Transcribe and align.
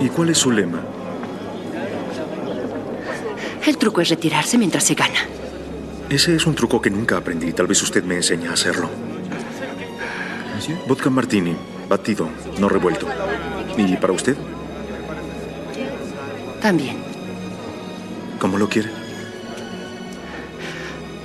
¿Y 0.00 0.08
cuál 0.08 0.30
es 0.30 0.38
su 0.38 0.50
lema? 0.50 0.80
El 3.66 3.76
truco 3.76 4.00
es 4.00 4.08
retirarse 4.08 4.56
mientras 4.56 4.84
se 4.84 4.94
gana. 4.94 5.20
Ese 6.08 6.34
es 6.34 6.46
un 6.46 6.54
truco 6.54 6.80
que 6.80 6.90
nunca 6.90 7.18
aprendí. 7.18 7.52
Tal 7.52 7.66
vez 7.66 7.82
usted 7.82 8.02
me 8.02 8.16
enseñe 8.16 8.48
a 8.48 8.54
hacerlo. 8.54 8.88
Vodka 10.88 11.10
martini, 11.10 11.54
batido, 11.88 12.28
no 12.58 12.68
revuelto. 12.68 13.06
¿Y 13.76 13.96
para 13.96 14.12
usted? 14.12 14.36
También. 16.60 16.96
¿Cómo 18.38 18.58
lo 18.58 18.68
quiere? 18.68 18.90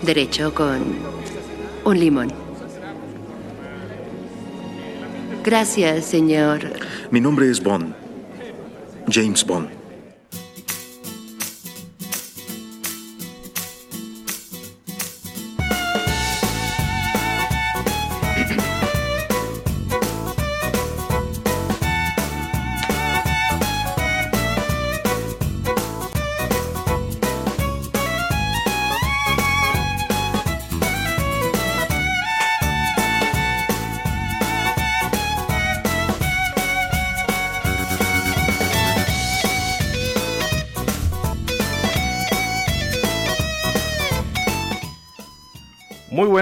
Derecho 0.02 0.54
con 0.54 0.98
un 1.84 2.00
limón. 2.00 2.32
Gracias, 5.43 6.06
señor. 6.06 6.62
Mi 7.12 7.21
nombre 7.21 7.50
es 7.50 7.62
Bond. 7.62 8.04
James 9.09 9.43
Bond. 9.43 9.85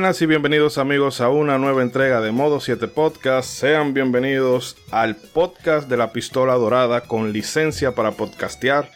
Buenas 0.03 0.21
y 0.21 0.25
bienvenidos 0.25 0.77
amigos 0.77 1.21
a 1.21 1.29
una 1.29 1.57
nueva 1.57 1.81
entrega 1.81 2.19
de 2.19 2.33
Modo 2.33 2.59
7 2.59 2.89
Podcast. 2.89 3.49
Sean 3.49 3.93
bienvenidos 3.93 4.75
al 4.91 5.15
podcast 5.15 5.87
de 5.87 5.95
la 5.95 6.11
pistola 6.11 6.55
dorada 6.55 6.99
con 6.99 7.31
licencia 7.31 7.95
para 7.95 8.11
podcastear. 8.11 8.91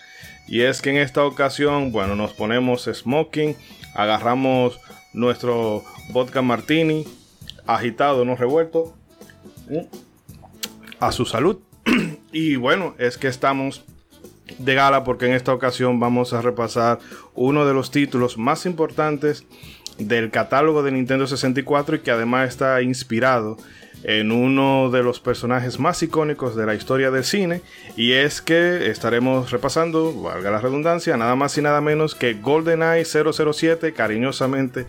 Y 0.49 0.63
es 0.63 0.81
que 0.81 0.89
en 0.89 0.97
esta 0.97 1.23
ocasión, 1.23 1.93
bueno, 1.93 2.17
nos 2.17 2.33
ponemos 2.33 2.89
smoking, 2.93 3.55
agarramos 3.95 4.81
nuestro 5.13 5.85
vodka 6.09 6.41
martini, 6.41 7.05
agitado, 7.65 8.25
no 8.25 8.35
revuelto, 8.35 8.93
a 10.99 11.13
su 11.13 11.23
salud. 11.23 11.59
y 12.33 12.57
bueno, 12.57 12.95
es 12.97 13.17
que 13.17 13.29
estamos 13.29 13.85
de 14.57 14.75
gala 14.75 15.05
porque 15.05 15.27
en 15.27 15.35
esta 15.35 15.53
ocasión 15.53 16.01
vamos 16.01 16.33
a 16.33 16.41
repasar 16.41 16.99
uno 17.33 17.65
de 17.65 17.73
los 17.73 17.91
títulos 17.91 18.37
más 18.37 18.65
importantes 18.65 19.45
del 19.97 20.31
catálogo 20.31 20.83
de 20.83 20.91
Nintendo 20.91 21.27
64 21.27 21.97
y 21.97 21.99
que 21.99 22.11
además 22.11 22.49
está 22.49 22.81
inspirado 22.81 23.57
en 24.03 24.31
uno 24.31 24.89
de 24.91 25.03
los 25.03 25.19
personajes 25.19 25.79
más 25.79 26.01
icónicos 26.03 26.55
de 26.55 26.65
la 26.65 26.75
historia 26.75 27.11
del 27.11 27.23
cine 27.23 27.61
y 27.95 28.13
es 28.13 28.41
que 28.41 28.89
estaremos 28.89 29.51
repasando, 29.51 30.13
valga 30.21 30.51
la 30.51 30.61
redundancia, 30.61 31.17
nada 31.17 31.35
más 31.35 31.57
y 31.57 31.61
nada 31.61 31.81
menos 31.81 32.15
que 32.15 32.35
GoldenEye 32.35 33.05
007, 33.05 33.93
cariñosamente 33.93 34.85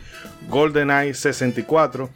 GoldenEye 0.49 1.15
64. 1.15 2.11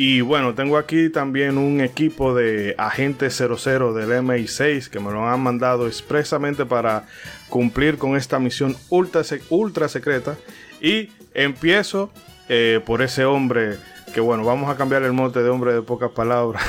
Y 0.00 0.20
bueno, 0.20 0.54
tengo 0.54 0.78
aquí 0.78 1.10
también 1.10 1.58
un 1.58 1.80
equipo 1.80 2.32
de 2.32 2.76
agentes 2.78 3.34
00 3.34 3.92
del 3.94 4.10
MI6 4.10 4.88
que 4.88 5.00
me 5.00 5.10
lo 5.10 5.28
han 5.28 5.40
mandado 5.40 5.88
expresamente 5.88 6.64
para 6.64 7.04
cumplir 7.48 7.98
con 7.98 8.16
esta 8.16 8.38
misión 8.38 8.76
ultra, 8.90 9.22
ultra 9.50 9.88
secreta. 9.88 10.36
Y 10.80 11.10
empiezo 11.34 12.12
eh, 12.48 12.80
por 12.84 13.02
ese 13.02 13.24
hombre 13.24 13.76
que 14.12 14.20
bueno, 14.20 14.44
vamos 14.44 14.70
a 14.70 14.76
cambiar 14.76 15.02
el 15.02 15.12
mote 15.12 15.42
de 15.42 15.50
hombre 15.50 15.72
de 15.72 15.82
pocas 15.82 16.10
palabras 16.10 16.62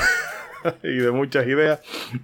y 0.82 0.96
de 0.96 1.10
muchas 1.10 1.46
ideas, 1.46 1.80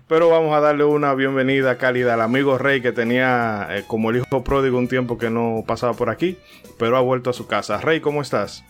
pero 0.08 0.28
vamos 0.28 0.54
a 0.54 0.60
darle 0.60 0.84
una 0.84 1.14
bienvenida 1.14 1.78
cálida 1.78 2.14
al 2.14 2.20
amigo 2.20 2.58
Rey 2.58 2.80
que 2.80 2.92
tenía 2.92 3.66
eh, 3.70 3.84
como 3.86 4.10
el 4.10 4.18
hijo 4.18 4.44
pródigo 4.44 4.78
un 4.78 4.88
tiempo 4.88 5.18
que 5.18 5.30
no 5.30 5.64
pasaba 5.66 5.94
por 5.94 6.10
aquí, 6.10 6.38
pero 6.78 6.96
ha 6.96 7.00
vuelto 7.00 7.30
a 7.30 7.32
su 7.32 7.46
casa. 7.46 7.80
Rey, 7.80 8.00
¿cómo 8.00 8.22
estás? 8.22 8.62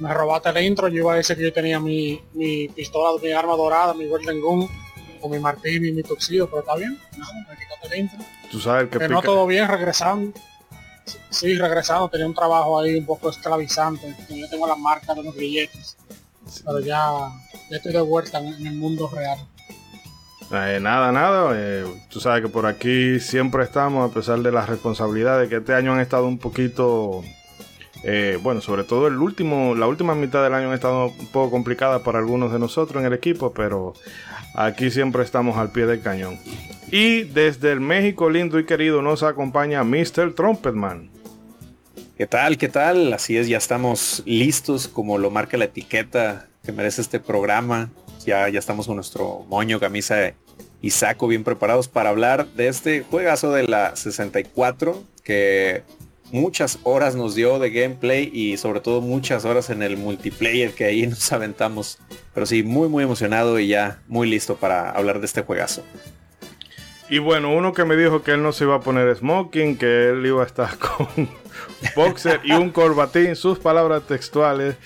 Me 0.00 0.12
robaste 0.14 0.48
el 0.48 0.64
intro, 0.64 0.88
yo 0.88 0.96
iba 0.96 1.12
a 1.12 1.16
decir 1.16 1.36
que 1.36 1.42
yo 1.44 1.52
tenía 1.52 1.78
mi, 1.78 2.20
mi 2.32 2.68
pistola, 2.68 3.20
mi 3.22 3.30
arma 3.32 3.54
dorada, 3.54 3.92
mi 3.94 4.06
Golden 4.06 4.40
Gun, 4.40 4.68
con 5.20 5.30
mi 5.30 5.38
martín 5.38 5.84
y 5.84 5.92
mi 5.92 6.02
tuxido, 6.02 6.48
pero 6.48 6.60
está 6.60 6.74
bien, 6.76 6.98
no, 7.18 7.26
me 7.48 7.56
quitaste 7.56 7.94
el 7.94 8.00
intro. 8.00 8.18
Tú 8.50 8.58
sabes 8.58 8.88
que... 8.88 9.08
No 9.08 9.20
todo 9.20 9.46
bien, 9.46 9.68
regresando. 9.68 10.32
Sí, 11.30 11.56
regresando, 11.56 12.08
tenía 12.08 12.26
un 12.26 12.34
trabajo 12.34 12.80
ahí 12.80 12.96
un 12.96 13.06
poco 13.06 13.30
esclavizante. 13.30 14.14
Yo 14.28 14.48
tengo 14.48 14.66
la 14.66 14.76
marca 14.76 15.14
de 15.14 15.22
los 15.22 15.34
billetes. 15.34 15.96
Pero 16.64 16.80
ya, 16.80 17.30
estoy 17.70 17.92
de 17.92 18.00
vuelta 18.00 18.38
en, 18.38 18.66
el 18.66 18.74
mundo 18.74 19.08
real. 19.08 19.38
Eh, 20.52 20.78
nada, 20.80 21.12
nada. 21.12 21.52
Eh, 21.54 21.84
tú 22.08 22.20
sabes 22.20 22.42
que 22.42 22.48
por 22.48 22.66
aquí 22.66 23.20
siempre 23.20 23.62
estamos, 23.62 24.10
a 24.10 24.12
pesar 24.12 24.40
de 24.40 24.50
las 24.50 24.68
responsabilidades 24.68 25.48
que 25.48 25.56
este 25.56 25.74
año 25.74 25.92
han 25.92 26.00
estado 26.00 26.26
un 26.26 26.38
poquito. 26.38 27.22
Eh, 28.02 28.38
bueno, 28.42 28.60
sobre 28.60 28.84
todo 28.84 29.06
el 29.06 29.18
último, 29.18 29.74
la 29.74 29.86
última 29.86 30.14
mitad 30.14 30.42
del 30.42 30.54
año 30.54 30.70
ha 30.70 30.74
estado 30.74 31.06
un 31.08 31.26
poco 31.26 31.50
complicada 31.50 32.02
para 32.02 32.18
algunos 32.18 32.50
de 32.50 32.58
nosotros 32.58 33.00
en 33.00 33.06
el 33.06 33.12
equipo, 33.12 33.52
pero 33.52 33.92
aquí 34.54 34.90
siempre 34.90 35.22
estamos 35.22 35.58
al 35.58 35.70
pie 35.70 35.86
del 35.86 36.00
cañón. 36.00 36.38
Y 36.92 37.22
desde 37.22 37.70
el 37.70 37.80
México 37.80 38.28
lindo 38.30 38.58
y 38.58 38.64
querido 38.64 39.00
nos 39.00 39.22
acompaña 39.22 39.84
Mr. 39.84 40.34
Trumpetman. 40.34 41.08
¿Qué 42.16 42.26
tal? 42.26 42.58
¿Qué 42.58 42.68
tal? 42.68 43.12
Así 43.12 43.36
es, 43.36 43.46
ya 43.46 43.58
estamos 43.58 44.24
listos 44.26 44.88
como 44.88 45.16
lo 45.16 45.30
marca 45.30 45.56
la 45.56 45.66
etiqueta 45.66 46.48
que 46.64 46.72
merece 46.72 47.00
este 47.00 47.20
programa. 47.20 47.90
Ya, 48.26 48.48
ya 48.48 48.58
estamos 48.58 48.88
con 48.88 48.96
nuestro 48.96 49.46
moño, 49.48 49.78
camisa 49.78 50.34
y 50.82 50.90
saco 50.90 51.28
bien 51.28 51.44
preparados 51.44 51.86
para 51.86 52.10
hablar 52.10 52.48
de 52.54 52.66
este 52.66 53.02
juegazo 53.02 53.52
de 53.52 53.68
la 53.68 53.94
64 53.94 55.00
que 55.22 55.84
muchas 56.32 56.80
horas 56.82 57.14
nos 57.14 57.36
dio 57.36 57.60
de 57.60 57.70
gameplay 57.70 58.30
y 58.34 58.56
sobre 58.56 58.80
todo 58.80 59.00
muchas 59.00 59.44
horas 59.44 59.70
en 59.70 59.82
el 59.82 59.96
multiplayer 59.96 60.72
que 60.72 60.86
ahí 60.86 61.06
nos 61.06 61.30
aventamos. 61.30 61.98
Pero 62.34 62.46
sí, 62.46 62.64
muy 62.64 62.88
muy 62.88 63.04
emocionado 63.04 63.60
y 63.60 63.68
ya 63.68 64.02
muy 64.08 64.28
listo 64.28 64.56
para 64.56 64.90
hablar 64.90 65.20
de 65.20 65.26
este 65.26 65.42
juegazo. 65.42 65.84
Y 67.10 67.18
bueno, 67.18 67.52
uno 67.52 67.72
que 67.72 67.84
me 67.84 67.96
dijo 67.96 68.22
que 68.22 68.30
él 68.30 68.42
no 68.42 68.52
se 68.52 68.62
iba 68.62 68.76
a 68.76 68.80
poner 68.80 69.14
smoking, 69.16 69.76
que 69.76 70.10
él 70.10 70.24
iba 70.24 70.44
a 70.44 70.46
estar 70.46 70.78
con 70.78 71.28
boxer 71.96 72.40
y 72.44 72.52
un 72.52 72.70
corbatín, 72.70 73.34
sus 73.34 73.58
palabras 73.58 74.04
textuales. 74.06 74.76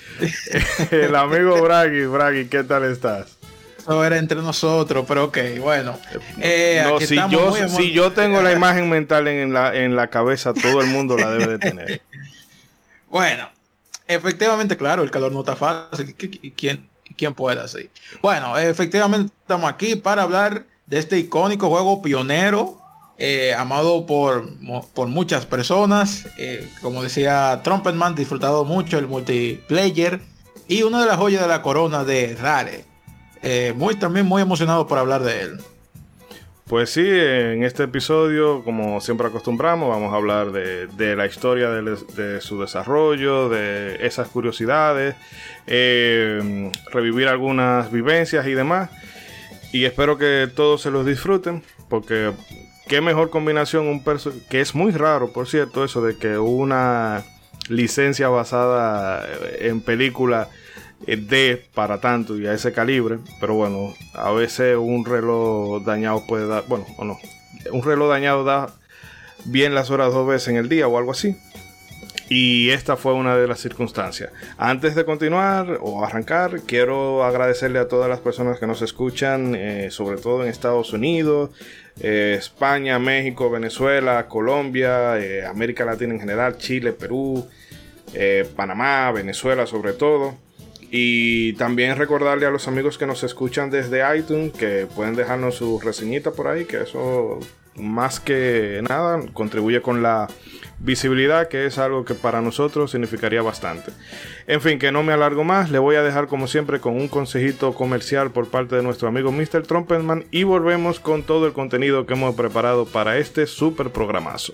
El 0.91 1.15
amigo 1.15 1.61
Bragi, 1.61 2.05
Bragi, 2.05 2.47
¿qué 2.47 2.63
tal 2.63 2.83
estás? 2.85 3.37
Eso 3.77 4.03
era 4.03 4.17
entre 4.17 4.41
nosotros, 4.41 5.05
pero 5.07 5.25
ok, 5.25 5.37
bueno. 5.59 5.99
Eh, 6.41 6.81
no, 6.83 6.99
si, 6.99 7.15
yo, 7.29 7.53
si 7.67 7.91
yo 7.91 8.11
tengo 8.11 8.41
la 8.41 8.51
imagen 8.51 8.89
mental 8.89 9.27
en 9.27 9.53
la, 9.53 9.75
en 9.75 9.95
la 9.95 10.07
cabeza, 10.07 10.55
todo 10.55 10.81
el 10.81 10.87
mundo 10.87 11.15
la 11.19 11.29
debe 11.29 11.45
de 11.45 11.59
tener. 11.59 12.01
bueno, 13.07 13.47
efectivamente, 14.07 14.75
claro, 14.75 15.03
el 15.03 15.11
calor 15.11 15.31
no 15.31 15.41
está 15.41 15.55
fácil. 15.55 16.15
¿Quién, 16.55 16.89
quién 17.15 17.35
puede 17.35 17.61
así? 17.61 17.91
Bueno, 18.23 18.57
efectivamente 18.57 19.31
estamos 19.43 19.69
aquí 19.69 19.95
para 19.95 20.23
hablar 20.23 20.65
de 20.85 20.99
este 20.99 21.17
icónico 21.17 21.69
juego 21.69 22.01
pionero, 22.01 22.77
eh, 23.17 23.53
amado 23.53 24.05
por, 24.05 24.49
por, 24.93 25.07
muchas 25.07 25.45
personas. 25.45 26.27
Eh, 26.37 26.69
como 26.81 27.01
decía 27.01 27.61
Trumpetman, 27.63 28.15
disfrutado 28.15 28.65
mucho 28.65 28.97
el 28.97 29.07
multiplayer 29.07 30.19
y 30.67 30.83
una 30.83 31.01
de 31.01 31.07
las 31.07 31.17
joyas 31.17 31.41
de 31.41 31.47
la 31.47 31.61
corona 31.61 32.03
de 32.03 32.35
Rare. 32.35 32.85
Eh, 33.41 33.73
muy, 33.75 33.95
también 33.95 34.25
muy 34.25 34.41
emocionado 34.41 34.87
por 34.87 34.97
hablar 34.97 35.23
de 35.23 35.41
él. 35.41 35.57
Pues 36.67 36.89
sí, 36.89 37.07
en 37.07 37.63
este 37.63 37.83
episodio, 37.83 38.63
como 38.63 38.99
siempre 38.99 39.27
acostumbramos, 39.27 39.87
vamos 39.87 40.11
a 40.11 40.15
hablar 40.15 40.51
de, 40.51 41.15
la 41.15 41.27
historia 41.27 41.69
de, 41.69 42.41
su 42.41 42.59
desarrollo, 42.59 43.49
de 43.49 44.03
esas 44.03 44.29
curiosidades, 44.29 45.15
revivir 45.67 47.27
algunas 47.27 47.91
vivencias 47.91 48.47
y 48.47 48.55
demás. 48.55 48.89
Y 49.75 49.83
espero 49.83 50.17
que 50.17 50.49
todos 50.55 50.83
se 50.83 50.89
los 50.89 51.05
disfruten, 51.05 51.61
porque 51.89 52.31
qué 52.87 53.01
mejor 53.01 53.29
combinación 53.29 53.87
un 53.87 54.05
perso 54.05 54.31
que 54.49 54.61
es 54.61 54.73
muy 54.73 54.93
raro, 54.93 55.33
por 55.33 55.49
cierto, 55.49 55.83
eso 55.83 56.01
de 56.01 56.17
que 56.17 56.37
una 56.37 57.25
licencia 57.67 58.29
basada 58.29 59.27
en 59.59 59.81
película 59.81 60.47
eh, 61.05 61.17
dé 61.17 61.61
para 61.73 61.99
tanto 61.99 62.39
y 62.39 62.47
a 62.47 62.53
ese 62.53 62.71
calibre, 62.71 63.19
pero 63.41 63.55
bueno, 63.55 63.93
a 64.13 64.31
veces 64.31 64.77
un 64.77 65.03
reloj 65.03 65.83
dañado 65.83 66.25
puede 66.25 66.47
dar, 66.47 66.63
bueno, 66.69 66.85
o 66.97 67.03
no, 67.03 67.17
un 67.73 67.83
reloj 67.83 68.07
dañado 68.09 68.45
da 68.45 68.67
bien 69.43 69.75
las 69.75 69.89
horas 69.89 70.13
dos 70.13 70.25
veces 70.25 70.47
en 70.47 70.55
el 70.55 70.69
día 70.69 70.87
o 70.87 70.97
algo 70.97 71.11
así. 71.11 71.35
Y 72.27 72.71
esta 72.71 72.97
fue 72.97 73.13
una 73.13 73.37
de 73.37 73.47
las 73.47 73.59
circunstancias. 73.59 74.31
Antes 74.57 74.95
de 74.95 75.05
continuar 75.05 75.79
o 75.81 76.03
arrancar, 76.03 76.61
quiero 76.65 77.23
agradecerle 77.23 77.77
a 77.79 77.87
todas 77.87 78.09
las 78.09 78.19
personas 78.19 78.59
que 78.59 78.65
nos 78.65 78.81
escuchan, 78.81 79.53
eh, 79.55 79.89
sobre 79.91 80.17
todo 80.17 80.43
en 80.43 80.49
Estados 80.49 80.91
Unidos, 80.93 81.51
eh, 81.99 82.35
España, 82.37 82.97
México, 82.97 83.51
Venezuela, 83.51 84.27
Colombia, 84.27 85.19
eh, 85.19 85.45
América 85.45 85.85
Latina 85.85 86.15
en 86.15 86.19
general, 86.19 86.57
Chile, 86.57 86.93
Perú, 86.93 87.47
Panamá, 88.55 89.11
Venezuela 89.11 89.67
sobre 89.67 89.93
todo. 89.93 90.35
Y 90.89 91.53
también 91.53 91.97
recordarle 91.97 92.45
a 92.45 92.49
los 92.49 92.67
amigos 92.67 92.97
que 92.97 93.05
nos 93.05 93.23
escuchan 93.23 93.69
desde 93.69 94.01
iTunes 94.17 94.53
que 94.53 94.87
pueden 94.95 95.15
dejarnos 95.15 95.55
su 95.55 95.79
reseñita 95.79 96.31
por 96.31 96.47
ahí, 96.47 96.65
que 96.65 96.81
eso 96.83 97.39
más 97.75 98.19
que 98.19 98.81
nada 98.87 99.19
contribuye 99.33 99.81
con 99.81 100.01
la 100.01 100.27
visibilidad, 100.79 101.47
que 101.47 101.65
es 101.65 101.77
algo 101.77 102.05
que 102.05 102.13
para 102.13 102.41
nosotros 102.41 102.91
significaría 102.91 103.41
bastante. 103.41 103.91
En 104.47 104.61
fin, 104.61 104.79
que 104.79 104.91
no 104.91 105.03
me 105.03 105.13
alargo 105.13 105.43
más, 105.43 105.71
le 105.71 105.79
voy 105.79 105.95
a 105.95 106.03
dejar 106.03 106.27
como 106.27 106.47
siempre 106.47 106.79
con 106.79 106.95
un 106.95 107.07
consejito 107.07 107.73
comercial 107.73 108.31
por 108.31 108.49
parte 108.49 108.75
de 108.75 108.83
nuestro 108.83 109.07
amigo 109.07 109.31
Mr. 109.31 109.63
Trumpetman 109.63 110.25
y 110.31 110.43
volvemos 110.43 110.99
con 110.99 111.23
todo 111.23 111.47
el 111.47 111.53
contenido 111.53 112.05
que 112.05 112.13
hemos 112.13 112.35
preparado 112.35 112.85
para 112.85 113.17
este 113.17 113.47
super 113.47 113.89
programazo. 113.89 114.53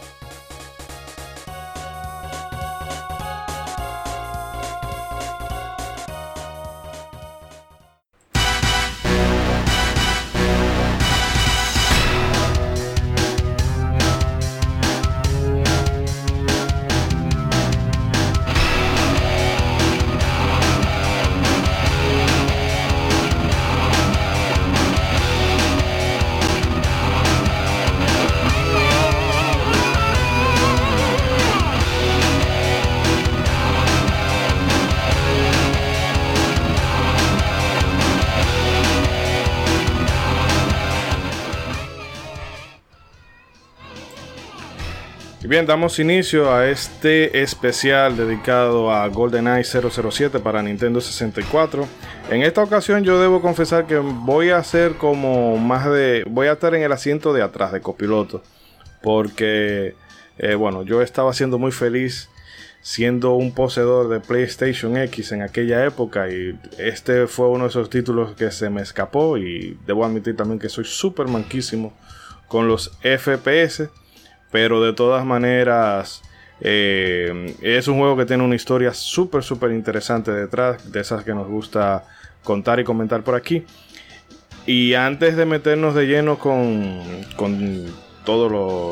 Damos 45.65 45.99
inicio 45.99 46.53
a 46.53 46.69
este 46.69 47.41
especial 47.41 48.17
dedicado 48.17 48.91
a 48.91 49.07
GoldenEye 49.07 49.63
007 49.63 50.39
para 50.39 50.61
Nintendo 50.61 51.01
64. 51.01 51.87
En 52.29 52.41
esta 52.41 52.63
ocasión 52.63 53.03
yo 53.03 53.19
debo 53.19 53.41
confesar 53.41 53.87
que 53.87 53.97
voy 53.97 54.49
a 54.49 54.57
hacer 54.57 54.95
como 54.95 55.57
más 55.57 55.89
de... 55.89 56.23
Voy 56.27 56.47
a 56.47 56.53
estar 56.53 56.73
en 56.75 56.83
el 56.83 56.91
asiento 56.91 57.33
de 57.33 57.41
atrás 57.41 57.71
de 57.71 57.81
copiloto. 57.81 58.41
Porque, 59.01 59.95
eh, 60.37 60.55
bueno, 60.55 60.83
yo 60.83 61.01
estaba 61.01 61.33
siendo 61.33 61.57
muy 61.57 61.71
feliz 61.71 62.29
siendo 62.83 63.33
un 63.33 63.53
poseedor 63.53 64.09
de 64.09 64.19
PlayStation 64.19 64.97
X 64.97 65.31
en 65.33 65.43
aquella 65.43 65.85
época 65.85 66.29
y 66.29 66.57
este 66.79 67.27
fue 67.27 67.47
uno 67.47 67.65
de 67.65 67.69
esos 67.69 67.91
títulos 67.91 68.33
que 68.35 68.49
se 68.49 68.71
me 68.71 68.81
escapó 68.81 69.37
y 69.37 69.77
debo 69.85 70.03
admitir 70.03 70.35
también 70.35 70.57
que 70.57 70.67
soy 70.67 70.85
súper 70.85 71.27
manquísimo 71.27 71.93
con 72.47 72.67
los 72.67 72.97
FPS 73.03 73.89
pero 74.51 74.81
de 74.81 74.93
todas 74.93 75.25
maneras, 75.25 76.21
eh, 76.61 77.55
es 77.61 77.87
un 77.87 77.97
juego 77.97 78.17
que 78.17 78.25
tiene 78.25 78.43
una 78.43 78.55
historia 78.55 78.93
súper, 78.93 79.43
súper 79.43 79.71
interesante 79.71 80.31
detrás, 80.31 80.91
de 80.91 80.99
esas 80.99 81.23
que 81.23 81.33
nos 81.33 81.47
gusta 81.47 82.05
contar 82.43 82.79
y 82.79 82.83
comentar 82.83 83.23
por 83.23 83.35
aquí. 83.35 83.65
Y 84.65 84.93
antes 84.93 85.35
de 85.35 85.45
meternos 85.45 85.95
de 85.95 86.05
lleno 86.05 86.37
con, 86.37 87.01
con 87.35 87.85
todo 88.25 88.49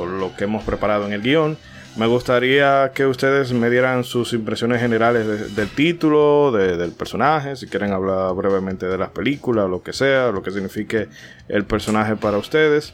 lo, 0.08 0.32
que 0.36 0.46
hemos 0.46 0.64
preparado 0.64 1.06
en 1.06 1.14
el 1.14 1.22
guion, 1.22 1.58
me 1.96 2.08
gustaría 2.08 2.92
que 2.94 3.06
ustedes 3.06 3.52
me 3.54 3.70
dieran 3.70 4.04
sus 4.04 4.34
impresiones 4.34 4.82
generales 4.82 5.56
del 5.56 5.70
título, 5.70 6.52
del 6.52 6.92
personaje, 6.92 7.56
si 7.56 7.68
quieren 7.68 7.92
hablar 7.92 8.34
brevemente 8.34 8.88
de 8.88 8.98
las 8.98 9.10
películas, 9.10 9.70
lo 9.70 9.84
que 9.84 9.94
sea, 9.94 10.32
lo 10.32 10.42
que 10.42 10.52
signifique 10.52 11.08
el 11.48 11.66
personaje 11.66 12.16
para 12.16 12.38
ustedes, 12.38 12.94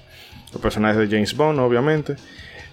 el 0.54 0.60
personaje 0.60 1.00
de 1.00 1.08
James 1.08 1.36
Bond, 1.36 1.60
obviamente. 1.60 2.16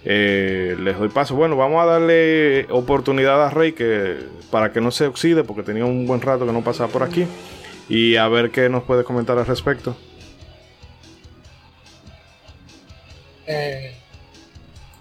Eh, 0.04 0.76
les 0.81 0.99
doy 0.99 1.08
paso. 1.08 1.34
Bueno, 1.34 1.56
vamos 1.56 1.82
a 1.82 1.87
darle 1.87 2.66
oportunidad 2.70 3.44
a 3.44 3.50
Rey 3.50 3.72
que, 3.72 4.19
para 4.50 4.72
que 4.72 4.81
no 4.81 4.90
se 4.90 5.06
oxide, 5.06 5.44
porque 5.44 5.62
tenía 5.62 5.84
un 5.84 6.06
buen 6.06 6.20
rato 6.20 6.46
que 6.46 6.52
no 6.52 6.62
pasaba 6.62 6.90
por 6.90 7.02
aquí. 7.02 7.26
Y 7.88 8.16
a 8.16 8.28
ver 8.28 8.50
qué 8.50 8.69
nos 8.69 8.82
puede 8.84 9.04
comentar 9.04 9.38
al 9.38 9.46
respecto. 9.46 9.96
Eh, 13.46 13.96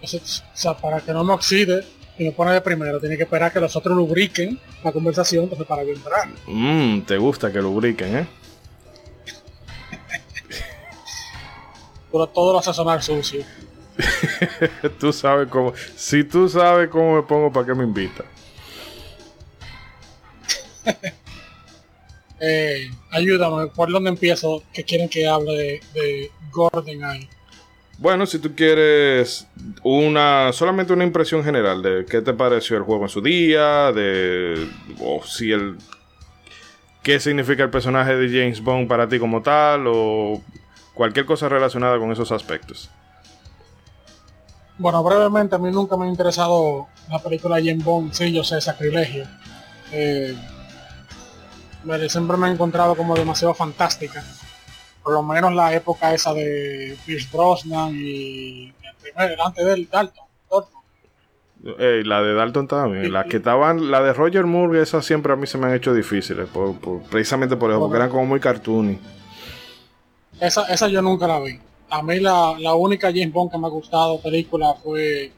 o 0.02 0.08
sea, 0.54 0.76
para 0.78 1.00
que 1.00 1.14
no 1.14 1.24
me 1.24 1.34
oxide 1.34 1.84
y 2.18 2.26
me 2.26 2.32
pone 2.32 2.54
de 2.54 2.62
primero, 2.62 3.00
tiene 3.00 3.18
que 3.18 3.24
esperar 3.24 3.54
que 3.54 3.60
los 3.60 3.76
otros 3.76 3.96
lubriquen 3.96 4.60
la 4.84 4.92
conversación 4.92 5.44
entonces 5.44 5.68
para 5.68 5.84
que 5.84 5.94
entrar. 5.94 6.28
Mmm, 6.48 7.02
te 7.02 7.18
gusta 7.18 7.52
que 7.52 7.62
lubriquen, 7.62 8.18
¿eh? 8.18 8.28
Pero 12.12 12.28
todo 12.28 12.54
lo 12.54 12.60
hace 12.60 12.74
sonar 12.74 13.02
sucio. 13.02 13.44
tú 15.00 15.14
sabes 15.14 15.48
cómo. 15.50 15.74
Si 15.96 16.24
tú 16.24 16.48
sabes 16.50 16.90
cómo 16.90 17.16
me 17.16 17.24
pongo, 17.24 17.52
¿para 17.52 17.68
qué 17.68 17.74
me 17.74 17.84
invita? 17.84 18.24
eh, 22.40 22.90
ayúdame, 23.12 23.68
¿por 23.68 23.92
dónde 23.92 24.10
empiezo? 24.10 24.64
Que 24.74 24.84
quieren 24.84 25.10
que 25.10 25.28
hable 25.28 25.54
de, 25.54 25.82
de 25.94 26.32
GoldenEye. 26.52 27.30
Bueno, 27.98 28.26
si 28.26 28.40
tú 28.40 28.56
quieres 28.56 29.48
una 29.84 30.52
solamente 30.54 30.92
una 30.92 31.04
impresión 31.04 31.44
general 31.44 31.84
de 31.84 32.04
qué 32.10 32.22
te 32.22 32.34
pareció 32.34 32.78
el 32.78 32.84
juego 32.84 33.04
en 33.04 33.10
su 33.10 33.22
día, 33.22 33.92
de 33.92 34.68
o 35.00 35.24
si 35.24 35.52
el 35.52 35.78
qué 37.04 37.20
significa 37.20 37.64
el 37.64 37.70
personaje 37.70 38.16
de 38.16 38.28
James 38.28 38.62
Bond 38.62 38.88
para 38.88 39.08
ti 39.08 39.20
como 39.20 39.44
tal 39.44 39.86
o 39.88 40.42
cualquier 40.96 41.26
cosa 41.26 41.48
relacionada 41.48 42.00
con 42.00 42.12
esos 42.12 42.32
aspectos. 42.32 42.90
Bueno, 44.82 45.04
brevemente, 45.04 45.54
a 45.54 45.60
mí 45.60 45.70
nunca 45.70 45.96
me 45.96 46.06
ha 46.06 46.10
interesado 46.10 46.88
la 47.08 47.20
película 47.20 47.58
James 47.58 47.86
Bond, 47.86 48.14
sí, 48.14 48.34
yo 48.34 48.44
sé, 48.44 48.60
sacrilegio. 48.60 49.26
Eh, 49.92 50.36
siempre 52.10 52.36
me 52.36 52.48
he 52.48 52.52
encontrado 52.52 52.96
como 52.96 53.14
demasiado 53.14 53.54
fantástica. 53.54 54.24
Por 55.04 55.14
lo 55.14 55.22
menos 55.22 55.54
la 55.54 55.72
época 55.76 56.16
esa 56.16 56.34
de 56.34 56.98
Pierce 57.06 57.30
Brosnan 57.32 57.96
y 57.96 58.70
el 58.70 58.96
primer, 59.00 59.40
antes 59.40 59.64
del 59.64 59.88
Dalton. 59.88 60.26
la 61.62 62.24
de 62.24 62.34
Dalton 62.34 62.68
también. 62.68 63.14
La 63.14 63.26
que 63.26 63.38
estaban, 63.38 63.92
la 63.92 64.02
de 64.02 64.14
Roger 64.14 64.48
Moore, 64.48 64.82
esas 64.82 65.06
siempre 65.06 65.32
a 65.32 65.36
mí 65.36 65.46
se 65.46 65.60
me 65.60 65.68
han 65.68 65.76
hecho 65.76 65.94
difíciles, 65.94 66.50
por, 66.50 66.76
precisamente 67.04 67.56
por 67.56 67.70
eso, 67.70 67.80
porque 67.80 67.98
eran 67.98 68.10
como 68.10 68.26
muy 68.26 68.40
cartoony. 68.40 68.98
Esa, 70.40 70.66
esa 70.74 70.88
yo 70.88 71.04
nunca 71.04 71.28
la 71.28 71.40
vi 71.40 71.60
a 71.92 72.02
mí 72.02 72.20
la, 72.22 72.74
única 72.74 73.10
James 73.10 73.34
Bond 73.34 73.52
que 73.52 73.58
me 73.58 73.68
ha 73.68 73.70
gustado 73.70 74.20
película 74.22 74.74
fue 74.76 75.34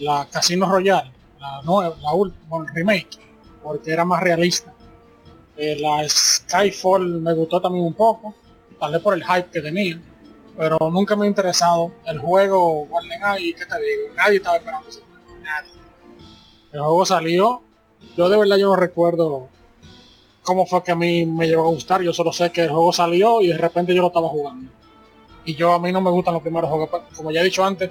la 0.00 0.26
Casino 0.28 0.68
Royale, 0.68 1.10
la 1.38 1.62
nueva, 1.62 1.96
la 2.02 2.12
última, 2.12 2.66
remake, 2.74 3.16
porque 3.62 3.92
era 3.92 4.04
más 4.04 4.20
realista. 4.20 4.74
Eh, 5.56 5.76
la 5.78 6.06
Skyfall 6.08 7.20
me 7.20 7.32
gustó 7.32 7.60
también 7.60 7.84
un 7.84 7.94
poco. 7.94 8.34
tal 8.80 8.90
vez 8.90 9.00
por 9.00 9.14
el 9.14 9.24
hype 9.24 9.50
que 9.52 9.60
tenía, 9.60 10.00
pero 10.56 10.78
nunca 10.90 11.14
me 11.14 11.26
ha 11.26 11.28
interesado 11.28 11.92
el 12.06 12.18
juego 12.18 12.86
GoldenEye, 12.86 13.54
¿qué 13.54 13.64
te 13.64 13.76
digo? 13.80 14.14
Nadie 14.16 14.38
estaba 14.38 14.56
esperando 14.56 14.88
ese 14.88 15.00
juego, 15.00 15.40
nadie. 15.44 15.70
El 16.72 16.80
juego 16.80 17.06
salió, 17.06 17.62
yo 18.16 18.28
de 18.28 18.36
verdad 18.36 18.56
yo 18.56 18.66
no 18.66 18.76
recuerdo 18.76 19.48
cómo 20.42 20.66
fue 20.66 20.82
que 20.82 20.90
a 20.90 20.96
mí 20.96 21.24
me 21.24 21.46
llegó 21.46 21.62
a 21.62 21.70
gustar, 21.70 22.02
yo 22.02 22.12
solo 22.12 22.32
sé 22.32 22.50
que 22.50 22.62
el 22.62 22.70
juego 22.70 22.92
salió 22.92 23.40
y 23.40 23.46
de 23.46 23.58
repente 23.58 23.94
yo 23.94 24.02
lo 24.02 24.08
estaba 24.08 24.28
jugando. 24.28 24.72
Y 25.44 25.54
yo 25.54 25.72
a 25.72 25.78
mí 25.78 25.92
no 25.92 26.00
me 26.00 26.10
gustan 26.10 26.34
los 26.34 26.42
primeros 26.42 26.70
juegos, 26.70 26.88
como 27.16 27.30
ya 27.30 27.40
he 27.40 27.44
dicho 27.44 27.64
antes, 27.64 27.90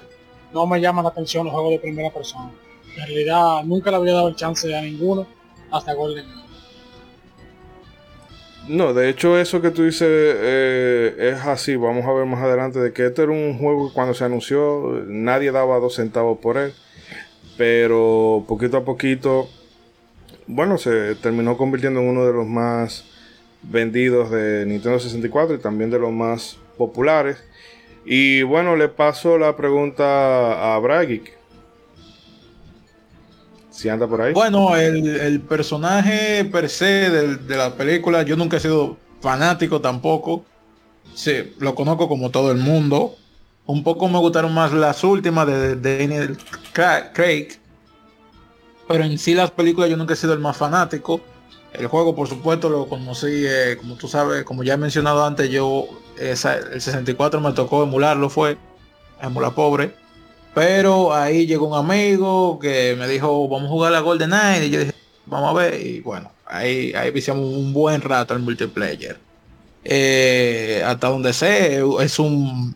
no 0.52 0.66
me 0.66 0.80
llaman 0.80 1.04
la 1.04 1.10
atención 1.10 1.44
los 1.44 1.52
juegos 1.52 1.72
de 1.72 1.78
primera 1.78 2.10
persona. 2.10 2.50
En 2.96 3.06
realidad 3.06 3.64
nunca 3.64 3.90
le 3.90 3.96
había 3.96 4.12
dado 4.14 4.28
el 4.28 4.36
chance 4.36 4.74
a 4.74 4.80
ninguno 4.80 5.26
hasta 5.70 5.94
Golden. 5.94 6.26
No, 8.68 8.94
de 8.94 9.10
hecho 9.10 9.38
eso 9.38 9.60
que 9.60 9.70
tú 9.70 9.82
dices 9.82 10.08
eh, 10.08 11.32
es 11.34 11.46
así. 11.46 11.76
Vamos 11.76 12.06
a 12.06 12.12
ver 12.12 12.24
más 12.24 12.42
adelante 12.42 12.78
de 12.78 12.92
que 12.92 13.06
este 13.06 13.22
era 13.22 13.32
un 13.32 13.58
juego 13.58 13.88
que 13.88 13.94
cuando 13.94 14.14
se 14.14 14.24
anunció 14.24 15.02
nadie 15.06 15.52
daba 15.52 15.78
dos 15.80 15.96
centavos 15.96 16.38
por 16.38 16.56
él. 16.56 16.72
Pero 17.58 18.44
poquito 18.48 18.78
a 18.78 18.84
poquito, 18.84 19.48
bueno, 20.46 20.78
se 20.78 21.14
terminó 21.16 21.56
convirtiendo 21.56 22.00
en 22.00 22.08
uno 22.08 22.26
de 22.26 22.32
los 22.32 22.46
más 22.46 23.04
vendidos 23.62 24.30
de 24.30 24.64
Nintendo 24.66 24.98
64 24.98 25.56
y 25.56 25.58
también 25.58 25.90
de 25.90 25.98
los 25.98 26.12
más 26.12 26.58
populares. 26.76 27.38
Y 28.04 28.42
bueno, 28.42 28.76
le 28.76 28.88
paso 28.88 29.38
la 29.38 29.56
pregunta 29.56 30.74
a 30.74 30.78
Bragic. 30.78 31.32
Si 33.70 33.88
anda 33.88 34.06
por 34.06 34.20
ahí. 34.20 34.32
Bueno, 34.32 34.76
el, 34.76 35.40
personaje 35.40 36.44
per 36.44 36.68
se 36.68 37.10
de, 37.10 37.56
la 37.56 37.74
película, 37.74 38.22
yo 38.22 38.36
nunca 38.36 38.58
he 38.58 38.60
sido 38.60 38.96
fanático 39.20 39.80
tampoco. 39.80 40.44
Sí, 41.14 41.54
lo 41.58 41.74
conozco 41.74 42.08
como 42.08 42.30
todo 42.30 42.52
el 42.52 42.58
mundo. 42.58 43.16
Un 43.66 43.82
poco 43.82 44.08
me 44.08 44.18
gustaron 44.18 44.52
más 44.52 44.72
las 44.72 45.02
últimas 45.02 45.46
de 45.46 45.76
Daniel 45.76 46.36
Craig. 46.72 47.58
Pero 48.86 49.04
en 49.04 49.18
sí 49.18 49.34
las 49.34 49.50
películas 49.50 49.90
yo 49.90 49.96
nunca 49.96 50.12
he 50.12 50.16
sido 50.16 50.34
el 50.34 50.40
más 50.40 50.56
fanático. 50.56 51.20
El 51.74 51.88
juego, 51.88 52.14
por 52.14 52.28
supuesto, 52.28 52.68
lo 52.68 52.86
conocí, 52.86 53.44
eh, 53.46 53.76
como 53.78 53.96
tú 53.96 54.08
sabes, 54.08 54.44
como 54.44 54.62
ya 54.62 54.74
he 54.74 54.76
mencionado 54.76 55.24
antes, 55.24 55.50
yo 55.50 55.86
el 56.18 56.36
64 56.36 57.40
me 57.40 57.52
tocó 57.52 57.82
emularlo, 57.82 58.30
fue 58.30 58.56
emular 59.20 59.54
pobre. 59.54 59.94
Pero 60.54 61.12
ahí 61.12 61.46
llegó 61.46 61.66
un 61.66 61.76
amigo 61.76 62.58
que 62.60 62.94
me 62.96 63.08
dijo, 63.08 63.48
vamos 63.48 63.66
a 63.66 63.70
jugar 63.70 63.92
la 63.92 64.00
Golden 64.00 64.30
Knight. 64.30 64.64
Y 64.64 64.70
yo 64.70 64.80
dije, 64.80 64.94
vamos 65.26 65.50
a 65.50 65.54
ver. 65.54 65.80
Y 65.84 66.00
bueno, 66.00 66.30
ahí, 66.46 66.92
ahí 66.94 67.10
viciamos 67.10 67.44
un 67.44 67.72
buen 67.72 68.00
rato 68.00 68.34
el 68.34 68.40
multiplayer. 68.40 69.18
Eh, 69.84 70.82
hasta 70.86 71.08
donde 71.08 71.32
sé, 71.32 71.82
es 72.00 72.18
un 72.18 72.74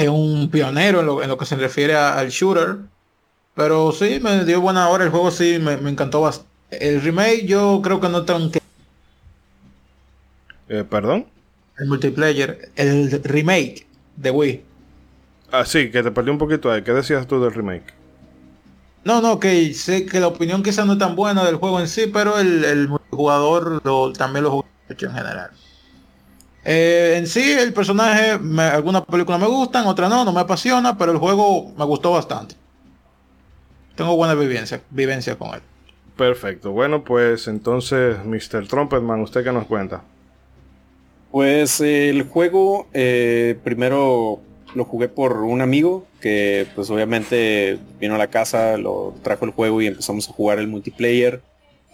es 0.00 0.08
un 0.08 0.48
pionero 0.50 1.00
en 1.00 1.28
lo, 1.28 1.38
que 1.38 1.46
se 1.46 1.56
refiere 1.56 1.94
al 1.94 2.30
shooter. 2.30 2.78
Pero 3.54 3.92
sí, 3.92 4.18
me 4.20 4.44
dio 4.44 4.60
buena 4.60 4.88
hora. 4.88 5.04
El 5.04 5.10
juego 5.10 5.30
sí 5.30 5.58
me, 5.58 5.74
encantó 5.74 6.22
bastante. 6.22 6.49
El 6.70 7.02
remake 7.02 7.46
yo 7.46 7.80
creo 7.82 8.00
que 8.00 8.08
no 8.08 8.24
tan 8.24 8.50
que... 8.50 8.60
Eh, 10.68 10.84
¿Perdón? 10.88 11.26
El 11.78 11.88
multiplayer. 11.88 12.70
El 12.76 13.22
remake 13.24 13.86
de 14.16 14.30
Wii. 14.30 14.64
Ah, 15.50 15.64
sí, 15.64 15.90
que 15.90 16.02
te 16.02 16.10
perdí 16.10 16.30
un 16.30 16.38
poquito 16.38 16.70
ahí. 16.70 16.82
¿Qué 16.82 16.92
decías 16.92 17.26
tú 17.26 17.42
del 17.42 17.52
remake? 17.52 17.92
No, 19.04 19.20
no, 19.20 19.40
que 19.40 19.72
sé 19.74 20.06
que 20.06 20.20
la 20.20 20.28
opinión 20.28 20.62
quizá 20.62 20.84
no 20.84 20.92
es 20.92 20.98
tan 20.98 21.16
buena 21.16 21.44
del 21.44 21.56
juego 21.56 21.80
en 21.80 21.88
sí, 21.88 22.06
pero 22.06 22.38
el, 22.38 22.88
jugador 23.10 23.82
también 24.16 24.44
lo 24.44 24.50
jugó 24.50 24.66
en 24.88 24.96
general. 24.96 25.50
Eh, 26.64 27.14
en 27.16 27.26
sí, 27.26 27.52
el 27.52 27.72
personaje, 27.72 28.32
algunas 28.58 29.02
películas 29.06 29.40
me 29.40 29.46
gustan, 29.46 29.86
otras 29.86 30.10
no, 30.10 30.24
no 30.24 30.32
me 30.32 30.40
apasiona, 30.40 30.98
pero 30.98 31.12
el 31.12 31.18
juego 31.18 31.72
me 31.76 31.84
gustó 31.86 32.12
bastante. 32.12 32.54
Tengo 33.96 34.14
buena 34.16 34.34
vivencia, 34.34 34.82
vivencia 34.90 35.36
con 35.36 35.54
él. 35.54 35.62
Perfecto. 36.16 36.72
Bueno, 36.72 37.04
pues 37.04 37.48
entonces, 37.48 38.16
Mr. 38.24 38.66
Trumpetman, 38.68 39.20
¿usted 39.20 39.42
qué 39.42 39.52
nos 39.52 39.66
cuenta? 39.66 40.02
Pues 41.30 41.80
el 41.80 42.22
juego, 42.24 42.88
eh, 42.92 43.56
primero 43.62 44.40
lo 44.74 44.84
jugué 44.84 45.08
por 45.08 45.38
un 45.38 45.60
amigo 45.60 46.06
que 46.20 46.66
pues 46.74 46.90
obviamente 46.90 47.78
vino 47.98 48.14
a 48.14 48.18
la 48.18 48.28
casa, 48.28 48.76
lo 48.76 49.14
trajo 49.22 49.44
el 49.44 49.52
juego 49.52 49.80
y 49.80 49.86
empezamos 49.86 50.28
a 50.28 50.32
jugar 50.32 50.58
el 50.58 50.68
multiplayer. 50.68 51.40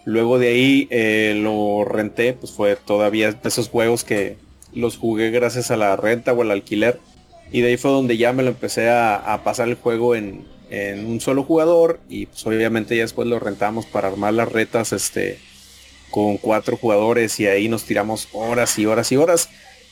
Luego 0.05 0.39
de 0.39 0.47
ahí 0.49 0.87
eh, 0.89 1.33
lo 1.41 1.85
renté, 1.85 2.33
pues 2.33 2.51
fue 2.51 2.75
todavía 2.75 3.31
de 3.31 3.47
esos 3.47 3.69
juegos 3.69 4.03
que 4.03 4.37
los 4.73 4.97
jugué 4.97 5.31
gracias 5.31 5.71
a 5.71 5.77
la 5.77 5.95
renta 5.95 6.33
o 6.33 6.41
al 6.41 6.51
alquiler. 6.51 6.99
Y 7.51 7.61
de 7.61 7.69
ahí 7.69 7.77
fue 7.77 7.91
donde 7.91 8.17
ya 8.17 8.33
me 8.33 8.43
lo 8.43 8.49
empecé 8.49 8.89
a, 8.89 9.41
pasar 9.43 9.69
el 9.69 9.75
juego 9.75 10.15
en, 10.15 10.45
en, 10.69 11.05
un 11.05 11.19
solo 11.21 11.43
jugador. 11.43 11.99
Y 12.09 12.27
pues 12.27 12.45
obviamente 12.45 12.95
ya 12.95 13.03
después 13.03 13.27
lo 13.27 13.39
rentamos 13.39 13.85
para 13.85 14.07
armar 14.07 14.33
las 14.33 14.51
retas 14.51 14.93
este, 14.93 15.39
con 16.11 16.37
cuatro 16.37 16.77
jugadores 16.77 17.39
y 17.39 17.47
ahí 17.47 17.67
nos 17.67 17.83
tiramos 17.83 18.27
horas 18.33 18.77
y 18.79 18.85
horas 18.85 19.11
y 19.11 19.17
horas. 19.17 19.49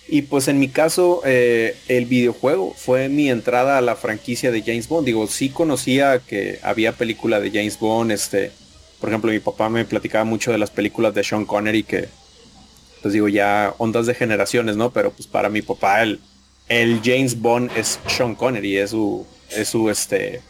Y 0.08 0.24
pues 0.24 0.48
en 0.48 0.60
mi 0.60 0.68
caso, 0.68 1.22
eh, 1.26 1.76
el 1.88 2.06
videojuego 2.06 2.74
fue 2.78 3.10
mi 3.10 3.30
entrada 3.30 3.78
a 3.78 3.82
la 3.82 3.96
franquicia 3.96 4.52
de 4.52 4.62
James 4.62 4.88
Bond. 4.88 5.06
Digo, 5.06 5.26
sí 5.28 5.50
conocía 5.50 6.20
que 6.20 6.60
había 6.62 6.92
película 6.92 7.40
de 7.40 7.50
James 7.50 7.80
Bond. 7.80 8.12
Este, 8.12 8.52
por 9.00 9.10
ejemplo, 9.10 9.32
mi 9.32 9.40
papá 9.40 9.68
me 9.70 9.84
platicaba 9.84 10.24
mucho 10.24 10.52
de 10.52 10.60
las 10.60 10.70
películas 10.70 11.16
de 11.16 11.24
Sean 11.24 11.46
Connery 11.46 11.84
que, 11.84 12.08
pues 13.02 13.16
digo, 13.16 13.30
ya 13.30 13.74
ondas 13.80 14.06
de 14.06 14.14
generaciones, 14.14 14.76
¿no? 14.76 14.92
Pero 14.92 15.12
pues 15.12 15.28
para 15.28 15.50
mi 15.50 15.64
papá 15.64 16.04
el, 16.04 16.20
el 16.70 17.02
James 17.04 17.40
Bond 17.42 17.72
es 17.76 18.00
Sean 18.08 18.36
Connery, 18.36 18.78
es 18.78 18.92
su, 18.92 19.26
es 19.50 19.70
su 19.70 19.90
este, 19.90 20.42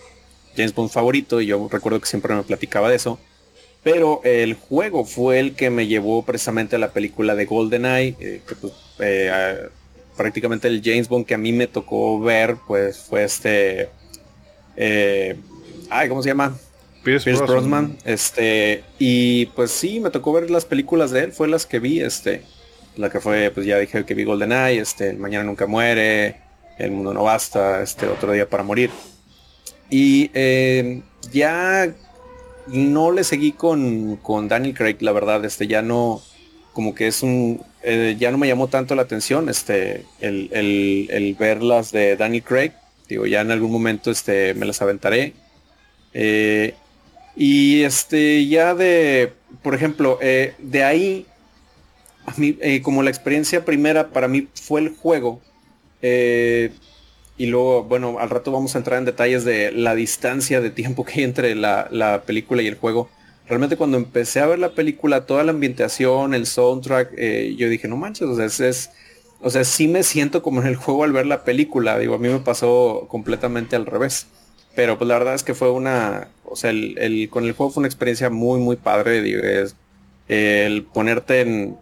James 0.55 0.74
Bond 0.74 0.89
favorito. 0.89 1.41
Y 1.41 1.47
yo 1.47 1.67
recuerdo 1.71 2.00
que 2.00 2.07
siempre 2.07 2.33
me 2.33 2.43
platicaba 2.43 2.89
de 2.89 2.95
eso. 2.95 3.19
Pero 3.85 4.21
el 4.24 4.55
juego 4.55 5.05
fue 5.05 5.39
el 5.39 5.55
que 5.55 5.69
me 5.69 5.85
llevó 5.85 6.24
precisamente 6.25 6.75
a 6.75 6.79
la 6.79 6.91
película 6.91 7.35
de 7.35 7.45
GoldenEye, 7.45 8.15
eh, 8.19 8.41
que 8.47 8.55
pues, 8.55 8.74
eh, 8.97 9.69
prácticamente 10.17 10.67
el 10.67 10.81
James 10.83 11.07
Bond 11.07 11.27
que 11.27 11.35
a 11.35 11.38
mí 11.38 11.51
me 11.51 11.67
tocó 11.67 12.19
ver, 12.19 12.57
pues 12.67 12.97
fue 12.97 13.24
este... 13.24 13.89
Eh, 14.75 15.35
ay, 15.91 16.09
¿cómo 16.09 16.24
se 16.24 16.29
llama? 16.29 16.57
Pierce, 17.03 17.31
Brosnan. 17.33 17.95
Este, 18.03 18.83
y 18.97 19.45
pues 19.47 19.69
sí, 19.69 20.00
me 20.00 20.09
tocó 20.09 20.33
ver 20.33 20.50
las 20.50 20.65
películas 20.65 21.12
de 21.12 21.25
él, 21.25 21.31
fue 21.31 21.47
las 21.47 21.67
que 21.67 21.77
vi, 21.77 22.01
este, 22.01 22.41
la 22.97 23.12
que 23.12 23.19
fue, 23.19 23.51
pues 23.51 23.67
ya 23.67 23.77
dije 23.77 24.03
que 24.03 24.15
vi 24.15 24.24
GoldenEye, 24.24 24.81
este, 24.81 25.12
el 25.12 25.17
Mañana 25.17 25.43
Nunca 25.43 25.67
Muere, 25.67 26.38
El 26.79 26.89
Mundo 26.89 27.13
No 27.13 27.24
Basta, 27.24 27.83
este, 27.83 28.07
Otro 28.07 28.31
Día 28.31 28.50
para 28.50 28.63
Morir. 28.63 28.89
Y 29.89 30.32
ya 31.32 31.94
no 32.68 33.12
le 33.12 33.24
seguí 33.24 33.51
con, 33.51 34.18
con 34.18 34.48
Daniel 34.48 34.74
Craig, 34.75 34.98
la 35.01 35.12
verdad, 35.12 35.44
este 35.46 35.68
ya 35.68 35.82
no, 35.82 36.22
como 36.74 36.96
que 36.96 37.08
es 37.08 37.24
un, 37.24 37.62
eh, 37.84 38.15
ya 38.20 38.32
no 38.32 38.38
me 38.38 38.48
llamó 38.48 38.68
tanto 38.68 38.96
la 38.96 39.04
atención, 39.04 39.50
este, 39.50 40.06
el, 40.20 40.50
el, 40.51 41.36
ver 41.36 41.62
las 41.62 41.92
de 41.92 42.15
Daniel 42.15 42.44
Craig, 42.44 42.72
digo, 43.08 43.25
ya 43.27 43.42
en 43.42 43.51
algún 43.51 43.72
momento, 43.72 44.12
este, 44.12 44.54
me 44.56 44.65
las 44.65 44.82
aventaré. 44.82 45.34
Eh, 46.13 46.74
y 47.36 47.84
este, 47.84 48.48
ya 48.48 48.74
de, 48.74 49.34
por 49.62 49.75
ejemplo, 49.75 50.18
eh, 50.22 50.54
de 50.58 50.84
ahí, 50.84 51.25
a 52.25 52.34
mí, 52.38 52.58
como 52.82 53.04
la 53.04 53.12
experiencia 53.12 53.63
primera 53.65 54.08
para 54.10 54.27
mí 54.27 54.48
fue 54.56 54.82
el 54.82 54.89
juego, 54.89 55.42
y 57.38 57.48
luego, 57.48 57.84
bueno, 57.84 58.18
al 58.20 58.30
rato 58.30 58.51
vamos 58.51 58.75
a 58.75 58.77
entrar 58.77 58.98
en 58.98 59.06
detalles 59.06 59.44
de 59.44 59.72
la 59.72 59.94
distancia 59.96 60.62
de 60.62 60.70
tiempo 60.70 61.04
que 61.04 61.13
hay 61.20 61.24
entre 61.24 61.56
la, 61.56 62.24
película 62.25 62.62
y 62.62 62.68
el 62.68 62.75
juego. 62.75 63.10
Realmente 63.48 63.77
cuando 63.77 63.98
empecé 63.98 64.39
a 64.39 64.48
ver 64.48 64.60
la 64.60 64.70
película, 64.70 65.25
toda 65.25 65.44
la 65.44 65.51
ambientación, 65.51 66.34
el 66.34 66.48
soundtrack, 66.48 67.13
eh, 67.18 67.56
yo 67.58 67.70
dije, 67.70 67.88
no 67.88 67.98
manches, 67.98 68.27
o 68.27 68.36
sea, 68.36 68.46
es, 68.46 68.89
o 69.42 69.50
sea, 69.50 69.63
sí 69.63 69.88
me 69.88 70.04
siento 70.04 70.42
como 70.42 70.62
en 70.62 70.68
el 70.68 70.75
juego 70.75 71.04
al 71.04 71.12
ver 71.12 71.27
la 71.27 71.44
película. 71.44 72.00
Digo, 72.00 72.15
a 72.15 72.20
mí 72.20 72.30
me 72.30 72.39
pasó 72.39 73.06
completamente 73.10 73.75
al 73.75 73.86
revés. 73.86 74.27
Pero 74.75 74.98
pues 74.98 75.08
la 75.08 75.18
verdad 75.18 75.36
es 75.36 75.44
que 75.44 75.54
fue 75.54 75.72
una, 75.72 76.30
o 76.44 76.56
sea, 76.56 76.70
el, 76.72 77.30
con 77.30 77.46
el 77.46 77.54
juego 77.54 77.72
fue 77.72 77.82
una 77.82 77.88
experiencia 77.88 78.30
muy, 78.30 78.60
muy 78.60 78.75
padre. 78.75 79.22
Digo, 79.22 79.42
es, 79.42 79.75
el 80.27 80.84
ponerte 80.84 81.42
en, 81.42 81.77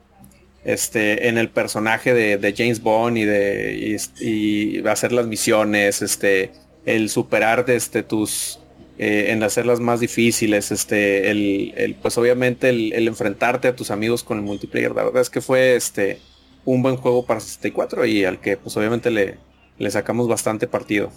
este, 0.66 1.28
en 1.28 1.38
el 1.38 1.50
personaje 1.50 2.14
de, 2.14 2.54
James 2.56 2.82
Bond 2.82 3.18
y 3.18 3.26
de 3.26 4.00
y, 4.20 4.88
hacer 4.88 5.12
las 5.12 5.28
misiones, 5.28 6.02
este, 6.02 6.52
el 6.86 7.10
superar 7.10 7.66
este, 7.70 8.04
tus, 8.04 8.60
eh, 8.98 9.28
en 9.30 9.44
hacerlas 9.44 9.80
más 9.80 10.00
difíciles, 10.00 10.72
este, 10.72 11.32
el, 11.32 11.96
pues 12.02 12.18
obviamente 12.18 12.70
el, 12.70 13.08
enfrentarte 13.08 13.68
a 13.68 13.76
tus 13.76 13.92
amigos 13.92 14.24
con 14.24 14.38
el 14.38 14.44
multiplayer, 14.44 14.92
la 14.92 15.04
verdad 15.04 15.22
es 15.22 15.30
que 15.30 15.42
fue 15.42 15.76
este, 15.76 16.20
un 16.66 16.82
buen 16.82 16.96
juego 16.96 17.26
para 17.26 17.40
64 17.40 18.06
y 18.06 18.26
al 18.26 18.40
que 18.40 18.58
pues 18.58 18.76
obviamente 18.78 19.12
le, 19.12 19.38
le 19.78 19.92
sacamos 19.92 20.28
bastante 20.28 20.68
partido. 20.68 21.12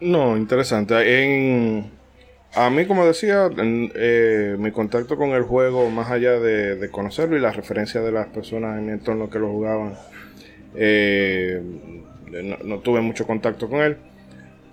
No, 0.00 0.36
interesante. 0.36 1.22
En, 1.22 1.90
a 2.54 2.68
mí, 2.68 2.84
como 2.86 3.06
decía, 3.06 3.48
eh, 3.56 4.56
mi 4.58 4.72
contacto 4.72 5.16
con 5.16 5.30
el 5.30 5.42
juego, 5.42 5.88
más 5.90 6.10
allá 6.10 6.40
de, 6.40 6.88
conocerlo 6.90 7.36
y 7.36 7.40
la 7.40 7.52
referencia 7.52 8.00
de 8.00 8.10
las 8.10 8.26
personas 8.28 8.78
en 8.78 8.86
mi 8.86 8.92
entorno 8.92 9.30
que 9.30 9.38
lo 9.38 9.48
jugaban, 9.48 9.94
eh, 10.74 11.62
no, 12.64 12.78
tuve 12.80 13.00
mucho 13.00 13.26
contacto 13.26 13.68
con 13.68 13.80
él. 13.80 13.96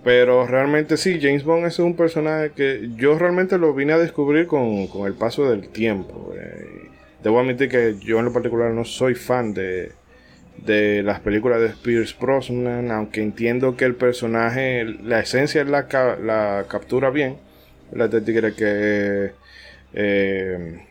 Pero 0.02 0.46
realmente 0.46 0.96
sí, 0.96 1.18
James 1.20 1.44
Bond 1.44 1.66
es 1.66 1.78
un 1.78 1.94
personaje 1.94 2.52
que 2.54 2.90
yo 2.96 3.18
realmente 3.18 3.58
lo 3.58 3.74
vine 3.74 3.92
a 3.92 3.98
descubrir 3.98 4.46
con, 4.46 4.88
el 5.06 5.14
paso 5.14 5.48
del 5.48 5.68
tiempo. 5.68 6.32
Eh, 6.36 6.88
debo 7.22 7.40
admitir 7.40 7.68
que 7.68 7.96
yo 8.00 8.18
en 8.18 8.24
lo 8.24 8.32
particular 8.32 8.72
no 8.72 8.84
soy 8.84 9.14
fan 9.14 9.54
de, 9.54 9.92
de 10.64 11.02
las 11.02 11.20
películas 11.20 11.60
de 11.60 11.70
Pierce 11.70 12.16
Brosnan, 12.18 12.90
aunque 12.90 13.22
entiendo 13.22 13.76
que 13.76 13.84
el 13.84 13.94
personaje, 13.94 14.84
la 14.84 15.20
esencia 15.20 15.64
la, 15.64 15.86
la 16.22 16.64
captura 16.68 17.10
bien. 17.10 17.47
De 17.90 18.20
tigre 18.20 18.54
que, 18.54 19.32
eh, 19.94 20.86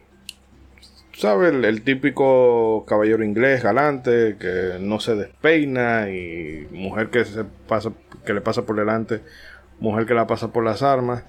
¿sabes? 1.14 1.54
El, 1.54 1.82
típico 1.84 2.86
caballero 2.88 3.24
inglés 3.24 3.64
galante 3.64 4.38
que 4.40 4.78
no 4.80 5.00
se 5.00 5.16
despeina 5.16 6.10
y 6.10 6.68
mujer 6.72 7.10
que 7.10 7.26
se 7.26 7.44
pasa, 7.68 7.92
que 8.26 8.34
le 8.34 8.42
pasa 8.42 8.64
por 8.64 8.76
delante, 8.76 9.22
mujer 9.80 10.06
que 10.06 10.14
la 10.14 10.28
pasa 10.28 10.52
por 10.52 10.64
las 10.64 10.82
armas. 10.82 11.24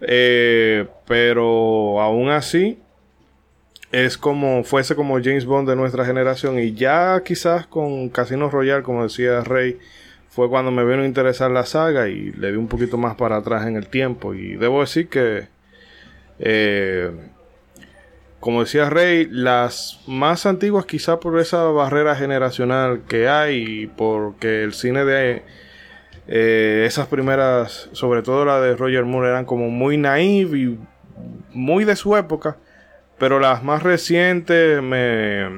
Eh, 0.00 0.86
pero 1.06 2.00
aún 2.00 2.30
así, 2.30 2.80
es 3.92 4.18
como 4.18 4.64
fuese 4.64 4.94
como 4.96 5.14
James 5.22 5.46
Bond 5.46 5.68
de 5.68 5.76
nuestra 5.76 6.04
generación 6.04 6.58
y 6.58 6.74
ya 6.74 7.22
quizás 7.24 7.66
con 7.66 8.08
Casino 8.08 8.50
Royale, 8.50 8.82
como 8.82 9.04
decía 9.04 9.40
Rey, 9.42 9.78
fue 10.36 10.50
cuando 10.50 10.70
me 10.70 10.84
vino 10.84 11.00
a 11.00 11.06
interesar 11.06 11.50
la 11.50 11.64
saga 11.64 12.08
y 12.08 12.30
le 12.32 12.52
di 12.52 12.58
un 12.58 12.68
poquito 12.68 12.98
más 12.98 13.14
para 13.14 13.36
atrás 13.36 13.66
en 13.66 13.74
el 13.74 13.86
tiempo. 13.86 14.34
Y 14.34 14.56
debo 14.56 14.82
decir 14.82 15.08
que 15.08 15.48
eh, 16.38 17.10
como 18.38 18.60
decía 18.60 18.90
Rey, 18.90 19.26
las 19.30 19.98
más 20.06 20.44
antiguas 20.44 20.84
quizás 20.84 21.16
por 21.20 21.40
esa 21.40 21.64
barrera 21.64 22.14
generacional 22.16 23.00
que 23.08 23.30
hay 23.30 23.86
porque 23.96 24.62
el 24.62 24.74
cine 24.74 25.06
de 25.06 25.42
eh, 26.28 26.84
esas 26.86 27.06
primeras, 27.06 27.88
sobre 27.92 28.20
todo 28.20 28.44
la 28.44 28.60
de 28.60 28.76
Roger 28.76 29.06
Moore, 29.06 29.30
eran 29.30 29.46
como 29.46 29.70
muy 29.70 29.96
naive 29.96 30.58
y 30.58 30.78
muy 31.54 31.86
de 31.86 31.96
su 31.96 32.14
época 32.14 32.58
pero 33.18 33.40
las 33.40 33.62
más 33.62 33.82
recientes, 33.82 34.82
me, 34.82 35.48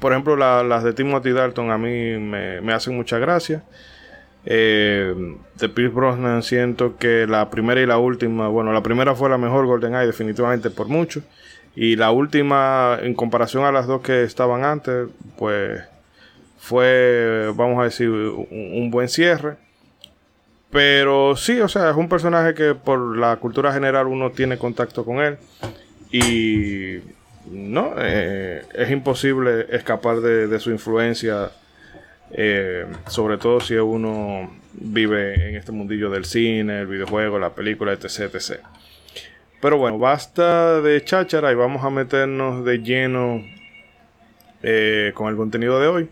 por 0.00 0.12
ejemplo, 0.12 0.36
las 0.36 0.82
de 0.84 0.92
Timothy 0.92 1.30
Dalton 1.32 1.70
a 1.70 1.78
mí 1.78 2.18
me, 2.18 2.72
hacen 2.72 2.94
mucha 2.94 3.18
gracia. 3.18 3.62
Eh, 4.44 5.14
de 5.58 5.68
Pierce 5.68 5.94
Brosnan 5.94 6.42
siento 6.42 6.96
que 6.98 7.26
la 7.26 7.50
primera 7.50 7.80
y 7.80 7.86
la 7.86 7.98
última, 7.98 8.46
bueno, 8.48 8.72
la 8.72 8.82
primera 8.82 9.16
fue 9.16 9.28
la 9.28 9.38
mejor 9.38 9.66
GoldenEye 9.66 10.06
definitivamente 10.06 10.70
por 10.70 10.88
mucho. 10.88 11.22
Y 11.74 11.96
la 11.96 12.10
última, 12.10 12.98
en 13.02 13.14
comparación 13.14 13.64
a 13.64 13.72
las 13.72 13.86
dos 13.86 14.02
que 14.02 14.22
estaban 14.22 14.64
antes, 14.64 15.08
pues 15.36 15.82
fue, 16.58 17.50
vamos 17.54 17.80
a 17.80 17.84
decir, 17.84 18.08
un 18.08 18.90
buen 18.90 19.08
cierre. 19.08 19.56
Pero 20.70 21.36
sí, 21.36 21.60
o 21.60 21.68
sea, 21.68 21.90
es 21.90 21.96
un 21.96 22.08
personaje 22.08 22.54
que 22.54 22.74
por 22.74 23.16
la 23.16 23.36
cultura 23.36 23.72
general 23.72 24.06
uno 24.06 24.30
tiene 24.30 24.58
contacto 24.58 25.04
con 25.04 25.18
él. 25.18 25.38
Y 26.10 27.00
no, 27.50 27.94
eh, 27.98 28.64
es 28.74 28.90
imposible 28.90 29.66
escapar 29.70 30.20
de, 30.20 30.58
su 30.60 30.70
influencia, 30.70 31.50
eh, 32.32 32.86
sobre 33.06 33.38
todo 33.38 33.60
si 33.60 33.74
uno 33.74 34.50
vive 34.72 35.48
en 35.48 35.56
este 35.56 35.72
mundillo 35.72 36.10
del 36.10 36.24
cine, 36.24 36.80
el 36.80 36.86
videojuego, 36.86 37.38
la 37.38 37.54
película, 37.54 37.92
etc. 37.92 38.34
etc. 38.34 38.60
Pero 39.60 39.78
bueno, 39.78 39.98
basta 39.98 40.80
de 40.80 41.02
cháchara 41.04 41.50
y 41.52 41.54
vamos 41.54 41.84
a 41.84 41.90
meternos 41.90 42.64
de 42.64 42.78
lleno 42.78 43.42
eh, 44.62 45.12
con 45.14 45.28
el 45.28 45.36
contenido 45.36 45.80
de 45.80 45.86
hoy. 45.86 46.08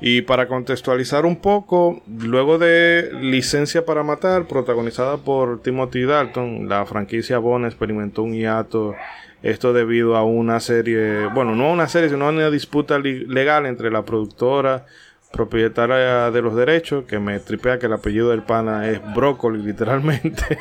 Y 0.00 0.22
para 0.22 0.48
contextualizar 0.48 1.26
un 1.26 1.36
poco, 1.36 2.00
luego 2.06 2.58
de 2.58 3.10
Licencia 3.20 3.84
para 3.84 4.02
Matar, 4.02 4.46
protagonizada 4.46 5.18
por 5.18 5.60
Timothy 5.60 6.02
Dalton, 6.02 6.68
la 6.70 6.86
franquicia 6.86 7.38
Bond 7.38 7.66
experimentó 7.66 8.22
un 8.22 8.32
hiato. 8.32 8.94
Esto 9.42 9.72
debido 9.72 10.16
a 10.16 10.24
una 10.24 10.60
serie, 10.60 11.26
bueno, 11.34 11.54
no 11.54 11.70
una 11.70 11.88
serie, 11.88 12.08
sino 12.08 12.26
a 12.26 12.30
una 12.30 12.50
disputa 12.50 12.98
legal 12.98 13.66
entre 13.66 13.90
la 13.90 14.04
productora 14.04 14.86
propietaria 15.32 16.30
de 16.30 16.42
los 16.42 16.56
derechos, 16.56 17.04
que 17.04 17.18
me 17.18 17.38
tripea 17.38 17.78
que 17.78 17.86
el 17.86 17.92
apellido 17.92 18.30
del 18.30 18.42
pana 18.42 18.88
es 18.88 19.00
Broccoli, 19.14 19.62
literalmente, 19.62 20.58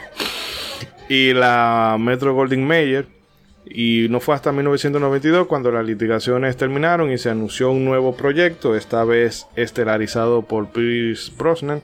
y 1.10 1.34
la 1.34 1.98
Metro 2.00 2.34
Golding 2.34 2.66
Mayer 2.66 3.19
y 3.66 4.08
no 4.10 4.20
fue 4.20 4.36
hasta 4.36 4.52
1992 4.52 5.48
cuando 5.48 5.72
las 5.72 5.86
litigaciones 5.86 6.58
terminaron 6.58 7.12
y 7.12 7.18
se 7.18 7.30
anunció 7.30 7.72
un 7.72 7.86
nuevo 7.86 8.16
proyecto, 8.16 8.76
esta 8.76 9.04
vez 9.04 9.48
estelarizado 9.56 10.44
por 10.44 10.72
Pierce 10.72 11.32
Brosnan. 11.38 11.82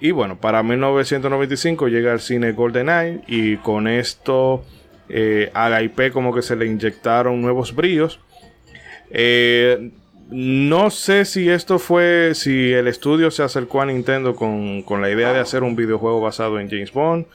Y 0.00 0.10
bueno, 0.10 0.38
para 0.38 0.62
1995 0.62 1.88
llega 1.88 2.12
al 2.12 2.20
cine 2.20 2.52
GoldenEye 2.52 3.22
y 3.26 3.56
con 3.56 3.88
esto 3.88 4.64
eh, 5.08 5.50
a 5.54 5.68
la 5.70 5.82
IP 5.82 6.12
como 6.12 6.34
que 6.34 6.42
se 6.42 6.54
le 6.54 6.66
inyectaron 6.66 7.40
nuevos 7.40 7.74
brillos. 7.74 8.20
Eh, 9.10 9.90
no 10.28 10.90
sé 10.90 11.24
si 11.24 11.48
esto 11.48 11.78
fue, 11.78 12.32
si 12.34 12.72
el 12.72 12.88
estudio 12.88 13.30
se 13.30 13.42
acercó 13.42 13.80
a 13.80 13.86
Nintendo 13.86 14.34
con, 14.34 14.82
con 14.82 15.00
la 15.00 15.10
idea 15.10 15.32
de 15.32 15.38
hacer 15.38 15.62
un 15.62 15.76
videojuego 15.76 16.20
basado 16.20 16.60
en 16.60 16.68
James 16.68 16.92
Bond 16.92 17.26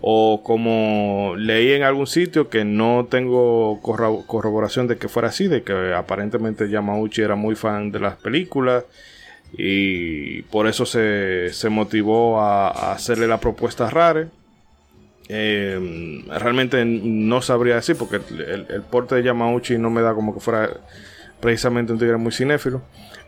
o 0.00 0.42
como 0.44 1.34
leí 1.36 1.72
en 1.72 1.82
algún 1.82 2.06
sitio 2.06 2.48
que 2.48 2.64
no 2.64 3.08
tengo 3.10 3.80
corroboración 3.82 4.86
de 4.86 4.96
que 4.96 5.08
fuera 5.08 5.28
así, 5.28 5.48
de 5.48 5.62
que 5.62 5.92
aparentemente 5.94 6.68
Yamauchi 6.70 7.22
era 7.22 7.34
muy 7.34 7.56
fan 7.56 7.90
de 7.90 8.00
las 8.00 8.16
películas 8.16 8.84
y 9.52 10.42
por 10.42 10.66
eso 10.66 10.86
se, 10.86 11.50
motivó 11.70 12.40
a, 12.40 12.92
hacerle 12.92 13.26
la 13.26 13.40
propuesta 13.40 13.90
rara. 13.90 14.28
Eh, 15.30 16.24
realmente 16.28 16.82
no 16.84 17.42
sabría 17.42 17.74
decir 17.74 17.96
porque 17.96 18.16
el, 18.16 18.82
porte 18.90 19.16
de 19.16 19.24
Yamauchi 19.24 19.78
no 19.78 19.90
me 19.90 20.00
da 20.00 20.14
como 20.14 20.32
que 20.32 20.40
fuera 20.40 20.70
precisamente 21.40 21.92
un 21.92 21.98
tigre 21.98 22.18
muy 22.18 22.32
cinéfilo. 22.32 22.82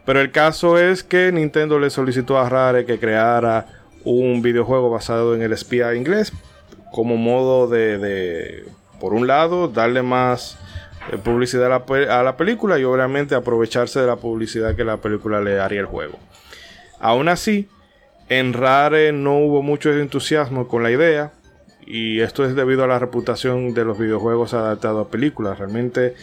Pero 0.07 0.21
el 0.21 0.31
caso 0.31 0.79
es 0.79 1.03
que 1.03 1.33
Nintendo 1.33 1.79
le 1.79 1.91
solicitó 1.91 2.39
a 2.39 2.49
Rare 2.49 2.87
que 2.87 2.99
creara 2.99 3.67
un 4.05 4.41
videojuego 4.41 4.89
basado 4.89 5.35
en 5.35 5.43
el 5.43 5.53
espía 5.53 5.95
inglés 5.95 6.33
como 6.93 7.17
modo 7.17 7.69
de, 7.69 8.65
por 8.99 9.15
un 9.15 9.27
lado, 9.27 9.69
darle 9.69 10.03
más 10.03 10.59
eh, 11.11 11.17
publicidad 11.17 11.67
a 11.67 12.23
la, 12.23 12.37
película 12.37 12.79
y 12.79 12.85
obviamente 12.85 13.35
aprovecharse 13.35 14.01
de 14.01 14.07
la 14.07 14.17
publicidad 14.17 14.77
que 14.77 14.85
la 14.85 14.99
película 14.99 15.41
le 15.41 15.61
haría 15.61 15.81
el 15.81 15.87
juego. 15.87 16.19
Aún 16.99 17.29
así, 17.29 17.69
en 18.29 18.53
Rare 18.53 19.13
no 19.13 19.39
hubo 19.39 19.63
mucho 19.63 19.93
entusiasmo 19.93 20.69
con 20.69 20.83
la 20.83 20.91
idea 20.91 21.33
y 21.87 22.21
esto 22.21 22.45
es 22.45 22.55
debido 22.55 22.85
a 22.85 22.87
la 22.87 22.99
reputación 22.99 23.75
de 23.75 23.85
los 23.85 23.99
videojuegos 23.99 24.55
adaptados 24.55 25.07
a 25.07 25.11
películas. 25.11 25.59
Realmente 25.59 26.15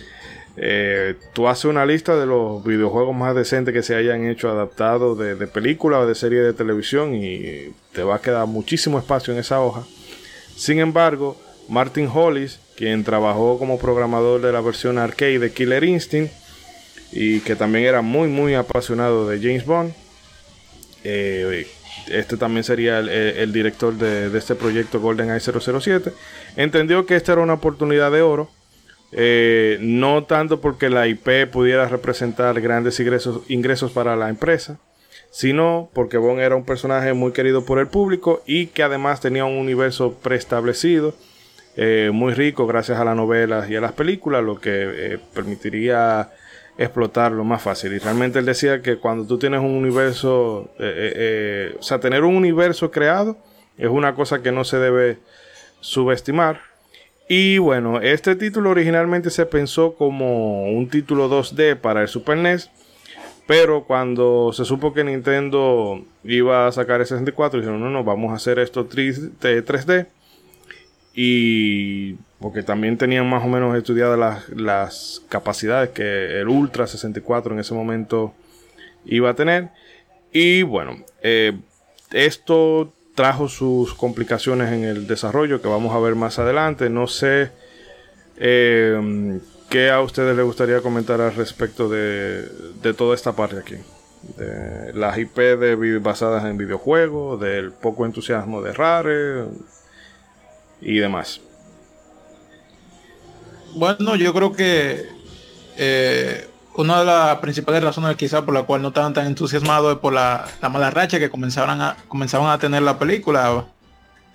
eh, 0.56 1.15
tú 1.34 1.47
haces 1.47 1.65
una 1.65 1.86
lista 1.86 2.15
de 2.15 2.25
los 2.25 2.63
videojuegos 2.63 3.15
más 3.15 3.36
decentes 3.36 3.73
que 3.73 3.84
se 3.84 3.95
hayan 3.95 4.25
hecho 4.25 4.49
adaptados 4.49 5.17
de, 5.17 5.36
de 5.36 5.47
película 5.47 5.99
o 5.99 6.08
de 6.08 6.15
serie 6.15 6.41
de 6.41 6.53
televisión 6.53 7.15
y 7.15 7.73
te 7.93 8.03
va 8.03 8.15
a 8.15 8.21
quedar 8.21 8.45
muchísimo 8.47 8.99
espacio 8.99 9.34
en 9.34 9.39
esa 9.39 9.60
hoja. 9.60 9.84
Sin 10.57 10.79
embargo, 10.79 11.39
Martin 11.69 12.09
Hollis, 12.11 12.59
quien 12.75 13.03
trabajó 13.03 13.59
como 13.59 13.77
programador 13.77 14.41
de 14.41 14.51
la 14.51 14.59
versión 14.59 14.97
arcade 14.97 15.37
de 15.37 15.51
Killer 15.51 15.83
Instinct 15.83 16.33
y 17.11 17.41
que 17.41 17.55
también 17.55 17.85
era 17.85 18.01
muy 18.01 18.27
muy 18.27 18.55
apasionado 18.55 19.29
de 19.29 19.37
James 19.37 19.65
Bond, 19.67 19.93
eh, 21.03 21.67
este 22.07 22.37
también 22.37 22.63
sería 22.63 22.99
el, 22.99 23.53
director 23.53 23.93
de, 23.93 24.35
este 24.35 24.55
proyecto 24.55 24.99
GoldenEye 24.99 25.39
007, 25.39 26.11
entendió 26.55 27.05
que 27.05 27.15
esta 27.15 27.33
era 27.33 27.41
una 27.41 27.53
oportunidad 27.53 28.11
de 28.11 28.23
oro, 28.23 28.49
eh, 29.11 29.77
no 29.79 30.23
tanto 30.23 30.59
porque 30.59 30.89
la 30.89 31.07
IP 31.07 31.47
pudiera 31.51 31.87
representar 31.87 32.59
grandes 32.61 32.99
ingresos, 32.99 33.43
ingresos 33.47 33.91
para 33.91 34.15
la 34.15 34.29
empresa, 34.29 34.79
sino 35.31 35.89
porque 35.93 36.17
Bond 36.17 36.39
era 36.39 36.55
un 36.55 36.65
personaje 36.65 37.13
muy 37.13 37.31
querido 37.31 37.65
por 37.65 37.79
el 37.79 37.87
público 37.87 38.41
y 38.45 38.67
que 38.67 38.83
además 38.83 39.21
tenía 39.21 39.45
un 39.45 39.57
universo 39.57 40.13
preestablecido, 40.21 41.13
eh, 41.75 42.09
muy 42.11 42.33
rico 42.33 42.65
gracias 42.65 42.99
a 42.99 43.05
las 43.05 43.15
novelas 43.15 43.69
y 43.69 43.75
a 43.75 43.81
las 43.81 43.91
películas, 43.91 44.43
lo 44.43 44.59
que 44.59 44.71
eh, 44.71 45.19
permitiría 45.33 46.31
explotarlo 46.77 47.43
más 47.43 47.61
fácil. 47.61 47.93
Y 47.93 47.99
realmente 47.99 48.39
él 48.39 48.45
decía 48.45 48.81
que 48.81 48.97
cuando 48.97 49.25
tú 49.25 49.37
tienes 49.37 49.59
un 49.59 49.71
universo, 49.71 50.71
eh, 50.79 51.75
o 51.79 51.83
sea, 51.83 51.99
tener 51.99 52.23
un 52.23 52.35
universo 52.35 52.91
creado 52.91 53.37
es 53.77 53.89
una 53.89 54.15
cosa 54.15 54.41
que 54.41 54.51
no 54.51 54.63
se 54.63 54.77
debe 54.77 55.19
subestimar. 55.79 56.61
Y 57.29 57.57
bueno, 57.57 57.99
este 58.01 58.35
título 58.35 58.69
originalmente 58.69 59.29
se 59.29 59.45
pensó 59.45 59.95
como 59.95 60.63
un 60.71 60.89
título 60.89 61.29
2D 61.29 61.75
para 61.75 62.01
el 62.01 62.07
Super 62.07 62.37
NES 62.37 62.71
pero 63.47 63.86
cuando 63.86 64.51
se 64.53 64.65
supo 64.65 64.93
que 64.93 65.05
Nintendo 65.05 66.03
iba 66.25 66.67
a 66.67 66.71
sacar 66.71 66.99
el 66.99 67.07
64, 67.07 67.60
dijeron, 67.60 67.79
no, 67.79 67.89
no, 67.89 68.03
vamos 68.03 68.31
a 68.31 68.36
hacer 68.36 68.60
esto 68.60 68.88
3D. 68.88 70.07
y 71.15 72.15
porque 72.39 72.62
también 72.62 72.97
tenían 72.97 73.27
más 73.27 73.43
o 73.43 73.47
menos 73.47 73.75
estudiadas 73.75 74.19
las, 74.19 74.49
las 74.49 75.23
capacidades 75.29 75.89
que 75.89 76.39
el 76.39 76.47
Ultra 76.49 76.86
64 76.86 77.53
en 77.53 77.60
ese 77.60 77.73
momento 77.73 78.33
iba 79.05 79.29
a 79.31 79.33
tener. 79.33 79.69
Y 80.31 80.62
bueno, 80.62 80.97
eh, 81.23 81.57
esto 82.12 82.93
trajo 83.15 83.47
sus 83.47 83.95
complicaciones 83.95 84.71
en 84.71 84.83
el 84.83 85.07
desarrollo 85.07 85.62
que 85.62 85.67
vamos 85.67 85.95
a 85.95 85.99
ver 85.99 86.13
más 86.13 86.38
adelante. 86.38 86.89
No 86.89 87.07
sé 87.07 87.49
eh, 88.38 89.39
qué 89.69 89.89
a 89.91 90.01
ustedes 90.01 90.36
les 90.36 90.45
gustaría 90.45 90.82
comentar 90.82 91.21
al 91.21 91.36
respecto 91.36 91.89
de, 91.89 92.43
de 92.82 92.93
toda 92.93 93.15
esta 93.15 93.34
parte 93.34 93.60
aquí. 93.60 93.75
De 94.38 94.93
las 94.93 95.17
IP 95.17 95.38
basadas 96.01 96.45
en 96.45 96.58
videojuegos, 96.58 97.39
del 97.39 97.71
poco 97.71 98.06
entusiasmo 98.06 98.62
de 98.62 98.73
Rare 98.73 99.45
y 100.82 100.97
demás. 100.97 101.41
Bueno, 103.75 104.15
yo 104.15 104.34
creo 104.34 104.53
que 104.53 105.06
eh, 105.77 106.47
una 106.75 106.99
de 106.99 107.06
las 107.06 107.38
principales 107.38 107.84
razones 107.84 108.15
quizás 108.15 108.41
por 108.41 108.53
la 108.53 108.63
cual 108.63 108.82
no 108.82 108.89
estaban 108.89 109.13
tan 109.13 109.27
entusiasmados 109.27 109.93
es 109.93 109.99
por 109.99 110.13
la, 110.13 110.47
mala 110.71 110.89
racha 110.89 111.19
que 111.19 111.30
comenzaban 111.30 111.82
a, 111.82 111.97
comenzaban 112.08 112.49
a 112.49 112.58
tener 112.58 112.82
la 112.82 112.97
película. 112.97 113.65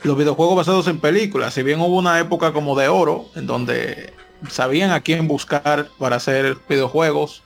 Los 0.02 0.16
videojuegos 0.16 0.56
basados 0.56 0.88
en 0.88 1.00
películas, 1.00 1.54
si 1.54 1.62
bien 1.62 1.80
hubo 1.80 1.96
una 1.96 2.18
época 2.18 2.52
como 2.52 2.76
de 2.76 2.88
oro, 2.88 3.26
en 3.36 3.46
donde 3.46 4.12
sabían 4.48 4.90
a 4.90 5.00
quién 5.00 5.28
buscar 5.28 5.88
para 5.98 6.16
hacer 6.16 6.56
videojuegos, 6.68 7.42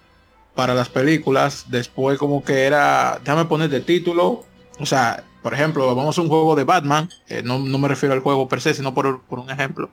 para 0.54 0.74
las 0.74 0.88
películas, 0.88 1.66
después 1.68 2.18
como 2.18 2.42
que 2.42 2.64
era, 2.64 3.20
déjame 3.22 3.44
poner 3.44 3.68
de 3.68 3.80
título, 3.80 4.44
o 4.78 4.86
sea, 4.86 5.24
por 5.42 5.54
ejemplo, 5.54 5.94
vamos 5.94 6.18
a 6.18 6.22
un 6.22 6.28
juego 6.28 6.56
de 6.56 6.64
Batman, 6.64 7.10
eh, 7.28 7.42
no, 7.44 7.58
me 7.58 7.88
refiero 7.88 8.14
al 8.14 8.20
juego 8.20 8.48
per 8.48 8.60
se, 8.60 8.74
sino 8.74 8.94
por, 8.94 9.22
por 9.22 9.38
un 9.38 9.50
ejemplo 9.50 9.90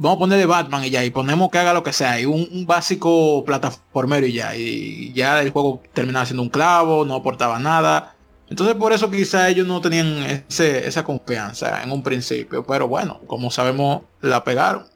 vamos 0.00 0.16
a 0.16 0.18
ponerle 0.20 0.46
Batman 0.46 0.82
y 0.84 0.90
ya, 0.90 1.04
y 1.04 1.10
ponemos 1.10 1.50
que 1.50 1.58
haga 1.58 1.74
lo 1.74 1.82
que 1.82 1.92
sea, 1.92 2.18
y 2.18 2.24
un, 2.24 2.64
básico 2.66 3.44
plataformero 3.44 4.26
y 4.26 4.32
ya, 4.32 4.56
y 4.56 5.12
ya 5.12 5.42
el 5.42 5.50
juego 5.50 5.82
terminaba 5.92 6.24
siendo 6.24 6.42
un 6.42 6.48
clavo, 6.48 7.04
no 7.04 7.16
aportaba 7.16 7.58
nada. 7.58 8.14
Entonces 8.48 8.74
por 8.76 8.92
eso 8.92 9.10
quizá 9.10 9.48
ellos 9.50 9.66
no 9.66 9.80
tenían 9.80 10.44
esa 10.48 11.04
confianza 11.04 11.82
en 11.82 11.92
un 11.92 12.02
principio, 12.02 12.64
pero 12.66 12.88
bueno, 12.88 13.20
como 13.26 13.50
sabemos, 13.50 14.02
la 14.22 14.42
pegaron. 14.42 14.86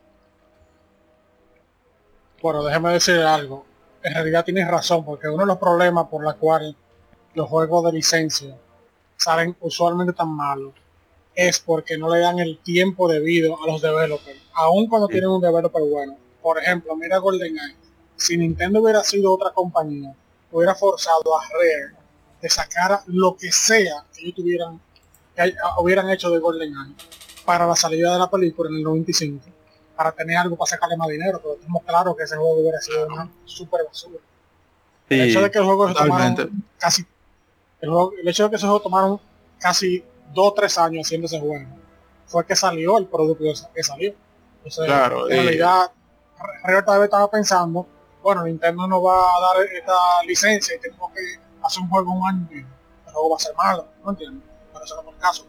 Bueno, 2.44 2.62
déjeme 2.62 2.92
decir 2.92 3.20
algo. 3.20 3.64
En 4.02 4.12
realidad 4.12 4.44
tienes 4.44 4.68
razón, 4.68 5.02
porque 5.02 5.28
uno 5.28 5.44
de 5.44 5.46
los 5.46 5.56
problemas 5.56 6.08
por 6.08 6.22
los 6.22 6.34
cuales 6.34 6.74
los 7.32 7.48
juegos 7.48 7.86
de 7.86 7.92
licencia 7.92 8.54
salen 9.16 9.56
usualmente 9.60 10.12
tan 10.12 10.28
malos 10.28 10.74
es 11.34 11.58
porque 11.58 11.96
no 11.96 12.14
le 12.14 12.20
dan 12.20 12.38
el 12.40 12.58
tiempo 12.58 13.08
debido 13.08 13.56
a 13.62 13.66
los 13.66 13.80
developers, 13.80 14.38
aun 14.52 14.86
cuando 14.88 15.08
tienen 15.08 15.30
un 15.30 15.40
developer 15.40 15.84
bueno. 15.84 16.18
Por 16.42 16.58
ejemplo, 16.58 16.94
mira 16.96 17.16
GoldenEye. 17.16 17.76
Si 18.14 18.36
Nintendo 18.36 18.82
hubiera 18.82 19.02
sido 19.02 19.32
otra 19.32 19.50
compañía, 19.50 20.14
hubiera 20.52 20.74
forzado 20.74 21.38
a 21.38 21.48
Rare 21.48 21.96
de 22.42 22.50
sacar 22.50 23.00
lo 23.06 23.38
que 23.38 23.50
sea 23.52 24.04
que 24.12 24.20
ellos 24.20 24.34
tuvieran, 24.34 24.78
que 25.34 25.54
hubieran 25.78 26.10
hecho 26.10 26.30
de 26.30 26.40
GoldenEye 26.40 26.94
para 27.46 27.66
la 27.66 27.74
salida 27.74 28.12
de 28.12 28.18
la 28.18 28.28
película 28.28 28.68
en 28.68 28.76
el 28.76 28.82
95, 28.82 29.46
para 29.96 30.12
tener 30.12 30.36
algo 30.36 30.56
para 30.56 30.70
sacarle 30.70 30.96
más 30.96 31.08
dinero, 31.08 31.40
pero 31.42 31.54
tenemos 31.54 31.82
claro 31.84 32.16
que 32.16 32.24
ese 32.24 32.36
juego 32.36 32.60
hubiera 32.60 32.80
sido 32.80 33.06
una 33.06 33.30
super 33.44 33.84
basura. 33.84 34.18
el 35.08 35.20
hecho 35.22 35.40
de 35.40 35.50
que 35.50 35.58
el 35.58 35.64
juego 35.64 35.92
tomaron 35.92 36.64
casi 36.78 37.06
el, 37.80 37.90
el 38.20 38.28
hecho 38.28 38.44
de 38.44 38.50
que 38.50 38.56
ese 38.56 38.66
juego 38.66 38.80
tomaron 38.80 39.20
casi 39.58 40.04
dos 40.32 40.48
o 40.48 40.54
tres 40.54 40.76
años 40.78 41.06
haciendo 41.06 41.26
ese 41.26 41.40
juego, 41.40 41.66
fue 42.26 42.44
que 42.46 42.56
salió 42.56 42.98
el 42.98 43.06
producto 43.06 43.44
que 43.74 43.82
salió. 43.82 44.14
claro, 44.84 45.30
en 45.30 45.44
realidad, 45.44 45.90
tal 46.84 46.98
vez 46.98 47.04
estaba 47.04 47.30
pensando, 47.30 47.86
bueno, 48.22 48.44
Nintendo 48.44 48.86
no 48.86 49.02
va 49.02 49.36
a 49.36 49.40
dar 49.40 49.66
esta 49.66 49.92
licencia 50.26 50.76
y 50.76 50.80
tengo 50.80 51.10
que 51.14 51.20
hacer 51.62 51.82
un 51.82 51.88
juego 51.88 52.12
un 52.12 52.26
año 52.26 52.48
y 52.50 52.58
el 52.58 53.12
juego 53.12 53.30
va 53.30 53.36
a 53.36 53.40
ser 53.40 53.54
malo, 53.54 53.86
¿no 54.02 54.10
entiendes? 54.10 54.42
Pero 54.72 54.84
eso 54.84 54.96
no 54.96 55.10
es 55.10 55.14
el 55.14 55.20
caso. 55.20 55.46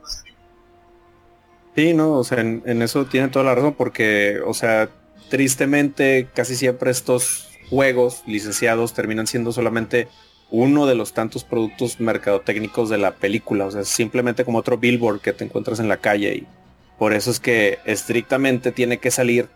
Sí, 1.75 1.93
no, 1.93 2.13
o 2.13 2.23
sea, 2.23 2.39
en, 2.39 2.81
eso 2.81 3.05
tiene 3.05 3.27
toda 3.27 3.43
la 3.43 3.55
razón 3.55 3.73
porque, 3.73 4.39
o 4.45 4.53
sea, 4.53 4.89
tristemente 5.29 6.27
casi 6.33 6.55
siempre 6.55 6.89
estos 6.89 7.49
juegos 7.69 8.23
licenciados 8.25 8.93
terminan 8.93 9.27
siendo 9.27 9.51
solamente 9.51 10.07
uno 10.51 10.85
de 10.85 10.95
los 10.95 11.13
tantos 11.13 11.43
productos 11.43 11.99
mercadotécnicos 11.99 12.89
de 12.89 12.97
la 12.97 13.15
película, 13.15 13.65
o 13.65 13.71
sea, 13.71 13.83
simplemente 13.83 14.45
como 14.45 14.59
otro 14.59 14.77
billboard 14.77 15.19
que 15.19 15.33
te 15.33 15.43
encuentras 15.43 15.79
en 15.79 15.89
la 15.89 15.97
calle 15.97 16.35
y 16.35 16.47
por 16.97 17.13
eso 17.13 17.29
es 17.29 17.41
que 17.41 17.79
estrictamente 17.85 18.71
tiene 18.71 18.99
que 18.99 19.11
salir 19.11 19.49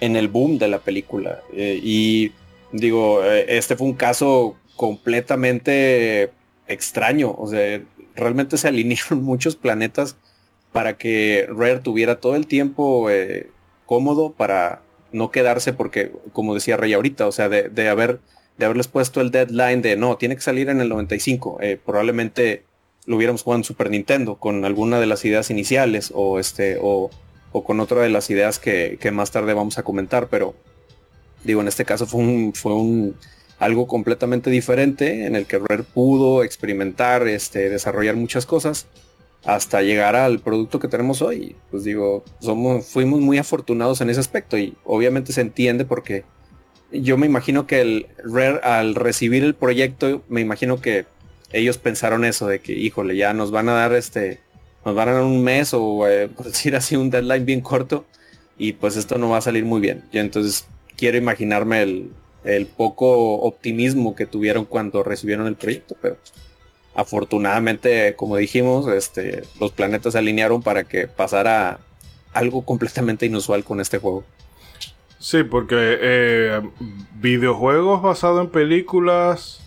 en 0.00 0.16
el 0.16 0.28
boom 0.28 0.58
de 0.58 0.68
la 0.68 0.80
película. 0.80 1.40
Eh, 1.54 1.80
y 1.82 2.32
digo, 2.72 3.24
eh, 3.24 3.46
este 3.56 3.76
fue 3.76 3.86
un 3.86 3.94
caso 3.94 4.56
completamente 4.76 6.30
extraño, 6.66 7.34
o 7.38 7.48
sea, 7.48 7.80
realmente 8.14 8.58
se 8.58 8.68
alinearon 8.68 9.22
muchos 9.22 9.56
planetas 9.56 10.16
para 10.74 10.98
que 10.98 11.46
Rare 11.48 11.78
tuviera 11.78 12.18
todo 12.18 12.34
el 12.34 12.48
tiempo 12.48 13.08
eh, 13.08 13.48
cómodo 13.86 14.32
para 14.32 14.82
no 15.12 15.30
quedarse 15.30 15.72
porque, 15.72 16.10
como 16.32 16.52
decía 16.52 16.76
Rey 16.76 16.92
ahorita, 16.92 17.28
o 17.28 17.30
sea, 17.30 17.48
de, 17.48 17.88
haber 17.88 18.18
de 18.58 18.64
haberles 18.64 18.88
puesto 18.88 19.20
el 19.20 19.30
deadline 19.30 19.82
de 19.82 19.94
no, 19.94 20.16
tiene 20.16 20.34
que 20.34 20.42
salir 20.42 20.68
en 20.70 20.80
el 20.80 20.88
95. 20.88 21.58
Eh, 21.60 21.78
probablemente 21.82 22.64
lo 23.06 23.14
hubiéramos 23.14 23.44
jugado 23.44 23.60
en 23.60 23.64
Super 23.64 23.88
Nintendo 23.88 24.34
con 24.34 24.64
alguna 24.64 24.98
de 24.98 25.06
las 25.06 25.24
ideas 25.24 25.48
iniciales 25.48 26.10
o 26.12 26.40
este 26.40 26.76
o, 26.82 27.08
con 27.52 27.78
otra 27.78 28.02
de 28.02 28.08
las 28.08 28.28
ideas 28.30 28.58
que, 28.58 28.98
más 29.12 29.30
tarde 29.30 29.54
vamos 29.54 29.78
a 29.78 29.84
comentar, 29.84 30.26
pero 30.26 30.56
digo, 31.44 31.60
en 31.60 31.68
este 31.68 31.84
caso 31.84 32.04
fue 32.04 32.20
un, 32.20 32.52
fue 32.52 32.74
un 32.74 33.14
algo 33.60 33.86
completamente 33.86 34.50
diferente 34.50 35.26
en 35.26 35.36
el 35.36 35.46
que 35.46 35.60
Rare 35.60 35.84
pudo 35.84 36.42
experimentar, 36.42 37.28
este, 37.28 37.70
desarrollar 37.70 38.16
muchas 38.16 38.44
cosas 38.44 38.88
hasta 39.44 39.82
llegar 39.82 40.16
al 40.16 40.40
producto 40.40 40.78
que 40.78 40.88
tenemos 40.88 41.22
hoy. 41.22 41.56
Pues 41.70 41.84
digo, 41.84 42.24
somos, 42.40 42.86
fuimos 42.86 43.20
muy 43.20 43.38
afortunados 43.38 44.00
en 44.00 44.10
ese 44.10 44.20
aspecto 44.20 44.56
y 44.58 44.74
obviamente 44.84 45.32
se 45.32 45.40
entiende 45.40 45.84
porque 45.84 46.24
yo 46.92 47.16
me 47.16 47.26
imagino 47.26 47.66
que 47.66 47.80
el 47.80 48.06
Rare 48.24 48.60
al 48.62 48.94
recibir 48.94 49.44
el 49.44 49.54
proyecto, 49.54 50.22
me 50.28 50.40
imagino 50.40 50.80
que 50.80 51.06
ellos 51.52 51.78
pensaron 51.78 52.24
eso 52.24 52.46
de 52.46 52.60
que, 52.60 52.72
híjole, 52.72 53.16
ya 53.16 53.32
nos 53.32 53.50
van 53.50 53.68
a 53.68 53.74
dar 53.74 53.92
este, 53.94 54.40
nos 54.84 54.94
van 54.94 55.08
a 55.08 55.12
dar 55.12 55.22
un 55.22 55.42
mes 55.42 55.72
o 55.74 56.08
eh, 56.08 56.28
por 56.36 56.46
decir 56.46 56.76
así 56.76 56.96
un 56.96 57.10
deadline 57.10 57.44
bien 57.44 57.60
corto 57.60 58.06
y 58.56 58.74
pues 58.74 58.96
esto 58.96 59.18
no 59.18 59.28
va 59.28 59.38
a 59.38 59.42
salir 59.42 59.64
muy 59.64 59.80
bien. 59.80 60.04
Yo 60.12 60.20
entonces 60.20 60.66
quiero 60.96 61.18
imaginarme 61.18 61.82
el, 61.82 62.10
el 62.44 62.66
poco 62.66 63.40
optimismo 63.40 64.14
que 64.14 64.26
tuvieron 64.26 64.64
cuando 64.64 65.02
recibieron 65.02 65.46
el 65.46 65.56
proyecto, 65.56 65.96
pero 66.00 66.16
afortunadamente, 66.94 68.14
como 68.16 68.36
dijimos, 68.36 68.86
este, 68.88 69.42
los 69.60 69.72
planetas 69.72 70.12
se 70.12 70.18
alinearon 70.18 70.62
para 70.62 70.84
que 70.84 71.08
pasara 71.08 71.80
algo 72.32 72.64
completamente 72.64 73.26
inusual 73.26 73.64
con 73.64 73.80
este 73.80 73.98
juego. 73.98 74.24
Sí, 75.18 75.42
porque 75.42 75.76
eh, 75.78 76.60
videojuegos 77.14 78.02
basados 78.02 78.44
en 78.44 78.50
películas, 78.50 79.60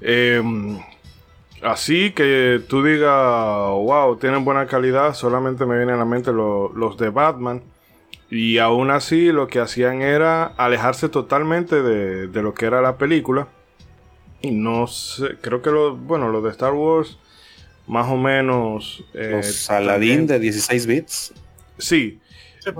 em, 0.00 0.78
así 1.62 2.12
que 2.12 2.62
tú 2.66 2.82
digas, 2.82 3.12
wow, 3.12 4.16
tienen 4.16 4.44
buena 4.44 4.66
calidad, 4.66 5.14
solamente 5.14 5.66
me 5.66 5.76
vienen 5.76 5.96
a 5.96 5.98
la 5.98 6.04
mente 6.06 6.32
los 6.32 6.96
de 6.96 7.10
Batman. 7.10 7.62
Y 8.30 8.58
aún 8.58 8.90
así 8.90 9.32
lo 9.32 9.48
que 9.48 9.58
hacían 9.58 10.02
era 10.02 10.44
alejarse 10.44 11.08
totalmente 11.08 11.82
de, 11.82 12.42
lo 12.42 12.54
que 12.54 12.64
era 12.64 12.80
la 12.80 12.96
película. 12.96 13.48
Y 14.42 14.50
no 14.50 14.86
sé, 14.86 15.36
creo 15.40 15.62
que 15.62 15.70
lo, 15.70 15.96
bueno, 15.96 16.28
los 16.30 16.42
de 16.42 16.50
Star 16.50 16.72
Wars, 16.72 17.18
más 17.86 18.08
o 18.08 18.16
menos... 18.16 19.04
Eh, 19.14 19.42
los 19.42 19.70
Aladdin 19.70 20.26
de 20.26 20.38
16 20.38 20.86
bits. 20.86 21.34
Sí, 21.78 22.20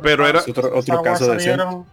pero 0.02 0.26
era 0.26 0.40
otro, 0.40 1.02
caso 1.02 1.32
de 1.32 1.40
salieron, 1.40 1.86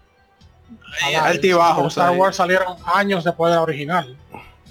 altibajos. 1.22 1.94
Star 1.94 2.12
Wars 2.16 2.36
salieron 2.36 2.76
años 2.86 3.24
después 3.24 3.50
de 3.52 3.56
la 3.56 3.62
original. 3.62 4.18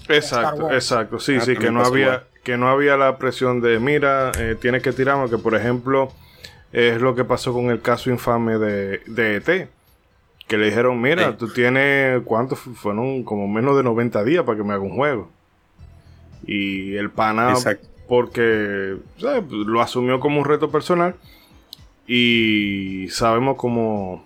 Exacto, 0.09 0.71
exacto. 0.71 1.19
Sí, 1.19 1.37
ah, 1.37 1.41
sí, 1.41 1.57
que 1.57 1.71
no 1.71 1.85
había 1.85 2.25
que 2.45 2.57
no 2.57 2.69
había 2.69 2.97
la 2.97 3.19
presión 3.19 3.61
de 3.61 3.81
mira, 3.81 4.31
eh, 4.39 4.57
tienes 4.61 4.81
que 4.81 4.93
tirarme, 4.93 5.29
que 5.29 5.37
por 5.37 5.57
ejemplo 5.57 6.13
es 6.73 7.01
lo 7.01 7.17
que 7.17 7.25
pasó 7.25 7.53
con 7.53 7.71
el 7.71 7.83
caso 7.83 8.09
infame 8.09 8.57
de, 8.59 9.01
de 9.07 9.37
ET. 9.37 9.69
Que 10.47 10.57
le 10.59 10.67
dijeron, 10.67 11.01
mira, 11.01 11.37
tú 11.37 11.49
tienes, 11.49 12.23
¿cuánto 12.25 12.55
fueron? 12.55 13.25
Como 13.25 13.49
menos 13.49 13.77
de 13.77 13.83
90 13.83 14.23
días 14.25 14.45
para 14.45 14.57
que 14.57 14.63
me 14.65 14.73
haga 14.75 14.83
un 14.83 14.95
juego. 14.95 15.29
Y 16.47 16.95
el 16.97 17.11
pana, 17.11 17.55
porque 18.09 18.97
lo 19.51 19.81
asumió 19.81 20.21
como 20.21 20.39
un 20.39 20.45
reto 20.45 20.71
personal 20.71 21.17
y 22.07 23.09
sabemos 23.11 23.57
cómo, 23.57 24.25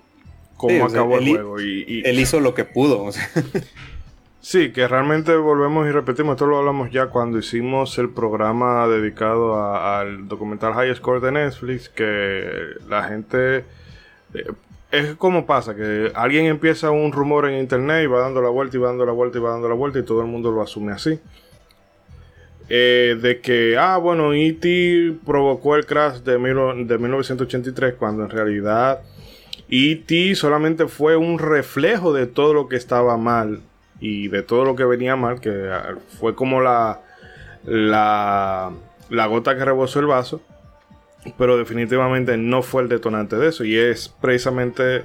cómo 0.59 0.85
acabó 0.85 1.17
el, 1.19 1.29
juego. 1.29 1.61
Y, 1.61 2.03
Él 2.05 2.19
hizo 2.21 2.41
lo 2.41 2.55
que 2.55 2.65
pudo. 2.65 3.09
Sí, 4.43 4.73
que 4.73 4.89
realmente 4.89 5.37
volvemos 5.37 5.87
y 5.87 5.91
repetimos, 5.91 6.33
esto 6.33 6.47
lo 6.47 6.57
hablamos 6.57 6.91
ya 6.91 7.09
cuando 7.09 7.37
hicimos 7.39 7.99
el 7.99 8.09
programa 8.09 8.89
dedicado 8.89 9.57
a- 9.57 10.01
al 10.01 10.29
documental 10.29 10.73
High 10.73 10.95
Score 10.97 11.21
de 11.21 11.31
Netflix, 11.33 11.91
que 11.91 12.49
la 12.89 13.03
gente... 13.05 13.67
eh, 14.33 14.45
es 14.91 15.15
como 15.17 15.47
pasa, 15.47 15.75
que 15.75 16.11
alguien 16.15 16.47
empieza 16.47 16.91
un 16.91 17.13
rumor 17.13 17.49
en 17.49 17.59
internet 17.61 18.05
y 18.05 18.07
va 18.07 18.21
dando 18.21 18.41
la 18.43 18.49
vuelta 18.49 18.77
y 18.77 18.81
va 18.81 18.89
dando 18.89 19.07
la 19.07 19.13
vuelta 19.13 19.39
y 19.39 19.41
va 19.41 19.51
dando 19.51 19.69
la 19.69 19.75
vuelta 19.75 19.99
y 19.99 20.03
todo 20.03 20.21
el 20.21 20.27
mundo 20.27 20.51
lo 20.51 20.63
asume 20.63 20.93
así. 20.93 21.19
Eh, 22.69 23.19
de 23.21 23.41
que, 23.41 23.77
ah, 23.77 23.97
bueno, 23.97 24.33
E.T. 24.33 25.15
provocó 25.27 25.75
el 25.77 25.87
crash 25.87 26.19
de, 26.19 26.39
mil- 26.39 26.87
de 26.87 26.99
1983 26.99 27.95
cuando 27.95 28.23
en 28.25 28.31
realidad 28.31 29.01
E.T. 29.69 30.35
solamente 30.37 30.87
fue 30.87 31.17
un 31.17 31.39
reflejo 31.41 32.13
de 32.13 32.27
todo 32.27 32.55
lo 32.55 32.69
que 32.69 32.77
estaba 32.77 33.17
mal 33.17 33.61
y 33.99 34.29
de 34.29 34.43
todo 34.43 34.65
lo 34.65 34.77
que 34.77 34.85
venía 34.85 35.17
mal, 35.17 35.41
que 35.41 35.69
ah, 35.73 35.95
fue 36.21 36.35
como 36.37 36.61
la, 36.61 37.01
la, 37.65 38.71
la 39.09 39.27
gota 39.27 39.57
que 39.57 39.65
rebosó 39.65 39.99
el 39.99 40.07
vaso, 40.07 40.41
pero 41.37 41.57
definitivamente 41.57 42.37
no 42.37 42.63
fue 42.63 42.83
el 42.83 42.89
detonante 42.89 43.37
de 43.37 43.49
eso 43.49 43.65
y 43.65 43.77
es 43.77 44.09
precisamente 44.21 45.03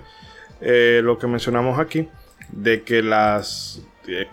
eh, 0.61 1.01
lo 1.03 1.17
que 1.17 1.27
mencionamos 1.27 1.79
aquí, 1.79 2.07
de 2.51 2.83
que 2.83 3.01
las... 3.01 3.81
eh, 4.07 4.27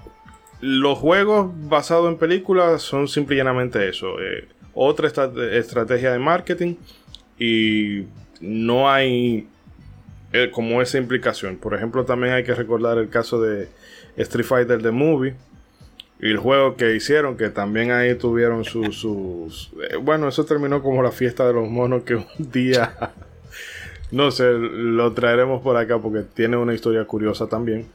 los 0.60 0.96
juegos 0.98 1.50
basados 1.68 2.08
en 2.08 2.18
películas 2.18 2.82
son 2.82 3.08
simple 3.08 3.34
y 3.34 3.38
llanamente 3.38 3.88
eso. 3.88 4.20
eh, 4.20 4.46
otra 4.74 5.08
estra- 5.08 5.32
estrategia 5.52 6.12
de 6.12 6.18
marketing 6.18 6.76
y 7.38 8.04
no 8.40 8.90
hay 8.90 9.48
como 10.52 10.80
esa 10.80 10.96
implicación. 10.98 11.56
Por 11.56 11.74
ejemplo, 11.74 12.04
también 12.04 12.32
hay 12.32 12.44
que 12.44 12.54
recordar 12.54 12.96
el 12.96 13.08
caso 13.10 13.40
de 13.42 13.68
Street 14.16 14.46
Fighter 14.46 14.80
The 14.80 14.90
Movie 14.92 15.34
y 16.22 16.30
el 16.30 16.38
juego 16.38 16.76
que 16.76 16.94
hicieron, 16.96 17.36
que 17.36 17.50
también 17.50 17.90
ahí 17.90 18.14
tuvieron 18.14 18.64
sus... 18.64 18.96
sus 18.98 19.70
eh, 19.90 19.96
bueno, 19.96 20.28
eso 20.28 20.44
terminó 20.46 20.82
como 20.82 21.02
la 21.02 21.10
fiesta 21.12 21.46
de 21.46 21.52
los 21.52 21.68
monos 21.68 22.04
que 22.04 22.14
un 22.14 22.24
día... 22.38 22.94
no 24.12 24.30
sé, 24.30 24.52
lo 24.52 25.12
traeremos 25.12 25.62
por 25.62 25.76
acá 25.76 25.98
porque 25.98 26.20
tiene 26.20 26.56
una 26.56 26.74
historia 26.74 27.04
curiosa 27.04 27.46
también. 27.48 27.86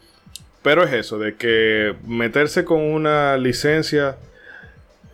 Pero 0.63 0.84
es 0.84 0.92
eso, 0.92 1.18
de 1.20 1.36
que 1.36 1.96
meterse 2.06 2.66
con 2.66 2.82
una 2.82 3.38
licencia, 3.38 4.18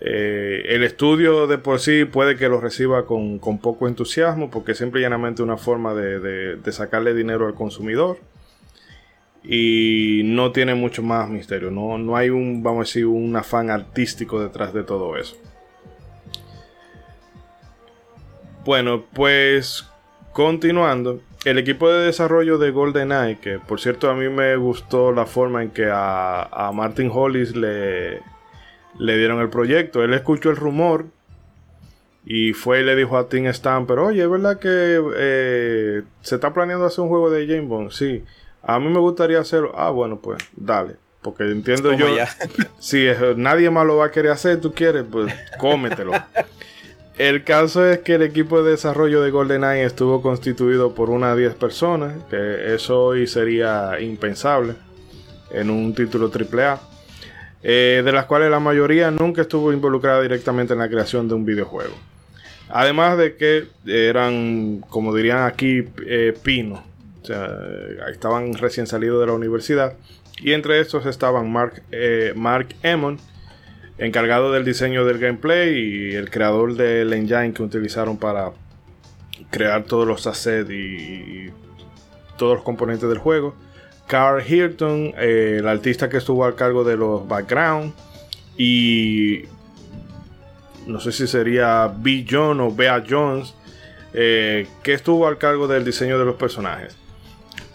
eh, 0.02 0.64
el 0.70 0.84
estudio 0.84 1.46
de 1.48 1.58
por 1.58 1.80
sí 1.80 2.06
puede 2.06 2.36
que 2.38 2.50
lo 2.50 2.60
reciba 2.60 3.06
con, 3.06 3.38
con 3.40 3.60
poco 3.60 3.88
entusiasmo, 3.88 4.50
porque 4.50 4.72
es 4.72 4.78
simple 4.78 5.02
y 5.02 5.04
llanamente 5.04 5.44
una 5.44 5.58
forma 5.58 5.94
de, 5.94 6.20
de- 6.20 6.56
de 6.56 6.72
sacarle 6.72 7.14
dinero 7.14 7.46
al 7.48 7.54
consumidor. 7.54 8.18
Y 9.46 10.22
no 10.24 10.52
tiene 10.54 10.74
mucho 10.74 11.04
más 11.04 11.30
misterio, 11.30 11.70
no, 11.70 11.98
no 11.98 12.16
hay 12.16 12.30
un, 12.30 12.64
vamos 12.64 12.80
a 12.80 12.88
decir, 12.88 13.06
un 13.06 13.36
afán 13.36 13.70
artístico 13.70 14.42
detrás 14.42 14.74
de 14.74 14.84
todo 14.84 15.18
eso. 15.18 15.36
Bueno, 18.64 19.04
pues 19.14 19.86
continuando, 20.32 21.22
el 21.44 21.58
equipo 21.58 21.92
de 21.92 22.06
desarrollo 22.06 22.58
de 22.58 22.72
GoldenEye, 22.72 23.38
que 23.40 23.60
por 23.60 23.82
cierto 23.82 24.10
a 24.10 24.14
mí 24.14 24.30
me 24.30 24.56
gustó 24.56 25.12
la 25.12 25.26
forma 25.26 25.62
en 25.62 25.72
que 25.72 25.90
a, 25.92 26.44
a 26.44 26.72
Martin 26.72 27.12
Hollis 27.14 27.54
le, 27.56 28.22
le 28.98 29.18
dieron 29.18 29.42
el 29.42 29.50
proyecto. 29.50 30.04
Él 30.04 30.14
escuchó 30.14 30.50
el 30.52 30.56
rumor 30.56 31.08
y 32.26 32.54
fue 32.54 32.80
y 32.80 32.84
le 32.86 32.96
dijo 32.96 33.18
a 33.18 33.28
Tim 33.28 33.52
Stamper, 33.52 34.00
oye, 34.00 34.24
¿es 34.24 34.30
verdad 34.30 34.58
que 34.58 35.02
eh, 35.18 36.04
se 36.22 36.36
está 36.36 36.54
planeando 36.54 36.86
hacer 36.86 37.02
un 37.02 37.10
juego 37.10 37.30
de 37.30 37.46
James 37.46 37.68
Bond? 37.68 37.92
Sí, 37.92 38.24
a 38.64 38.80
mí 38.80 38.88
me 38.90 39.00
gustaría 39.00 39.40
hacerlo. 39.40 39.74
Ah, 39.76 39.90
bueno, 39.90 40.18
pues 40.20 40.40
dale. 40.56 40.96
Porque 41.22 41.44
entiendo 41.44 41.94
yo, 41.94 42.16
ya. 42.16 42.28
si 42.80 43.06
es- 43.08 43.38
nadie 43.38 43.70
más 43.70 43.86
lo 43.86 43.98
va 43.98 44.08
a 44.08 44.12
querer 44.12 44.32
hacer, 44.32 44.60
tú 44.60 44.74
quieres, 44.74 45.06
pues 45.10 45.34
cómetelo. 45.58 46.12
El 47.18 47.44
caso 47.44 47.86
es 47.88 48.00
que 48.00 48.16
el 48.16 48.24
equipo 48.24 48.64
de 48.64 48.72
desarrollo 48.72 49.22
de 49.22 49.30
GoldenEye 49.30 49.84
estuvo 49.84 50.24
constituido 50.24 50.96
por 50.96 51.12
unas 51.12 51.38
10 51.38 51.54
personas, 51.54 52.14
que 52.28 52.74
eso 52.74 53.04
hoy 53.04 53.28
sería 53.28 54.00
impensable 54.02 54.74
en 55.52 55.70
un 55.70 55.94
título 55.94 56.32
AAA, 56.34 56.82
eh, 57.62 58.02
de 58.04 58.12
las 58.12 58.26
cuales 58.26 58.50
la 58.50 58.60
mayoría 58.60 59.12
nunca 59.12 59.44
estuvo 59.44 59.72
involucrada 59.72 60.24
directamente 60.24 60.74
en 60.74 60.80
la 60.80 60.90
creación 60.90 61.28
de 61.28 61.36
un 61.36 61.46
videojuego. 61.46 61.94
Además 62.70 63.16
de 63.20 63.36
que 63.36 63.68
eran, 63.86 64.84
como 64.90 65.14
dirían 65.14 65.44
aquí, 65.44 65.86
eh, 66.08 66.34
pinos. 66.42 66.80
Estaban 68.12 68.54
recién 68.54 68.88
salidos 68.88 69.20
de 69.22 69.28
la 69.28 69.34
universidad. 69.34 69.94
Y 70.40 70.54
entre 70.54 70.80
estos 70.80 71.06
estaban 71.06 71.52
Mark, 71.52 71.84
eh, 71.92 72.34
Mark 72.36 72.76
Emmon, 72.84 73.20
encargado 73.98 74.52
del 74.52 74.66
diseño 74.66 75.06
del 75.06 75.20
gameplay 75.20 75.78
y 75.78 76.16
el 76.16 76.30
creador 76.30 76.76
del 76.76 77.14
engine 77.14 77.54
que 77.54 77.64
utilizaron 77.64 78.18
para 78.18 78.52
crear 79.52 79.84
todos 79.84 80.08
los 80.08 80.26
assets 80.28 80.70
y, 80.70 81.52
todos 82.38 82.56
los 82.56 82.64
componentes 82.64 83.08
del 83.08 83.20
juego. 83.20 83.56
Carl 84.08 84.44
Hilton, 84.46 85.14
eh, 85.18 85.58
el 85.60 85.68
artista 85.68 86.10
que 86.10 86.18
estuvo 86.18 86.44
al 86.46 86.56
cargo 86.56 86.84
de 86.84 86.98
los 86.98 87.28
background 87.28 87.94
y 88.58 89.44
no 90.88 91.00
sé 91.00 91.12
si 91.12 91.28
sería 91.28 91.94
B. 91.96 92.26
John 92.30 92.60
o 92.60 92.74
Bea 92.74 93.04
Jones, 93.08 93.54
eh, 94.14 94.68
que 94.82 94.94
estuvo 94.94 95.28
al 95.28 95.38
cargo 95.38 95.68
del 95.68 95.86
diseño 95.86 96.20
de 96.20 96.26
los 96.26 96.36
personajes. 96.36 96.98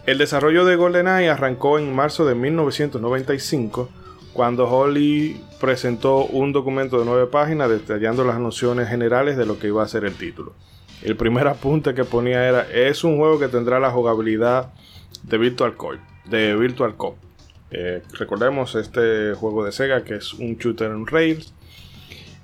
El 0.09 0.17
desarrollo 0.17 0.65
de 0.65 0.77
GoldenEye 0.77 1.29
arrancó 1.29 1.79
en 1.79 1.95
marzo 1.95 2.25
de 2.25 2.35
1995 2.35 3.91
cuando 4.33 4.67
Holly 4.67 5.39
presentó 5.61 6.25
un 6.25 6.51
documento 6.51 6.99
de 6.99 7.05
nueve 7.05 7.27
páginas 7.27 7.69
detallando 7.69 8.25
las 8.25 8.39
nociones 8.39 8.89
generales 8.89 9.37
de 9.37 9.45
lo 9.45 9.59
que 9.59 9.67
iba 9.67 9.83
a 9.83 9.87
ser 9.87 10.07
el 10.07 10.15
título. 10.15 10.55
El 11.03 11.19
primer 11.19 11.47
apunte 11.47 11.93
que 11.93 12.05
ponía 12.05 12.49
era, 12.49 12.67
es 12.73 13.05
un 13.05 13.19
juego 13.19 13.39
que 13.39 13.49
tendrá 13.49 13.81
la 13.81 13.91
jugabilidad 13.91 14.73
de 15.25 15.37
Virtual 15.37 15.77
Cop. 15.77 15.97
De 16.25 16.57
Virtual 16.57 16.97
Cop. 16.97 17.19
Eh, 17.71 18.03
recordemos 18.19 18.77
este 18.77 19.35
juego 19.35 19.63
de 19.63 19.73
Sega 19.73 20.05
que 20.05 20.15
es 20.15 20.33
un 20.33 20.57
shooter 20.57 20.91
en 20.91 21.07
Rails. 21.07 21.53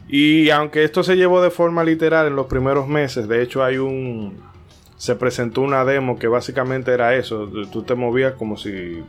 Y 0.07 0.50
aunque 0.50 0.85
esto 0.85 1.03
se 1.03 1.16
llevó 1.16 1.40
de 1.40 1.50
forma 1.50 1.83
literal 1.83 2.27
en 2.27 2.37
los 2.37 2.44
primeros 2.44 2.87
meses, 2.88 3.27
de 3.27 3.40
hecho 3.40 3.64
hay 3.64 3.79
un... 3.79 4.53
Se 4.97 5.17
presentó 5.17 5.61
una 5.61 5.85
demo 5.85 6.19
que 6.19 6.29
básicamente 6.29 6.93
era 6.93 7.17
eso. 7.17 7.49
Tú 7.73 7.83
te 7.83 7.95
movías 7.95 8.35
como 8.35 8.57
si... 8.57 9.03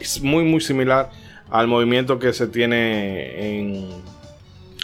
Es 0.00 0.22
muy 0.22 0.44
muy 0.44 0.60
similar 0.60 1.10
al 1.50 1.66
movimiento 1.66 2.18
que 2.18 2.32
se 2.32 2.46
tiene 2.46 3.58
en, 3.58 3.88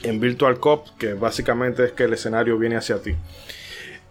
en 0.02 0.20
Virtual 0.20 0.58
Cop, 0.58 0.86
que 0.98 1.14
básicamente 1.14 1.84
es 1.84 1.92
que 1.92 2.04
el 2.04 2.14
escenario 2.14 2.58
viene 2.58 2.76
hacia 2.76 3.00
ti. 3.00 3.14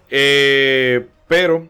Eh, 0.10 1.06
pero 1.28 1.68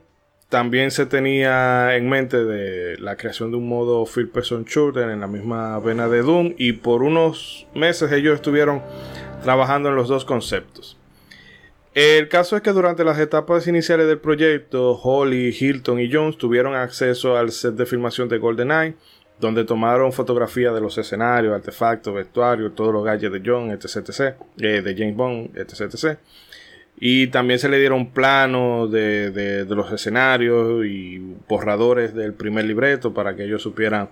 también 0.49 0.91
se 0.91 1.05
tenía 1.05 1.95
en 1.95 2.09
mente 2.09 2.97
la 2.99 3.15
creación 3.15 3.51
de 3.51 3.57
un 3.57 3.67
modo 3.67 4.05
First 4.05 4.31
Person 4.31 4.65
Shooter 4.65 5.09
en 5.09 5.21
la 5.21 5.27
misma 5.27 5.79
vena 5.79 6.07
de 6.07 6.21
Doom 6.21 6.53
y 6.57 6.73
por 6.73 7.01
unos 7.01 7.65
meses 7.73 8.11
ellos 8.11 8.35
estuvieron 8.35 8.83
trabajando 9.43 9.89
en 9.89 9.95
los 9.95 10.09
dos 10.09 10.25
conceptos. 10.25 10.97
El 11.93 12.27
caso 12.27 12.55
es 12.55 12.63
que 12.63 12.71
durante 12.71 13.03
las 13.03 13.19
etapas 13.19 13.67
iniciales 13.67 14.07
del 14.07 14.17
proyecto, 14.17 14.93
Holly, 14.93 15.55
Hilton 15.59 15.99
y 15.99 16.11
Jones 16.11 16.37
tuvieron 16.37 16.73
acceso 16.73 17.37
al 17.37 17.51
set 17.51 17.75
de 17.75 17.85
filmación 17.85 18.27
de 18.29 18.39
GoldenEye, 18.39 18.95
donde 19.39 19.63
tomaron 19.63 20.11
fotografías 20.11 20.73
de 20.73 20.81
los 20.81 20.97
escenarios, 20.97 21.53
artefactos, 21.53 22.13
vestuario, 22.13 22.71
todos 22.71 22.93
los 22.93 23.03
gadgets 23.03 23.33
de 23.33 23.41
John, 23.45 23.69
etc, 23.69 24.35
eh, 24.59 24.81
de 24.81 24.95
James 24.97 25.15
Bond, 25.15 25.55
etc. 25.55 26.17
Y 26.99 27.27
también 27.27 27.59
se 27.59 27.69
le 27.69 27.77
dieron 27.79 28.11
planos 28.11 28.91
de, 28.91 29.29
de- 29.31 29.65
de 29.65 29.75
los 29.75 29.91
escenarios 29.91 30.85
y 30.85 31.19
borradores 31.47 32.15
del 32.15 32.33
primer 32.33 32.65
libreto 32.65 33.13
para 33.13 33.35
que 33.35 33.43
ellos 33.45 33.61
supieran 33.61 34.09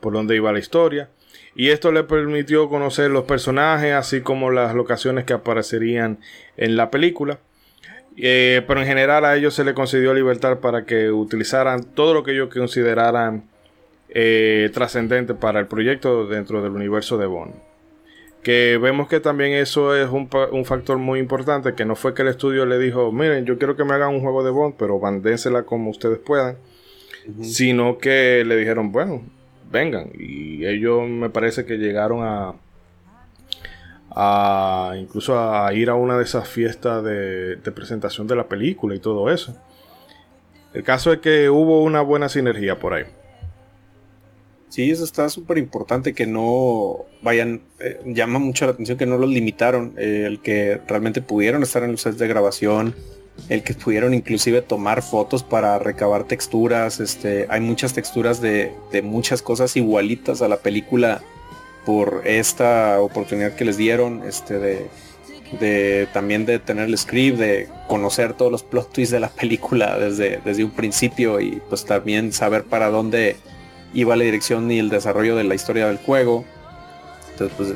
por 0.00 0.12
dónde 0.12 0.36
iba 0.36 0.52
la 0.52 0.58
historia. 0.60 1.08
Y 1.56 1.70
esto 1.70 1.92
le 1.92 2.02
permitió 2.02 2.68
conocer 2.68 3.10
los 3.10 3.24
personajes, 3.24 3.92
así 3.92 4.20
como 4.20 4.50
las 4.50 4.74
locaciones 4.74 5.24
que 5.24 5.34
aparecerían 5.34 6.18
en 6.56 6.76
la 6.76 6.90
película. 6.90 7.38
Eh, 8.16 8.62
pero 8.66 8.80
en 8.80 8.86
general 8.86 9.24
a 9.24 9.36
ellos 9.36 9.54
se 9.54 9.64
les 9.64 9.74
concedió 9.74 10.14
libertad 10.14 10.58
para 10.58 10.84
que 10.84 11.10
utilizaran 11.10 11.82
todo 11.82 12.14
lo 12.14 12.22
que 12.22 12.32
ellos 12.32 12.48
consideraran 12.52 13.44
eh, 14.08 14.70
trascendente 14.72 15.34
para 15.34 15.58
el 15.60 15.66
proyecto 15.66 16.26
dentro 16.26 16.62
del 16.62 16.72
universo 16.72 17.18
de 17.18 17.26
Bond. 17.26 17.54
Que 18.42 18.78
vemos 18.80 19.08
que 19.08 19.20
también 19.20 19.52
eso 19.52 19.96
es 19.96 20.08
un, 20.10 20.28
un 20.52 20.64
factor 20.64 20.98
muy 20.98 21.18
importante, 21.18 21.74
que 21.74 21.84
no 21.84 21.96
fue 21.96 22.14
que 22.14 22.22
el 22.22 22.28
estudio 22.28 22.66
le 22.66 22.78
dijo, 22.78 23.10
miren, 23.10 23.46
yo 23.46 23.58
quiero 23.58 23.74
que 23.74 23.84
me 23.84 23.94
hagan 23.94 24.10
un 24.10 24.20
juego 24.20 24.44
de 24.44 24.50
Bond, 24.50 24.74
pero 24.78 25.00
bandénsela 25.00 25.62
como 25.62 25.90
ustedes 25.90 26.18
puedan, 26.18 26.58
sino 27.42 27.96
que 27.98 28.44
le 28.46 28.56
dijeron, 28.56 28.92
bueno, 28.92 29.22
vengan. 29.74 30.10
Y 30.18 30.64
ellos 30.64 31.06
me 31.06 31.28
parece 31.28 31.66
que 31.66 31.76
llegaron 31.76 32.20
a, 32.22 32.54
incluso 34.96 35.38
a 35.38 35.70
ir 35.74 35.90
a 35.90 35.94
una 35.94 36.16
de 36.16 36.24
esas 36.24 36.48
fiestas 36.48 37.04
de, 37.04 37.56
de 37.56 37.72
presentación 37.72 38.26
de 38.26 38.36
la 38.36 38.48
película 38.48 38.94
y 38.94 39.00
todo 39.00 39.30
eso. 39.30 39.54
El 40.72 40.82
caso 40.82 41.12
es 41.12 41.18
que 41.18 41.50
hubo 41.50 41.82
una 41.82 42.00
buena 42.00 42.30
sinergia 42.30 42.78
por 42.78 42.94
ahí. 42.94 43.04
Sí, 44.74 44.90
eso 44.90 45.04
está 45.04 45.28
súper 45.28 45.58
importante 45.58 46.14
que 46.14 46.26
no 46.26 47.04
vayan, 47.22 47.62
eh, 47.78 48.00
llama 48.06 48.40
mucho 48.40 48.66
la 48.66 48.72
atención 48.72 48.98
que 48.98 49.06
no 49.06 49.18
los 49.18 49.30
limitaron, 49.30 49.94
eh, 49.96 50.24
el 50.26 50.40
que 50.40 50.80
realmente 50.88 51.22
pudieron 51.22 51.62
estar 51.62 51.84
en 51.84 51.92
los 51.92 52.00
sets 52.00 52.18
de 52.18 52.26
grabación, 52.26 52.92
el 53.48 53.62
que 53.62 53.74
pudieron 53.74 54.14
inclusive 54.14 54.62
tomar 54.62 55.02
fotos 55.02 55.42
para 55.42 55.78
recabar 55.78 56.24
texturas, 56.24 57.00
este, 57.00 57.46
hay 57.50 57.60
muchas 57.60 57.92
texturas 57.92 58.40
de, 58.40 58.72
de 58.92 59.02
muchas 59.02 59.42
cosas 59.42 59.76
igualitas 59.76 60.40
a 60.40 60.48
la 60.48 60.56
película 60.56 61.20
por 61.84 62.22
esta 62.24 63.00
oportunidad 63.00 63.54
que 63.54 63.64
les 63.64 63.76
dieron, 63.76 64.22
este, 64.26 64.58
de, 64.58 64.86
de 65.60 66.08
también 66.12 66.46
de 66.46 66.58
tener 66.58 66.88
el 66.88 66.96
script, 66.96 67.38
de 67.38 67.68
conocer 67.88 68.32
todos 68.32 68.50
los 68.50 68.62
plot 68.62 68.92
twists 68.92 69.12
de 69.12 69.20
la 69.20 69.28
película 69.28 69.98
desde, 69.98 70.40
desde 70.44 70.64
un 70.64 70.70
principio 70.70 71.40
y 71.40 71.60
pues 71.68 71.84
también 71.84 72.32
saber 72.32 72.64
para 72.64 72.88
dónde 72.88 73.36
iba 73.92 74.16
la 74.16 74.24
dirección 74.24 74.70
y 74.70 74.78
el 74.78 74.88
desarrollo 74.88 75.36
de 75.36 75.44
la 75.44 75.54
historia 75.54 75.86
del 75.86 75.98
juego. 75.98 76.44
Entonces, 77.32 77.56
pues 77.56 77.74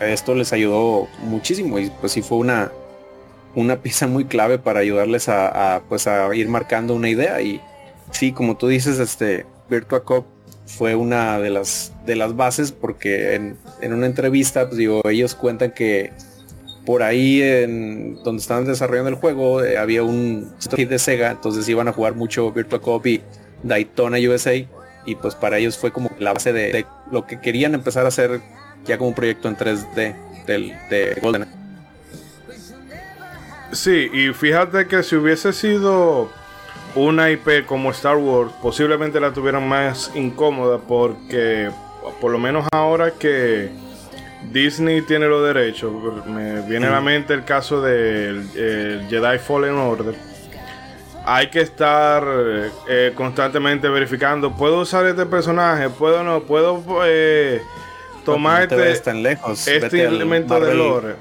esto 0.00 0.34
les 0.34 0.52
ayudó 0.52 1.08
muchísimo 1.22 1.78
y 1.78 1.90
pues 2.00 2.12
sí 2.12 2.22
fue 2.22 2.38
una, 2.38 2.70
una 3.54 3.82
pieza 3.82 4.06
muy 4.06 4.24
clave 4.24 4.58
para 4.58 4.80
ayudarles 4.80 5.28
a, 5.28 5.82
pues 5.88 6.06
a 6.06 6.34
ir 6.34 6.48
marcando 6.48 6.94
una 6.94 7.08
idea 7.08 7.40
y 7.40 7.60
sí, 8.10 8.32
como 8.32 8.56
tú 8.56 8.68
dices, 8.68 8.98
este 8.98 9.46
Virtua 9.68 10.04
Cop 10.04 10.26
fue 10.66 10.94
una 10.94 11.38
de 11.40 11.50
las 11.50 11.92
de 12.06 12.16
las 12.16 12.36
bases 12.36 12.72
porque 12.72 13.34
en, 13.34 13.56
en 13.80 13.92
una 13.92 14.06
entrevista, 14.06 14.66
pues 14.66 14.78
digo, 14.78 15.00
ellos 15.08 15.34
cuentan 15.34 15.72
que 15.72 16.12
por 16.86 17.02
ahí 17.02 17.42
en 17.42 18.22
donde 18.22 18.40
estaban 18.40 18.64
desarrollando 18.64 19.10
el 19.10 19.16
juego 19.16 19.62
eh, 19.62 19.78
había 19.78 20.02
un 20.02 20.52
hit 20.76 20.88
de 20.88 20.98
Sega, 20.98 21.30
entonces 21.30 21.68
iban 21.68 21.88
a 21.88 21.92
jugar 21.92 22.14
mucho 22.14 22.50
Virtua 22.52 22.80
Cop 22.80 23.06
y 23.06 23.20
Daytona 23.62 24.18
USA 24.18 24.54
y 25.06 25.14
pues 25.14 25.34
para 25.34 25.58
ellos 25.58 25.76
fue 25.78 25.92
como 25.92 26.10
la 26.18 26.32
base 26.32 26.52
de, 26.52 26.86
lo 27.10 27.26
que 27.26 27.40
querían 27.40 27.74
empezar 27.74 28.04
a 28.04 28.08
hacer 28.08 28.40
ya 28.84 28.96
como 28.98 29.08
un 29.08 29.14
proyecto 29.14 29.48
en 29.48 29.56
3D 29.56 30.14
del, 30.46 30.72
de 30.88 31.18
Golden. 31.20 31.59
Sí, 33.72 34.10
y 34.12 34.32
fíjate 34.32 34.86
que 34.86 35.02
si 35.02 35.16
hubiese 35.16 35.52
sido 35.52 36.30
una 36.94 37.30
IP 37.30 37.66
como 37.66 37.90
Star 37.90 38.16
Wars, 38.16 38.52
posiblemente 38.60 39.20
la 39.20 39.32
tuvieran 39.32 39.68
más 39.68 40.10
incómoda 40.14 40.78
porque 40.78 41.70
por 42.20 42.32
lo 42.32 42.38
menos 42.38 42.66
ahora 42.72 43.12
que 43.12 43.70
Disney 44.52 45.02
tiene 45.02 45.26
los 45.26 45.46
derechos, 45.46 45.92
me 46.26 46.62
viene 46.62 46.88
a 46.88 46.90
la 46.90 47.00
mente 47.00 47.34
el 47.34 47.44
caso 47.44 47.80
del 47.80 48.48
Jedi 49.08 49.38
Fallen 49.38 49.74
Order 49.74 50.30
hay 51.24 51.48
que 51.48 51.60
estar 51.60 52.24
eh, 52.88 53.12
constantemente 53.14 53.88
verificando. 53.88 54.52
¿Puedo 54.52 54.80
usar 54.80 55.06
este 55.06 55.26
personaje? 55.26 55.88
¿Puedo 55.88 56.24
no? 56.24 56.40
¿Puedo 56.42 56.82
eh, 57.04 57.62
tomar 58.24 58.72
este, 58.72 59.14
lejos. 59.14 59.66
este 59.66 60.04
elemento 60.04 60.58
de 60.58 60.74
lore? 60.74 61.14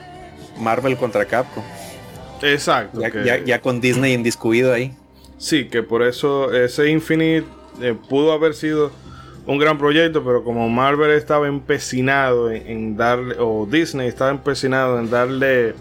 Marvel 0.58 0.98
contra 0.98 1.26
Capcom. 1.26 1.64
Exacto. 2.42 3.02
Ya, 3.46 3.62
con 3.62 3.82
Disney 3.82 4.14
indiscuido 4.14 4.74
ahí. 4.74 4.94
Sí, 5.38 5.66
que 5.66 5.84
por 5.84 6.04
eso 6.04 6.54
ese 6.54 6.90
Infinite 6.90 7.46
eh, 7.82 7.96
pudo 8.10 8.34
haber 8.34 8.54
sido 8.54 8.92
un 9.46 9.58
gran 9.58 9.78
proyecto, 9.78 10.24
pero 10.24 10.44
como 10.44 10.70
Marvel 10.70 11.12
estaba 11.12 11.48
empecinado 11.48 12.52
en 12.52 12.98
darle, 12.98 13.36
o 13.40 13.66
Disney 13.66 14.08
estaba 14.08 14.32
empecinado 14.32 15.00
en 15.00 15.10
darle 15.10 15.74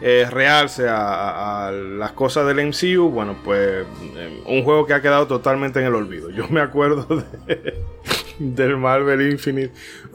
eh, 0.00 0.26
realce 0.30 0.86
a, 0.88 1.72
las 1.72 2.12
cosas 2.12 2.46
del 2.46 2.64
MCU, 2.68 3.10
bueno, 3.10 3.36
pues 3.44 3.84
eh, 4.16 4.42
un 4.46 4.62
juego 4.62 4.86
que 4.86 4.94
ha 4.94 5.02
quedado 5.02 5.26
totalmente 5.26 5.80
en 5.80 5.86
el 5.86 5.94
olvido. 5.94 6.30
Yo 6.30 6.46
me 6.48 6.60
acuerdo 6.60 7.06
del 8.38 8.76
Marvel 8.76 9.32
Infinite 9.32 9.72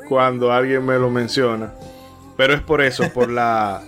cuando 0.07 0.51
alguien 0.53 0.85
me 0.85 0.97
lo 0.97 1.09
menciona. 1.09 1.73
Pero 2.37 2.53
es 2.53 2.61
por 2.61 2.81
eso, 2.81 3.11
por 3.13 3.29
la 3.29 3.83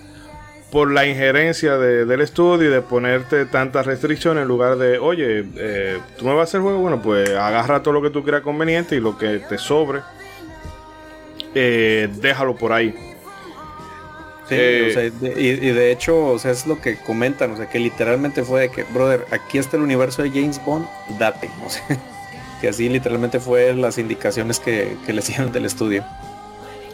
por 0.72 0.92
la 0.92 1.06
injerencia 1.06 1.78
del 1.78 2.22
estudio 2.22 2.70
y 2.70 2.74
de 2.74 2.82
ponerte 2.82 3.46
tantas 3.46 3.86
restricciones 3.86 4.42
en 4.42 4.48
lugar 4.48 4.78
de, 4.78 4.98
oye, 5.00 5.46
eh, 5.56 6.00
tú 6.18 6.26
me 6.26 6.34
vas 6.34 6.42
a 6.42 6.44
hacer 6.44 6.62
juego, 6.62 6.80
bueno, 6.80 7.02
pues 7.02 7.30
agarra 7.30 7.82
todo 7.82 7.94
lo 7.94 8.02
que 8.02 8.10
tú 8.10 8.24
creas 8.24 8.42
conveniente 8.42 8.96
y 8.96 9.00
lo 9.00 9.18
que 9.18 9.40
te 9.40 9.58
sobre, 9.58 10.02
déjalo 11.54 12.56
por 12.56 12.74
ahí. 12.74 12.94
Eh, 14.50 15.12
y, 15.22 15.72
de 15.72 15.92
hecho, 15.92 16.26
o 16.28 16.40
sea, 16.40 16.52
es 16.52 16.68
lo 16.68 16.80
que 16.80 16.98
comentan, 16.98 17.52
o 17.52 17.58
sea, 17.58 17.68
que 17.68 17.80
literalmente 17.80 18.44
fue 18.44 18.62
de 18.62 18.70
que, 18.70 18.84
brother, 18.84 19.26
aquí 19.32 19.58
está 19.58 19.78
el 19.78 19.84
universo 19.84 20.22
de 20.22 20.30
James 20.30 20.64
Bond, 20.64 20.88
date, 21.18 21.50
o 21.66 21.70
sea, 21.70 21.84
que 22.62 22.70
así 22.70 22.88
literalmente 22.90 23.40
fue 23.40 23.74
las 23.74 23.98
indicaciones 23.98 24.60
que, 24.60 24.98
que 25.06 25.14
le 25.14 25.20
hicieron 25.20 25.52
del 25.52 25.66
estudio. 25.66 26.04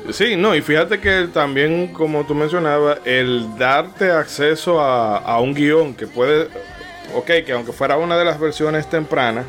Sí, 0.10 0.36
no, 0.36 0.56
y 0.56 0.62
fíjate 0.62 1.00
que 1.00 1.28
también, 1.34 1.88
como 1.94 2.26
tú 2.26 2.34
mencionabas, 2.34 3.00
el 3.06 3.58
darte 3.58 4.12
acceso 4.12 4.82
a, 4.82 5.18
a 5.18 5.40
un 5.40 5.54
guion 5.54 5.94
que 5.94 6.08
puede, 6.08 6.48
ok, 7.14 7.28
que 7.46 7.52
aunque 7.54 7.72
fuera 7.72 7.98
una 7.98 8.18
de 8.18 8.26
las 8.26 8.40
versiones 8.40 8.90
tempranas, 8.90 9.46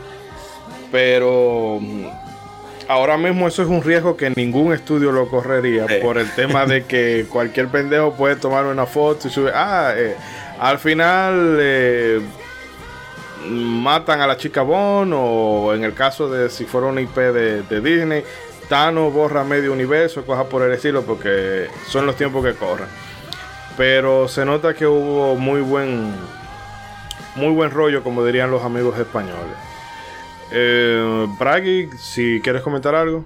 pero 0.91 1.81
ahora 2.89 3.17
mismo 3.17 3.49
eso 3.49 3.63
es 3.63 3.69
un 3.69 3.83
riesgo 3.83 4.17
que 4.17 4.31
ningún 4.31 4.73
estudio 4.73 5.13
lo 5.13 5.29
correría 5.29 5.87
por 6.03 6.19
el 6.19 6.31
tema 6.33 6.67
de 6.67 6.85
que 6.85 7.27
cualquier 7.31 7.69
pendejo 7.69 8.13
puede 8.13 8.37
tomar 8.37 8.67
una 8.67 8.87
foto 8.87 9.29
y 9.29 9.31
subir. 9.31 9.53
Ah, 9.55 9.95
eh, 9.97 10.17
al 10.61 10.79
final 10.79 11.57
eh, 11.61 12.21
matan 13.49 14.21
a 14.21 14.27
la 14.27 14.37
chica 14.37 14.63
Bond 14.63 15.13
o 15.17 15.75
en 15.75 15.85
el 15.85 15.95
caso 15.95 16.29
de 16.29 16.51
si 16.51 16.65
fuera 16.65 16.87
una 16.89 17.01
IP 17.01 17.17
de, 17.17 17.81
Disney, 17.81 18.23
Thanos 18.69 19.13
borra 19.13 19.45
medio 19.45 19.73
universo, 19.73 20.25
cosas 20.25 20.47
por 20.47 20.63
el 20.63 20.73
estilo 20.73 21.03
porque 21.03 21.69
son 21.87 22.07
los 22.07 22.17
tiempos 22.17 22.45
que 22.45 22.55
corren. 22.55 22.89
Pero 23.77 24.29
se 24.29 24.45
nota 24.45 24.75
que 24.75 24.87
hubo 24.87 25.37
muy 25.37 25.61
buen 25.61 26.15
muy 27.35 27.53
buen 27.53 27.71
rollo, 27.71 28.03
como 28.03 28.25
dirían 28.25 28.51
los 28.51 28.63
amigos 28.63 28.99
españoles. 28.99 29.57
Eh, 30.51 31.27
Bragi, 31.39 31.89
si 31.99 32.41
quieres 32.43 32.63
comentar 32.63 32.95
algo. 32.95 33.25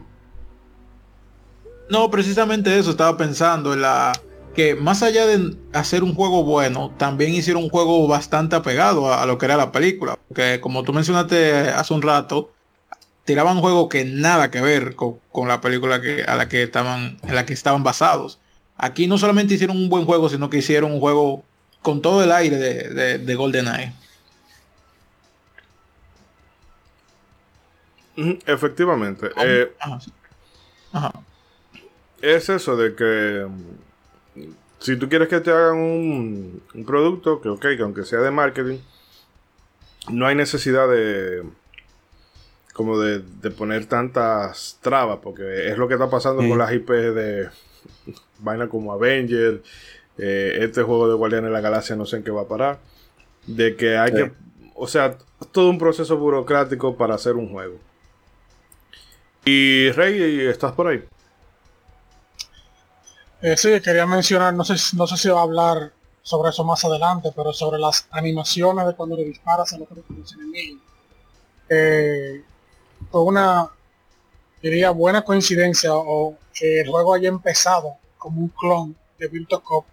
No, 1.89 2.11
precisamente 2.11 2.79
eso 2.79 2.91
estaba 2.91 3.17
pensando 3.17 3.73
en 3.73 3.83
la 3.83 4.13
que 4.55 4.75
más 4.75 5.03
allá 5.03 5.27
de 5.27 5.55
hacer 5.73 6.03
un 6.03 6.15
juego 6.15 6.43
bueno, 6.43 6.93
también 6.97 7.35
hicieron 7.35 7.65
un 7.65 7.69
juego 7.69 8.09
bastante 8.09 8.57
apegado 8.57 9.13
a, 9.13 9.27
lo 9.27 9.39
que 9.39 9.47
era 9.47 9.57
la 9.57 9.71
película. 9.71 10.19
Porque 10.29 10.61
como 10.61 10.83
tú 10.83 10.93
mencionaste 10.93 11.69
hace 11.69 11.95
un 11.95 12.03
rato, 12.03 12.53
tiraban 13.27 13.61
juegos 13.61 13.89
que 13.91 14.07
nada 14.07 14.51
que 14.51 14.63
ver 14.63 14.97
con, 14.97 15.21
la 15.47 15.61
película 15.61 16.01
que, 16.01 16.23
a 16.23 16.37
la 16.37 16.49
que 16.49 16.63
estaban, 16.63 17.19
en 17.23 17.35
la 17.35 17.45
que 17.45 17.53
estaban 17.53 17.83
basados. 17.83 18.39
Aquí 18.79 19.07
no 19.07 19.19
solamente 19.19 19.55
hicieron 19.55 19.77
un 19.77 19.91
buen 19.91 20.07
juego, 20.07 20.31
sino 20.31 20.49
que 20.49 20.59
hicieron 20.59 20.93
un 20.93 21.01
juego 21.01 21.45
con 21.83 22.01
todo 22.01 22.23
el 22.25 22.33
aire 22.33 22.57
de, 22.57 22.89
de, 22.89 23.19
de 23.19 23.35
GoldenEye. 23.35 23.93
Efectivamente. 28.47 29.31
Eh, 29.37 29.73
es 32.23 32.49
eso 32.49 32.77
de 32.77 32.95
que 32.95 33.47
mm, 33.47 34.43
si 34.79 34.97
tú 34.97 35.09
quieres 35.09 35.29
que 35.29 35.41
te 35.41 35.51
hagan 35.51 35.77
un, 35.77 36.63
producto, 36.87 37.41
que 37.41 37.49
ok, 37.49 37.61
que 37.61 37.83
aunque 37.83 38.05
sea 38.05 38.21
de 38.21 38.31
marketing, 38.31 38.79
no 40.09 40.27
hay 40.27 40.35
necesidad 40.35 40.89
de 40.89 41.43
como 42.77 42.99
de, 42.99 43.23
poner 43.53 43.87
tantas 43.87 44.79
trabas, 44.83 45.21
porque 45.23 45.71
es 45.71 45.79
lo 45.79 45.89
que 45.89 45.95
está 45.95 46.11
pasando 46.11 46.47
con 46.47 46.59
las 46.59 46.71
IP 46.75 46.91
de 46.91 47.49
vaina 48.41 48.69
como 48.69 48.93
Avenger, 48.93 49.63
eh, 50.19 50.59
este 50.61 50.83
juego 50.83 51.09
de 51.09 51.15
Guardianes 51.15 51.49
de 51.49 51.55
la 51.55 51.63
Galaxia 51.63 51.97
no 51.97 52.05
sé 52.05 52.19
en 52.19 52.23
qué 52.23 52.31
va 52.31 52.43
a 52.43 52.49
parar, 52.49 52.79
de 53.47 53.77
que 53.77 53.97
hay 53.97 54.13
que, 54.13 54.33
o 54.75 54.87
sea, 54.87 55.17
todo 55.53 55.71
un 55.71 55.79
proceso 55.79 56.19
burocrático 56.19 56.99
para 56.99 57.15
hacer 57.15 57.37
un 57.37 57.51
juego. 57.51 57.79
Y 59.47 59.91
Rey, 59.93 60.47
¿estás 60.47 60.73
por 60.73 60.89
ahí? 60.89 61.03
Eh, 63.41 63.57
sí, 63.57 63.81
quería 63.81 64.05
mencionar, 64.05 64.53
no 64.53 64.65
sé, 64.65 64.75
no 64.99 65.07
sé 65.07 65.17
si 65.17 65.31
va 65.31 65.41
a 65.41 65.45
hablar 65.45 65.93
sobre 66.21 66.51
eso 66.51 66.63
más 66.63 66.85
adelante, 66.85 67.31
pero 67.35 67.55
sobre 67.55 67.79
las 67.79 68.07
animaciones 68.11 68.87
de 68.87 68.95
cuando 68.95 69.17
le 69.17 69.25
disparas 69.25 69.73
a 69.73 69.79
los, 69.79 69.89
enemigos. 70.35 70.83
Eh, 71.71 72.45
fue 73.11 73.23
una, 73.23 73.71
diría, 74.63 74.91
buena 74.91 75.23
coincidencia 75.23 75.95
o 75.95 76.37
que 76.55 76.81
el 76.81 76.89
juego 76.89 77.15
haya 77.15 77.29
empezado 77.29 77.97
como 78.19 78.41
un 78.41 78.49
clon 78.49 78.97
de 79.19 79.29
Virtua 79.29 79.63
Cop. 79.63 79.85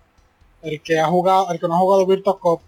El 0.61 0.81
que 0.81 0.99
ha 0.99 1.07
jugado, 1.07 1.51
el 1.51 1.59
que 1.59 1.67
no 1.67 1.75
ha 1.75 1.79
jugado 1.79 2.05
Virtua 2.05 2.39
Cop, 2.39 2.61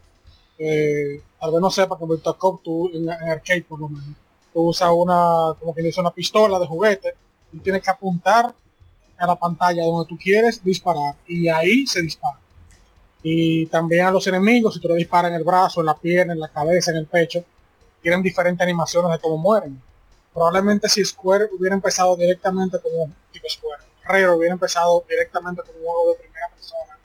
eh, 0.57 1.21
tal 1.39 1.51
vez 1.51 1.61
no 1.61 1.69
sepa 1.69 1.97
que 1.97 2.05
Virtua 2.05 2.37
Cop 2.37 2.61
tú 2.63 2.89
en 2.93 3.09
arcade 3.09 3.63
por 3.63 3.79
lo 3.79 3.89
menos 3.89 4.15
tú 4.55 4.69
usas 4.69 4.89
una, 4.95 5.53
como 5.59 5.75
que 5.75 5.81
dice, 5.81 5.99
una 5.99 6.11
pistola 6.11 6.57
de 6.57 6.65
juguete, 6.65 7.13
y 7.51 7.59
tienes 7.59 7.83
que 7.83 7.91
apuntar 7.91 8.55
a 9.17 9.27
la 9.27 9.35
pantalla 9.35 9.83
donde 9.83 10.07
tú 10.07 10.17
quieres 10.17 10.63
disparar, 10.63 11.15
y 11.27 11.49
ahí 11.49 11.85
se 11.85 12.01
dispara. 12.01 12.39
Y 13.21 13.65
también 13.65 14.05
a 14.05 14.11
los 14.11 14.25
enemigos, 14.27 14.75
si 14.75 14.79
tú 14.79 14.87
le 14.87 14.95
disparas 14.95 15.29
en 15.29 15.35
el 15.35 15.43
brazo, 15.43 15.81
en 15.81 15.87
la 15.87 15.97
pierna, 15.97 16.31
en 16.31 16.39
la 16.39 16.47
cabeza, 16.47 16.91
en 16.91 16.97
el 16.97 17.05
pecho, 17.05 17.43
tienen 18.01 18.21
diferentes 18.21 18.61
animaciones 18.61 19.11
de 19.11 19.19
cómo 19.19 19.37
mueren. 19.37 19.81
Probablemente 20.35 20.89
si 20.89 21.03
Square 21.03 21.47
hubiera 21.57 21.73
empezado 21.73 22.17
directamente 22.17 22.77
como 22.81 23.09
tipo 23.31 23.47
Square, 23.49 23.83
Rare 24.03 24.29
hubiera 24.31 24.53
empezado 24.53 25.05
directamente 25.09 25.61
como 25.65 25.79
un 25.79 25.85
juego 25.85 26.11
de 26.11 26.19
primera 26.19 26.49
persona, 26.49 26.99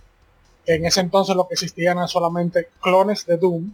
que 0.67 0.75
en 0.75 0.85
ese 0.85 1.01
entonces 1.01 1.37
lo 1.37 1.47
que 1.47 1.55
existían 1.55 1.97
eran 1.97 2.09
solamente 2.09 2.71
clones 2.81 3.25
de 3.25 3.37
Doom, 3.37 3.73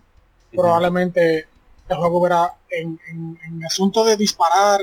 probablemente 0.52 1.48
el 1.88 1.96
juego 1.96 2.18
hubiera, 2.18 2.54
en, 2.68 3.00
en, 3.08 3.38
en 3.46 3.64
asunto 3.64 4.04
de 4.04 4.18
disparar 4.18 4.80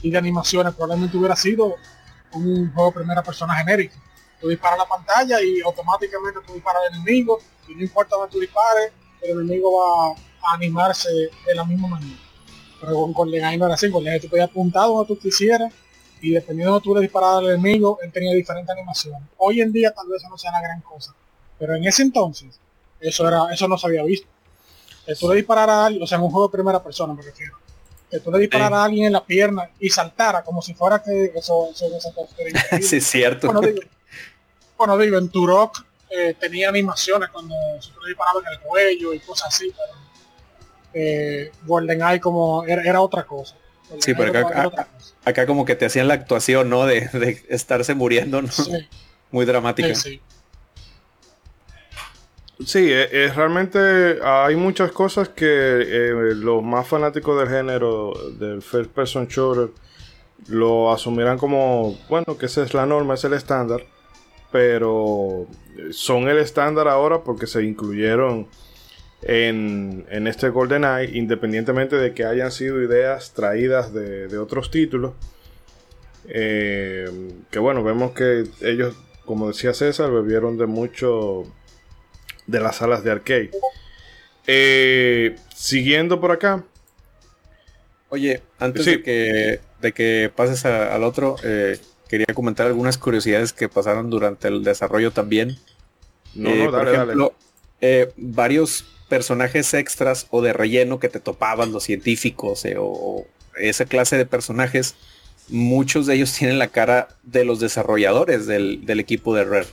y 0.00 0.10
de 0.10 0.16
animaciones, 0.16 0.72
probablemente 0.72 1.18
hubiera 1.18 1.36
sido 1.36 1.76
un 2.32 2.72
juego 2.72 2.90
de 2.90 2.94
primera 3.00 3.22
persona 3.22 3.56
genérico. 3.56 3.96
Tú 4.40 4.48
disparas 4.48 4.78
la 4.78 4.86
pantalla 4.86 5.42
y 5.42 5.60
automáticamente 5.60 6.40
tú 6.46 6.54
disparas 6.54 6.82
al 6.88 6.94
enemigo 6.94 7.40
y 7.68 7.74
no 7.74 7.82
importa 7.82 8.16
dónde 8.16 8.32
tú 8.32 8.40
dispares, 8.40 8.90
el 9.20 9.32
enemigo 9.32 9.70
va 9.78 10.12
a 10.12 10.54
animarse 10.54 11.10
de 11.46 11.54
la 11.54 11.64
misma 11.64 11.88
manera. 11.88 12.27
Pero 12.80 12.94
con, 12.94 13.12
con 13.12 13.30
Legai 13.30 13.58
no 13.58 13.66
era 13.66 13.74
así, 13.74 13.90
con 13.90 14.04
tú 14.20 14.28
podías 14.28 14.48
apuntar 14.48 14.86
donde 14.86 15.06
tú 15.06 15.18
quisieras 15.18 15.72
y 16.20 16.30
dependiendo 16.30 16.72
de 16.72 16.74
donde 16.74 16.84
tú 16.84 16.94
le 16.94 17.00
disparas 17.02 17.38
al 17.38 17.50
enemigo, 17.50 17.98
él 18.02 18.12
tenía 18.12 18.32
diferentes 18.34 18.70
animaciones. 18.70 19.22
Hoy 19.36 19.60
en 19.60 19.72
día 19.72 19.92
tal 19.92 20.08
vez 20.08 20.22
eso 20.22 20.28
no 20.28 20.38
sea 20.38 20.52
la 20.52 20.60
gran 20.60 20.80
cosa, 20.80 21.14
pero 21.58 21.74
en 21.74 21.84
ese 21.84 22.02
entonces 22.02 22.58
eso 23.00 23.28
era 23.28 23.52
eso 23.52 23.68
no 23.68 23.78
se 23.78 23.86
había 23.86 24.04
visto. 24.04 24.28
Que 25.06 25.14
tú 25.14 25.28
le 25.28 25.36
disparara 25.36 25.82
a 25.82 25.86
alguien, 25.86 26.02
o 26.02 26.06
sea, 26.06 26.18
en 26.18 26.24
un 26.24 26.30
juego 26.30 26.48
de 26.48 26.52
primera 26.52 26.82
persona 26.82 27.14
me 27.14 27.22
refiero, 27.22 27.56
que 28.10 28.20
tú 28.20 28.30
le 28.30 28.40
disparara 28.40 28.80
a 28.80 28.84
alguien 28.84 29.06
en 29.06 29.12
la 29.12 29.24
pierna 29.24 29.70
y 29.80 29.88
saltara 29.90 30.42
como 30.42 30.60
si 30.60 30.74
fuera 30.74 31.02
que 31.02 31.32
eso, 31.34 31.70
eso, 31.70 31.86
eso, 31.86 32.08
eso 32.08 32.28
sí, 32.82 32.96
es 32.96 33.06
cierto. 33.06 33.46
Bueno, 33.46 33.60
digo, 33.60 33.80
bueno, 34.76 34.98
digo 34.98 35.18
en 35.18 35.28
Turok 35.28 35.84
eh, 36.10 36.34
tenía 36.38 36.68
animaciones 36.68 37.28
cuando 37.30 37.54
se 37.80 37.90
le 37.90 38.08
disparaba 38.08 38.40
en 38.40 38.52
el 38.52 38.60
cuello 38.60 39.12
y 39.12 39.20
cosas 39.20 39.48
así, 39.48 39.70
pero 39.70 39.98
eh, 40.94 41.50
GoldenEye 41.66 42.20
como 42.20 42.64
era, 42.64 42.82
era 42.82 43.00
otra 43.00 43.24
cosa. 43.24 43.56
Sí, 44.00 44.12
pero 44.14 44.30
acá, 44.30 44.46
otra 44.66 44.82
acá, 44.82 44.88
acá 45.24 45.46
como 45.46 45.64
que 45.64 45.74
te 45.74 45.86
hacían 45.86 46.08
la 46.08 46.14
actuación, 46.14 46.68
¿no? 46.68 46.84
De, 46.86 47.08
de 47.12 47.42
estarse 47.48 47.94
muriendo, 47.94 48.42
¿no? 48.42 48.50
Sí, 48.50 48.70
Muy 49.30 49.44
dramática. 49.44 49.94
sí, 49.94 50.10
sí. 50.10 50.20
Sí, 52.64 52.90
eh, 52.90 53.08
eh, 53.12 53.32
realmente 53.34 54.18
hay 54.20 54.56
muchas 54.56 54.90
cosas 54.90 55.28
que 55.28 55.46
eh, 55.46 56.34
los 56.34 56.60
más 56.62 56.88
fanáticos 56.88 57.38
del 57.38 57.48
género 57.48 58.12
del 58.36 58.62
first 58.62 58.90
person 58.90 59.28
shooter 59.28 59.70
lo 60.48 60.92
asumirán 60.92 61.38
como, 61.38 61.96
bueno, 62.08 62.36
que 62.36 62.46
esa 62.46 62.64
es 62.64 62.74
la 62.74 62.84
norma, 62.84 63.14
es 63.14 63.22
el 63.22 63.34
estándar, 63.34 63.84
pero 64.50 65.46
son 65.92 66.28
el 66.28 66.38
estándar 66.38 66.88
ahora 66.88 67.22
porque 67.22 67.46
se 67.46 67.62
incluyeron 67.62 68.48
en, 69.22 70.06
en 70.10 70.26
este 70.26 70.48
GoldenEye, 70.50 71.16
independientemente 71.18 71.96
de 71.96 72.14
que 72.14 72.24
hayan 72.24 72.52
sido 72.52 72.82
ideas 72.82 73.32
traídas 73.34 73.92
de, 73.92 74.28
de 74.28 74.38
otros 74.38 74.70
títulos. 74.70 75.12
Eh, 76.28 77.30
que 77.50 77.58
bueno, 77.58 77.82
vemos 77.82 78.12
que 78.12 78.44
ellos, 78.60 78.94
como 79.24 79.48
decía 79.48 79.72
César, 79.74 80.10
bebieron 80.10 80.58
de 80.58 80.66
mucho 80.66 81.44
de 82.46 82.60
las 82.60 82.76
salas 82.76 83.02
de 83.04 83.10
arcade. 83.10 83.50
Eh, 84.46 85.36
siguiendo 85.54 86.20
por 86.20 86.30
acá. 86.32 86.64
Oye, 88.10 88.42
antes 88.58 88.84
Sí. 88.84 88.90
de, 88.96 89.02
que, 89.02 89.60
de 89.82 89.92
que 89.92 90.32
pases 90.34 90.64
a- 90.64 90.94
al 90.94 91.04
otro, 91.04 91.36
eh, 91.44 91.78
quería 92.08 92.26
comentar 92.34 92.66
algunas 92.66 92.96
curiosidades 92.96 93.52
que 93.52 93.68
pasaron 93.68 94.08
durante 94.08 94.48
el 94.48 94.64
desarrollo 94.64 95.10
también. 95.10 95.58
No, 96.34 96.54
no, 96.54 96.70
por 96.70 96.72
dale, 96.86 96.92
ejemplo, 96.94 97.34
eh, 97.80 98.10
varios 98.16 98.86
personajes 99.08 99.72
extras 99.74 100.26
o 100.30 100.42
de 100.42 100.52
relleno 100.52 100.98
que 101.00 101.08
te 101.08 101.20
topaban 101.20 101.72
los 101.72 101.84
científicos 101.84 102.64
eh, 102.64 102.76
o, 102.78 103.26
esa 103.56 103.86
clase 103.86 104.16
de 104.16 104.26
personajes, 104.26 104.94
muchos 105.48 106.06
de 106.06 106.14
ellos 106.14 106.32
tienen 106.32 106.58
la 106.58 106.68
cara 106.68 107.08
de 107.22 107.44
los 107.44 107.60
desarrolladores 107.60 108.46
del, 108.46 108.84
del 108.86 109.00
equipo 109.00 109.34
de 109.34 109.44
Rare. 109.44 109.66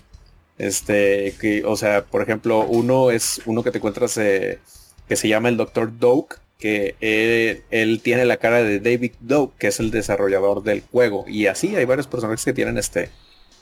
Este, 0.57 1.33
que, 1.39 1.63
o 1.65 1.75
sea, 1.75 2.05
por 2.05 2.21
ejemplo, 2.21 2.65
uno 2.65 3.11
es 3.11 3.41
uno 3.45 3.61
que 3.63 3.71
te 3.71 3.79
encuentras 3.79 4.17
eh, 4.17 4.59
que 5.07 5.15
se 5.17 5.27
llama 5.27 5.49
el 5.49 5.57
Dr. 5.57 5.99
Doak, 5.99 6.39
que 6.57 6.95
él, 7.01 7.63
él 7.71 7.99
tiene 8.01 8.23
la 8.25 8.37
cara 8.37 8.63
de 8.63 8.79
David 8.79 9.11
Doak, 9.19 9.57
que 9.57 9.67
es 9.67 9.79
el 9.81 9.91
desarrollador 9.91 10.63
del 10.63 10.81
juego. 10.91 11.25
Y 11.27 11.47
así 11.47 11.75
hay 11.75 11.85
varios 11.85 12.07
personajes 12.07 12.45
que 12.45 12.53
tienen 12.53 12.77
este, 12.77 13.09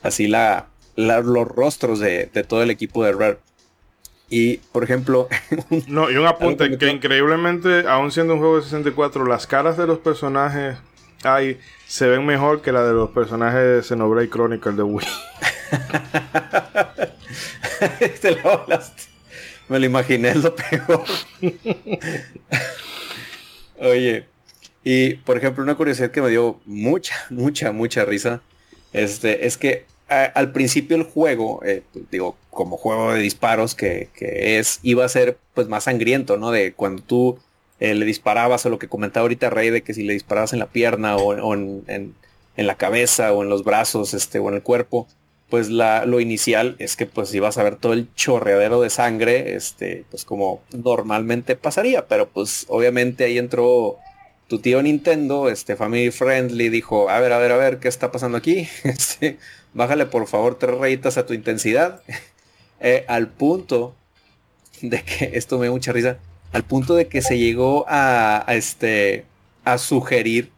así 0.04 0.28
la, 0.28 0.68
la- 0.96 1.22
los 1.22 1.48
rostros 1.48 2.00
de, 2.00 2.30
de 2.32 2.44
todo 2.44 2.62
el 2.64 2.70
equipo 2.70 3.04
de 3.04 3.12
Rare. 3.14 3.38
Y, 4.36 4.58
por 4.72 4.84
ejemplo, 4.84 5.28
No, 5.88 6.10
y 6.10 6.16
un 6.16 6.26
apunte 6.26 6.68
que 6.72 6.78
que 6.80 6.86
me- 6.88 6.92
increíblemente, 6.94 7.88
aún 7.88 8.12
siendo 8.12 8.34
un 8.34 8.40
juego 8.40 8.56
de 8.58 8.64
64, 8.64 9.28
las 9.28 9.46
caras 9.46 9.78
de 9.78 9.86
los 9.86 10.00
personajes 10.00 10.76
ahí 11.24 11.60
se 11.88 12.08
ven 12.08 12.26
mejor 12.26 12.64
que 12.64 12.72
la 12.72 12.84
de 12.84 12.94
los 12.94 13.12
personajes 13.12 13.62
de 13.62 13.84
Xenoblade 13.84 14.30
Chronicle 14.32 14.72
de 14.72 14.82
Wii. 14.82 15.08
te 18.22 18.32
lo 18.36 18.50
hablaste. 18.52 19.04
Me 19.70 19.78
lo 19.80 19.86
imaginé, 19.86 20.34
lo 20.34 20.56
peor. 20.56 21.04
Oye, 23.80 24.26
y 24.84 25.14
por 25.16 25.38
ejemplo, 25.38 25.64
una 25.64 25.76
curiosidad 25.76 26.10
que 26.12 26.22
me 26.24 26.30
dio 26.30 26.60
mucha, 26.66 27.14
mucha, 27.30 27.72
mucha 27.72 28.04
risa, 28.06 28.42
este, 28.94 29.46
es 29.46 29.58
que 29.58 29.86
al 30.26 30.52
principio 30.52 30.96
el 30.98 31.04
juego, 31.04 31.62
eh, 31.66 31.84
digo, 32.12 32.36
como 32.50 32.78
juego 32.78 33.14
de 33.14 33.22
disparos 33.22 33.76
que, 33.76 34.10
que 34.16 34.60
es, 34.60 34.80
iba 34.84 35.06
a 35.06 35.10
ser 35.10 35.38
pues 35.54 35.68
más 35.68 35.86
sangriento, 35.86 36.38
¿no? 36.38 36.52
De 36.52 36.74
cuando 36.74 37.02
tú 37.04 37.40
eh, 37.80 37.94
le 37.96 38.06
disparabas 38.06 38.66
o 38.66 38.70
lo 38.70 38.80
que 38.80 38.88
comentaba 38.88 39.24
ahorita 39.24 39.50
Rey, 39.50 39.70
de 39.70 39.82
que 39.84 39.94
si 39.94 40.04
le 40.04 40.14
disparabas 40.14 40.54
en 40.54 40.60
la 40.60 40.68
pierna 40.68 41.18
o, 41.18 41.54
en- 41.54 42.16
en 42.56 42.68
la 42.68 42.76
cabeza 42.76 43.34
o 43.34 43.44
en 43.44 43.50
los 43.50 43.64
brazos, 43.64 44.14
este, 44.14 44.40
o 44.40 44.50
en 44.50 44.56
el 44.56 44.62
cuerpo, 44.62 45.08
pues 45.50 45.70
la, 45.70 46.06
lo 46.06 46.20
inicial 46.20 46.76
es 46.80 46.96
que 46.96 47.06
pues 47.06 47.34
ibas 47.34 47.58
a 47.58 47.64
ver 47.64 47.76
todo 47.78 47.94
el 47.94 48.08
chorreadero 48.16 48.82
de 48.82 48.90
sangre, 48.90 49.56
este, 49.56 50.06
pues 50.10 50.26
como 50.26 50.62
normalmente 50.72 51.56
pasaría, 51.56 52.08
pero 52.08 52.28
pues 52.30 52.66
obviamente 52.70 53.24
ahí 53.26 53.38
entró 53.38 53.98
tu 54.48 54.60
tío 54.60 54.82
Nintendo, 54.82 55.50
este 55.50 55.76
Family 55.76 56.12
Friendly, 56.12 56.70
dijo, 56.70 57.10
a 57.10 57.20
ver, 57.20 57.34
a 57.34 57.38
ver, 57.40 57.52
a 57.52 57.58
ver, 57.58 57.80
¿qué 57.80 57.88
está 57.88 58.12
pasando 58.12 58.38
aquí? 58.38 58.68
Este, 58.84 59.38
bájale 59.74 60.06
por 60.06 60.28
favor 60.28 60.58
tres 60.58 60.78
rayitas 60.78 61.18
a 61.18 61.26
tu 61.26 61.34
intensidad, 61.34 62.02
Eh, 62.86 63.06
al 63.08 63.30
punto 63.30 63.96
de 64.82 65.02
que, 65.04 65.32
esto 65.38 65.58
me 65.58 65.68
da 65.68 65.72
mucha 65.72 65.94
risa, 65.94 66.18
al 66.52 66.64
punto 66.64 66.96
de 66.96 67.08
que 67.08 67.22
se 67.22 67.40
llegó 67.40 67.86
a, 67.88 68.44
a, 68.46 68.56
este, 68.56 69.24
a 69.64 69.78
sugerir 69.78 70.52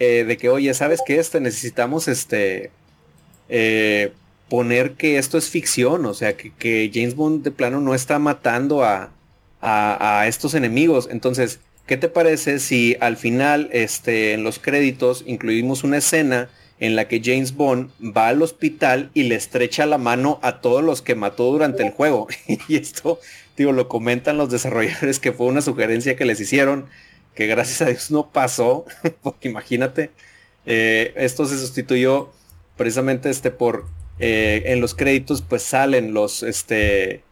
eh, 0.00 0.24
de 0.26 0.36
que, 0.36 0.48
oye, 0.48 0.74
¿sabes 0.74 1.00
qué? 1.06 1.20
Este, 1.20 1.40
necesitamos 1.40 2.08
este, 2.08 2.72
eh, 3.48 4.12
poner 4.48 4.94
que 4.94 5.16
esto 5.16 5.38
es 5.38 5.48
ficción, 5.48 6.04
o 6.06 6.12
sea, 6.12 6.36
que, 6.36 6.52
que 6.52 6.90
James 6.92 7.14
Bond 7.14 7.44
de 7.44 7.52
plano 7.52 7.80
no 7.80 7.94
está 7.94 8.18
matando 8.18 8.82
a, 8.82 9.12
a, 9.60 10.20
a 10.20 10.26
estos 10.26 10.54
enemigos. 10.54 11.08
Entonces, 11.08 11.60
¿qué 11.86 11.96
te 11.96 12.08
parece 12.08 12.58
si 12.58 12.96
al 13.00 13.16
final, 13.16 13.70
este, 13.72 14.32
en 14.32 14.42
los 14.42 14.58
créditos, 14.58 15.22
incluimos 15.24 15.84
una 15.84 15.98
escena 15.98 16.48
en 16.80 16.96
la 16.96 17.08
que 17.08 17.20
James 17.24 17.54
Bond 17.54 17.90
va 18.00 18.28
al 18.28 18.42
hospital 18.42 19.10
y 19.14 19.24
le 19.24 19.36
estrecha 19.36 19.86
la 19.86 19.98
mano 19.98 20.38
a 20.42 20.60
todos 20.60 20.82
los 20.82 21.02
que 21.02 21.14
mató 21.14 21.50
durante 21.50 21.82
el 21.82 21.92
juego? 21.92 22.28
y 22.68 22.76
esto, 22.76 23.20
digo, 23.56 23.72
lo 23.72 23.88
comentan 23.88 24.38
los 24.38 24.50
desarrolladores 24.50 25.20
que 25.20 25.32
fue 25.32 25.46
una 25.46 25.62
sugerencia 25.62 26.16
que 26.16 26.24
les 26.24 26.40
hicieron, 26.40 26.86
que 27.34 27.46
gracias 27.46 27.82
a 27.82 27.86
Dios 27.86 28.10
no 28.10 28.30
pasó, 28.30 28.84
porque 29.22 29.48
imagínate, 29.48 30.10
eh, 30.66 31.12
esto 31.16 31.46
se 31.46 31.58
sustituyó 31.58 32.30
precisamente 32.76 33.30
este 33.30 33.50
por 33.50 33.86
eh, 34.18 34.62
en 34.66 34.80
los 34.80 34.94
créditos 34.94 35.42
pues 35.42 35.62
salen 35.62 36.14
los 36.14 36.42
este 36.42 37.22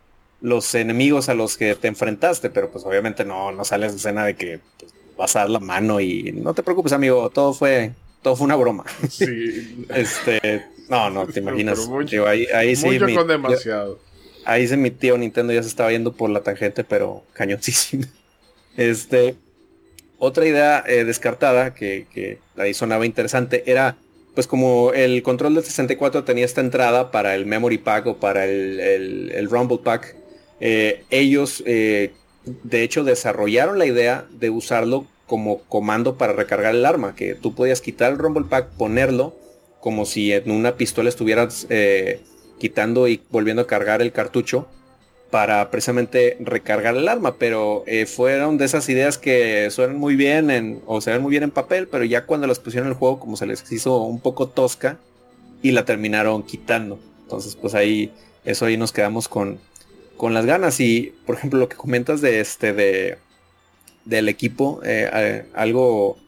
los 0.41 0.75
enemigos 0.75 1.29
a 1.29 1.35
los 1.35 1.57
que 1.57 1.75
te 1.75 1.89
enfrentaste 1.89 2.51
pero 2.51 2.71
pues 2.71 2.85
obviamente 2.85 3.25
no 3.25 3.53
no 3.53 3.65
sale 3.65 3.87
esa 3.87 3.97
escena 3.97 4.25
de 4.25 4.35
que 4.35 4.61
pues, 4.79 4.93
vas 5.17 5.37
a 5.37 5.41
dar 5.41 5.51
la 5.51 5.61
mano 5.61 6.01
y 6.01 6.33
no 6.33 6.55
te 6.55 6.63
preocupes 6.63 6.93
amigo 6.93 7.31
todo 7.31 7.55
fue 7.55 7.93
todo 8.23 8.37
fue 8.37 8.45
una 8.47 8.57
broma 8.57 8.85
Sí, 9.11 9.85
este 9.95 10.65
no 10.89 11.11
no 11.11 11.27
te 11.27 11.41
imaginas 11.41 11.87
mucho- 11.89 12.11
Digo, 12.11 12.27
ahí 12.27 12.47
ahí 12.55 12.77
sí 12.77 12.87
mucho 12.87 13.07
mi- 13.07 13.15
con 13.17 13.27
demasiado. 13.29 13.99
ahí 14.45 14.67
sí 14.69 14.77
mi 14.77 14.91
tío 14.91 15.17
Nintendo 15.19 15.53
ya 15.53 15.63
se 15.63 15.69
estaba 15.69 15.91
yendo 15.91 16.13
por 16.13 16.31
la 16.31 16.41
tangente, 16.41 16.85
pero 16.85 17.25
cañoncísimo. 17.33 18.05
Este, 18.77 19.35
otra 20.19 20.47
idea 20.47 20.83
eh, 20.87 21.05
descartada 21.05 21.75
que, 21.75 22.07
que 22.13 22.39
ahí 22.57 22.73
sonaba 22.73 23.05
interesante 23.05 23.65
era, 23.71 23.97
pues 24.35 24.47
como 24.47 24.93
el 24.95 25.23
control 25.23 25.55
del 25.55 25.63
64 25.65 26.25
tenía 26.25 26.47
esta 26.47 26.63
entrada 26.63 27.11
para 27.11 27.35
el 27.35 27.45
Memory 27.45 27.77
Pack 27.79 28.07
o 28.07 28.17
para 28.17 28.47
el, 28.47 28.81
el- 28.81 29.33
el 29.35 29.51
Rumble 29.51 29.79
Pack, 29.85 30.17
eh, 30.61 31.05
ellos 31.11 31.63
eh, 31.67 32.13
de 32.45 32.83
hecho 32.83 33.05
desarrollaron 33.05 33.79
la 33.79 33.85
idea 33.85 34.25
de 34.31 34.49
usarlo 34.49 35.07
como 35.33 35.63
comando 35.63 36.19
para 36.19 36.35
recargar 36.35 36.75
el 36.75 36.85
arma, 36.85 37.15
que 37.15 37.35
tú 37.35 37.55
podías 37.55 37.81
quitar 37.81 38.13
el 38.13 38.19
Rumble 38.19 38.45
Pack, 38.51 38.69
ponerlo 38.77 39.35
como 39.81 40.05
si 40.05 40.31
en 40.31 40.51
una 40.51 40.77
pistola 40.77 41.09
estuvieras 41.09 41.67
eh, 41.71 42.21
quitando 42.59 43.09
y 43.09 43.23
volviendo 43.31 43.63
a 43.63 43.67
cargar 43.67 44.03
el 44.03 44.13
cartucho 44.13 44.69
para 45.31 45.71
precisamente 45.71 46.37
recargar 46.39 46.97
el 46.97 47.09
arma, 47.09 47.37
pero 47.39 47.83
eh, 47.87 48.05
fueron 48.05 48.59
de 48.59 48.67
esas 48.67 48.87
ideas 48.91 49.17
que 49.17 49.71
suenan 49.71 49.97
muy 49.97 50.17
bien 50.17 50.51
en, 50.51 50.83
o 50.85 51.01
se 51.01 51.11
ven 51.11 51.23
muy 51.23 51.31
bien 51.31 51.45
en 51.45 51.51
papel, 51.51 51.89
pero 51.89 52.05
ya 52.05 52.27
cuando 52.27 52.47
las 52.47 52.59
pusieron 52.59 52.89
en 52.89 52.93
el 52.93 52.99
juego 52.99 53.19
como 53.19 53.39
se 53.39 53.47
les 53.47 53.73
hizo 53.73 54.03
un 54.03 54.21
poco 54.21 54.49
tosca 54.51 54.99
y 55.63 55.71
la 55.71 55.87
terminaron 55.87 56.43
quitando. 56.43 56.99
Entonces 57.23 57.57
pues 57.57 57.75
ahí, 57.75 58.13
eso 58.45 58.67
ahí 58.67 58.77
nos 58.77 58.93
quedamos 58.93 59.29
con, 59.29 59.59
con 60.19 60.35
las 60.35 60.45
ganas 60.45 60.79
y 60.79 61.15
por 61.25 61.37
ejemplo 61.37 61.59
lo 61.59 61.71
que 61.71 61.77
comentas 61.77 62.21
de 62.21 62.41
este, 62.41 62.75
de, 62.75 63.17
del 64.05 64.29
equipo, 64.29 64.81
eh, 64.85 65.45
algo 65.55 66.19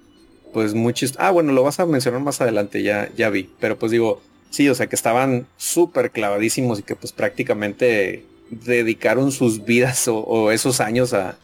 pues 0.53 0.75
muy 0.75 0.95
chistoso. 0.95 1.23
Ah, 1.23 1.31
bueno, 1.31 1.53
lo 1.53 1.63
vas 1.63 1.81
a 1.81 1.87
mencionar 1.87 2.21
más 2.21 2.41
adelante, 2.41 2.83
ya, 2.83 3.11
ya 3.17 3.29
vi, 3.31 3.51
pero 3.61 3.79
pues 3.79 3.91
digo, 3.93 4.23
sí, 4.51 4.69
o 4.69 4.75
sea 4.75 4.87
que 4.87 4.97
estaban 4.97 5.47
súper 5.57 6.13
clavadísimos 6.13 6.79
y 6.79 6.83
que 6.85 6.95
pues 6.95 7.13
prácticamente 7.13 8.25
dedicaron 8.51 9.33
sus 9.33 9.65
vidas 9.65 10.07
o, 10.07 10.53
esos 10.53 10.81
años 10.81 11.13
a, 11.13 11.37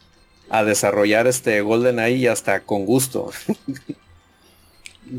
desarrollar 0.64 1.28
este 1.28 1.61
GoldenEye 1.61 2.16
y 2.16 2.26
hasta 2.26 2.61
con 2.61 2.85
gusto. 2.85 3.31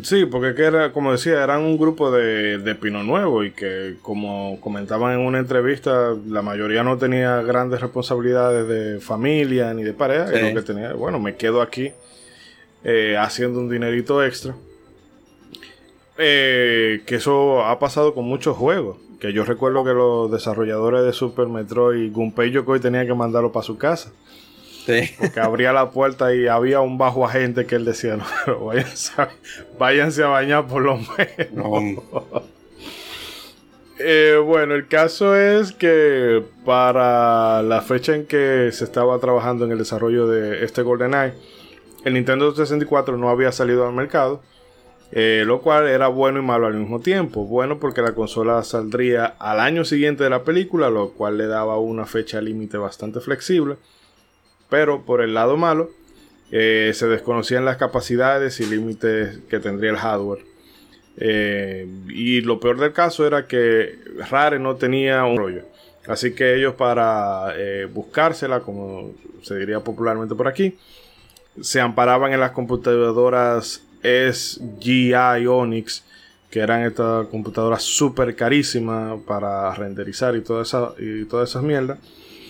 Sí, 0.03 0.25
porque 0.25 0.55
que 0.55 0.63
era, 0.63 0.93
como 0.93 1.11
decía, 1.11 1.43
eran 1.43 1.61
un 1.61 1.77
grupo 1.77 2.11
de, 2.11 2.57
de 2.59 2.75
Pino 2.75 3.03
Nuevo 3.03 3.43
y 3.43 3.51
que, 3.51 3.95
como 4.01 4.59
comentaban 4.61 5.13
en 5.13 5.19
una 5.19 5.39
entrevista, 5.39 6.15
la 6.27 6.41
mayoría 6.41 6.83
no 6.83 6.97
tenía 6.97 7.41
grandes 7.41 7.81
responsabilidades 7.81 8.67
de 8.67 9.01
familia 9.01 9.73
ni 9.73 9.83
de 9.83 9.93
pareja. 9.93 10.27
lo 10.27 10.55
que 10.55 10.61
tenía, 10.61 10.93
bueno, 10.93 11.19
me 11.19 11.35
quedo 11.35 11.61
aquí 11.61 11.91
eh, 12.83 13.17
haciendo 13.19 13.59
un 13.59 13.69
dinerito 13.69 14.23
extra. 14.23 14.55
Eh, 16.17 17.01
que 17.05 17.15
eso 17.15 17.65
ha 17.65 17.77
pasado 17.79 18.13
con 18.13 18.25
muchos 18.25 18.55
juegos. 18.55 18.97
Que 19.19 19.33
yo 19.33 19.43
recuerdo 19.43 19.83
que 19.83 19.91
los 19.91 20.31
desarrolladores 20.31 21.03
de 21.03 21.13
Super 21.13 21.47
Metroid, 21.47 22.11
Gunpei 22.11 22.51
Yokoi 22.51 22.79
tenía 22.79 23.05
que 23.05 23.13
mandarlo 23.13 23.51
para 23.51 23.63
su 23.63 23.77
casa. 23.77 24.11
Sí. 24.85 25.11
Porque 25.17 25.39
abría 25.39 25.73
la 25.73 25.91
puerta 25.91 26.33
y 26.33 26.47
había 26.47 26.81
un 26.81 26.97
bajo 26.97 27.25
agente 27.25 27.65
que 27.65 27.75
él 27.75 27.85
decía, 27.85 28.17
no, 28.17 28.25
pero 28.45 28.71
váyanse, 29.77 30.23
a 30.23 30.27
bañar 30.27 30.67
por 30.67 30.81
lo 30.81 30.97
menos. 30.97 32.03
Eh, 34.03 34.35
bueno, 34.43 34.73
el 34.73 34.87
caso 34.87 35.35
es 35.35 35.73
que 35.73 36.43
para 36.65 37.61
la 37.61 37.81
fecha 37.81 38.15
en 38.15 38.25
que 38.25 38.71
se 38.71 38.83
estaba 38.83 39.19
trabajando 39.19 39.65
en 39.65 39.73
el 39.73 39.77
desarrollo 39.77 40.27
de 40.27 40.65
este 40.65 40.81
GoldenEye, 40.81 41.35
el 42.03 42.15
Nintendo 42.15 42.51
64 42.51 43.15
no 43.17 43.29
había 43.29 43.51
salido 43.51 43.85
al 43.85 43.93
mercado 43.93 44.41
eh, 45.13 45.43
lo 45.45 45.61
cual 45.61 45.87
era 45.87 46.07
bueno 46.07 46.39
y 46.39 46.41
malo 46.41 46.67
al 46.67 46.75
mismo 46.75 46.99
tiempo. 47.01 47.45
Bueno 47.45 47.79
porque 47.79 48.01
la 48.01 48.13
consola 48.13 48.63
saldría 48.63 49.25
al 49.25 49.59
año 49.59 49.83
siguiente 49.83 50.23
de 50.23 50.29
la 50.29 50.43
película, 50.43 50.89
lo 50.89 51.11
cual 51.11 51.37
le 51.37 51.47
daba 51.47 51.77
una 51.77 52.05
fecha 52.05 52.41
límite 52.41 52.77
bastante 52.77 53.19
flexible. 53.19 53.75
Pero 54.71 55.03
por 55.03 55.21
el 55.21 55.35
lado 55.35 55.55
malo, 55.55 55.91
eh, 56.51 56.91
se 56.95 57.07
desconocían 57.07 57.63
las 57.63 57.77
capacidades 57.77 58.59
y 58.59 58.65
límites 58.65 59.37
que 59.47 59.59
tendría 59.59 59.91
el 59.91 59.97
hardware. 59.97 60.43
Eh, 61.17 61.87
y 62.09 62.41
lo 62.41 62.59
peor 62.59 62.79
del 62.79 62.93
caso 62.93 63.27
era 63.27 63.45
que 63.45 63.99
Rare 64.31 64.57
no 64.57 64.77
tenía 64.77 65.23
un 65.25 65.37
rollo. 65.37 65.65
Así 66.07 66.33
que 66.33 66.55
ellos 66.55 66.73
para 66.73 67.53
buscársela, 67.93 68.61
como 68.61 69.13
se 69.43 69.55
diría 69.55 69.81
popularmente 69.81 70.33
por 70.33 70.47
aquí, 70.47 70.75
se 71.61 71.79
amparaban 71.79 72.33
en 72.33 72.39
las 72.39 72.51
computadoras 72.51 73.83
es 74.03 74.59
GI 74.79 75.13
Onyx, 75.47 76.03
que 76.49 76.59
eran 76.59 76.83
estas 76.83 77.27
computadoras 77.27 77.83
súper 77.83 78.35
carísimas 78.35 79.19
para 79.25 79.73
renderizar 79.73 80.35
y 80.35 80.41
toda 80.41 80.63
esa, 80.63 80.93
y 80.97 81.25
todas 81.25 81.49
esas 81.49 81.63
mierdas. 81.63 81.99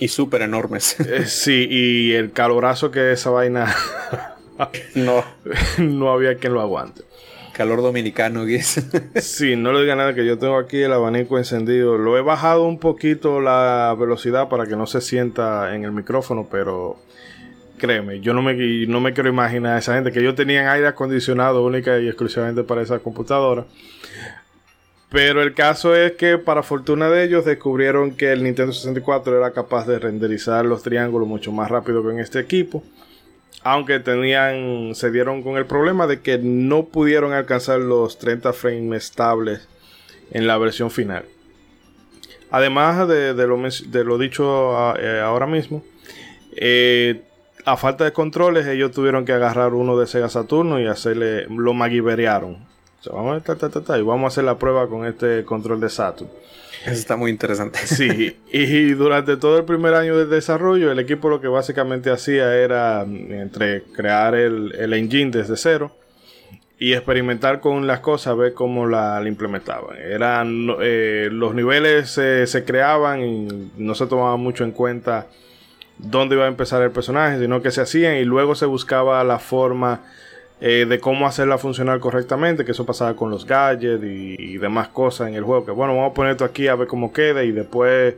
Y 0.02 0.08
súper 0.08 0.42
enormes. 0.42 0.98
Eh, 1.08 1.26
sí, 1.28 1.68
y 1.70 2.14
el 2.14 2.32
calorazo 2.32 2.90
que 2.90 3.12
esa 3.12 3.30
vaina. 3.30 3.74
no. 4.96 5.24
no 5.78 6.12
había 6.12 6.36
quien 6.36 6.54
lo 6.54 6.62
aguante. 6.62 7.04
Calor 7.54 7.82
dominicano, 7.82 8.46
Guis. 8.46 8.84
sí, 9.16 9.56
no 9.56 9.72
le 9.74 9.82
diga 9.82 9.96
nada 9.96 10.16
que 10.16 10.26
yo 10.26 10.40
tengo 10.40 10.58
aquí 10.58 10.82
el 10.82 10.92
abanico 10.92 11.38
encendido. 11.38 11.98
Lo 11.98 12.18
he 12.18 12.22
bajado 12.22 12.64
un 12.64 12.80
poquito 12.80 13.42
la 13.42 13.96
velocidad 14.00 14.50
para 14.50 14.66
que 14.66 14.76
no 14.76 14.88
se 14.88 15.02
sienta 15.02 15.76
en 15.76 15.84
el 15.84 15.92
micrófono, 15.92 16.48
pero 16.50 16.98
créeme, 17.78 18.22
yo 18.22 18.34
no 18.34 18.42
me, 18.42 18.56
no 18.88 19.02
me 19.02 19.14
quiero 19.14 19.30
imaginar 19.30 19.76
a 19.76 19.80
esa 19.80 19.94
gente 19.94 20.12
que 20.12 20.20
ellos 20.20 20.36
tenían 20.36 20.68
aire 20.68 20.88
acondicionado 20.88 21.64
única 21.64 22.00
y 22.00 22.08
exclusivamente 22.08 22.64
para 22.64 22.82
esa 22.82 23.00
computadora. 23.00 23.66
Pero 25.12 25.42
el 25.42 25.54
caso 25.54 25.94
es 25.94 26.14
que 26.14 26.38
para 26.38 26.64
fortuna 26.64 27.10
de 27.10 27.26
ellos 27.26 27.44
descubrieron 27.44 28.12
que 28.12 28.32
el 28.32 28.44
Nintendo 28.44 28.72
64 28.72 29.38
era 29.38 29.52
capaz 29.52 29.86
de 29.86 30.00
renderizar 30.00 30.66
los 30.66 30.84
triángulos 30.84 31.28
mucho 31.28 31.52
más 31.52 31.70
rápido 31.70 32.02
que 32.02 32.12
en 32.12 32.20
este 32.20 32.40
equipo. 32.40 32.82
Aunque 33.62 34.00
tenían, 34.00 34.96
se 34.96 35.12
dieron 35.12 35.44
con 35.44 35.58
el 35.58 35.66
problema 35.66 36.08
de 36.08 36.22
que 36.22 36.38
no 36.38 36.86
pudieron 36.86 37.34
alcanzar 37.34 37.82
los 37.82 38.20
30 38.20 38.54
frames 38.54 39.04
estables 39.04 39.68
en 40.32 40.48
la 40.48 40.58
versión 40.58 40.90
final. 40.90 41.26
Además 42.50 43.06
de, 43.10 43.34
lo, 44.04 44.18
dicho 44.18 44.78
ah, 44.78 44.96
eh, 44.98 45.20
ahora 45.22 45.46
mismo, 45.46 45.84
eh, 46.56 47.22
a 47.66 47.76
falta 47.76 48.06
de 48.06 48.14
controles, 48.14 48.66
ellos 48.66 48.92
tuvieron 48.92 49.26
que 49.26 49.34
agarrar 49.34 49.74
uno 49.74 49.98
de 49.98 50.08
Sega 50.08 50.30
Saturno 50.30 50.80
y 50.80 50.88
hacerle. 50.88 51.48
Lo 51.50 51.74
vamos, 53.10 53.42
a, 53.90 53.98
y 53.98 54.02
vamos 54.02 54.24
a 54.24 54.28
hacer 54.28 54.44
la 54.44 54.58
prueba 54.58 54.88
con 54.88 55.06
este 55.06 55.44
control 55.44 55.80
de 55.80 55.90
Saturn. 55.90 56.30
Eso 56.84 56.94
está 56.94 57.16
muy 57.16 57.32
interesante. 57.32 57.80
Sí, 57.86 58.38
y 58.52 58.92
durante 58.94 59.38
todo 59.38 59.58
el 59.58 59.66
primer 59.66 59.94
año 59.94 60.18
de 60.18 60.26
desarrollo, 60.26 60.92
el 60.92 61.00
equipo 61.00 61.30
lo 61.30 61.42
que 61.42 61.48
básicamente 61.48 62.10
hacía 62.10 62.56
era 62.56 63.04
entre 63.04 63.84
crear 63.84 64.36
el, 64.36 64.94
engine 64.94 65.32
desde 65.32 65.58
cero 65.58 65.96
y 66.80 66.94
experimentar 66.94 67.60
con 67.60 67.86
las 67.86 68.00
cosas, 68.00 68.36
ver 68.36 68.54
cómo 68.54 68.88
la, 68.88 69.22
implementaban. 69.26 69.98
Eran, 69.98 70.68
eh, 70.82 71.30
los 71.32 71.54
niveles 71.54 72.10
se 72.12 72.64
creaban 72.66 73.22
y 73.22 73.72
no 73.78 73.94
se 73.94 74.08
tomaba 74.08 74.38
mucho 74.38 74.64
en 74.64 74.72
cuenta 74.72 75.28
dónde 76.02 76.36
iba 76.36 76.46
a 76.46 76.48
empezar 76.48 76.82
el 76.82 76.92
personaje, 76.92 77.40
sino 77.40 77.62
que 77.62 77.72
se 77.72 77.82
hacían 77.82 78.16
y 78.16 78.26
luego 78.26 78.56
se 78.56 78.66
buscaba 78.66 79.24
la 79.24 79.40
forma 79.40 80.02
eh, 80.64 80.86
de 80.88 81.00
cómo 81.00 81.26
hacerla 81.26 81.58
funcionar 81.58 82.00
correctamente, 82.00 82.64
que 82.64 82.72
eso 82.72 82.86
pasaba 82.86 83.16
con 83.16 83.32
los 83.32 83.48
gadgets 83.48 84.04
y, 84.04 84.58
demás 84.60 84.90
cosas 84.90 85.28
en 85.28 85.34
el 85.34 85.44
juego, 85.44 85.66
que 85.66 85.72
bueno, 85.72 85.96
vamos 85.96 86.12
a 86.12 86.14
poner 86.14 86.34
esto 86.34 86.46
aquí 86.46 86.68
a 86.68 86.76
ver 86.76 86.88
cómo 86.88 87.12
queda 87.12 87.44
y 87.44 87.52
después 87.52 88.14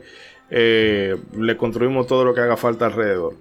eh, 0.50 1.16
le 1.38 1.56
construimos 1.56 2.06
todo 2.06 2.22
lo 2.22 2.34
que 2.34 2.42
haga 2.42 2.58
falta 2.58 2.84
alrededor. 2.84 3.32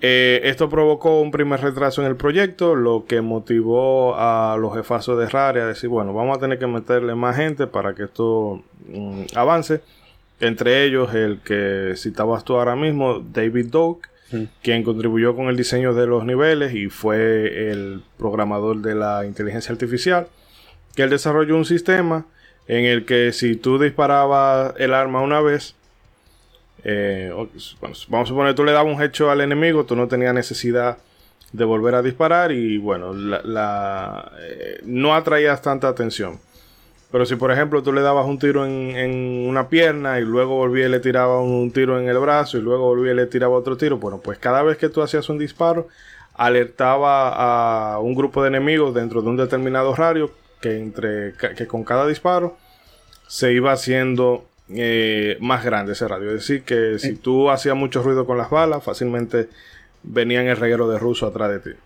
Eh, 0.00 0.40
esto 0.44 0.68
provocó 0.68 1.20
un 1.20 1.30
primer 1.30 1.60
retraso 1.60 2.02
en 2.02 2.08
el 2.08 2.16
proyecto, 2.16 2.74
lo 2.74 3.04
que 3.06 3.20
motivó 3.20 4.16
a 4.16 4.56
los 4.58 4.74
jefazos 4.74 5.16
de 5.18 5.28
Rare 5.28 5.60
a 5.60 5.66
decir, 5.66 5.88
bueno, 5.88 6.12
vamos 6.12 6.36
a 6.36 6.40
tener 6.40 6.58
que 6.58 6.66
meterle 6.66 7.14
más 7.14 7.36
gente 7.36 7.68
para 7.68 7.94
que 7.94 8.04
esto 8.04 8.62
mm, 8.88 9.22
avance. 9.36 9.80
Entre 10.40 10.84
ellos, 10.84 11.14
el 11.14 11.40
que 11.40 11.94
citabas 11.96 12.44
tú 12.44 12.56
ahora 12.56 12.74
mismo, 12.74 13.20
David 13.20 13.66
Doak, 13.70 14.08
quien 14.62 14.82
contribuyó 14.82 15.34
con 15.34 15.48
el 15.48 15.56
diseño 15.56 15.94
de 15.94 16.06
los 16.06 16.24
niveles 16.24 16.74
y 16.74 16.88
fue 16.88 17.70
el 17.70 18.02
programador 18.18 18.78
de 18.78 18.94
la 18.94 19.24
inteligencia 19.24 19.72
artificial, 19.72 20.28
que 20.94 21.02
él 21.02 21.10
desarrolló 21.10 21.56
un 21.56 21.64
sistema 21.64 22.26
en 22.66 22.84
el 22.84 23.04
que 23.06 23.32
si 23.32 23.56
tú 23.56 23.78
disparabas 23.78 24.74
el 24.78 24.92
arma 24.92 25.22
una 25.22 25.40
vez, 25.40 25.74
eh, 26.84 27.32
vamos 27.80 28.06
a 28.12 28.26
suponer 28.26 28.54
tú 28.54 28.64
le 28.64 28.72
dabas 28.72 28.94
un 28.94 29.02
hecho 29.02 29.30
al 29.30 29.40
enemigo, 29.40 29.84
tú 29.84 29.96
no 29.96 30.06
tenías 30.06 30.34
necesidad 30.34 30.98
de 31.52 31.64
volver 31.64 31.94
a 31.94 32.02
disparar 32.02 32.52
y 32.52 32.76
bueno, 32.78 33.14
la, 33.14 34.32
eh, 34.40 34.80
no 34.84 35.14
atraías 35.14 35.62
tanta 35.62 35.88
atención. 35.88 36.38
Pero 37.10 37.24
si 37.24 37.36
por 37.36 37.50
ejemplo 37.50 37.82
tú 37.82 37.92
le 37.92 38.02
dabas 38.02 38.26
un 38.26 38.38
tiro 38.38 38.66
en, 38.66 39.48
una 39.48 39.68
pierna 39.68 40.18
y 40.20 40.22
luego 40.22 40.56
volvía 40.56 40.86
y 40.86 40.90
le 40.90 41.00
tiraba 41.00 41.40
un 41.40 41.70
tiro 41.70 41.98
en 41.98 42.08
el 42.08 42.18
brazo 42.18 42.58
y 42.58 42.60
luego 42.60 42.84
volvía 42.84 43.12
y 43.12 43.16
le 43.16 43.26
tiraba 43.26 43.54
otro 43.54 43.76
tiro, 43.76 43.98
bueno, 43.98 44.18
pues 44.18 44.38
cada 44.38 44.62
vez 44.62 44.76
que 44.76 44.88
tú 44.88 45.02
hacías 45.02 45.28
un 45.28 45.38
disparo, 45.38 45.88
alertaba 46.34 47.94
a 47.94 47.98
un 47.98 48.14
grupo 48.14 48.42
de 48.42 48.48
enemigos 48.48 48.94
dentro 48.94 49.22
de 49.22 49.28
un 49.28 49.36
determinado 49.36 49.94
radio 49.94 50.30
que, 50.60 50.78
entre, 50.78 51.32
que 51.34 51.66
con 51.66 51.82
cada 51.82 52.06
disparo 52.06 52.56
se 53.26 53.52
iba 53.52 53.72
haciendo 53.72 54.44
eh, 54.70 55.36
más 55.40 55.64
grande 55.64 55.92
ese 55.92 56.06
radio. 56.06 56.28
Es 56.28 56.46
decir, 56.46 56.62
que 56.62 56.98
si 56.98 57.14
tú 57.14 57.50
hacías 57.50 57.74
mucho 57.74 58.02
ruido 58.02 58.26
con 58.26 58.36
las 58.36 58.50
balas, 58.50 58.84
fácilmente 58.84 59.48
venían 60.02 60.46
el 60.46 60.56
reguero 60.56 60.88
de 60.88 60.98
ruso 60.98 61.26
atrás 61.26 61.50
de 61.50 61.58
ti. 61.60 61.78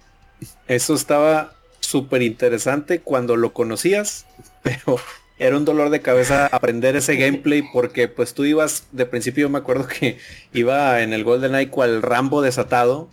Eso 0.66 0.95
estaba 0.95 1.53
súper 1.81 2.23
interesante 2.23 3.01
cuando 3.01 3.37
lo 3.37 3.53
conocías, 3.53 4.27
pero 4.62 4.98
era 5.38 5.56
un 5.56 5.64
dolor 5.64 5.90
de 5.90 6.00
cabeza 6.00 6.46
aprender 6.46 6.96
ese 6.96 7.16
gameplay 7.16 7.62
porque 7.72 8.08
pues 8.08 8.34
tú 8.34 8.44
ibas, 8.44 8.86
de 8.92 9.06
principio 9.06 9.48
me 9.48 9.58
acuerdo 9.58 9.88
que 9.88 10.18
iba 10.52 11.02
en 11.02 11.12
el 11.12 11.24
Golden 11.24 11.54
Eye 11.54 11.68
cual 11.68 12.02
Rambo 12.02 12.42
desatado 12.42 13.08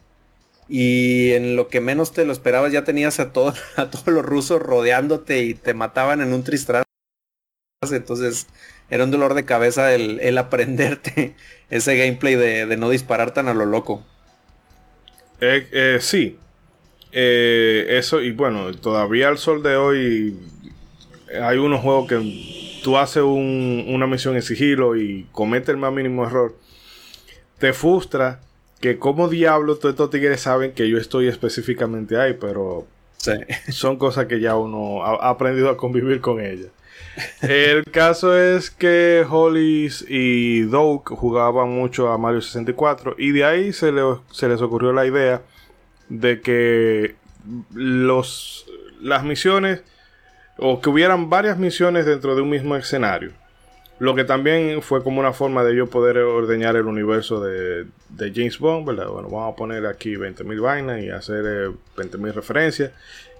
y 0.67 1.31
en 1.31 1.55
lo 1.55 1.67
que 1.67 1.81
menos 1.81 2.13
te 2.13 2.25
lo 2.25 2.31
esperabas 2.31 2.71
ya 2.71 2.83
tenías 2.83 3.19
a, 3.19 3.23
a 3.75 3.89
todos 3.89 4.07
los 4.07 4.25
rusos 4.25 4.61
rodeándote 4.61 5.43
y 5.43 5.53
te 5.53 5.73
mataban 5.73 6.21
en 6.21 6.33
un 6.33 6.43
tristán 6.43 6.83
entonces 7.81 8.47
era 8.89 9.03
un 9.03 9.11
dolor 9.11 9.33
de 9.35 9.45
cabeza 9.45 9.93
el, 9.93 10.19
el 10.19 10.37
aprenderte 10.37 11.35
ese 11.69 11.97
gameplay 11.97 12.35
de, 12.35 12.65
de, 12.65 12.77
no 12.77 12.89
disparar 12.89 13.33
tan 13.33 13.47
a 13.47 13.53
lo 13.53 13.65
loco. 13.65 14.03
Eh, 15.41 15.67
eh, 15.71 15.97
sí, 16.01 16.37
eh, 17.11 17.85
eso 17.89 18.21
y 18.21 18.31
bueno, 18.31 18.71
todavía 18.73 19.29
al 19.29 19.37
sol 19.37 19.63
de 19.63 19.75
hoy 19.75 20.37
hay 21.41 21.57
unos 21.57 21.81
juegos 21.81 22.07
que 22.07 22.79
tú 22.83 22.97
haces 22.97 23.23
un, 23.23 23.85
una 23.87 24.07
misión 24.07 24.35
en 24.35 24.41
sigilo 24.41 24.95
y 24.95 25.27
cometes 25.31 25.69
el 25.69 25.77
más 25.77 25.93
mínimo 25.93 26.25
error. 26.25 26.55
Te 27.57 27.73
frustra 27.73 28.39
que 28.79 28.97
como 28.97 29.27
diablo 29.27 29.75
todos 29.75 29.93
estos 29.93 30.09
tigres 30.09 30.41
saben 30.41 30.71
que 30.71 30.89
yo 30.89 30.97
estoy 30.97 31.27
específicamente 31.27 32.17
ahí, 32.17 32.37
pero 32.39 32.87
sí. 33.17 33.33
son 33.69 33.97
cosas 33.97 34.25
que 34.25 34.39
ya 34.39 34.55
uno 34.55 35.03
ha, 35.03 35.29
aprendido 35.29 35.69
a 35.69 35.77
convivir 35.77 36.21
con 36.21 36.39
ellas. 36.39 36.67
El 37.41 37.83
caso 37.85 38.37
es 38.37 38.71
que 38.71 39.25
Hollis 39.29 40.05
y 40.07 40.61
Doug 40.61 41.03
jugaban 41.09 41.69
mucho 41.69 42.11
a 42.11 42.17
Mario 42.17 42.41
64 42.41 43.15
y 43.17 43.31
de 43.31 43.43
ahí 43.43 43.73
se, 43.73 43.91
le, 43.91 44.01
se 44.31 44.47
les 44.47 44.61
ocurrió 44.61 44.93
la 44.93 45.05
idea 45.05 45.41
de 46.07 46.39
que 46.39 47.15
los, 47.73 48.65
las 49.01 49.23
misiones 49.25 49.83
o 50.61 50.81
que 50.81 50.89
hubieran 50.89 51.29
varias 51.29 51.57
misiones 51.57 52.05
dentro 52.05 52.35
de 52.35 52.41
un 52.41 52.49
mismo 52.49 52.75
escenario. 52.75 53.31
Lo 53.99 54.15
que 54.15 54.23
también 54.23 54.81
fue 54.81 55.03
como 55.03 55.19
una 55.19 55.33
forma 55.33 55.63
de 55.63 55.75
yo 55.75 55.89
poder 55.89 56.19
ordeñar 56.19 56.77
el 56.77 56.85
universo 56.85 57.41
de, 57.41 57.85
James 58.17 58.57
Bond, 58.57 58.87
¿verdad? 58.87 59.07
Bueno, 59.07 59.29
vamos 59.29 59.53
a 59.53 59.55
poner 59.57 59.85
aquí 59.85 60.15
20.000 60.15 60.61
vainas 60.61 61.01
y 61.01 61.09
hacer 61.09 61.43
eh, 61.45 61.69
20.000 61.97 62.33
referencias. 62.33 62.91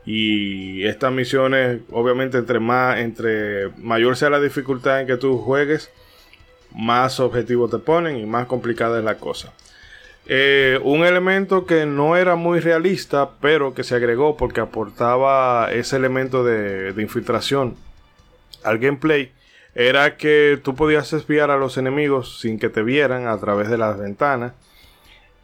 Y 0.05 0.83
estas 0.85 1.13
misiones, 1.13 1.81
obviamente, 1.91 2.37
entre 2.37 2.59
más, 2.59 2.99
entre 2.99 3.69
mayor 3.77 4.17
sea 4.17 4.29
la 4.29 4.39
dificultad 4.39 5.01
en 5.01 5.07
que 5.07 5.17
tú 5.17 5.37
juegues, 5.37 5.91
más 6.75 7.19
objetivos 7.19 7.71
te 7.71 7.79
ponen 7.79 8.17
y 8.17 8.25
más 8.25 8.45
complicada 8.47 8.99
es 8.99 9.05
la 9.05 9.15
cosa. 9.15 9.53
Eh, 10.31 10.79
un 10.83 11.03
elemento 11.05 11.65
que 11.65 11.87
no 11.87 12.15
era 12.15 12.35
muy 12.35 12.59
realista, 12.59 13.31
pero 13.41 13.73
que 13.73 13.83
se 13.83 13.95
agregó 13.95 14.37
porque 14.37 14.61
aportaba 14.61 15.71
ese 15.71 15.95
elemento 15.95 16.43
de, 16.43 16.93
infiltración 17.01 17.75
al 18.63 18.77
gameplay, 18.77 19.31
era 19.73 20.17
que 20.17 20.59
tú 20.63 20.75
podías 20.75 21.11
espiar 21.13 21.49
a 21.49 21.57
los 21.57 21.79
enemigos 21.79 22.39
sin 22.41 22.59
que 22.59 22.69
te 22.69 22.83
vieran 22.83 23.25
a 23.25 23.39
través 23.39 23.69
de 23.69 23.79
las 23.79 23.97
ventanas. 23.97 24.53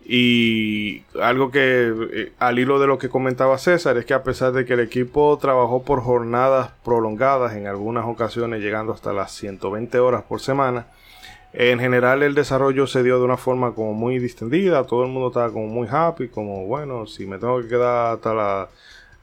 Y 0.06 1.02
algo 1.20 1.50
que 1.50 1.92
eh, 2.14 2.34
al 2.38 2.60
hilo 2.60 2.78
de 2.80 2.86
lo 2.86 3.00
que 3.00 3.10
comentaba 3.10 3.58
César 3.58 3.98
es 3.98 4.06
que 4.06 4.14
a 4.14 4.22
pesar 4.22 4.52
de 4.52 4.66
que 4.66 4.74
el 4.74 4.82
equipo 4.82 5.36
trabajó 5.42 5.84
por 5.84 6.02
jornadas 6.04 6.74
prolongadas, 6.84 7.56
en 7.56 7.66
algunas 7.66 8.06
ocasiones 8.06 8.62
llegando 8.62 8.94
hasta 8.94 9.14
las 9.14 9.32
120 9.32 9.98
horas 9.98 10.22
por 10.30 10.42
semana, 10.42 10.86
en 11.58 11.80
general 11.80 12.22
el 12.22 12.36
desarrollo 12.36 12.86
se 12.86 13.02
dio 13.02 13.18
de 13.18 13.24
una 13.24 13.38
forma 13.38 13.74
como 13.74 13.94
muy 13.94 14.20
distendida, 14.20 14.86
todo 14.86 15.04
el 15.04 15.10
mundo 15.10 15.30
estaba 15.30 15.52
como 15.52 15.68
muy 15.68 15.88
happy, 15.90 16.28
como 16.28 16.66
bueno, 16.66 17.08
si 17.08 17.26
me 17.26 17.38
tengo 17.38 17.62
que 17.62 17.70
quedar 17.70 18.16
hasta 18.16 18.34
las 18.34 18.70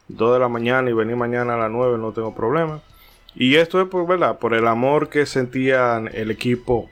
2 0.08 0.34
de 0.34 0.40
la 0.40 0.48
mañana 0.48 0.88
y 0.88 0.94
venir 0.94 1.16
mañana 1.16 1.54
a 1.54 1.58
las 1.58 1.70
9 1.70 1.98
no 1.98 2.12
tengo 2.12 2.34
problema. 2.34 2.80
Y 3.34 3.56
esto 3.56 3.80
es 3.82 3.88
por, 3.88 4.06
¿verdad? 4.06 4.38
por 4.38 4.54
el 4.54 4.66
amor 4.66 5.10
que 5.10 5.26
sentían 5.26 6.08
el 6.12 6.30
equipo 6.30 6.88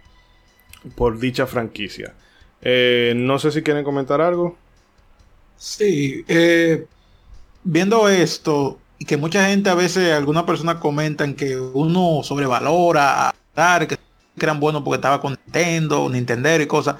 por 0.94 1.18
dicha 1.18 1.46
franquicia. 1.46 2.14
Eh, 2.60 3.14
no 3.16 3.38
sé 3.38 3.50
si 3.50 3.62
quieren 3.62 3.84
comentar 3.84 4.20
algo. 4.20 4.58
Sí, 5.56 6.24
eh, 6.28 6.86
viendo 7.64 8.08
esto, 8.08 8.78
y 8.98 9.06
que 9.06 9.16
mucha 9.16 9.46
gente 9.48 9.70
a 9.70 9.74
veces, 9.74 10.12
algunas 10.12 10.44
personas 10.44 10.76
comentan 10.76 11.34
que 11.34 11.58
uno 11.58 12.22
sobrevalora 12.22 13.28
a 13.28 13.86
que 13.86 13.96
eran 14.46 14.60
buenos 14.60 14.82
porque 14.82 14.96
estaba 14.96 15.20
con 15.20 15.38
Nintendo, 15.44 16.08
Nintendo 16.08 16.60
y 16.60 16.66
cosas. 16.66 16.96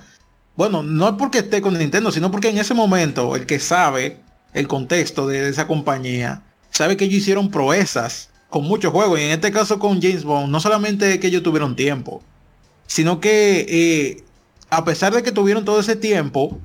Bueno, 0.57 0.82
no 0.82 1.09
es 1.09 1.14
porque 1.14 1.38
esté 1.38 1.62
con 1.62 1.78
Nintendo, 1.78 2.12
sino 2.12 2.30
porque 2.30 2.49
en 2.49 2.59
ese 2.59 2.74
momento 2.74 3.36
el 3.36 3.47
que 3.47 3.59
sabe 3.59 4.20
el 4.53 4.68
contexto 4.68 5.26
de 5.26 5.49
esa 5.49 5.66
compañía, 5.66 6.43
sabe 6.70 6.97
que 6.97 7.05
ellos 7.05 7.18
hicieron 7.18 7.51
proezas 7.51 8.30
con 8.49 8.64
muchos 8.64 8.93
juegos. 8.93 9.18
Y 9.20 9.22
en 9.22 9.30
este 9.30 9.53
caso 9.53 9.78
con 9.78 10.03
James 10.03 10.24
Bond, 10.24 10.51
no 10.51 10.61
solamente 10.61 11.20
que 11.20 11.28
ellos 11.28 11.43
tuvieron 11.43 11.76
tiempo, 11.76 12.22
sino 12.86 13.20
que 13.20 13.66
eh, 13.68 14.24
a 14.68 14.84
pesar 14.84 15.14
de 15.14 15.22
que 15.22 15.32
tuvieron 15.32 15.64
todo 15.64 15.80
ese 15.80 15.97
tiempo, 15.97 16.59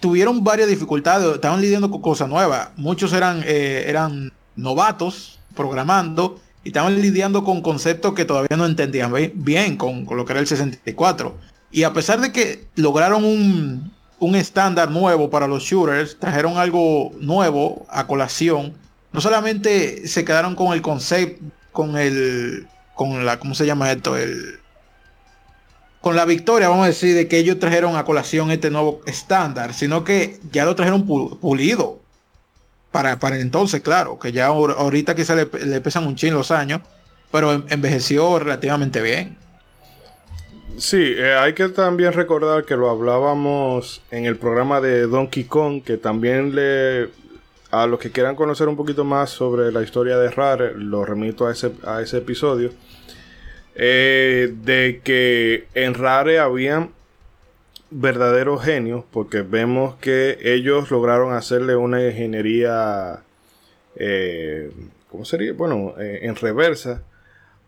tuvieron 0.00 0.44
varias 0.44 0.68
dificultades, 0.68 1.34
estaban 1.34 1.60
lidiando 1.60 1.90
con 1.90 2.00
cosas 2.00 2.28
nuevas. 2.28 2.70
Muchos 2.76 3.12
eran, 3.12 3.42
eh, 3.44 3.84
eran 3.86 4.32
novatos 4.56 5.38
programando 5.54 6.40
y 6.64 6.68
estaban 6.68 7.00
lidiando 7.00 7.44
con 7.44 7.62
conceptos 7.62 8.14
que 8.14 8.24
todavía 8.24 8.56
no 8.56 8.66
entendían 8.66 9.12
bien 9.34 9.76
con, 9.76 10.04
con, 10.04 10.16
lo 10.16 10.24
que 10.24 10.32
era 10.32 10.40
el 10.40 10.46
64. 10.46 11.34
Y 11.70 11.82
a 11.84 11.92
pesar 11.92 12.20
de 12.20 12.32
que 12.32 12.66
lograron 12.74 13.24
un, 13.24 13.92
un 14.18 14.34
estándar 14.34 14.90
nuevo 14.90 15.30
para 15.30 15.46
los 15.46 15.62
shooters, 15.62 16.18
trajeron 16.18 16.56
algo 16.58 17.12
nuevo 17.20 17.86
a 17.88 18.06
colación. 18.06 18.74
No 19.12 19.20
solamente 19.20 20.06
se 20.08 20.24
quedaron 20.24 20.54
con 20.54 20.72
el 20.72 20.82
concepto, 20.82 21.44
con 21.72 21.96
el, 21.96 22.66
con 22.94 23.24
la, 23.24 23.38
¿cómo 23.38 23.54
se 23.54 23.66
llama 23.66 23.90
esto? 23.92 24.16
El, 24.16 24.58
con 26.00 26.16
la 26.16 26.24
victoria, 26.24 26.68
vamos 26.68 26.84
a 26.84 26.88
decir, 26.88 27.14
de 27.14 27.28
que 27.28 27.38
ellos 27.38 27.58
trajeron 27.58 27.96
a 27.96 28.04
colación 28.04 28.50
este 28.50 28.70
nuevo 28.70 29.00
estándar, 29.06 29.74
sino 29.74 30.04
que 30.04 30.40
ya 30.52 30.64
lo 30.64 30.74
trajeron 30.74 31.06
pulido. 31.06 32.00
Para, 32.98 33.16
para 33.20 33.38
entonces, 33.38 33.80
claro, 33.80 34.18
que 34.18 34.32
ya 34.32 34.46
ahorita 34.46 35.14
quizá 35.14 35.36
le, 35.36 35.48
le 35.64 35.80
pesan 35.80 36.04
un 36.04 36.16
chin 36.16 36.34
los 36.34 36.50
años, 36.50 36.80
pero 37.30 37.52
envejeció 37.68 38.40
relativamente 38.40 39.00
bien. 39.00 39.36
Sí, 40.78 41.14
eh, 41.16 41.36
hay 41.36 41.52
que 41.52 41.68
también 41.68 42.12
recordar 42.12 42.64
que 42.64 42.74
lo 42.74 42.90
hablábamos 42.90 44.02
en 44.10 44.24
el 44.24 44.34
programa 44.34 44.80
de 44.80 45.02
Donkey 45.02 45.44
Kong, 45.44 45.84
que 45.84 45.96
también 45.96 46.56
le 46.56 47.10
a 47.70 47.86
los 47.86 48.00
que 48.00 48.10
quieran 48.10 48.34
conocer 48.34 48.66
un 48.66 48.74
poquito 48.74 49.04
más 49.04 49.30
sobre 49.30 49.70
la 49.70 49.82
historia 49.82 50.18
de 50.18 50.32
Rare, 50.32 50.72
lo 50.74 51.04
remito 51.04 51.46
a 51.46 51.52
ese, 51.52 51.70
a 51.84 52.02
ese 52.02 52.18
episodio. 52.18 52.72
Eh, 53.76 54.52
de 54.64 55.02
que 55.04 55.68
en 55.74 55.94
Rare 55.94 56.40
habían 56.40 56.90
verdaderos 57.90 58.62
genios, 58.62 59.04
porque 59.10 59.42
vemos 59.42 59.96
que 59.96 60.38
ellos 60.42 60.90
lograron 60.90 61.32
hacerle 61.32 61.76
una 61.76 62.04
ingeniería, 62.04 63.20
eh, 63.96 64.70
¿cómo 65.10 65.24
sería? 65.24 65.52
Bueno, 65.52 65.94
eh, 65.98 66.20
en 66.22 66.36
reversa 66.36 67.02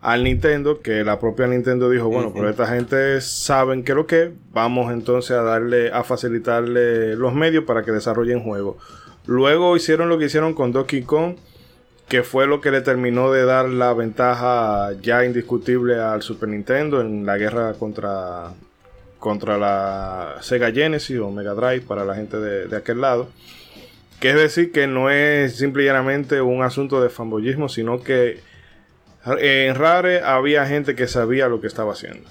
al 0.00 0.24
Nintendo, 0.24 0.80
que 0.80 1.04
la 1.04 1.18
propia 1.18 1.46
Nintendo 1.46 1.90
dijo, 1.90 2.08
bueno, 2.08 2.28
uh 2.28 2.30
-huh. 2.30 2.34
pero 2.34 2.50
esta 2.50 2.66
gente 2.66 3.20
saben 3.20 3.84
que 3.84 3.94
lo 3.94 4.06
que, 4.06 4.32
vamos 4.52 4.92
entonces 4.92 5.32
a 5.32 5.42
darle, 5.42 5.90
a 5.92 6.04
facilitarle 6.04 7.16
los 7.16 7.34
medios 7.34 7.64
para 7.64 7.82
que 7.82 7.92
desarrollen 7.92 8.40
juegos. 8.40 8.76
Luego 9.26 9.76
hicieron 9.76 10.08
lo 10.08 10.18
que 10.18 10.26
hicieron 10.26 10.54
con 10.54 10.72
Donkey 10.72 11.02
Kong, 11.02 11.36
que 12.08 12.22
fue 12.22 12.46
lo 12.46 12.60
que 12.60 12.70
le 12.70 12.80
terminó 12.80 13.30
de 13.30 13.44
dar 13.44 13.68
la 13.68 13.92
ventaja 13.92 14.92
ya 15.00 15.24
indiscutible 15.24 16.00
al 16.00 16.22
Super 16.22 16.48
Nintendo 16.48 17.00
en 17.00 17.24
la 17.24 17.36
guerra 17.38 17.74
contra, 17.74 18.52
contra 19.20 19.56
la 19.58 20.38
Sega 20.40 20.72
Genesis 20.72 21.20
o 21.20 21.30
Mega 21.30 21.54
Drive 21.54 21.82
para 21.82 22.04
la 22.04 22.16
gente 22.16 22.38
de, 22.38 22.66
de 22.66 22.76
aquel 22.76 23.00
lado. 23.00 23.28
Que 24.18 24.30
es 24.30 24.36
decir, 24.36 24.72
que 24.72 24.86
no 24.88 25.08
es 25.08 25.56
simplemente 25.56 26.40
un 26.40 26.62
asunto 26.62 27.00
de 27.00 27.08
fanboyismo, 27.08 27.68
sino 27.68 28.02
que 28.02 28.40
en 29.24 29.74
Rare 29.74 30.22
había 30.22 30.66
gente 30.66 30.94
que 30.94 31.06
sabía 31.06 31.48
lo 31.48 31.60
que 31.60 31.66
estaba 31.66 31.92
haciendo. 31.92 32.28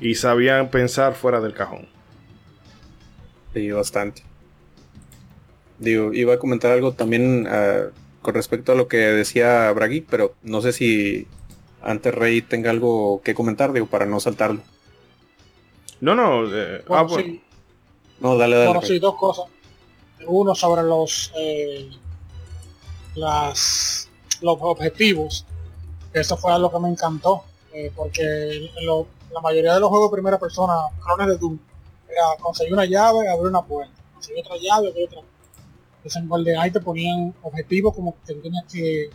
Y 0.00 0.14
sabían 0.14 0.70
pensar 0.70 1.14
fuera 1.14 1.40
del 1.40 1.54
cajón. 1.54 1.86
Sí, 3.52 3.70
bastante. 3.70 4.22
Digo, 5.78 6.12
iba 6.12 6.34
a 6.34 6.38
comentar 6.38 6.72
algo 6.72 6.92
también 6.92 7.46
uh, 7.46 7.90
con 8.22 8.34
respecto 8.34 8.72
a 8.72 8.74
lo 8.74 8.88
que 8.88 8.98
decía 8.98 9.70
Bragui, 9.72 10.00
pero 10.00 10.34
no 10.42 10.62
sé 10.62 10.72
si 10.72 11.26
antes 11.82 12.14
Rey 12.14 12.42
tenga 12.42 12.70
algo 12.70 13.22
que 13.22 13.34
comentar, 13.34 13.72
digo, 13.72 13.86
para 13.86 14.06
no 14.06 14.18
saltarlo. 14.18 14.62
No, 16.04 16.14
no. 16.14 16.44
Eh, 16.54 16.84
bueno, 16.86 17.02
ah, 17.02 17.02
bueno. 17.08 17.24
sí. 17.24 17.42
No, 18.20 18.36
dale, 18.36 18.56
dale. 18.56 18.68
Bueno, 18.68 18.82
sí, 18.82 18.98
dos 18.98 19.14
cosas. 19.14 19.46
Uno 20.26 20.54
sobre 20.54 20.82
los 20.82 21.32
eh, 21.34 21.88
las 23.14 24.10
los 24.42 24.58
objetivos. 24.60 25.46
Eso 26.12 26.36
fue 26.36 26.52
algo 26.52 26.70
que 26.70 26.78
me 26.78 26.90
encantó. 26.90 27.44
Eh, 27.72 27.90
porque 27.96 28.70
lo, 28.82 29.06
la 29.32 29.40
mayoría 29.40 29.72
de 29.72 29.80
los 29.80 29.88
juegos 29.88 30.10
de 30.10 30.16
primera 30.16 30.38
persona, 30.38 30.74
clones 31.02 31.26
de 31.26 31.38
Doom, 31.38 31.58
era 32.06 32.36
conseguir 32.38 32.74
una 32.74 32.84
llave, 32.84 33.26
abrir 33.26 33.48
una 33.48 33.62
puerta. 33.62 33.94
Conseguir 34.12 34.44
otra 34.44 34.56
llave, 34.58 34.88
abrir 34.88 35.06
otra 35.06 35.20
Entonces 35.96 36.22
en 36.22 36.28
GoldenEye 36.28 36.70
te 36.70 36.80
ponían 36.80 37.34
objetivos 37.42 37.94
como 37.94 38.14
que 38.26 38.34
tenías 38.34 38.64
que 38.70 39.10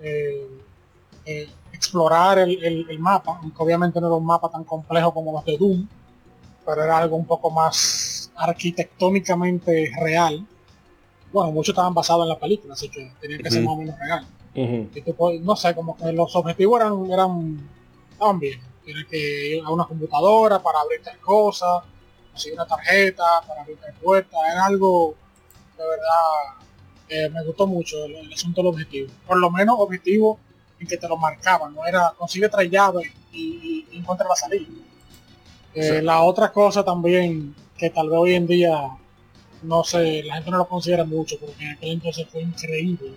eh, 0.00 0.62
eh, 1.24 1.48
explorar 1.72 2.38
el, 2.38 2.62
el, 2.62 2.86
el, 2.90 2.98
mapa, 2.98 3.38
aunque 3.42 3.62
obviamente 3.62 3.98
no 3.98 4.08
era 4.08 4.16
un 4.16 4.26
mapa 4.26 4.50
tan 4.50 4.64
complejo 4.64 5.12
como 5.12 5.32
los 5.32 5.44
de 5.46 5.56
Doom, 5.56 5.88
pero 6.68 6.84
era 6.84 6.98
algo 6.98 7.16
un 7.16 7.24
poco 7.24 7.50
más 7.50 8.30
arquitectónicamente 8.36 9.90
real. 10.00 10.46
Bueno, 11.32 11.50
muchos 11.52 11.72
estaban 11.72 11.94
basados 11.94 12.24
en 12.24 12.28
la 12.28 12.38
película, 12.38 12.74
así 12.74 12.90
que 12.90 13.10
tenía 13.20 13.38
que 13.38 13.44
uh 13.44 13.46
-huh. 13.46 13.52
ser 13.52 13.62
más 13.62 13.74
o 13.74 13.76
menos 13.78 13.98
real. 13.98 14.26
Ujú. 14.54 14.88
Y 14.94 15.00
tú 15.02 15.14
puedes- 15.14 15.40
no 15.40 15.56
sé, 15.56 15.74
como 15.74 15.96
que 15.96 16.12
los 16.12 16.34
objetivos 16.36 16.80
eran, 16.80 17.10
eran 17.10 17.68
estaban 18.12 18.38
bien. 18.38 18.60
Tienes 18.84 19.06
que 19.06 19.56
ir 19.56 19.62
a 19.64 19.70
una 19.70 19.84
computadora 19.86 20.58
para 20.62 20.80
abrir 20.80 21.02
tal 21.02 21.18
cosa, 21.20 21.82
conseguir 22.32 22.54
una 22.58 22.66
tarjeta 22.66 23.24
para 23.46 23.62
abrir 23.62 23.78
tal 23.78 23.92
puerta, 23.94 24.36
era 24.52 24.66
algo 24.66 25.14
de 25.78 25.84
verdad 25.86 26.58
eh, 27.10 27.30
me 27.30 27.42
gustó 27.44 27.66
mucho 27.66 28.04
el, 28.04 28.16
el 28.16 28.32
asunto 28.32 28.60
del 28.60 28.68
objetivo. 28.68 29.08
Por 29.26 29.38
lo 29.38 29.50
menos 29.50 29.76
objetivo 29.78 30.38
en 30.80 30.86
que 30.86 30.96
te 30.98 31.08
lo 31.08 31.16
marcaban, 31.16 31.74
no 31.74 31.86
era 31.86 32.12
consigue 32.18 32.48
tres 32.50 32.70
llaves 32.70 33.10
y, 33.32 33.38
y- 33.40 33.86
y 33.92 33.98
encuentra 33.98 34.26
la 34.28 34.36
salida. 34.36 34.66
Eh, 35.80 36.02
La 36.02 36.22
otra 36.22 36.52
cosa 36.52 36.84
también 36.84 37.54
que 37.76 37.90
tal 37.90 38.08
vez 38.08 38.18
hoy 38.18 38.34
en 38.34 38.46
día 38.46 38.98
no 39.62 39.84
sé, 39.84 40.22
la 40.22 40.36
gente 40.36 40.50
no 40.50 40.58
lo 40.58 40.68
considera 40.68 41.04
mucho, 41.04 41.36
porque 41.38 41.64
en 41.64 41.70
aquel 41.70 41.90
entonces 41.90 42.26
fue 42.30 42.42
increíble. 42.42 43.14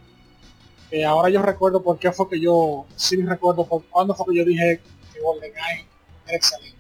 Eh, 0.89 1.05
ahora 1.05 1.30
yo 1.30 1.41
recuerdo 1.41 1.82
por 1.82 1.97
qué 1.97 2.12
fue 2.12 2.28
que 2.30 2.39
yo, 2.39 2.86
sí 2.95 3.22
recuerdo 3.22 3.66
por 3.66 3.84
cuándo 3.86 4.14
fue 4.14 4.34
que 4.34 4.39
yo 4.39 4.45
dije 4.45 4.82
que 5.14 5.22
GoldenEye 5.22 5.86
era 6.28 6.36
excelente. 6.38 6.78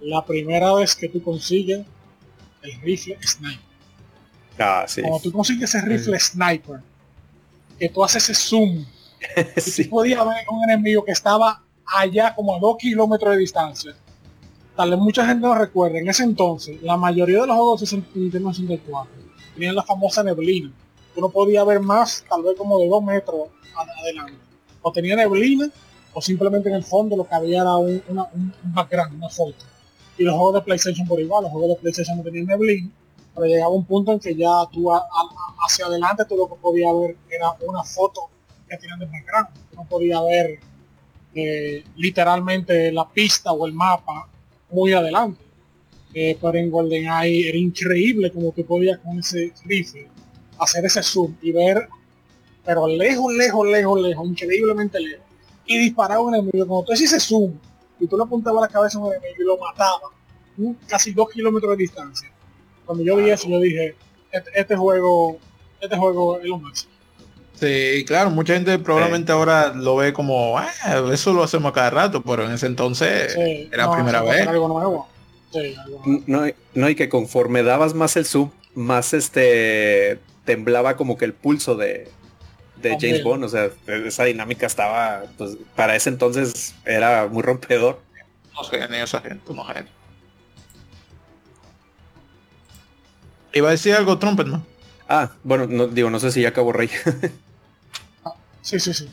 La 0.00 0.24
primera 0.24 0.74
vez 0.74 0.94
que 0.94 1.08
tú 1.08 1.22
consigues 1.22 1.86
el 2.62 2.80
rifle 2.80 3.16
sniper. 3.22 3.72
Ah, 4.58 4.84
sí. 4.86 5.00
Cuando 5.00 5.20
tú 5.20 5.32
consigues 5.32 5.74
ese 5.74 5.84
rifle 5.84 6.18
sniper, 6.18 6.80
que 7.78 7.88
tú 7.88 8.04
haces 8.04 8.28
ese 8.28 8.34
zoom, 8.34 8.84
y 9.56 9.60
sí. 9.60 9.84
tú 9.84 9.90
podías 9.90 10.26
ver 10.26 10.44
un 10.50 10.64
enemigo 10.64 11.04
que 11.04 11.12
estaba 11.12 11.62
allá 11.86 12.34
como 12.34 12.56
a 12.56 12.58
dos 12.58 12.76
kilómetros 12.78 13.32
de 13.32 13.38
distancia. 13.38 13.94
Tal 14.76 14.90
vez 14.90 14.98
mucha 14.98 15.26
gente 15.26 15.42
no 15.46 15.54
recuerda, 15.54 15.98
en 15.98 16.08
ese 16.08 16.22
entonces, 16.24 16.80
la 16.82 16.96
mayoría 16.96 17.42
de 17.42 17.46
los 17.46 17.56
juegos 17.56 17.80
de 17.80 17.86
60 17.86 18.08
Nintendo 18.14 18.52
64 18.52 19.12
tenían 19.54 19.74
la 19.74 19.82
famosa 19.82 20.22
neblina. 20.22 20.72
Tú 21.14 21.20
no 21.20 21.28
podías 21.28 21.66
ver 21.66 21.80
más, 21.80 22.24
tal 22.28 22.42
vez 22.42 22.54
como 22.56 22.78
de 22.78 22.88
dos 22.88 23.02
metros 23.02 23.48
adelante. 24.00 24.38
O 24.80 24.90
tenía 24.90 25.14
neblina, 25.14 25.68
o 26.14 26.22
simplemente 26.22 26.68
en 26.70 26.76
el 26.76 26.84
fondo 26.84 27.16
lo 27.16 27.28
que 27.28 27.34
había 27.34 27.60
era 27.60 27.76
un, 27.76 28.02
una- 28.08 28.24
un- 28.32 28.54
un 28.64 28.74
background, 28.74 29.14
una 29.16 29.28
foto. 29.28 29.56
Y 30.16 30.24
los 30.24 30.34
juegos 30.34 30.54
de 30.54 30.60
PlayStation 30.62 31.06
por 31.06 31.20
igual, 31.20 31.42
los 31.44 31.52
juegos 31.52 31.70
de 31.70 31.76
PlayStation 31.76 32.16
no 32.16 32.22
tenían 32.22 32.46
neblina, 32.46 32.90
pero 33.34 33.46
llegaba 33.46 33.70
un 33.70 33.84
punto 33.84 34.12
en 34.12 34.20
que 34.20 34.34
ya 34.34 34.50
tú 34.72 34.90
hacia 34.92 35.86
adelante 35.86 36.24
tú 36.26 36.36
lo 36.36 36.48
que 36.48 36.54
podías 36.60 36.92
ver 36.98 37.16
era 37.30 37.50
una 37.66 37.82
foto 37.84 38.22
que 38.68 38.76
tenían 38.78 38.98
de 38.98 39.06
background. 39.06 39.48
No 39.76 39.84
podías 39.84 40.22
ver 40.24 40.60
eh, 41.34 41.84
literalmente 41.96 42.90
la 42.92 43.08
pista 43.08 43.52
o 43.52 43.66
el 43.66 43.72
mapa 43.72 44.28
muy 44.72 44.92
adelante. 44.92 45.40
Eh, 46.14 46.36
pero 46.40 46.58
en 46.58 46.70
GoldenEye 46.70 47.48
era 47.48 47.56
increíble 47.56 48.30
como 48.30 48.52
tú 48.52 48.64
podías 48.66 48.98
con 48.98 49.18
ese 49.18 49.52
rifle 49.64 50.08
hacer 50.58 50.84
ese 50.84 51.02
zoom 51.02 51.34
y 51.40 51.52
ver, 51.52 51.88
pero 52.64 52.86
lejos, 52.86 53.32
lejos, 53.32 53.66
lejos, 53.66 54.00
lejos, 54.00 54.26
increíblemente 54.26 55.00
lejos. 55.00 55.26
Y 55.64 55.78
disparar 55.78 56.18
a 56.18 56.20
un 56.20 56.34
enemigo. 56.34 56.66
Cuando 56.66 56.86
tú 56.86 56.92
haces 56.92 57.12
ese 57.12 57.20
zoom 57.20 57.52
y 57.98 58.06
tú 58.06 58.16
le 58.16 58.24
apuntabas 58.24 58.62
la 58.62 58.68
cabeza 58.68 58.98
a 58.98 59.02
un 59.02 59.14
enemigo 59.14 59.42
y 59.42 59.44
lo 59.44 59.56
mataba, 59.58 60.10
¿no? 60.56 60.76
casi 60.86 61.12
dos 61.12 61.30
kilómetros 61.30 61.70
de 61.72 61.82
distancia. 61.82 62.30
Cuando 62.84 63.04
yo 63.04 63.16
vi 63.16 63.30
eso, 63.30 63.48
yo 63.48 63.60
dije, 63.60 63.94
este, 64.30 64.50
este 64.54 64.76
juego, 64.76 65.38
este 65.80 65.96
juego 65.96 66.38
es 66.40 66.46
lo 66.46 66.58
máximo. 66.58 66.91
Sí, 67.54 68.04
claro, 68.06 68.30
mucha 68.30 68.54
gente 68.54 68.76
probablemente 68.78 69.30
ahora 69.30 69.72
lo 69.72 69.94
ve 69.96 70.12
como, 70.12 70.58
"Ah, 70.58 70.68
eso 71.12 71.32
lo 71.32 71.44
hacemos 71.44 71.72
cada 71.72 71.90
rato, 71.90 72.22
pero 72.22 72.44
en 72.44 72.52
ese 72.52 72.66
entonces 72.66 73.32
Sí, 73.34 73.68
era 73.72 73.86
no, 73.86 73.94
primera 73.94 74.22
vez. 74.22 74.38
ser 74.38 74.48
algo 74.48 74.68
nuevo. 74.68 75.08
Sí, 75.52 75.74
algo 75.78 76.02
nuevo. 76.04 76.24
No, 76.26 76.46
no, 76.74 76.88
y 76.88 76.94
que 76.96 77.08
conforme 77.08 77.62
dabas 77.62 77.94
más 77.94 78.16
el 78.16 78.24
zoom, 78.26 78.50
más 78.74 79.12
este 79.12 80.18
temblaba 80.44 80.96
como 80.96 81.16
que 81.16 81.24
el 81.24 81.34
pulso 81.34 81.76
de, 81.76 82.10
de. 82.76 82.96
James 83.00 83.22
Bond. 83.22 83.44
O 83.44 83.48
sea, 83.48 83.70
esa 83.86 84.24
dinámica 84.24 84.66
estaba, 84.66 85.22
pues, 85.38 85.56
para 85.76 85.94
ese 85.94 86.08
entonces 86.08 86.74
era 86.84 87.28
muy 87.28 87.42
rompedor. 87.42 88.00
No 88.54 88.64
sé, 88.64 88.88
ni 88.88 88.96
esa 88.96 89.20
gente, 89.20 89.52
no 89.54 89.64
gente. 89.64 89.90
Iba 93.52 93.68
a 93.68 93.72
decir 93.72 93.94
algo 93.94 94.18
Trumpetman. 94.18 94.64
Ah, 95.14 95.30
bueno, 95.44 95.66
no, 95.66 95.88
digo, 95.88 96.08
no 96.08 96.18
sé 96.18 96.32
si 96.32 96.40
ya 96.40 96.48
acabó 96.48 96.72
Rey. 96.72 96.88
Sí, 98.62 98.78
sí, 98.78 98.94
sí. 98.94 99.08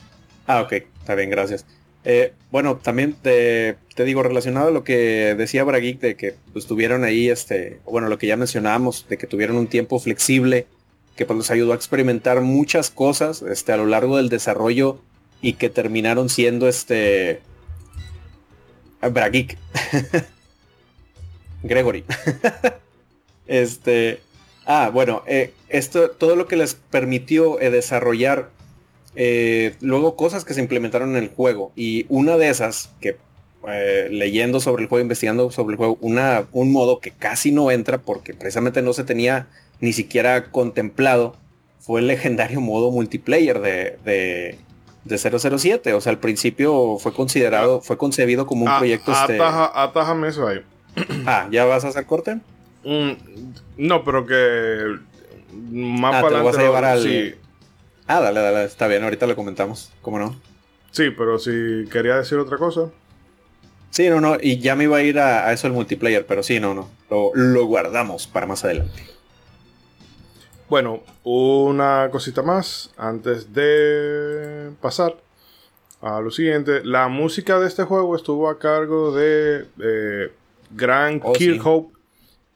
Ah, 0.46 0.62
ok, 0.62 0.72
está 1.00 1.16
bien, 1.16 1.28
gracias. 1.28 1.66
Eh, 2.04 2.32
bueno, 2.52 2.76
también 2.76 3.14
te, 3.14 3.76
te 3.96 4.04
digo, 4.04 4.22
relacionado 4.22 4.68
a 4.68 4.70
lo 4.70 4.84
que 4.84 5.34
decía 5.36 5.64
Brageek 5.64 5.98
de 5.98 6.14
que 6.14 6.36
pues 6.52 6.66
tuvieron 6.66 7.02
ahí, 7.02 7.28
este, 7.28 7.80
bueno, 7.84 8.08
lo 8.08 8.16
que 8.16 8.28
ya 8.28 8.36
mencionábamos, 8.36 9.06
de 9.08 9.18
que 9.18 9.26
tuvieron 9.26 9.56
un 9.56 9.66
tiempo 9.66 9.98
flexible, 9.98 10.68
que 11.16 11.26
pues 11.26 11.36
los 11.36 11.50
ayudó 11.50 11.72
a 11.72 11.74
experimentar 11.74 12.40
muchas 12.42 12.90
cosas 12.90 13.42
este, 13.42 13.72
a 13.72 13.76
lo 13.76 13.86
largo 13.86 14.18
del 14.18 14.28
desarrollo 14.28 15.00
y 15.42 15.54
que 15.54 15.68
terminaron 15.68 16.28
siendo 16.28 16.68
este... 16.68 17.40
ah, 19.00 19.08
Brageek. 19.08 19.58
Gregory. 21.64 22.04
este... 23.48 24.20
Ah, 24.72 24.88
bueno, 24.88 25.24
eh, 25.26 25.52
esto, 25.68 26.12
todo 26.12 26.36
lo 26.36 26.46
que 26.46 26.54
les 26.54 26.74
permitió 26.74 27.60
eh, 27.60 27.70
desarrollar 27.70 28.50
eh, 29.16 29.74
luego 29.80 30.14
cosas 30.14 30.44
que 30.44 30.54
se 30.54 30.60
implementaron 30.60 31.16
en 31.16 31.24
el 31.24 31.28
juego 31.28 31.72
y 31.74 32.06
una 32.08 32.36
de 32.36 32.50
esas 32.50 32.92
que 33.00 33.16
leyendo 34.10 34.60
sobre 34.60 34.84
el 34.84 34.88
juego, 34.88 35.02
investigando 35.02 35.50
sobre 35.50 35.72
el 35.72 35.76
juego, 35.76 35.98
una, 36.00 36.44
un 36.52 36.70
modo 36.70 37.00
que 37.00 37.10
casi 37.10 37.50
no 37.50 37.72
entra 37.72 37.98
porque 37.98 38.32
precisamente 38.32 38.80
no 38.80 38.92
se 38.92 39.02
tenía 39.02 39.48
ni 39.80 39.92
siquiera 39.92 40.52
contemplado 40.52 41.34
fue 41.80 41.98
el 42.00 42.06
legendario 42.06 42.60
modo 42.60 42.92
multiplayer 42.92 43.60
de, 43.60 43.98
de, 44.04 44.56
de 45.04 45.18
007. 45.18 45.94
O 45.94 46.00
sea, 46.00 46.12
al 46.12 46.20
principio 46.20 46.96
fue 47.00 47.12
considerado, 47.12 47.80
fue 47.80 47.98
concebido 47.98 48.46
como 48.46 48.62
un 48.66 48.68
Ah, 48.70 48.78
proyecto 48.78 49.10
este... 49.10 49.36
atájame 49.42 50.28
eso 50.28 50.46
ahí. 50.46 50.60
Ah, 51.26 51.48
¿ya 51.50 51.64
vas 51.64 51.84
a 51.84 51.88
hacer 51.88 52.06
corte? 52.06 52.38
Mm, 52.84 53.12
no, 53.78 54.04
pero 54.04 54.26
que 54.26 54.96
más 55.70 56.14
Ah, 56.16 56.20
para 56.22 56.28
te 56.28 56.38
lo 56.38 56.44
vas 56.44 56.56
a 56.56 56.60
adelante. 56.60 56.62
llevar 56.62 56.84
al- 56.84 57.02
Sí, 57.02 57.34
Ah, 58.06 58.20
dale, 58.20 58.40
dale, 58.40 58.64
está 58.64 58.88
bien, 58.88 59.04
ahorita 59.04 59.26
lo 59.28 59.36
comentamos, 59.36 59.92
¿cómo 60.02 60.18
no? 60.18 60.34
sí, 60.90 61.10
pero 61.10 61.38
si 61.38 61.84
quería 61.92 62.16
decir 62.16 62.38
otra 62.38 62.58
cosa. 62.58 62.90
Sí, 63.90 64.08
no, 64.08 64.20
no, 64.20 64.36
y 64.40 64.58
ya 64.58 64.74
me 64.76 64.84
iba 64.84 64.96
a 64.96 65.02
ir 65.02 65.18
a, 65.20 65.46
a 65.46 65.52
eso 65.52 65.66
el 65.68 65.72
multiplayer, 65.72 66.26
pero 66.26 66.42
sí, 66.42 66.58
no, 66.58 66.74
no, 66.74 66.88
lo, 67.10 67.30
lo 67.34 67.64
guardamos 67.66 68.26
para 68.26 68.46
más 68.46 68.64
adelante. 68.64 69.04
Bueno, 70.68 71.00
una 71.24 72.08
cosita 72.12 72.42
más 72.42 72.90
antes 72.96 73.52
de 73.52 74.70
pasar 74.80 75.16
a 76.00 76.20
lo 76.20 76.30
siguiente. 76.30 76.84
La 76.84 77.08
música 77.08 77.58
de 77.58 77.66
este 77.66 77.82
juego 77.84 78.14
estuvo 78.16 78.48
a 78.48 78.58
cargo 78.58 79.12
de 79.14 79.66
eh, 79.82 80.32
Grant 80.70 81.22
Oh, 81.24 81.34
sí. 81.34 81.58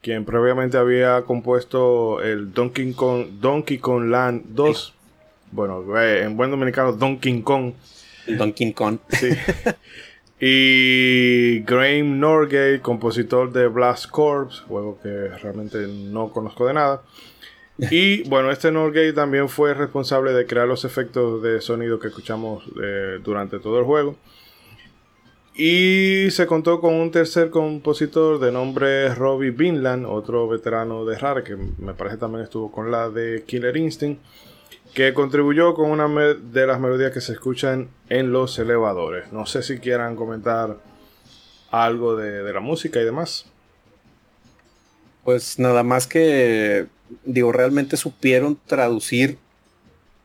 Quien 0.05 0.27
previamente 0.27 0.77
había 0.77 1.23
compuesto 1.23 2.21
el 2.21 2.53
Donkey 2.53 2.93
Kong, 2.93 3.41
Donkey 3.41 3.79
Kong 3.79 4.11
Land 4.11 4.43
2. 4.49 4.93
Bueno, 5.51 5.83
eh, 5.99 6.25
en 6.25 6.37
buen 6.37 6.51
dominicano, 6.51 6.93
Donkey 6.93 7.41
Kong. 7.41 7.73
Donkey 8.27 8.75
Kong. 8.75 8.99
Sí. 9.09 9.31
y 10.41 11.61
Graham 11.61 12.21
Norgate, 12.21 12.81
compositor 12.83 13.51
de 13.51 13.67
Blast 13.67 14.11
Corps, 14.11 14.65
juego 14.69 14.99
que 15.03 15.29
realmente 15.43 15.87
no 15.89 16.29
conozco 16.29 16.67
de 16.67 16.75
nada. 16.75 17.01
Y 17.79 18.29
bueno, 18.29 18.51
este 18.51 18.71
Norgate 18.71 19.15
también 19.15 19.49
fue 19.49 19.73
responsable 19.73 20.35
de 20.35 20.45
crear 20.45 20.69
los 20.69 20.85
efectos 20.85 21.43
de 21.43 21.63
sonido 21.63 21.99
que 21.99 22.09
escuchamos 22.09 22.63
eh, 22.83 23.21
durante 23.25 23.59
todo 23.59 23.79
el 23.79 23.87
juego. 23.87 24.17
Y 25.57 26.33
se 26.33 26.47
contó 26.47 26.81
con 26.81 26.95
un 26.95 27.13
tercer 27.13 27.51
compositor 27.51 28.41
de 28.41 28.51
nombre 28.51 29.15
Robbie 29.15 29.53
Vinland, 29.53 30.05
otro 30.05 30.49
veterano 30.49 31.05
de 31.05 31.17
Rare, 31.17 31.45
que 31.45 31.55
me 31.55 31.95
parece 31.95 32.17
también 32.17 32.43
estuvo 32.43 32.73
con 32.73 32.91
la 32.91 33.09
de 33.09 33.45
Killer 33.47 33.77
Instinct, 33.77 34.21
que 34.95 35.15
contribuyó 35.15 35.75
con 35.75 35.93
una 35.93 36.09
de 36.09 36.67
las 36.67 36.81
melodías 36.81 37.13
que 37.13 37.21
se 37.21 37.33
escuchan 37.33 37.89
en 38.09 38.33
los 38.33 38.59
elevadores. 38.59 39.33
No 39.33 39.47
sé 39.47 39.63
si 39.63 39.79
quieran 39.79 40.17
comentar 40.17 40.79
algo 41.71 42.17
de, 42.17 42.43
de 42.43 42.53
la 42.53 42.61
música 42.61 43.01
y 43.01 43.05
demás. 43.05 43.47
Pues 45.23 45.61
nada 45.61 45.85
más 45.85 46.09
que, 46.09 46.87
digo, 47.25 47.53
realmente 47.53 47.97
supieron 47.97 48.59
traducir 48.67 49.39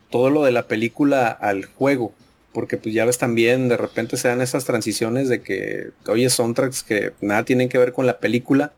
todo 0.09 0.31
lo 0.31 0.43
de 0.43 0.51
la 0.51 0.67
película 0.67 1.27
al 1.27 1.65
juego. 1.65 2.13
Porque 2.59 2.75
pues 2.75 2.93
ya 2.93 3.05
ves 3.05 3.17
también, 3.17 3.69
de 3.69 3.77
repente 3.77 4.17
se 4.17 4.27
dan 4.27 4.41
esas 4.41 4.65
transiciones 4.65 5.29
de 5.29 5.41
que, 5.41 5.91
oye, 6.07 6.29
soundtracks 6.29 6.83
que 6.83 7.13
nada 7.21 7.45
tienen 7.45 7.69
que 7.69 7.77
ver 7.77 7.93
con 7.93 8.05
la 8.05 8.19
película. 8.19 8.73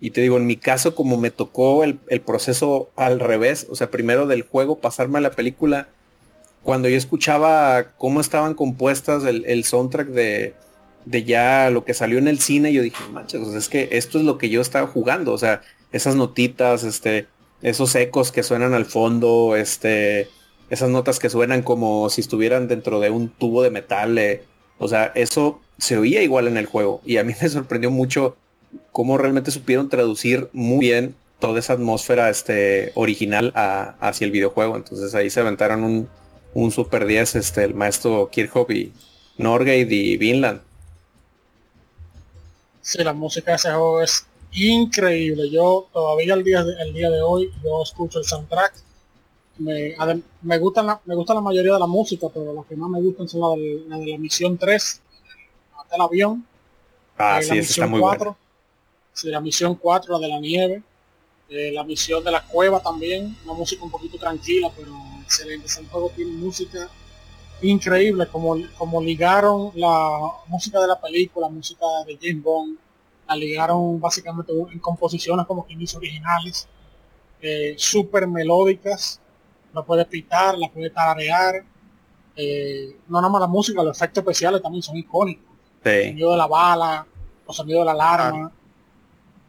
Y 0.00 0.12
te 0.12 0.22
digo, 0.22 0.38
en 0.38 0.46
mi 0.46 0.56
caso, 0.56 0.94
como 0.94 1.18
me 1.18 1.30
tocó 1.30 1.84
el, 1.84 1.98
el 2.08 2.22
proceso 2.22 2.88
al 2.96 3.20
revés, 3.20 3.66
o 3.68 3.76
sea, 3.76 3.90
primero 3.90 4.26
del 4.26 4.40
juego 4.40 4.78
pasarme 4.78 5.18
a 5.18 5.20
la 5.20 5.32
película, 5.32 5.88
cuando 6.62 6.88
yo 6.88 6.96
escuchaba 6.96 7.92
cómo 7.98 8.22
estaban 8.22 8.54
compuestas 8.54 9.24
el, 9.24 9.44
el 9.44 9.64
soundtrack 9.64 10.08
de, 10.08 10.54
de 11.04 11.24
ya 11.24 11.68
lo 11.68 11.84
que 11.84 11.92
salió 11.92 12.16
en 12.16 12.26
el 12.26 12.38
cine, 12.38 12.72
yo 12.72 12.80
dije, 12.80 13.04
manches, 13.12 13.46
sea, 13.46 13.58
es 13.58 13.68
que 13.68 13.90
esto 13.92 14.16
es 14.16 14.24
lo 14.24 14.38
que 14.38 14.48
yo 14.48 14.62
estaba 14.62 14.86
jugando, 14.86 15.34
o 15.34 15.38
sea, 15.38 15.60
esas 15.92 16.16
notitas, 16.16 16.84
este, 16.84 17.26
esos 17.60 17.94
ecos 17.96 18.32
que 18.32 18.42
suenan 18.42 18.72
al 18.72 18.86
fondo, 18.86 19.56
este, 19.56 20.30
esas 20.70 20.88
notas 20.88 21.18
que 21.18 21.30
suenan 21.30 21.62
como 21.62 22.08
si 22.10 22.20
estuvieran 22.20 22.68
dentro 22.68 23.00
de 23.00 23.10
un 23.10 23.28
tubo 23.28 23.62
de 23.62 23.70
metal. 23.70 24.16
eh, 24.18 24.44
o 24.78 24.88
sea, 24.88 25.12
eso 25.14 25.60
se 25.78 25.98
oía 25.98 26.22
igual 26.22 26.48
en 26.48 26.56
el 26.56 26.66
juego. 26.66 27.02
Y 27.04 27.18
a 27.18 27.24
mí 27.24 27.34
me 27.40 27.48
sorprendió 27.48 27.90
mucho 27.90 28.36
cómo 28.92 29.18
realmente 29.18 29.50
supieron 29.50 29.88
traducir 29.88 30.48
muy 30.52 30.78
bien 30.80 31.14
toda 31.38 31.58
esa 31.58 31.72
atmósfera 31.72 32.30
este, 32.30 32.92
original 32.94 33.52
hacia 33.54 34.24
el 34.24 34.30
videojuego. 34.30 34.76
Entonces 34.76 35.14
ahí 35.14 35.28
se 35.30 35.40
aventaron 35.40 35.84
un, 35.84 36.08
un 36.54 36.70
Super 36.70 37.06
10, 37.06 37.34
este, 37.36 37.64
el 37.64 37.74
maestro 37.74 38.28
Kirchhoff 38.30 38.70
y 38.70 38.92
Norgate 39.38 39.94
y 39.94 40.16
Vinland. 40.16 40.60
Sí, 42.82 43.02
la 43.02 43.12
música 43.12 43.52
de 43.52 43.56
ese 43.56 43.68
es 44.02 44.26
increíble. 44.52 45.50
Yo 45.50 45.88
todavía 45.92 46.34
el 46.34 46.44
día 46.44 46.62
de, 46.62 46.74
el 46.82 46.92
día 46.92 47.10
de 47.10 47.22
hoy 47.22 47.50
yo 47.62 47.82
escucho 47.82 48.18
el 48.18 48.24
soundtrack. 48.24 48.74
Me, 49.60 49.94
me 50.42 50.58
gustan 50.58 50.86
la, 50.86 51.00
me 51.04 51.14
gusta 51.14 51.34
la 51.34 51.40
mayoría 51.42 51.74
de 51.74 51.80
la 51.80 51.86
música, 51.86 52.28
pero 52.32 52.52
las 52.54 52.66
que 52.66 52.76
más 52.76 52.90
me 52.90 53.00
gustan 53.02 53.28
son 53.28 53.40
la, 53.88 53.98
de 53.98 54.06
la 54.12 54.18
misión 54.18 54.56
3, 54.58 55.02
la 55.76 55.84
del 55.92 56.00
avión, 56.00 56.46
Ah, 57.18 57.40
eh, 57.40 57.42
sí, 57.42 57.54
la 57.54 57.60
esa 57.60 57.70
está 57.72 57.86
misión 57.86 57.90
muy 57.90 58.00
4, 58.00 58.24
buena. 58.24 58.38
sí, 59.12 59.28
la 59.28 59.40
misión 59.40 59.74
4, 59.76 60.14
la 60.14 60.18
de 60.26 60.28
la 60.28 60.40
nieve, 60.40 60.82
eh, 61.50 61.72
la 61.72 61.84
misión 61.84 62.24
de 62.24 62.30
la 62.30 62.46
cueva 62.46 62.80
también, 62.80 63.36
una 63.44 63.54
música 63.54 63.84
un 63.84 63.90
poquito 63.90 64.18
tranquila, 64.18 64.70
pero 64.76 64.92
excelente. 65.22 65.66
Ese 65.66 65.84
juego 65.86 66.10
tiene 66.16 66.32
música 66.32 66.88
increíble, 67.62 68.26
como, 68.28 68.56
como 68.78 69.02
ligaron 69.02 69.72
la 69.74 70.18
música 70.46 70.80
de 70.80 70.86
la 70.88 71.00
película, 71.00 71.48
música 71.50 71.84
de 72.06 72.18
James 72.20 72.42
Bond, 72.42 72.78
la 73.28 73.36
ligaron 73.36 74.00
básicamente 74.00 74.52
en 74.72 74.78
composiciones 74.78 75.46
como 75.46 75.66
que 75.66 75.76
dice 75.76 75.96
originales, 75.98 76.66
eh, 77.42 77.74
súper 77.78 78.26
melódicas, 78.26 79.20
la 79.72 79.82
puedes 79.82 80.06
pitar, 80.06 80.56
la 80.58 80.68
puedes 80.68 80.92
tararear, 80.92 81.62
eh, 82.36 82.96
no 83.08 83.20
nada 83.20 83.30
más 83.32 83.40
la 83.42 83.46
música, 83.46 83.82
los 83.82 83.96
efectos 83.96 84.22
especiales 84.22 84.62
también 84.62 84.82
son 84.82 84.96
icónicos. 84.96 85.44
El 85.84 86.08
sonido 86.10 86.30
de 86.32 86.36
la 86.36 86.46
bala, 86.46 87.06
los 87.46 87.56
sonidos 87.56 87.80
de 87.80 87.84
la 87.86 87.92
alarma, 87.92 88.52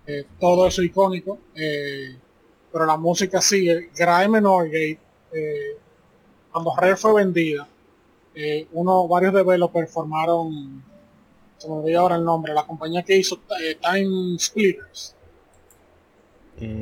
eh, 0.07 0.26
todo 0.39 0.67
eso 0.67 0.82
icónico. 0.82 1.38
eh, 1.55 2.17
pero 2.72 2.86
la 2.86 2.95
música 2.95 3.41
sí, 3.41 3.67
Grime 3.93 4.39
Norgate, 4.39 4.97
eh, 5.34 5.78
cuando 6.51 6.74
Rare 6.76 6.95
fue 6.95 7.13
vendida, 7.15 7.67
uno, 8.72 9.07
varios 9.09 9.34
developers 9.34 9.91
formaron, 9.91 10.82
se 11.57 11.67
me 11.67 11.74
olvidó 11.76 11.99
ahora 11.99 12.15
el 12.15 12.24
nombre, 12.24 12.53
la 12.53 12.65
compañía 12.65 13.03
que 13.03 13.17
hizo 13.17 13.38
Time 13.82 14.39
Splitters. 14.39 15.15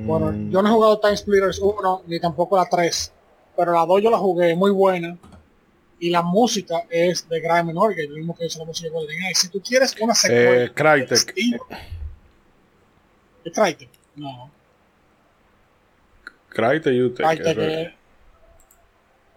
Bueno, 0.05 0.31
Mm, 0.31 0.51
yo 0.51 0.61
no 0.61 0.69
he 0.69 0.71
jugado 0.71 0.99
Time 0.99 1.17
Splitters 1.17 1.59
1 1.59 2.03
ni 2.05 2.19
tampoco 2.19 2.55
la 2.55 2.65
3, 2.67 3.13
pero 3.59 3.73
la 3.73 3.85
2 3.85 4.01
yo 4.01 4.09
la 4.09 4.17
jugué, 4.17 4.55
muy 4.55 4.71
buena. 4.71 5.17
Y 5.99 6.09
la 6.11 6.21
música 6.21 6.85
es 6.89 7.27
de 7.27 7.41
Grime 7.41 7.73
Norgate, 7.73 8.03
el 8.05 8.13
mismo 8.13 8.33
que 8.33 8.45
hizo 8.45 8.57
la 8.59 8.63
música 8.63 8.87
de 8.87 8.93
GoldenEye. 8.93 9.35
Si 9.35 9.49
tú 9.49 9.61
quieres 9.61 9.93
una 9.99 10.15
secuela... 10.15 10.63
Eh, 10.63 10.71
Crytek. 10.73 11.33
¿Es 13.43 13.53
Crytek? 13.53 13.89
No. 14.15 14.49
Crytek 16.47 16.93
y 16.93 17.01
Utec, 17.01 17.27
Crytek 17.27 17.47
eso 17.47 17.61
es. 17.61 17.87
es- 17.87 17.93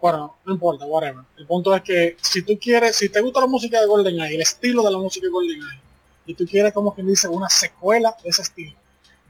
Bueno, 0.01 0.37
no 0.45 0.53
importa, 0.53 0.85
whatever. 0.85 1.25
El 1.35 1.45
punto 1.45 1.75
es 1.75 1.81
que 1.81 2.15
si 2.21 2.43
tú 2.43 2.57
quieres, 2.57 2.95
si 2.95 3.09
te 3.09 3.19
gusta 3.19 3.41
la 3.41 3.47
música 3.47 3.81
de 3.81 3.85
GoldenEye, 3.85 4.35
el 4.35 4.41
estilo 4.41 4.83
de 4.83 4.91
la 4.91 4.97
música 4.99 5.25
de 5.27 5.31
GoldenEye, 5.31 5.81
y 6.27 6.33
tú 6.33 6.45
quieres 6.45 6.71
como 6.71 6.95
quien 6.95 7.07
dice 7.07 7.27
una 7.27 7.49
secuela 7.49 8.15
de 8.23 8.29
ese 8.29 8.41
estilo, 8.41 8.77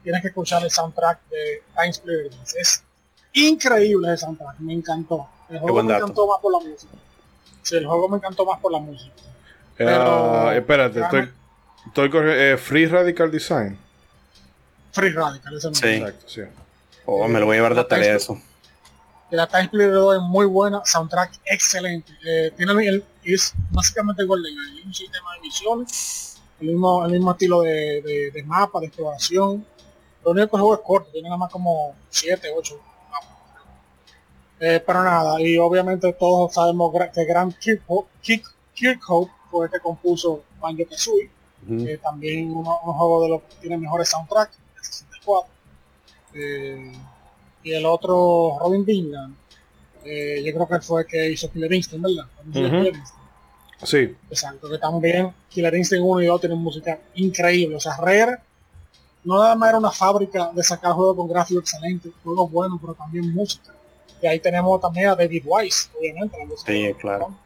tienes 0.03 0.21
que 0.21 0.27
escuchar 0.27 0.61
el 0.63 0.69
soundtrack 0.69 1.27
de 1.29 1.63
Time. 1.75 2.29
Es 2.59 2.83
increíble 3.33 4.13
ese 4.13 4.25
soundtrack, 4.25 4.59
me 4.59 4.73
encantó. 4.73 5.27
El 5.49 5.59
juego 5.59 5.83
me 5.83 5.93
encantó 5.95 6.27
más 6.27 6.39
por 6.41 6.51
la 6.53 6.59
música. 6.69 6.93
Sí, 7.61 7.75
el 7.75 7.85
juego 7.85 8.09
me 8.09 8.17
encantó 8.17 8.45
más 8.45 8.59
por 8.59 8.71
la 8.71 8.79
música. 8.79 9.13
Eh, 9.17 9.85
Pero- 9.85 10.51
espérate, 10.51 10.99
estoy, 11.01 11.29
estoy 11.87 12.09
corri- 12.09 12.53
eh, 12.53 12.57
Free 12.57 12.85
Radical 12.85 13.31
Design. 13.31 13.77
Free 14.91 15.11
Radical, 15.11 15.57
ese 15.57 15.73
Sí. 15.73 15.87
Exacto, 15.87 16.25
sí. 16.29 16.41
Oh, 17.05 17.27
me 17.27 17.39
lo 17.39 17.45
voy 17.45 17.55
a 17.55 17.57
llevar 17.59 17.75
de 17.75 17.83
tarea 17.83 18.15
eso. 18.15 18.39
La 19.31 19.47
Time 19.47 19.65
Splitter 19.65 19.91
2 19.93 20.15
es 20.17 20.21
muy 20.21 20.45
buena, 20.45 20.81
soundtrack 20.85 21.39
excelente. 21.45 22.13
Eh, 22.23 22.51
tiene 22.55 22.71
el, 22.87 23.03
es 23.23 23.53
básicamente 23.71 24.23
GoldenEye, 24.25 24.83
un 24.85 24.93
sistema 24.93 25.33
de 25.33 25.41
misiones, 25.41 26.37
el 26.61 26.67
mismo, 26.67 27.03
el 27.05 27.11
mismo 27.13 27.31
estilo 27.31 27.61
de, 27.61 28.01
de, 28.03 28.31
de 28.31 28.43
mapa, 28.43 28.79
de 28.79 28.85
exploración. 28.87 29.65
Lo 30.23 30.31
único 30.31 30.49
que 30.51 30.55
el 30.57 30.61
juego 30.61 30.75
es 30.75 30.81
corto, 30.85 31.09
tiene 31.11 31.29
nada 31.29 31.37
más 31.39 31.51
como 31.51 31.95
7, 32.09 32.49
8 32.55 32.75
mapas. 32.77 32.92
Eh, 34.65 34.79
pero 34.79 35.03
nada, 35.03 35.41
y 35.41 35.57
obviamente 35.57 36.13
todos 36.13 36.53
sabemos 36.53 36.93
que 37.13 37.25
Grant 37.25 37.57
Kirkhope, 37.57 38.09
Kirk, 38.21 38.45
Kirkhope 38.73 39.29
fue 39.51 39.65
el 39.65 39.71
que 39.73 39.79
compuso 39.81 40.43
Banjo 40.61 40.83
Kazooie, 40.89 41.29
Ujú. 41.67 41.85
que 41.85 41.97
también 41.97 42.49
uno, 42.49 42.79
un 42.85 42.93
juego 42.93 43.23
de 43.23 43.29
los 43.29 43.41
que 43.41 43.55
tiene 43.59 43.77
mejores 43.77 44.07
soundtracks, 44.07 44.55
de 44.57 44.83
64. 44.85 45.51
Eh, 46.35 46.93
y 47.63 47.73
el 47.73 47.85
otro, 47.85 48.57
Robin 48.61 48.85
Vinland, 48.85 49.35
eh, 50.05 50.41
yo 50.45 50.53
creo 50.53 50.67
que 50.69 50.79
fue 50.79 51.01
el 51.01 51.07
que 51.07 51.31
hizo 51.31 51.51
Killer 51.51 51.73
Instinct, 51.73 52.05
¿verdad? 52.05 52.29
Killer 52.53 52.73
Instinct. 52.95 53.07
Sí, 53.83 54.15
Exacto, 54.29 54.69
que 54.69 54.77
también 54.77 55.33
Killer 55.49 55.75
Instinct 55.75 56.05
1 56.05 56.21
y 56.21 56.25
2 56.27 56.39
tienen 56.39 56.59
música 56.59 57.01
increíble. 57.15 57.75
O 57.75 57.79
sea, 57.81 57.97
Rare 57.97 58.37
no 59.25 59.37
nada 59.43 59.55
más 59.55 59.67
era 59.69 59.77
una 59.77 59.91
fábrica 59.91 60.51
de 60.53 60.63
sacar 60.63 60.93
juegos 60.93 61.17
con 61.17 61.27
gráficos 61.27 61.63
excelentes, 61.63 62.13
juegos 62.23 62.49
buenos, 62.49 62.79
pero 62.79 62.93
también 62.93 63.33
música. 63.33 63.73
Y 64.23 64.27
ahí 64.27 64.39
tenemos 64.39 64.79
también 64.79 65.09
a 65.09 65.15
David 65.15 65.43
Wise, 65.45 65.89
obviamente. 65.99 66.37
La 66.39 66.45
música 66.45 66.71
Sí, 66.71 66.93
claro. 66.99 67.37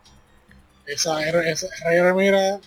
Esa, 0.86 1.28
era- 1.28 1.50
esa 1.50 1.68
Rare, 1.84 2.14
mira. 2.14 2.60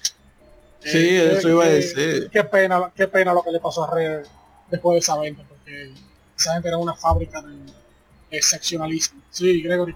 Sí, 0.83 0.99
eh, 0.99 1.35
eso 1.39 1.49
iba 1.49 1.63
a 1.65 1.69
qué- 1.69 1.73
decir. 1.75 2.31
Qué 2.33 2.43
pena, 2.43 2.91
qué 2.97 3.07
pena 3.07 3.33
lo 3.33 3.43
que 3.45 3.53
le 3.53 3.61
pasó 3.61 3.85
a 3.85 3.91
Rare 3.95 4.23
después 4.69 4.95
de 4.97 4.99
esa 4.99 5.17
venta, 5.17 5.43
porque 5.49 5.93
esa 6.37 6.55
gente 6.55 6.69
era 6.69 6.77
una 6.79 6.95
fábrica 6.95 7.41
de, 7.41 7.55
de 7.55 8.37
excepcionalismo. 8.37 9.21
Sí, 9.31 9.63
Gregory. 9.63 9.95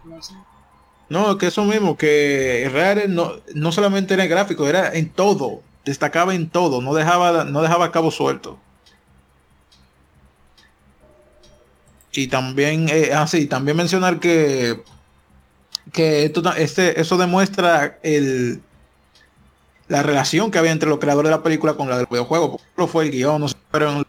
No, 1.09 1.37
que 1.37 1.49
eso 1.49 1.65
mismo, 1.65 1.97
que 1.97 2.71
Rare 2.73 3.09
no, 3.09 3.33
no 3.55 3.73
solamente 3.73 4.15
era 4.15 4.23
en 4.25 4.31
gráfico, 4.31 4.69
era 4.69 4.95
en 4.95 5.11
todo, 5.11 5.61
destacaba 5.85 6.35
en 6.37 6.49
todo, 6.49 6.81
no 6.81 6.95
dejaba, 6.95 7.45
no 7.45 7.63
dejaba 7.63 7.91
cabo 7.91 8.11
suelto. 8.13 8.59
Y 12.15 12.29
también, 12.29 12.89
eh, 12.89 13.11
ah, 13.15 13.27
sí, 13.27 13.47
también 13.47 13.77
mencionar 13.77 14.21
que, 14.21 14.81
que 15.93 16.25
esto, 16.25 16.43
este, 16.57 17.01
eso 17.01 17.17
demuestra 17.17 17.99
el, 18.03 18.61
la 19.89 20.03
relación 20.03 20.51
que 20.51 20.59
había 20.59 20.71
entre 20.73 20.89
los 20.89 20.99
creadores 20.99 21.31
de 21.31 21.37
la 21.37 21.43
película 21.43 21.75
con 21.75 21.89
la 21.89 21.97
del 21.99 22.07
videojuego. 22.09 22.53
Por 22.53 22.61
ejemplo, 22.61 22.87
fue 22.87 23.05
el 23.05 23.11
guion, 23.11 23.41
no 23.41 23.49
sé, 23.49 23.57
pero 23.71 23.91
en- 23.91 24.05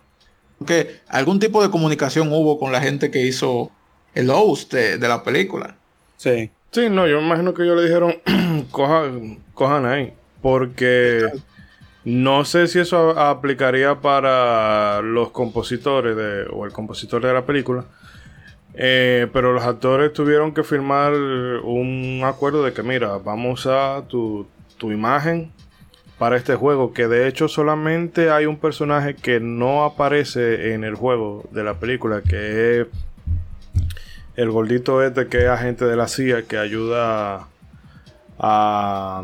que 0.66 1.02
algún 1.10 1.40
tipo 1.40 1.62
de 1.62 1.70
comunicación 1.70 2.30
hubo 2.32 2.58
con 2.60 2.72
la 2.72 2.80
gente 2.82 3.12
que 3.12 3.26
hizo 3.26 3.72
el 4.14 4.30
host 4.30 4.72
de- 4.74 4.98
de 4.98 5.08
la 5.08 5.24
película. 5.24 5.76
Sí. 6.18 6.50
Sí, 6.72 6.90
no, 6.90 7.08
yo 7.08 7.20
me 7.22 7.28
imagino 7.28 7.54
que 7.54 7.64
ellos 7.64 7.76
le 7.78 7.84
dijeron, 7.84 8.16
Coja, 8.72 9.04
cojan 9.54 9.86
ahí, 9.86 10.14
porque 10.42 11.28
no 12.06 12.46
sé 12.46 12.68
si 12.68 12.80
eso 12.80 13.20
aplicaría 13.20 13.96
para 13.96 15.02
los 15.02 15.32
compositores 15.32 16.16
o 16.52 16.66
el 16.66 16.72
compositor 16.72 17.26
de 17.26 17.34
la 17.34 17.46
película, 17.46 17.86
eh, 18.76 19.28
pero 19.34 19.54
los 19.54 19.64
actores 19.64 20.14
tuvieron 20.14 20.54
que 20.54 20.64
firmar 20.64 21.14
un 21.14 22.22
acuerdo 22.24 22.64
de 22.64 22.74
que, 22.74 22.84
mira, 22.84 23.18
vamos 23.18 23.66
a 23.66 24.04
tu, 24.08 24.46
tu 24.78 24.92
imagen 24.92 25.52
para 26.20 26.38
este 26.38 26.56
juego, 26.56 26.94
que 26.94 27.08
de 27.08 27.28
hecho 27.28 27.48
solamente 27.48 28.30
hay 28.30 28.46
un 28.46 28.58
personaje 28.58 29.16
que 29.16 29.40
no 29.40 29.84
aparece 29.84 30.74
en 30.74 30.84
el 30.84 30.94
juego 30.94 31.44
de 31.52 31.64
la 31.64 31.74
película, 31.74 32.22
que 32.22 32.82
es 32.82 32.88
el 34.36 34.52
gordito 34.52 35.02
este 35.02 35.28
que 35.28 35.40
es 35.40 35.48
agente 35.48 35.86
de 35.86 35.96
la 35.96 36.08
CIA 36.08 36.44
que 36.44 36.58
ayuda 36.58 37.48
a, 38.38 39.24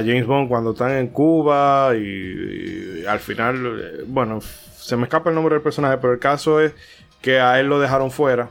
James 0.00 0.26
Bond 0.26 0.48
cuando 0.48 0.72
están 0.72 0.92
en 0.92 1.08
Cuba 1.08 1.92
y, 1.96 3.04
al 3.06 3.20
final, 3.20 3.80
eh, 3.80 4.04
bueno, 4.06 4.40
se 4.40 4.96
me 4.96 5.04
escapa 5.04 5.30
el 5.30 5.34
nombre 5.34 5.54
del 5.54 5.62
personaje, 5.62 5.98
pero 5.98 6.12
el 6.12 6.18
caso 6.18 6.60
es 6.60 6.74
que 7.20 7.40
a 7.40 7.60
él 7.60 7.66
lo 7.66 7.78
dejaron 7.78 8.10
fuera 8.10 8.50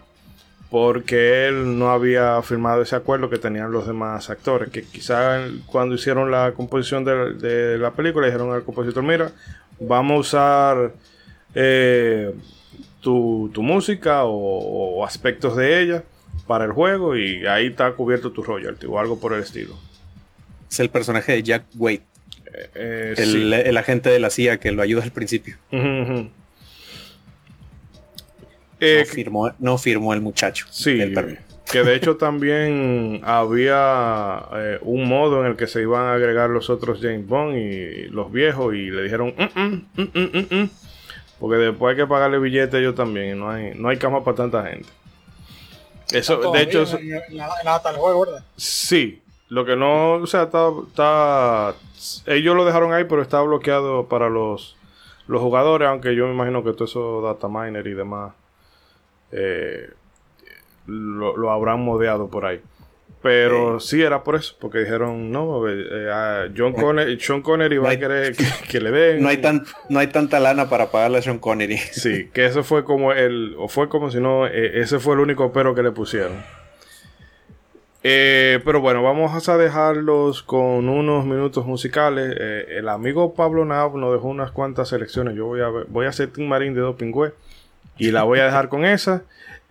porque 0.70 1.48
él 1.48 1.78
no 1.78 1.92
había 1.92 2.42
firmado 2.44 2.82
ese 2.82 2.96
acuerdo 2.96 3.30
que 3.30 3.38
tenían 3.38 3.74
los 3.74 3.86
demás 3.86 4.30
actores, 4.30 4.70
que 4.70 4.84
quizá 4.84 5.42
cuando 5.66 5.96
hicieron 5.96 6.32
la 6.32 6.54
composición 6.54 7.04
de, 7.04 7.34
de 7.34 7.78
la 7.78 7.92
película 7.92 8.28
dijeron 8.28 8.54
al 8.54 8.64
compositor, 8.64 9.04
mira, 9.04 9.32
vamos 9.82 10.16
a 10.16 10.20
usar 10.20 10.94
eh, 11.56 12.34
tu, 13.02 13.52
tu 13.54 13.62
música 13.62 14.24
o, 14.24 15.00
o 15.00 15.06
aspectos 15.06 15.58
de 15.58 15.82
ella 15.82 16.04
para 16.48 16.64
el 16.64 16.72
juego 16.72 17.18
y 17.18 17.46
ahí 17.46 17.68
está 17.68 17.92
cubierto 17.92 18.32
tu 18.32 18.42
royalty 18.42 18.86
o 18.86 18.98
algo 18.98 19.20
por 19.20 19.34
el 19.34 19.42
estilo. 19.42 19.76
Es 20.72 20.80
el 20.80 20.90
personaje 20.90 21.34
de 21.34 21.44
Jack 21.44 21.66
Wade, 21.76 22.02
Eh, 22.76 23.14
el, 23.18 23.26
sí. 23.26 23.54
el 23.54 23.78
agente 23.78 24.10
de 24.10 24.20
la 24.20 24.30
CIA 24.30 24.58
que 24.60 24.72
lo 24.72 24.82
ayuda 24.82 25.04
al 25.04 25.12
principio. 25.12 25.58
Eh, 28.80 29.04
no, 29.06 29.14
firmó, 29.14 29.52
no 29.60 29.78
firmó 29.78 30.14
el 30.14 30.22
muchacho. 30.22 30.66
sí, 30.70 30.96
del 30.96 31.40
Que 31.72 31.84
de 31.84 31.96
hecho 31.96 32.18
también 32.18 33.22
había 33.24 34.44
eh, 34.54 34.80
un 34.82 35.08
modo 35.08 35.42
en 35.42 35.52
el 35.52 35.56
que 35.56 35.68
se 35.68 35.82
iban 35.82 36.06
a 36.08 36.14
agregar 36.16 36.50
los 36.50 36.70
otros 36.70 37.00
James 37.02 37.26
Bond 37.28 37.56
y 37.58 38.06
los 38.10 38.32
viejos 38.32 38.74
y 38.74 38.90
le 38.90 39.04
dijeron, 39.04 39.34
"Mm, 39.38 39.60
mm, 39.60 39.86
mm, 39.96 40.02
mm, 40.02 40.38
mm, 40.38 40.56
mm", 40.64 40.70
porque 41.40 41.58
después 41.58 41.92
hay 41.92 42.04
que 42.04 42.08
pagarle 42.08 42.40
billetes 42.40 42.74
ellos 42.74 42.96
también 42.96 43.38
y 43.38 43.40
no 43.40 43.50
hay, 43.50 43.74
no 43.76 43.88
hay 43.90 43.98
cama 43.98 44.24
para 44.24 44.36
tanta 44.38 44.66
gente. 44.66 44.90
Eso, 46.12 46.52
de 46.52 46.62
hecho, 46.62 46.84
en, 46.98 47.14
en 47.14 47.38
la, 47.38 47.48
en 47.60 47.66
la 47.66 47.72
data 47.72 47.92
del 47.92 48.00
juego, 48.02 48.26
¿verdad? 48.26 48.44
Sí, 48.58 49.22
lo 49.52 49.66
que 49.66 49.76
no, 49.76 50.14
o 50.14 50.28
sea, 50.28 50.44
está, 50.44 50.70
está- 50.88 51.76
ellos 52.26 52.56
lo 52.56 52.64
dejaron 52.64 52.94
ahí, 52.94 53.04
pero 53.04 53.22
está 53.22 53.42
bloqueado 53.42 54.08
para 54.08 54.30
los, 54.30 54.78
los 55.28 55.42
jugadores, 55.42 55.90
aunque 55.90 56.16
yo 56.16 56.26
me 56.28 56.34
imagino 56.34 56.64
que 56.64 56.72
todo 56.72 56.86
eso 56.86 57.22
data 57.22 57.50
miner 57.50 57.86
y 57.86 57.94
demás 57.94 58.34
eh, 59.34 59.90
lo, 60.88 61.36
lo 61.38 61.52
habrán 61.52 61.82
modeado 61.82 62.30
por 62.30 62.46
ahí. 62.46 62.62
Pero 63.22 63.80
sí 63.80 64.02
era 64.02 64.24
por 64.24 64.34
eso, 64.36 64.56
porque 64.60 64.80
dijeron, 64.80 65.32
no, 65.32 65.70
eh, 65.70 66.10
a 66.12 66.48
John 66.58 66.74
Connery, 66.74 67.20
Sean 67.20 67.44
Connery 67.44 67.78
va 67.78 67.92
a 67.92 68.00
querer 68.00 68.36
que, 68.36 68.46
que 68.68 68.80
le 68.82 68.90
den. 68.90 69.22
No 69.22 69.30
hay, 69.30 69.38
tan, 69.38 69.64
no 69.90 70.00
hay 70.00 70.08
tanta 70.08 70.40
lana 70.40 70.70
para 70.70 70.90
pagarle 70.90 71.20
a 71.20 71.22
Sean 71.22 71.38
Connery. 71.38 71.78
Sí, 71.78 72.30
que 72.34 72.46
eso 72.46 72.64
fue 72.64 72.84
como 72.84 73.12
el, 73.14 73.54
o 73.60 73.68
fue 73.68 73.90
como 73.90 74.10
si 74.10 74.20
no, 74.20 74.48
eh, 74.48 74.80
ese 74.82 74.98
fue 74.98 75.14
el 75.14 75.20
único 75.20 75.52
pero 75.54 75.76
que 75.76 75.84
le 75.84 75.92
pusieron. 75.92 76.44
Eh, 78.04 78.60
pero 78.66 78.82
bueno, 78.82 79.04
vamos 79.04 79.48
a 79.48 79.58
dejarlos 79.58 80.42
con 80.42 80.90
unos 80.90 81.26
minutos 81.26 81.66
musicales. 81.66 82.36
Eh, 82.40 82.78
el 82.78 82.90
amigo 82.90 83.34
Pablo 83.34 83.64
Nab 83.64 83.96
nos 83.96 84.14
dejó 84.14 84.28
unas 84.28 84.52
cuantas 84.52 84.90
selecciones. 84.90 85.36
Yo 85.36 85.46
voy 85.46 85.62
a 85.62 85.68
voy 85.68 86.06
a 86.06 86.10
hacer 86.10 86.32
Team 86.32 86.48
Marín 86.48 86.74
de 86.74 86.82
Dopingüe 86.82 87.34
y 87.98 88.12
la 88.12 88.24
voy 88.24 88.40
a 88.40 88.46
dejar 88.46 88.70
con 88.70 88.86
esa. 88.86 89.24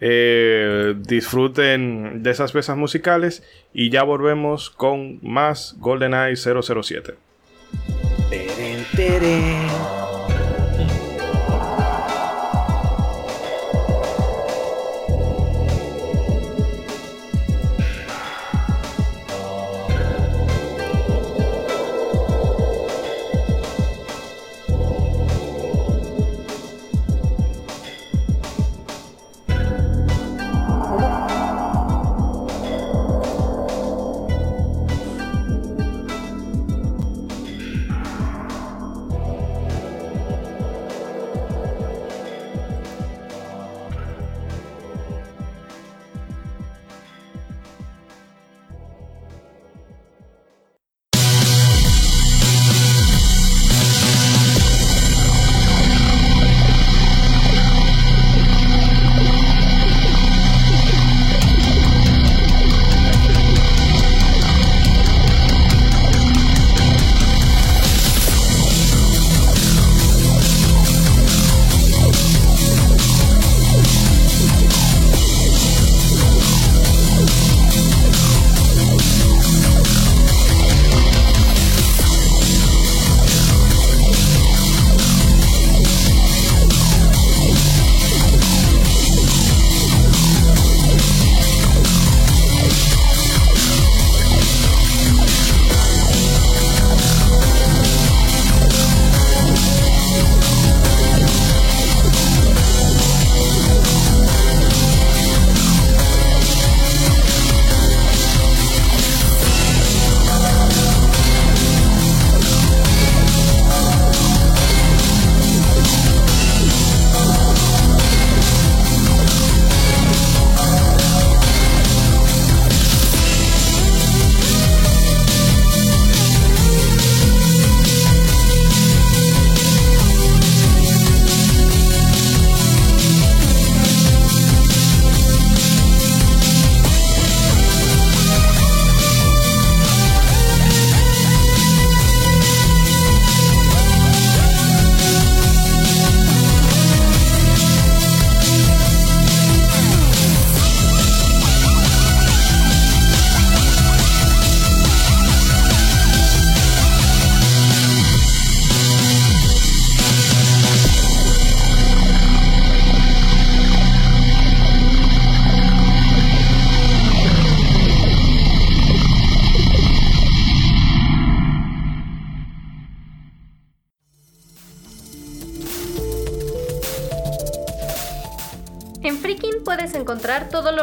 Eh, 0.03 0.95
disfruten 0.97 2.23
de 2.23 2.31
esas 2.31 2.53
piezas 2.53 2.77
musicales 2.77 3.43
y 3.75 3.91
ya 3.91 4.03
volvemos 4.03 4.71
con 4.71 5.19
más 5.23 5.77
GoldenEye 5.79 6.37
007. 6.37 7.15
Teren, 8.31 8.87
teren. 8.97 10.20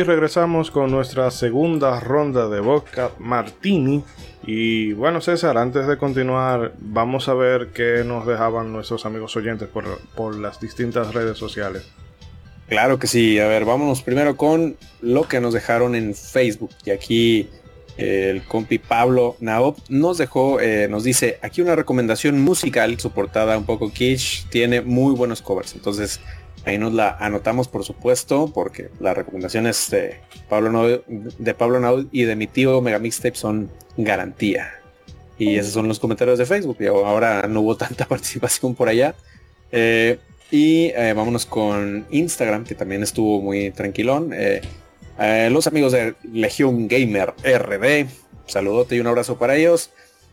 Y 0.00 0.02
regresamos 0.02 0.70
con 0.70 0.90
nuestra 0.90 1.30
segunda 1.30 2.00
ronda 2.00 2.48
de 2.48 2.60
vodka 2.60 3.10
martini. 3.18 4.02
Y 4.46 4.94
bueno, 4.94 5.20
César, 5.20 5.58
antes 5.58 5.86
de 5.86 5.98
continuar, 5.98 6.72
vamos 6.78 7.28
a 7.28 7.34
ver 7.34 7.68
qué 7.74 8.02
nos 8.02 8.26
dejaban 8.26 8.72
nuestros 8.72 9.04
amigos 9.04 9.36
oyentes 9.36 9.68
por, 9.68 10.00
por 10.16 10.36
las 10.36 10.58
distintas 10.58 11.12
redes 11.12 11.36
sociales. 11.36 11.86
Claro 12.66 12.98
que 12.98 13.08
sí. 13.08 13.38
A 13.40 13.46
ver, 13.46 13.66
vámonos 13.66 14.00
primero 14.00 14.38
con 14.38 14.74
lo 15.02 15.28
que 15.28 15.38
nos 15.38 15.52
dejaron 15.52 15.94
en 15.94 16.14
Facebook. 16.14 16.70
Y 16.86 16.92
aquí 16.92 17.50
eh, 17.98 18.30
el 18.30 18.42
compi 18.44 18.78
Pablo 18.78 19.36
Naop 19.40 19.76
nos 19.90 20.16
dejó, 20.16 20.60
eh, 20.60 20.88
nos 20.88 21.04
dice, 21.04 21.38
aquí 21.42 21.60
una 21.60 21.76
recomendación 21.76 22.40
musical 22.40 22.98
soportada 22.98 23.58
un 23.58 23.66
poco 23.66 23.92
kitsch, 23.92 24.48
tiene 24.48 24.80
muy 24.80 25.14
buenos 25.14 25.42
covers. 25.42 25.74
Entonces 25.74 26.20
ahí 26.64 26.78
nos 26.78 26.92
la 26.92 27.16
anotamos 27.18 27.68
por 27.68 27.84
supuesto, 27.84 28.50
porque 28.52 28.90
las 29.00 29.16
recomendaciones 29.16 29.90
de 29.90 30.20
Pablo 30.48 30.70
Naop, 30.70 31.06
de 31.06 31.54
Pablo 31.54 32.06
y 32.12 32.24
de 32.24 32.36
mi 32.36 32.46
tío 32.46 32.80
Megamixtape 32.80 33.36
son 33.36 33.70
garantía. 33.96 34.74
Y 35.38 35.56
esos 35.56 35.72
son 35.72 35.88
los 35.88 35.98
comentarios 35.98 36.38
de 36.38 36.44
Facebook. 36.44 36.76
Y 36.80 36.86
ahora 36.86 37.46
no 37.48 37.62
hubo 37.62 37.76
tanta 37.76 38.04
participación 38.08 38.74
por 38.74 38.88
allá. 38.88 39.14
Eh, 39.72 40.18
y 40.50 40.92
vámonos 40.92 41.46
con 41.46 42.06
Instagram, 42.10 42.64
que 42.64 42.74
también 42.74 43.02
estuvo 43.02 43.40
muy 43.40 43.70
tranquilón. 43.70 44.32
Eh, 45.22 45.50
los 45.50 45.66
amigos 45.66 45.92
de 45.92 46.14
Legion 46.32 46.88
Gamer 46.88 47.34
RD, 47.44 48.08
saludote 48.46 48.96
y 48.96 49.00
un 49.00 49.06
abrazo 49.06 49.38
para 49.38 49.54
ellos. 49.54 49.90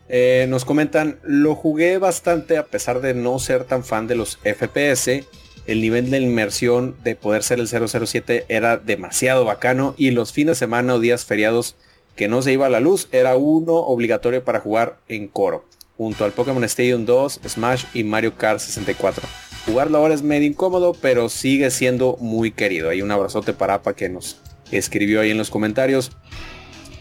Eh, 0.08 0.46
nos 0.48 0.64
comentan, 0.64 1.18
lo 1.22 1.54
jugué 1.54 1.98
bastante 1.98 2.56
a 2.56 2.64
pesar 2.64 3.02
de 3.02 3.12
no 3.12 3.38
ser 3.38 3.64
tan 3.64 3.84
fan 3.84 4.06
de 4.06 4.14
los 4.14 4.38
FPS. 4.38 5.24
El 5.68 5.82
nivel 5.82 6.10
de 6.10 6.18
inmersión 6.18 6.96
de 7.04 7.14
poder 7.14 7.42
ser 7.42 7.60
el 7.60 7.68
007 7.68 8.46
era 8.48 8.78
demasiado 8.78 9.44
bacano 9.44 9.94
y 9.98 10.12
los 10.12 10.32
fines 10.32 10.52
de 10.52 10.60
semana 10.60 10.94
o 10.94 10.98
días 10.98 11.26
feriados 11.26 11.76
que 12.16 12.26
no 12.26 12.40
se 12.40 12.54
iba 12.54 12.64
a 12.64 12.70
la 12.70 12.80
luz 12.80 13.06
era 13.12 13.36
uno 13.36 13.74
obligatorio 13.74 14.42
para 14.42 14.60
jugar 14.60 14.96
en 15.08 15.28
coro, 15.28 15.66
junto 15.98 16.24
al 16.24 16.32
Pokémon 16.32 16.64
Stadium 16.64 17.04
2, 17.04 17.40
Smash 17.46 17.84
y 17.92 18.02
Mario 18.02 18.34
Kart 18.34 18.60
64. 18.60 19.22
Jugarlo 19.66 19.98
ahora 19.98 20.14
es 20.14 20.22
medio 20.22 20.48
incómodo, 20.48 20.96
pero 21.02 21.28
sigue 21.28 21.70
siendo 21.70 22.16
muy 22.18 22.50
querido. 22.50 22.88
Hay 22.88 23.02
un 23.02 23.10
abrazote 23.10 23.52
para 23.52 23.74
APA 23.74 23.92
que 23.92 24.08
nos 24.08 24.40
escribió 24.70 25.20
ahí 25.20 25.32
en 25.32 25.36
los 25.36 25.50
comentarios. 25.50 26.12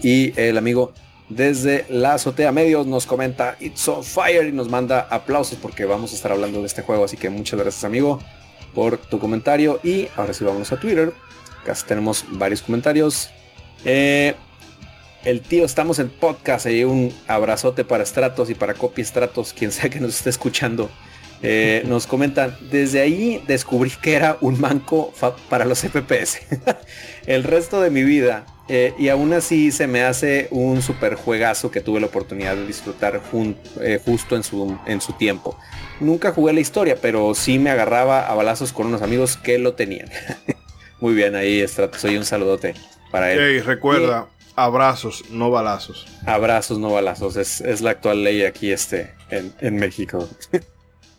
Y 0.03 0.37
el 0.37 0.57
amigo 0.57 0.91
desde 1.29 1.85
la 1.87 2.15
azotea 2.15 2.51
medios 2.51 2.85
nos 2.85 3.05
comenta 3.05 3.55
It's 3.61 3.87
on 3.87 4.03
fire 4.03 4.45
y 4.45 4.51
nos 4.51 4.67
manda 4.67 5.07
aplausos 5.09 5.57
porque 5.57 5.85
vamos 5.85 6.11
a 6.11 6.15
estar 6.15 6.33
hablando 6.33 6.59
de 6.59 6.67
este 6.67 6.81
juego. 6.81 7.05
Así 7.05 7.15
que 7.15 7.29
muchas 7.29 7.57
gracias 7.57 7.85
amigo 7.85 8.19
por 8.77 8.99
tu 8.99 9.17
comentario. 9.17 9.79
Y 9.83 10.07
ahora 10.15 10.35
sí 10.35 10.43
vamos 10.43 10.71
a 10.71 10.79
Twitter. 10.79 11.11
Casi 11.65 11.83
tenemos 11.87 12.23
varios 12.29 12.61
comentarios. 12.61 13.31
Eh, 13.83 14.35
el 15.25 15.41
tío, 15.41 15.65
estamos 15.65 15.97
en 15.97 16.09
podcast. 16.09 16.67
Y 16.67 16.83
un 16.83 17.11
abrazote 17.27 17.83
para 17.83 18.05
Stratos 18.05 18.51
y 18.51 18.53
para 18.53 18.75
Copy 18.75 19.03
Stratos, 19.03 19.51
quien 19.51 19.71
sea 19.71 19.89
que 19.89 19.99
nos 19.99 20.17
esté 20.17 20.29
escuchando. 20.29 20.91
Eh, 21.41 21.81
nos 21.87 22.05
comentan, 22.05 22.55
desde 22.69 23.01
ahí 23.01 23.43
descubrí 23.47 23.89
que 23.99 24.13
era 24.13 24.37
un 24.41 24.61
manco 24.61 25.11
para 25.49 25.65
los 25.65 25.79
FPS. 25.79 26.41
el 27.25 27.43
resto 27.43 27.81
de 27.81 27.89
mi 27.89 28.03
vida. 28.03 28.45
Eh, 28.69 28.93
y 28.99 29.09
aún 29.09 29.33
así 29.33 29.71
se 29.71 29.87
me 29.87 30.03
hace 30.03 30.49
un 30.51 30.83
super 30.83 31.15
juegazo 31.15 31.71
que 31.71 31.81
tuve 31.81 31.99
la 31.99 32.07
oportunidad 32.07 32.55
de 32.55 32.67
disfrutar 32.67 33.23
eh, 33.81 33.99
justo 34.05 34.35
en 34.35 34.43
su, 34.43 34.77
en 34.85 35.01
su 35.01 35.13
tiempo. 35.13 35.57
Nunca 35.99 36.31
jugué 36.31 36.53
la 36.53 36.59
historia, 36.59 36.97
pero 37.01 37.33
sí 37.33 37.59
me 37.59 37.69
agarraba 37.69 38.27
a 38.27 38.35
balazos 38.35 38.73
con 38.73 38.87
unos 38.87 39.01
amigos 39.01 39.37
que 39.37 39.57
lo 39.57 39.73
tenían. 39.73 40.09
Muy 40.99 41.13
bien, 41.13 41.35
ahí 41.35 41.65
Stratos, 41.67 42.01
soy 42.01 42.17
un 42.17 42.25
saludote 42.25 42.73
para 43.11 43.31
él. 43.31 43.39
Hey, 43.39 43.59
recuerda, 43.61 44.27
abrazos, 44.55 45.29
no 45.29 45.51
balazos. 45.51 46.07
Abrazos, 46.25 46.79
no 46.79 46.91
balazos. 46.91 47.35
Es, 47.35 47.81
la 47.81 47.91
actual 47.91 48.23
ley 48.23 48.43
aquí 48.43 48.71
este, 48.71 49.13
en, 49.29 49.53
en 49.59 49.75
México. 49.75 50.27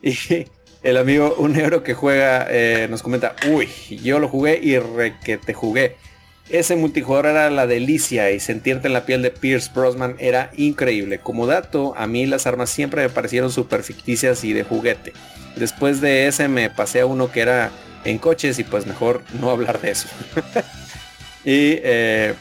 Y 0.01 0.47
el 0.83 0.97
amigo, 0.97 1.35
un 1.39 1.57
euro 1.57 1.83
que 1.83 1.95
juega, 1.95 2.47
eh, 2.49 2.87
nos 2.89 3.03
comenta, 3.03 3.35
uy, 3.51 3.69
yo 4.03 4.21
lo 4.21 4.29
jugué 4.29 4.61
y 4.63 4.79
re 4.79 5.19
que 5.19 5.37
te 5.37 5.53
jugué. 5.53 5.97
Ese 6.51 6.77
multijugador 6.77 7.27
era 7.27 7.51
la 7.51 7.67
delicia 7.67 8.31
y 8.31 8.41
sentirte 8.41 8.87
en 8.87 8.95
la 8.95 9.05
piel 9.05 9.21
de 9.23 9.31
Pierce 9.31 9.71
Brosnan 9.75 10.17
era 10.19 10.51
increíble. 10.57 11.19
Como 11.19 11.47
dato, 11.47 11.95
a 11.97 12.07
mí 12.07 12.25
las 12.25 12.47
armas 12.47 12.71
siempre 12.71 13.03
me 13.03 13.11
parecieron 13.11 13.53
súper 13.53 13.83
ficticias 13.83 14.45
y 14.45 14.55
de 14.55 14.63
juguete. 14.63 15.13
Después 15.57 16.01
de 16.01 16.27
ese 16.27 16.49
me 16.49 16.71
pasé 16.71 17.01
a 17.01 17.07
uno 17.07 17.31
que 17.31 17.41
era 17.41 17.71
en 18.05 18.19
coches 18.19 18.59
y 18.59 18.65
pues 18.65 18.87
mejor 18.87 19.23
no 19.41 19.51
hablar 19.51 19.81
de 19.81 19.91
eso. 19.91 20.09
y 21.45 21.77
eh, 21.83 22.35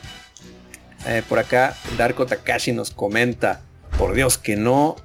eh, 1.06 1.24
por 1.28 1.40
acá 1.40 1.76
Darko 1.98 2.26
Takashi 2.26 2.72
nos 2.72 2.92
comenta, 2.92 3.62
por 3.98 4.14
Dios, 4.14 4.38
que 4.38 4.56
no 4.56 4.96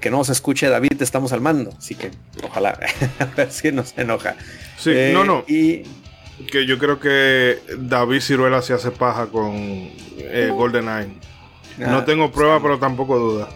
que 0.00 0.10
no 0.10 0.24
se 0.24 0.32
escuche 0.32 0.68
David, 0.68 0.96
te 0.98 1.04
estamos 1.04 1.32
al 1.32 1.40
mando. 1.40 1.72
Así 1.76 1.94
que 1.94 2.10
ojalá, 2.42 2.78
a 3.18 3.24
ver 3.36 3.52
si 3.52 3.70
nos 3.72 3.96
enoja. 3.96 4.34
Sí, 4.78 4.90
Eh, 4.92 5.10
no, 5.12 5.24
no. 5.24 5.44
Y 5.46 5.82
Que 6.50 6.66
yo 6.66 6.78
creo 6.78 7.00
que 7.00 7.58
David 7.78 8.20
Ciruela 8.20 8.62
se 8.62 8.72
hace 8.72 8.90
paja 8.90 9.26
con 9.26 9.54
eh, 10.18 10.50
GoldenEye. 10.54 11.08
No 11.78 11.98
Ah, 11.98 12.04
tengo 12.04 12.30
prueba, 12.30 12.60
pero 12.60 12.78
tampoco 12.78 13.18
duda. 13.18 13.48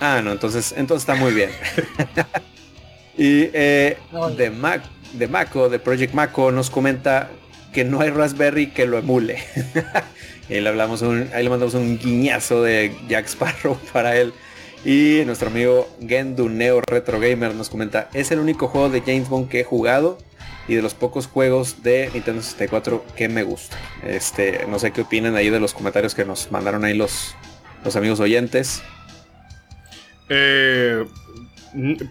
Ah, 0.00 0.20
no, 0.22 0.32
entonces, 0.32 0.74
entonces 0.76 1.08
está 1.08 1.14
muy 1.14 1.32
bien. 1.32 1.50
y 3.18 3.48
eh, 3.52 3.96
de, 4.36 4.50
Mac, 4.50 4.82
de 5.12 5.28
Mako, 5.28 5.68
de 5.68 5.78
Project 5.78 6.14
Mako, 6.14 6.52
nos 6.52 6.70
comenta 6.70 7.30
que 7.72 7.84
no 7.84 8.00
hay 8.00 8.10
Raspberry 8.10 8.68
que 8.68 8.86
lo 8.86 8.98
emule. 8.98 9.38
y 10.48 10.60
le 10.60 10.68
hablamos 10.68 11.02
un, 11.02 11.28
ahí 11.34 11.44
le 11.44 11.50
mandamos 11.50 11.74
un 11.74 11.98
guiñazo 11.98 12.62
de 12.62 12.94
Jack 13.08 13.26
Sparrow 13.26 13.78
para 13.92 14.16
él. 14.16 14.32
Y 14.84 15.22
nuestro 15.26 15.48
amigo 15.48 15.88
Gendu 16.06 16.48
Neo 16.48 16.80
Retro 16.80 17.18
Gamer 17.18 17.54
nos 17.54 17.68
comenta, 17.68 18.08
es 18.14 18.30
el 18.30 18.38
único 18.38 18.68
juego 18.68 18.88
de 18.88 19.00
James 19.00 19.28
Bond 19.28 19.48
que 19.48 19.60
he 19.60 19.64
jugado 19.64 20.18
y 20.68 20.74
de 20.74 20.82
los 20.82 20.94
pocos 20.94 21.26
juegos 21.26 21.82
de 21.82 22.10
Nintendo 22.12 22.42
64 22.42 23.04
que 23.16 23.28
me 23.28 23.42
gusta. 23.42 23.76
Este, 24.02 24.66
no 24.68 24.78
sé 24.78 24.90
qué 24.92 25.02
opinan 25.02 25.36
ahí 25.36 25.50
de 25.50 25.60
los 25.60 25.74
comentarios 25.74 26.14
que 26.14 26.24
nos 26.24 26.50
mandaron 26.50 26.84
ahí 26.84 26.94
los, 26.94 27.34
los 27.84 27.96
amigos 27.96 28.20
oyentes. 28.20 28.82
Eh, 30.28 31.06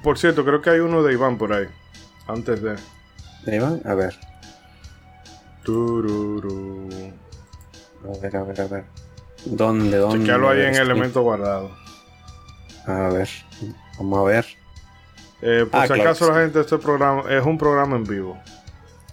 por 0.04 0.18
cierto, 0.18 0.46
creo 0.46 0.62
que 0.62 0.70
hay 0.70 0.80
uno 0.80 1.04
de 1.04 1.14
Iván 1.14 1.38
por 1.38 1.54
ahí. 1.54 1.66
Antes 2.28 2.62
de. 2.62 2.76
¿Ahí 3.48 3.60
van? 3.60 3.82
A 3.86 3.94
ver. 3.94 4.16
Tururú. 5.64 6.90
A 8.04 8.22
ver, 8.22 8.38
a 8.38 8.44
ver, 8.44 8.62
a 8.62 8.68
ver. 8.68 8.84
¿Dónde, 9.46 9.98
dónde? 9.98 10.20
Chequealo 10.20 10.50
ahí 10.50 10.62
en 10.62 10.70
Este, 10.70 10.82
elemento 10.82 11.22
guardado. 11.22 11.72
A 12.86 13.10
ver, 13.10 13.30
vamos 13.98 14.20
a 14.20 14.24
ver. 14.24 14.46
Eh, 15.48 15.68
por 15.70 15.80
Ah, 15.80 15.84
si 15.84 15.94
claro 15.94 16.10
acaso 16.10 16.32
la 16.32 16.42
gente, 16.42 16.60
este 16.60 16.80
programa 16.80 17.24
es 17.30 17.46
un 17.46 17.60
programa 17.60 17.96
en 17.96 18.04
vivo. 18.04 18.36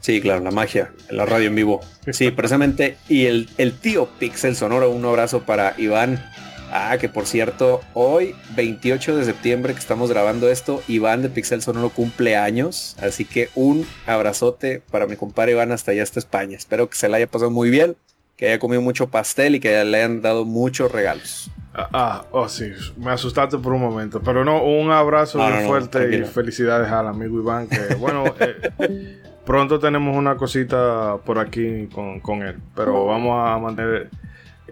Sí, 0.01 0.23
claro, 0.23 0.43
la 0.43 0.51
magia, 0.51 0.91
la 1.11 1.27
radio 1.27 1.49
en 1.49 1.55
vivo. 1.55 1.83
Sí, 2.11 2.31
precisamente. 2.37 2.97
Y 3.07 3.27
el, 3.27 3.51
el 3.59 3.79
tío 3.79 4.09
Pixel 4.19 4.57
Sonoro, 4.57 4.91
un 4.91 5.05
abrazo 5.05 5.43
para 5.43 5.75
Iván. 5.77 6.25
Ah, 6.73 6.97
que 6.99 7.11
por 7.11 7.27
cierto, 7.27 7.83
hoy, 7.93 8.35
28 8.57 9.15
de 9.15 9.27
septiembre 9.27 9.75
que 9.75 9.79
estamos 9.79 10.09
grabando 10.09 10.49
esto, 10.49 10.83
Iván 10.89 11.21
de 11.21 11.29
Pixel 11.29 11.61
Sonoro 11.61 11.91
cumple 11.91 12.35
años. 12.35 12.97
Así 13.03 13.27
que 13.27 13.51
un 13.55 13.87
abrazote 14.07 14.81
para 14.91 15.07
mi 15.07 15.17
compadre 15.17 15.53
Iván 15.53 15.71
hasta 15.71 15.91
allá 15.91 16.03
hasta 16.03 16.19
España. 16.19 16.57
Espero 16.57 16.89
que 16.89 16.97
se 16.97 17.11
la 17.11 17.19
haya 17.19 17.27
pasado 17.27 17.51
muy 17.51 17.69
bien, 17.69 17.95
que 18.39 18.47
haya 18.47 18.59
comido 18.59 18.81
mucho 18.81 19.11
pastel 19.11 19.57
y 19.57 19.61
que 19.61 19.85
le 19.85 19.99
hayan 19.99 20.23
dado 20.23 20.47
muchos 20.47 20.91
regalos. 20.91 21.51
Ah, 21.75 21.89
ah, 21.93 22.25
oh 22.33 22.49
sí, 22.49 22.71
me 22.99 23.13
asustaste 23.13 23.57
por 23.59 23.73
un 23.73 23.81
momento. 23.81 24.21
Pero 24.21 24.45
no, 24.45 24.63
un 24.63 24.91
abrazo 24.91 25.39
No, 25.39 25.45
bien 25.47 25.57
no, 25.57 25.63
no, 25.63 25.69
fuerte 25.69 26.17
y 26.17 26.23
felicidades 26.25 26.91
al 26.93 27.07
amigo 27.09 27.39
Iván. 27.39 27.67
Que 27.69 27.95
bueno, 27.95 28.25
eh, 28.41 29.21
pronto 29.47 29.79
tenemos 29.79 30.15
una 30.17 30.37
cosita 30.37 31.17
por 31.25 31.39
aquí 31.39 31.89
con, 31.93 32.21
con 32.21 32.43
él. 32.43 32.57
Pero 32.77 33.07
vamos 33.07 33.49
a 33.49 33.59
mantener 33.59 34.11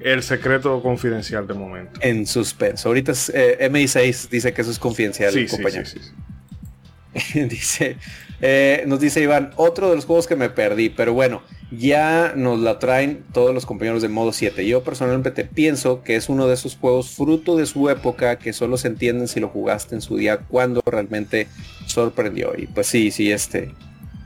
el 0.00 0.22
secreto 0.22 0.82
confidencial 0.82 1.46
de 1.46 1.54
momento. 1.54 2.00
En 2.02 2.26
suspenso. 2.26 2.88
Ahorita 2.88 3.12
es, 3.12 3.30
eh, 3.34 3.58
MI6 3.70 4.28
dice 4.28 4.52
que 4.52 4.62
eso 4.62 4.70
es 4.70 4.78
confidencial, 4.78 5.32
Sí, 5.32 5.48
sí, 5.48 5.56
compañero. 5.56 5.86
sí, 5.86 5.98
sí. 6.00 7.40
dice, 7.48 7.96
eh, 8.40 8.84
nos 8.86 9.00
dice 9.00 9.22
Iván, 9.22 9.52
otro 9.56 9.90
de 9.90 9.96
los 9.96 10.06
juegos 10.06 10.26
que 10.26 10.36
me 10.36 10.48
perdí, 10.48 10.88
pero 10.88 11.12
bueno, 11.12 11.42
ya 11.70 12.32
nos 12.36 12.58
la 12.60 12.78
traen 12.78 13.24
todos 13.32 13.54
los 13.54 13.66
compañeros 13.66 14.02
de 14.02 14.08
modo 14.08 14.32
7. 14.32 14.66
Yo 14.66 14.82
personalmente 14.82 15.44
pienso 15.44 16.02
que 16.02 16.16
es 16.16 16.28
uno 16.28 16.46
de 16.46 16.54
esos 16.54 16.76
juegos 16.76 17.10
fruto 17.10 17.56
de 17.56 17.66
su 17.66 17.88
época 17.90 18.38
que 18.38 18.52
solo 18.52 18.76
se 18.76 18.88
entienden 18.88 19.28
si 19.28 19.40
lo 19.40 19.48
jugaste 19.48 19.94
en 19.94 20.00
su 20.00 20.16
día 20.16 20.38
cuando 20.38 20.82
realmente 20.84 21.48
sorprendió. 21.86 22.52
Y 22.56 22.66
pues 22.66 22.86
sí, 22.86 23.10
sí, 23.10 23.30
este. 23.30 23.74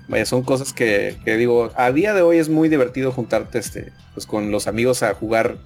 Vaya, 0.07 0.27
son 0.27 0.43
cosas 0.43 0.75
que, 0.75 1.17
que 1.25 1.37
digo, 1.37 1.71
a 1.77 1.91
día 1.91 2.13
de 2.13 2.21
hoy 2.21 2.37
es 2.37 2.51
muy 2.51 2.69
divertido 2.69 3.11
juntarte 3.11 3.59
este, 3.59 3.91
pues 4.13 4.27
con 4.27 4.51
los 4.51 4.67
amigos 4.67 5.03
a 5.03 5.15
jugar 5.15 5.57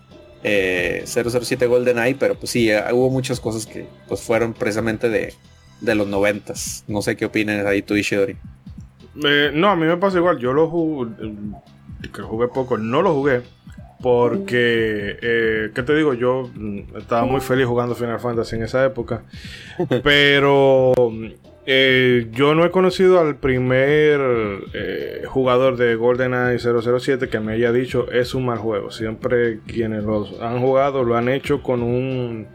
eh, 0.44 1.04
007 1.06 1.66
GoldenEye, 1.66 2.14
pero 2.14 2.38
pues 2.38 2.50
sí, 2.50 2.70
eh, 2.70 2.82
hubo 2.92 3.10
muchas 3.10 3.40
cosas 3.40 3.66
que 3.66 3.88
pues 4.06 4.20
fueron 4.20 4.54
precisamente 4.54 5.08
de, 5.08 5.34
de 5.80 5.94
los 5.94 6.06
noventas. 6.06 6.84
No 6.88 7.02
sé 7.02 7.16
qué 7.16 7.26
opinan 7.26 7.66
ahí 7.66 7.82
tú, 7.82 7.94
Ishidori. 7.94 8.36
Eh, 9.24 9.50
no, 9.55 9.68
a 9.70 9.76
mí 9.76 9.86
me 9.86 9.96
pasa 9.96 10.18
igual. 10.18 10.38
Yo 10.38 10.52
lo 10.52 10.68
jugué. 10.68 11.10
que 12.12 12.20
lo 12.20 12.28
jugué 12.28 12.48
poco, 12.48 12.78
no 12.78 13.02
lo 13.02 13.14
jugué 13.14 13.42
porque, 14.00 15.18
eh, 15.20 15.70
¿qué 15.74 15.82
te 15.82 15.94
digo? 15.94 16.14
Yo 16.14 16.48
mm, 16.55 16.96
estaba 16.96 17.24
muy 17.24 17.40
feliz 17.40 17.66
jugando 17.66 17.94
Final 17.94 18.20
Fantasy 18.20 18.56
en 18.56 18.62
esa 18.62 18.84
época, 18.84 19.24
pero 20.05 20.92
eh, 21.66 22.28
yo 22.30 22.55
no 22.55 22.64
he 22.64 22.70
conocido 22.70 23.18
al 23.20 23.36
primer 23.36 24.20
eh, 24.72 25.24
jugador 25.26 25.76
de 25.76 25.96
GoldenEye 25.96 26.59
007 26.59 27.28
que 27.28 27.40
me 27.40 27.55
haya 27.55 27.72
dicho 27.72 28.10
es 28.12 28.34
un 28.34 28.46
mal 28.46 28.59
juego. 28.59 28.90
Siempre 28.90 29.60
quienes 29.66 30.05
los 30.05 30.40
han 30.40 30.60
jugado 30.60 31.02
lo 31.02 31.16
han 31.16 31.28
hecho 31.28 31.62
con 31.62 31.82
un 31.82 32.46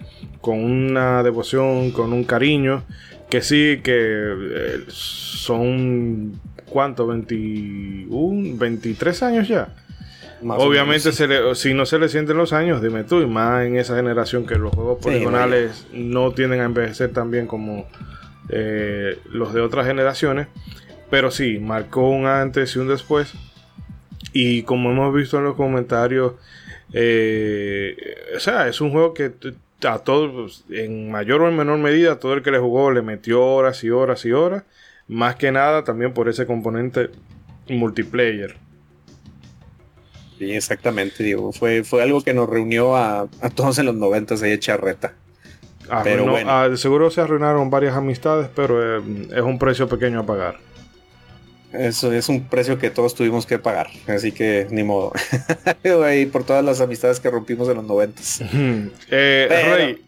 con 0.43 0.59
una 0.59 1.23
devoción, 1.23 1.91
con 1.91 2.11
un 2.11 2.25
cariño, 2.25 2.83
que 3.29 3.41
sí, 3.41 3.79
que 3.81 3.93
eh, 3.95 4.79
son 4.89 6.33
¿cuánto? 6.65 7.07
21, 7.07 8.57
23 8.57 9.23
años 9.23 9.47
ya. 9.47 9.73
Más 10.41 10.59
Obviamente, 10.59 11.05
menos. 11.05 11.15
se 11.15 11.27
le- 11.29 11.55
si 11.55 11.73
no 11.73 11.85
se 11.85 11.97
le 11.97 12.09
sienten 12.09 12.35
los 12.35 12.51
años, 12.51 12.81
dime 12.81 13.05
tú, 13.05 13.21
y 13.21 13.25
más 13.25 13.65
en 13.65 13.77
esa 13.77 13.95
generación 13.95 14.45
que 14.45 14.55
los 14.55 14.73
juegos 14.75 14.97
Sí, 14.99 15.05
poligonales 15.05 15.87
no 15.93 16.31
tienden 16.33 16.59
a 16.59 16.65
envejecer 16.65 17.13
tan 17.13 17.31
bien 17.31 17.47
como 17.47 17.87
eh, 18.49 19.17
los 19.31 19.53
de 19.53 19.61
otras 19.61 19.87
generaciones. 19.87 20.47
Pero 21.09 21.31
sí, 21.31 21.59
marcó 21.59 22.09
un 22.09 22.25
antes 22.25 22.75
y 22.75 22.79
un 22.79 22.89
después. 22.89 23.31
Y 24.33 24.63
como 24.63 24.91
hemos 24.91 25.15
visto 25.15 25.37
en 25.37 25.45
los 25.45 25.55
comentarios, 25.55 26.33
eh, 26.91 27.95
o 28.35 28.39
sea, 28.41 28.67
es 28.67 28.81
un 28.81 28.91
juego 28.91 29.13
que 29.13 29.31
a 29.85 29.99
todos, 29.99 30.63
en 30.69 31.11
mayor 31.11 31.41
o 31.41 31.49
en 31.49 31.55
menor 31.57 31.77
medida, 31.79 32.19
todo 32.19 32.33
el 32.33 32.41
que 32.43 32.51
le 32.51 32.59
jugó 32.59 32.91
le 32.91 33.01
metió 33.01 33.43
horas 33.43 33.83
y 33.83 33.89
horas 33.89 34.25
y 34.25 34.31
horas. 34.31 34.63
Más 35.07 35.35
que 35.35 35.51
nada 35.51 35.83
también 35.83 36.13
por 36.13 36.29
ese 36.29 36.45
componente 36.45 37.09
multiplayer. 37.69 38.55
Sí, 40.39 40.51
exactamente, 40.51 41.23
digo, 41.23 41.51
fue, 41.53 41.83
fue 41.83 42.01
algo 42.01 42.21
que 42.21 42.33
nos 42.33 42.49
reunió 42.49 42.95
a, 42.95 43.27
a 43.41 43.49
todos 43.49 43.77
en 43.79 43.85
los 43.85 43.95
noventas 43.95 44.41
ahí 44.41 44.51
a 44.51 44.55
echar 44.55 44.81
reta. 44.83 45.13
Pero 46.03 46.23
Arruinó- 46.25 46.31
bueno. 46.31 46.49
ah, 46.51 46.69
seguro 46.75 47.11
se 47.11 47.21
arruinaron 47.21 47.69
varias 47.69 47.95
amistades, 47.95 48.49
pero 48.55 48.97
eh, 48.99 49.03
es 49.35 49.41
un 49.41 49.59
precio 49.59 49.87
pequeño 49.87 50.21
a 50.21 50.25
pagar. 50.25 50.57
Eso 51.73 52.13
es 52.13 52.29
un 52.29 52.47
precio 52.47 52.77
que 52.77 52.91
todos 52.91 53.15
tuvimos 53.15 53.45
que 53.47 53.57
pagar, 53.57 53.87
así 54.07 54.31
que 54.31 54.67
ni 54.69 54.83
modo. 54.83 55.11
Ahí 56.05 56.27
por 56.27 56.43
todas 56.43 56.63
las 56.63 56.79
amistades 56.81 57.19
que 57.19 57.29
rompimos 57.31 57.67
en 57.69 57.75
los 57.75 57.85
noventas. 57.85 58.41
Eh, 59.09 59.45
Pero- 59.49 59.75
Rey. 59.75 60.01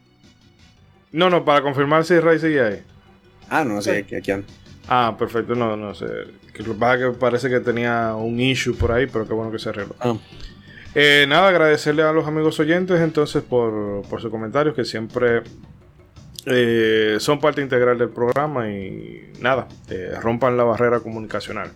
No, 1.12 1.30
no, 1.30 1.44
para 1.46 1.62
confirmar 1.62 2.04
si 2.06 2.20
Rey 2.20 2.40
sigue 2.40 2.60
ahí. 2.62 2.84
Ah, 3.50 3.64
no, 3.64 3.82
sí, 3.82 3.90
aquí, 3.90 4.16
aquí 4.16 4.32
ando. 4.32 4.48
Ah, 4.88 5.16
perfecto, 5.18 5.56
no, 5.56 5.78
no 5.78 5.96
sé. 5.96 6.06
Que 6.54 6.62
lo 6.62 6.74
que 6.74 6.80
pasa 6.80 6.96
es 6.96 7.00
que 7.14 7.18
parece 7.18 7.50
que 7.50 7.60
tenía 7.62 8.16
un 8.16 8.38
issue 8.40 8.76
por 8.76 8.92
ahí, 8.92 9.08
pero 9.08 9.26
qué 9.26 9.34
bueno 9.34 9.50
que 9.52 9.58
se 9.60 9.70
arregló. 9.70 9.96
Ah. 10.02 10.16
Eh, 10.94 11.26
nada, 11.30 11.48
agradecerle 11.48 12.04
a 12.04 12.12
los 12.12 12.28
amigos 12.28 12.60
oyentes 12.60 13.00
entonces 13.00 13.44
por, 13.44 14.02
por 14.10 14.22
sus 14.22 14.30
comentarios, 14.30 14.76
que 14.76 14.84
siempre 14.86 15.42
eh, 16.46 17.18
son 17.20 17.40
parte 17.40 17.62
integral 17.62 17.98
del 17.98 18.10
programa 18.10 18.70
y 18.70 19.32
nada, 19.40 19.68
eh, 19.90 20.14
rompan 20.22 20.58
la 20.58 20.64
barrera 20.64 21.00
comunicacional. 21.00 21.72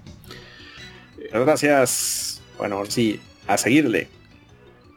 Gracias. 1.32 2.42
Bueno, 2.58 2.78
ahora 2.78 2.92
sí, 2.92 3.20
a 3.48 3.58
seguirle. 3.58 4.08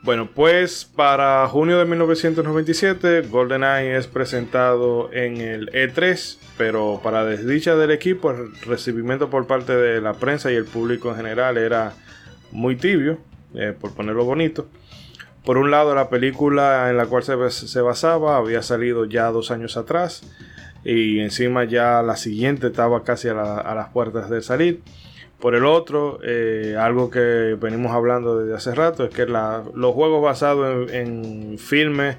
Bueno, 0.02 0.28
pues 0.34 0.84
para 0.84 1.46
junio 1.46 1.78
de 1.78 1.84
1997, 1.84 3.22
GoldenEye 3.22 3.96
es 3.96 4.08
presentado 4.08 5.12
en 5.12 5.36
el 5.36 5.70
E3, 5.70 6.38
pero 6.58 7.00
para 7.04 7.24
desdicha 7.24 7.76
del 7.76 7.92
equipo, 7.92 8.32
el 8.32 8.52
recibimiento 8.62 9.30
por 9.30 9.46
parte 9.46 9.76
de 9.76 10.00
la 10.00 10.14
prensa 10.14 10.50
y 10.50 10.56
el 10.56 10.64
público 10.64 11.10
en 11.10 11.16
general 11.16 11.56
era 11.56 11.92
muy 12.50 12.74
tibio, 12.74 13.18
eh, 13.54 13.74
por 13.80 13.94
ponerlo 13.94 14.24
bonito. 14.24 14.66
Por 15.44 15.58
un 15.58 15.70
lado, 15.70 15.94
la 15.94 16.08
película 16.08 16.88
en 16.90 16.96
la 16.96 17.06
cual 17.06 17.22
se, 17.22 17.50
se 17.50 17.80
basaba 17.80 18.36
había 18.36 18.62
salido 18.62 19.04
ya 19.06 19.26
dos 19.30 19.50
años 19.50 19.76
atrás, 19.76 20.22
y 20.84 21.20
encima 21.20 21.64
ya 21.64 22.02
la 22.02 22.16
siguiente 22.16 22.68
estaba 22.68 23.04
casi 23.04 23.28
a, 23.28 23.40
a 23.40 23.74
las 23.74 23.88
puertas 23.90 24.30
de 24.30 24.42
salir. 24.42 24.82
Por 25.42 25.56
el 25.56 25.64
otro, 25.64 26.20
eh, 26.22 26.76
algo 26.78 27.10
que 27.10 27.56
venimos 27.60 27.90
hablando 27.90 28.38
desde 28.38 28.54
hace 28.54 28.76
rato 28.76 29.02
es 29.02 29.10
que 29.10 29.26
los 29.26 29.92
juegos 29.92 30.22
basados 30.22 30.88
en, 30.92 31.58
filmes, 31.58 32.16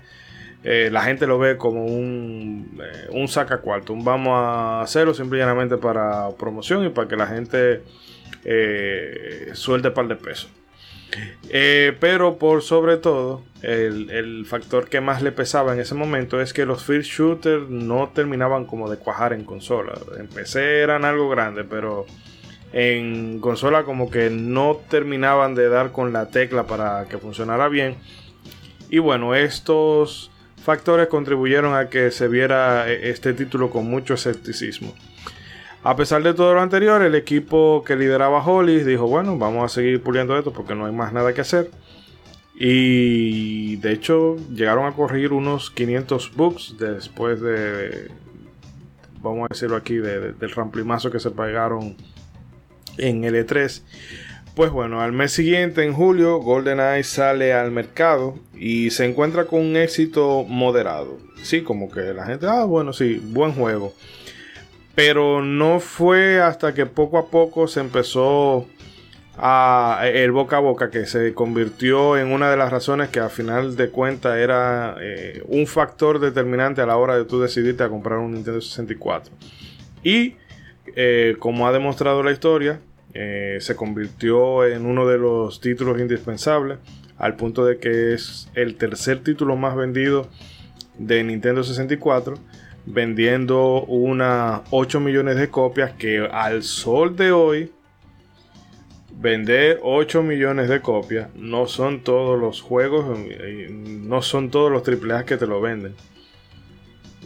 eh, 0.66 0.90
la 0.91 1.04
gente 1.04 1.26
lo 1.26 1.40
ve 1.40 1.56
como 1.56 1.86
un, 1.86 2.78
eh, 2.84 3.08
un 3.12 3.30
sacacuarto. 3.30 3.95
Vamos 3.95 4.34
a 4.36 4.82
hacerlo 4.82 5.14
simplemente 5.14 5.78
para 5.78 6.32
promoción 6.38 6.86
y 6.86 6.90
para 6.90 7.08
que 7.08 7.16
la 7.16 7.28
gente 7.28 7.84
suelte 9.54 9.90
par 9.91 10.10
de 10.10 10.18
pesos. 10.18 10.52
Eh, 11.49 11.95
pero 11.99 12.38
por 12.38 12.61
sobre 12.61 12.98
todo, 12.98 13.44
el, 13.61 14.45
factor 14.45 14.90
que 14.90 15.02
más 15.02 15.22
le 15.22 15.31
pesaba 15.31 15.73
en 15.73 15.80
ese 15.80 15.95
momento 15.95 16.41
es 16.41 16.53
que 16.53 16.65
los 16.65 16.84
first 16.84 17.10
shooters 17.10 17.69
no 17.69 18.11
terminaban 18.14 18.65
como 18.65 18.90
de 18.90 18.98
cuajar 18.98 19.34
en 19.34 19.44
consola. 19.44 19.94
En 20.18 20.30
eran 20.56 21.06
algo 21.06 21.30
grande, 21.30 21.64
pero 21.64 22.06
en 22.73 23.40
consola 23.40 23.84
como 23.84 24.10
que 24.10 24.30
no 24.30 24.80
terminaban 24.90 25.56
de 25.56 25.69
dar 25.69 25.91
con 25.91 26.11
la 26.11 26.30
tecla 26.30 26.65
para 26.65 27.06
que 27.06 27.18
funcionara 27.18 27.69
bien. 27.69 27.95
Y 28.90 28.99
bueno, 28.99 29.35
estos 29.35 30.31
factores 30.64 31.07
contribuyeron 31.07 31.76
a 31.76 31.90
que 31.90 32.11
se 32.11 32.27
viera 32.27 32.90
eh, 32.90 33.10
este 33.10 33.34
título 33.34 33.69
con 33.69 33.85
mucho 33.85 34.15
escepticismo. 34.15 34.94
A 35.84 35.96
pesar 35.98 36.24
de 36.24 36.34
todo 36.34 36.54
lo 36.54 36.62
anterior, 36.62 37.02
el 37.02 37.14
equipo 37.16 37.84
que 37.86 37.96
lideraba 37.98 38.44
Hollis 38.46 38.86
dijo, 38.86 39.06
bueno, 39.08 39.38
vamos 39.38 39.66
a 39.70 39.74
seguir 39.74 40.02
puliendo 40.02 40.38
esto 40.38 40.54
porque 40.54 40.76
no 40.76 40.86
hay 40.86 40.94
más 40.94 41.12
nada 41.12 41.34
que 41.34 41.42
hacer. 41.42 41.72
Y 42.56 43.76
de 43.78 43.92
hecho 43.92 44.38
llegaron 44.54 44.86
a 44.86 44.94
corregir 44.94 45.34
unos 45.34 45.70
500 45.72 46.34
bugs 46.36 46.76
después 46.80 47.42
de, 47.42 48.10
vamos 49.22 49.48
a 49.50 49.54
decirlo 49.54 49.76
aquí, 49.76 49.96
de- 49.96 50.20
de- 50.20 50.34
del 50.34 50.52
ramplimazo 50.52 51.12
que 51.12 51.20
se 51.20 51.32
pegaron 51.32 51.98
en 52.98 53.24
el 53.26 53.36
E3. 53.36 53.82
Pues 54.56 54.72
bueno, 54.72 55.02
al 55.02 55.12
mes 55.12 55.32
siguiente, 55.34 55.84
en 55.84 55.94
julio, 55.94 56.38
GoldenEye 56.38 57.04
sale 57.04 57.54
al 57.54 57.72
mercado 57.72 58.36
y 58.56 58.92
se 58.92 59.06
encuentra 59.06 59.46
con 59.46 59.60
un 59.62 59.76
éxito 59.76 60.46
moderado. 60.48 61.18
Sí, 61.42 61.64
como 61.64 61.92
que 61.92 62.02
la 62.14 62.26
gente, 62.26 62.46
ah, 62.48 62.64
bueno, 62.64 62.94
sí, 62.94 63.20
buen 63.22 63.52
juego. 63.54 63.94
Pero 64.95 65.41
no 65.41 65.80
fue 65.80 66.41
hasta 66.41 66.74
que 66.74 66.86
poco 66.86 67.18
a 67.18 67.28
poco 67.28 67.68
se 67.68 67.80
empezó 67.80 68.68
a 69.38 70.02
el 70.14 70.32
boca 70.32 70.57
a 70.57 70.60
boca 70.60 70.91
que 70.91 71.07
se 71.07 71.34
convirtió 71.34 72.18
en 72.18 72.32
una 72.32 72.52
de 72.52 72.57
las 72.57 72.72
razones 72.72 73.10
que 73.10 73.20
al 73.20 73.32
final 73.32 73.76
de 73.76 73.90
cuentas 73.90 74.38
era 74.38 74.95
eh, 75.02 75.41
un 75.48 75.65
factor 75.65 76.20
determinante 76.20 76.82
a 76.82 76.86
la 76.86 76.98
hora 76.98 77.18
de 77.18 77.26
tú 77.26 77.41
decidirte 77.41 77.84
a 77.84 77.90
comprar 77.90 78.20
un 78.20 78.34
Nintendo 78.34 78.61
64. 78.61 79.34
Y 80.03 80.36
eh, 80.95 81.36
como 81.40 81.68
ha 81.68 81.72
demostrado 81.72 82.22
la 82.22 82.32
historia, 82.32 82.80
eh, 83.14 83.57
se 83.61 83.76
convirtió 83.76 84.65
en 84.65 84.86
uno 84.86 85.07
de 85.07 85.18
los 85.18 85.61
títulos 85.61 85.99
indispensables, 85.99 86.78
al 87.18 87.36
punto 87.36 87.65
de 87.65 87.78
que 87.78 88.14
es 88.14 88.49
el 88.53 88.76
tercer 88.76 89.24
título 89.24 89.56
más 89.56 89.76
vendido 89.76 90.28
de 90.98 91.24
Nintendo 91.24 91.64
64, 91.64 92.36
vendiendo 92.86 93.84
unas 93.84 94.62
8 94.72 95.00
millones 95.00 95.38
de 95.38 95.50
copias 95.50 95.92
que 95.94 96.20
al 96.32 96.64
sol 96.64 97.16
de 97.16 97.32
hoy, 97.32 97.72
vender 99.16 99.80
8 99.84 100.22
millones 100.24 100.68
de 100.70 100.82
copias 100.82 101.30
no 101.36 101.68
son 101.68 102.02
todos 102.04 102.40
los 102.40 102.62
juegos, 102.62 103.18
eh, 103.30 103.68
no 103.72 104.22
son 104.22 104.50
todos 104.52 104.72
los 104.72 104.84
AAA 104.84 105.24
que 105.26 105.38
te 105.38 105.48
lo 105.48 105.62
venden. 105.62 105.96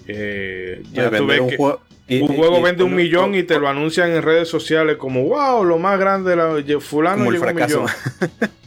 Eh, 0.07 0.83
ya 0.93 1.09
tú 1.11 1.25
ves 1.25 1.39
un 1.41 1.49
que- 1.49 1.57
juego- 1.57 1.81
y- 2.07 2.21
un 2.21 2.35
juego 2.35 2.59
y- 2.59 2.61
vende 2.63 2.83
un 2.83 2.95
millón 2.95 3.35
y 3.35 3.43
te 3.43 3.59
lo 3.59 3.67
anuncian 3.67 4.11
en 4.11 4.21
redes 4.21 4.47
sociales 4.47 4.97
como 4.97 5.23
wow, 5.23 5.63
lo 5.65 5.77
más 5.79 5.99
grande 5.99 6.29
de 6.31 6.35
la 6.35 6.79
fulano 6.79 7.17
Como 7.25 7.31
el 7.31 7.35
llegó 7.39 7.49
un 7.49 7.55
millón. 7.55 7.85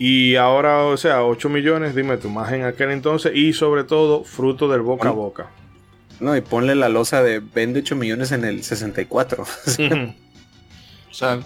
y 0.00 0.34
ahora, 0.36 0.84
o 0.86 0.96
sea, 0.96 1.22
8 1.24 1.48
millones, 1.50 1.94
dime 1.94 2.16
tú, 2.16 2.28
más 2.30 2.50
en 2.52 2.64
aquel 2.64 2.90
entonces 2.90 3.32
y 3.36 3.52
sobre 3.52 3.84
todo 3.84 4.24
fruto 4.24 4.66
del 4.68 4.80
boca 4.80 5.10
a 5.10 5.12
boca. 5.12 5.46
No, 6.18 6.34
y 6.36 6.40
ponle 6.40 6.74
la 6.74 6.88
losa 6.88 7.22
de 7.22 7.38
vende 7.40 7.80
8 7.80 7.94
millones 7.96 8.32
en 8.32 8.44
el 8.44 8.62
64. 8.64 9.42
Ujú. 9.42 10.14
O 11.10 11.12
sea, 11.14 11.40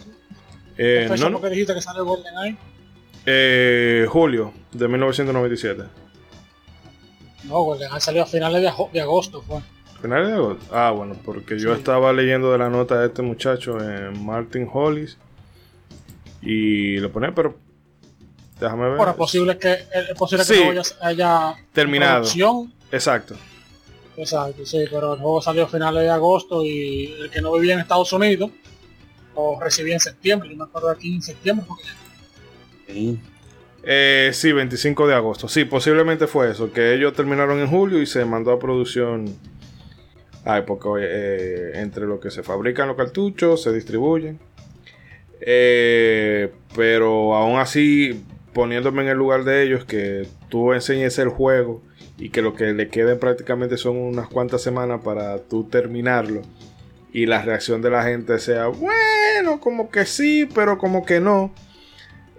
Eh, 0.76 1.08
no, 1.18 1.30
no, 1.30 1.40
que 1.40 1.48
dijiste 1.48 1.72
que 1.74 1.80
sale 1.80 2.00
GoldenEye? 2.02 2.56
eh, 3.26 4.06
julio 4.08 4.52
de 4.72 4.86
1997. 4.88 5.84
No, 7.44 7.62
GoldenEye 7.62 8.00
salió 8.00 8.22
a 8.22 8.26
finales 8.26 8.60
de, 8.92 9.00
agosto, 9.00 9.40
fue. 9.42 9.60
¿Finales 10.02 10.28
de 10.28 10.34
agosto? 10.34 10.64
Ah, 10.70 10.90
bueno, 10.90 11.16
porque 11.24 11.58
yo 11.58 11.72
Sí. 11.72 11.78
estaba 11.78 12.12
leyendo 12.12 12.52
de 12.52 12.58
la 12.58 12.68
nota 12.68 13.00
de 13.00 13.06
este 13.06 13.22
muchacho 13.22 13.80
en 13.80 14.24
Martin 14.24 14.68
Hollis 14.72 15.16
y 16.42 16.98
lo 16.98 17.10
pone, 17.10 17.32
pero 17.32 17.56
déjame 18.64 18.88
ver. 18.90 18.98
Ahora, 18.98 19.12
es 19.12 19.16
posible 19.16 19.56
que, 19.58 19.72
es 19.72 20.18
posible 20.18 20.44
que 20.44 20.54
Sí. 20.54 20.60
el 20.60 20.64
juego 20.66 20.82
ya 20.82 21.06
haya 21.06 21.54
Terminado. 21.72 22.14
producción. 22.22 22.72
Exacto. 22.90 23.34
Exacto, 24.16 24.64
sí, 24.64 24.84
pero 24.90 25.14
el 25.14 25.20
juego 25.20 25.42
salió 25.42 25.64
a 25.64 25.68
finales 25.68 26.02
de 26.02 26.10
agosto 26.10 26.64
y 26.64 27.12
el 27.20 27.30
que 27.30 27.40
no 27.40 27.52
vivía 27.54 27.74
en 27.74 27.80
Estados 27.80 28.12
Unidos 28.12 28.50
lo 29.34 29.58
recibí 29.60 29.92
en 29.92 29.98
septiembre. 30.00 30.48
Yo 30.50 30.56
me 30.56 30.64
acuerdo 30.64 30.90
aquí 30.90 31.14
en 31.14 31.22
septiembre 31.22 31.64
porque 31.66 31.84
Sí. 32.86 33.18
Eh, 33.82 34.30
sí, 34.32 34.52
25 34.52 35.06
de 35.08 35.14
agosto. 35.14 35.48
Sí, 35.48 35.64
posiblemente 35.64 36.26
fue 36.26 36.50
eso, 36.50 36.72
que 36.72 36.94
ellos 36.94 37.12
terminaron 37.14 37.58
en 37.58 37.66
julio 37.68 38.00
y 38.00 38.06
se 38.06 38.24
mandó 38.24 38.52
a 38.52 38.58
producción. 38.58 39.34
Ay, 40.44 40.62
porque 40.66 40.88
eh, 41.00 41.70
entre 41.80 42.04
lo 42.06 42.20
que 42.20 42.30
se 42.30 42.42
fabrican 42.42 42.86
los 42.88 42.96
cartuchos, 42.96 43.62
se 43.62 43.72
distribuyen. 43.72 44.38
Eh, 45.40 46.52
pero 46.76 47.34
aún 47.34 47.58
así, 47.58 48.22
poniéndome 48.54 49.02
en 49.02 49.08
el 49.08 49.18
lugar 49.18 49.44
de 49.44 49.62
ellos, 49.64 49.84
que 49.84 50.26
tú 50.48 50.72
enseñes 50.72 51.18
el 51.18 51.28
juego 51.28 51.82
y 52.16 52.30
que 52.30 52.40
lo 52.40 52.54
que 52.54 52.72
le 52.72 52.88
queden 52.88 53.18
prácticamente 53.18 53.76
son 53.76 53.96
unas 53.96 54.28
cuantas 54.28 54.62
semanas 54.62 55.00
para 55.04 55.38
tú 55.38 55.64
terminarlo. 55.64 56.42
Y 57.12 57.26
la 57.26 57.42
reacción 57.42 57.82
de 57.82 57.90
la 57.90 58.02
gente 58.04 58.38
sea, 58.38 58.68
bueno, 58.68 59.60
como 59.60 59.90
que 59.90 60.06
sí, 60.06 60.48
pero 60.52 60.78
como 60.78 61.04
que 61.04 61.20
no 61.20 61.52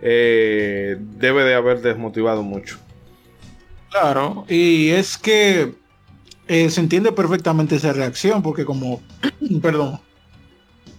eh, 0.01 0.97
debe 0.99 1.43
de 1.43 1.53
haber 1.55 1.81
desmotivado 1.81 2.43
mucho. 2.43 2.77
Claro, 3.89 4.45
y 4.49 4.89
es 4.89 5.17
que 5.17 5.73
eh, 6.47 6.69
se 6.69 6.81
entiende 6.81 7.11
perfectamente 7.11 7.75
esa 7.75 7.93
reacción, 7.93 8.41
porque 8.41 8.65
como, 8.65 9.01
perdón, 9.61 9.99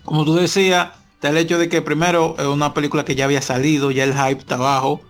como 0.05 0.25
tú 0.25 0.35
decías, 0.35 0.91
está 1.27 1.37
el 1.37 1.45
hecho 1.45 1.59
de 1.59 1.69
que 1.69 1.83
primero 1.83 2.37
es 2.39 2.47
una 2.47 2.73
película 2.73 3.05
que 3.05 3.17
ya 3.17 3.25
había 3.25 3.43
salido, 3.43 3.91
ya 3.91 4.05
el 4.05 4.15
hype 4.15 4.39
está 4.41 4.57
bajo, 4.57 5.01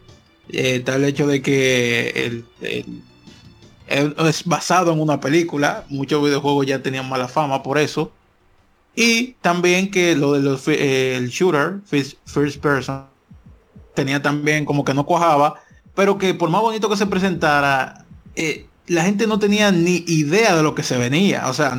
eh, 0.49 0.77
está 0.77 0.97
el 0.97 1.05
hecho 1.05 1.27
de 1.27 1.43
que 1.43 2.43
es 3.87 4.45
basado 4.45 4.93
en 4.93 5.01
una 5.01 5.21
película, 5.21 5.85
muchos 5.91 6.25
videojuegos 6.25 6.67
ya 6.67 6.83
tenían 6.83 7.07
mala 7.09 7.29
fama 7.29 7.63
por 7.63 7.77
eso, 7.79 8.13
y 8.95 9.33
también 9.43 9.91
que 9.91 10.17
lo 10.17 10.33
de 10.33 10.41
los 10.41 10.63
fi- 10.63 10.77
eh, 10.79 11.27
shooter, 11.29 11.81
first, 11.85 12.61
person, 12.63 13.05
tenía 13.95 14.23
también 14.23 14.65
como 14.65 14.85
que 14.85 14.95
no 14.95 15.05
cuajaba, 15.05 15.61
pero 15.95 16.17
que 16.17 16.33
por 16.33 16.49
más 16.49 16.63
bonito 16.63 16.89
que 16.89 16.97
se 16.97 17.07
presentara, 17.07 18.07
eh, 18.37 18.67
la 18.87 19.05
gente 19.05 19.27
no 19.27 19.39
tenía 19.39 19.71
ni 19.71 20.03
idea 20.07 20.57
de 20.57 20.63
lo 20.63 20.75
que 20.75 20.83
se 20.83 20.97
venía. 20.97 21.49
O 21.49 21.53
sea, 21.53 21.77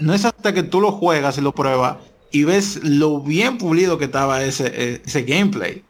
no 0.00 0.14
es 0.14 0.24
hasta 0.24 0.52
que 0.52 0.62
tú 0.62 0.80
lo 0.80 0.92
juegas 0.92 1.38
y 1.38 1.40
lo 1.40 1.52
pruebas 1.52 1.96
y 2.34 2.42
ves 2.44 2.80
lo 2.82 3.20
bien 3.20 3.58
pulido 3.58 3.96
que 3.96 4.06
estaba 4.06 4.42
ese, 4.44 4.66
eh, 4.74 5.02
ese 5.06 5.22
gameplay. 5.22 5.82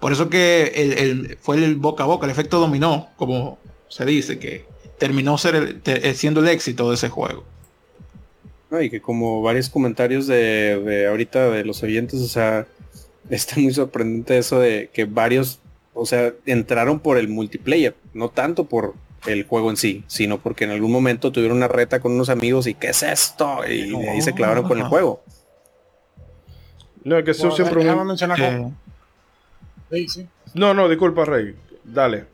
Por 0.00 0.12
eso 0.12 0.28
que 0.30 0.72
el, 0.74 0.92
el- 0.94 1.38
fue 1.42 1.56
el 1.56 1.76
boca 1.76 2.04
a 2.04 2.06
boca, 2.06 2.24
el 2.26 2.32
efecto 2.32 2.58
dominó, 2.58 3.08
como 3.16 3.58
se 3.88 4.04
dice, 4.06 4.38
que 4.38 4.64
terminó 4.98 5.36
ser 5.36 5.54
el- 5.56 5.80
te- 5.82 6.08
eh, 6.08 6.14
siendo 6.14 6.40
el 6.40 6.48
éxito 6.48 6.88
de 6.88 6.94
ese 6.94 7.08
juego. 7.10 7.44
No, 8.70 8.80
y 8.80 8.88
que 8.90 9.00
como 9.00 9.42
varios 9.42 9.68
comentarios 9.68 10.26
de, 10.26 10.80
de 10.80 11.06
ahorita 11.06 11.50
de 11.50 11.64
los 11.64 11.82
oyentes, 11.82 12.20
o 12.20 12.28
sea, 12.28 12.66
está 13.30 13.56
muy 13.60 13.72
sorprendente 13.74 14.38
eso 14.38 14.58
de 14.60 14.88
que 14.92 15.04
varios, 15.04 15.60
o 15.92 16.06
sea, 16.06 16.32
entraron 16.46 16.98
por 16.98 17.18
el 17.18 17.28
multiplayer, 17.28 17.94
no 18.14 18.30
tanto 18.30 18.64
por 18.64 18.94
el 19.26 19.44
juego 19.44 19.70
en 19.70 19.76
sí, 19.76 20.02
sino 20.06 20.38
porque 20.38 20.64
en 20.64 20.70
algún 20.70 20.92
momento 20.92 21.30
tuvieron 21.30 21.56
una 21.58 21.68
reta 21.68 22.00
con 22.00 22.12
unos 22.12 22.28
amigos 22.30 22.66
y 22.66 22.74
¿qué 22.74 22.88
es 22.88 23.02
esto? 23.02 23.60
Y 23.68 23.94
ahí 23.94 24.20
se 24.22 24.32
clavaron 24.34 24.64
con 24.68 24.78
el 24.78 24.84
juego. 24.90 25.22
No, 27.04 27.18
es 27.18 27.24
que 27.24 27.30
eso 27.32 27.42
Bueno, 27.48 27.56
siempre 27.56 27.82
déjame 27.84 28.02
un- 28.02 28.08
mencionar 28.08 28.40
Eh, 28.40 28.56
cómo- 28.56 28.74
Sí, 29.90 30.08
sí. 30.08 30.28
No, 30.54 30.72
no, 30.74 30.88
disculpa, 30.88 31.24
Rey. 31.24 31.54
Dale. 31.84 32.26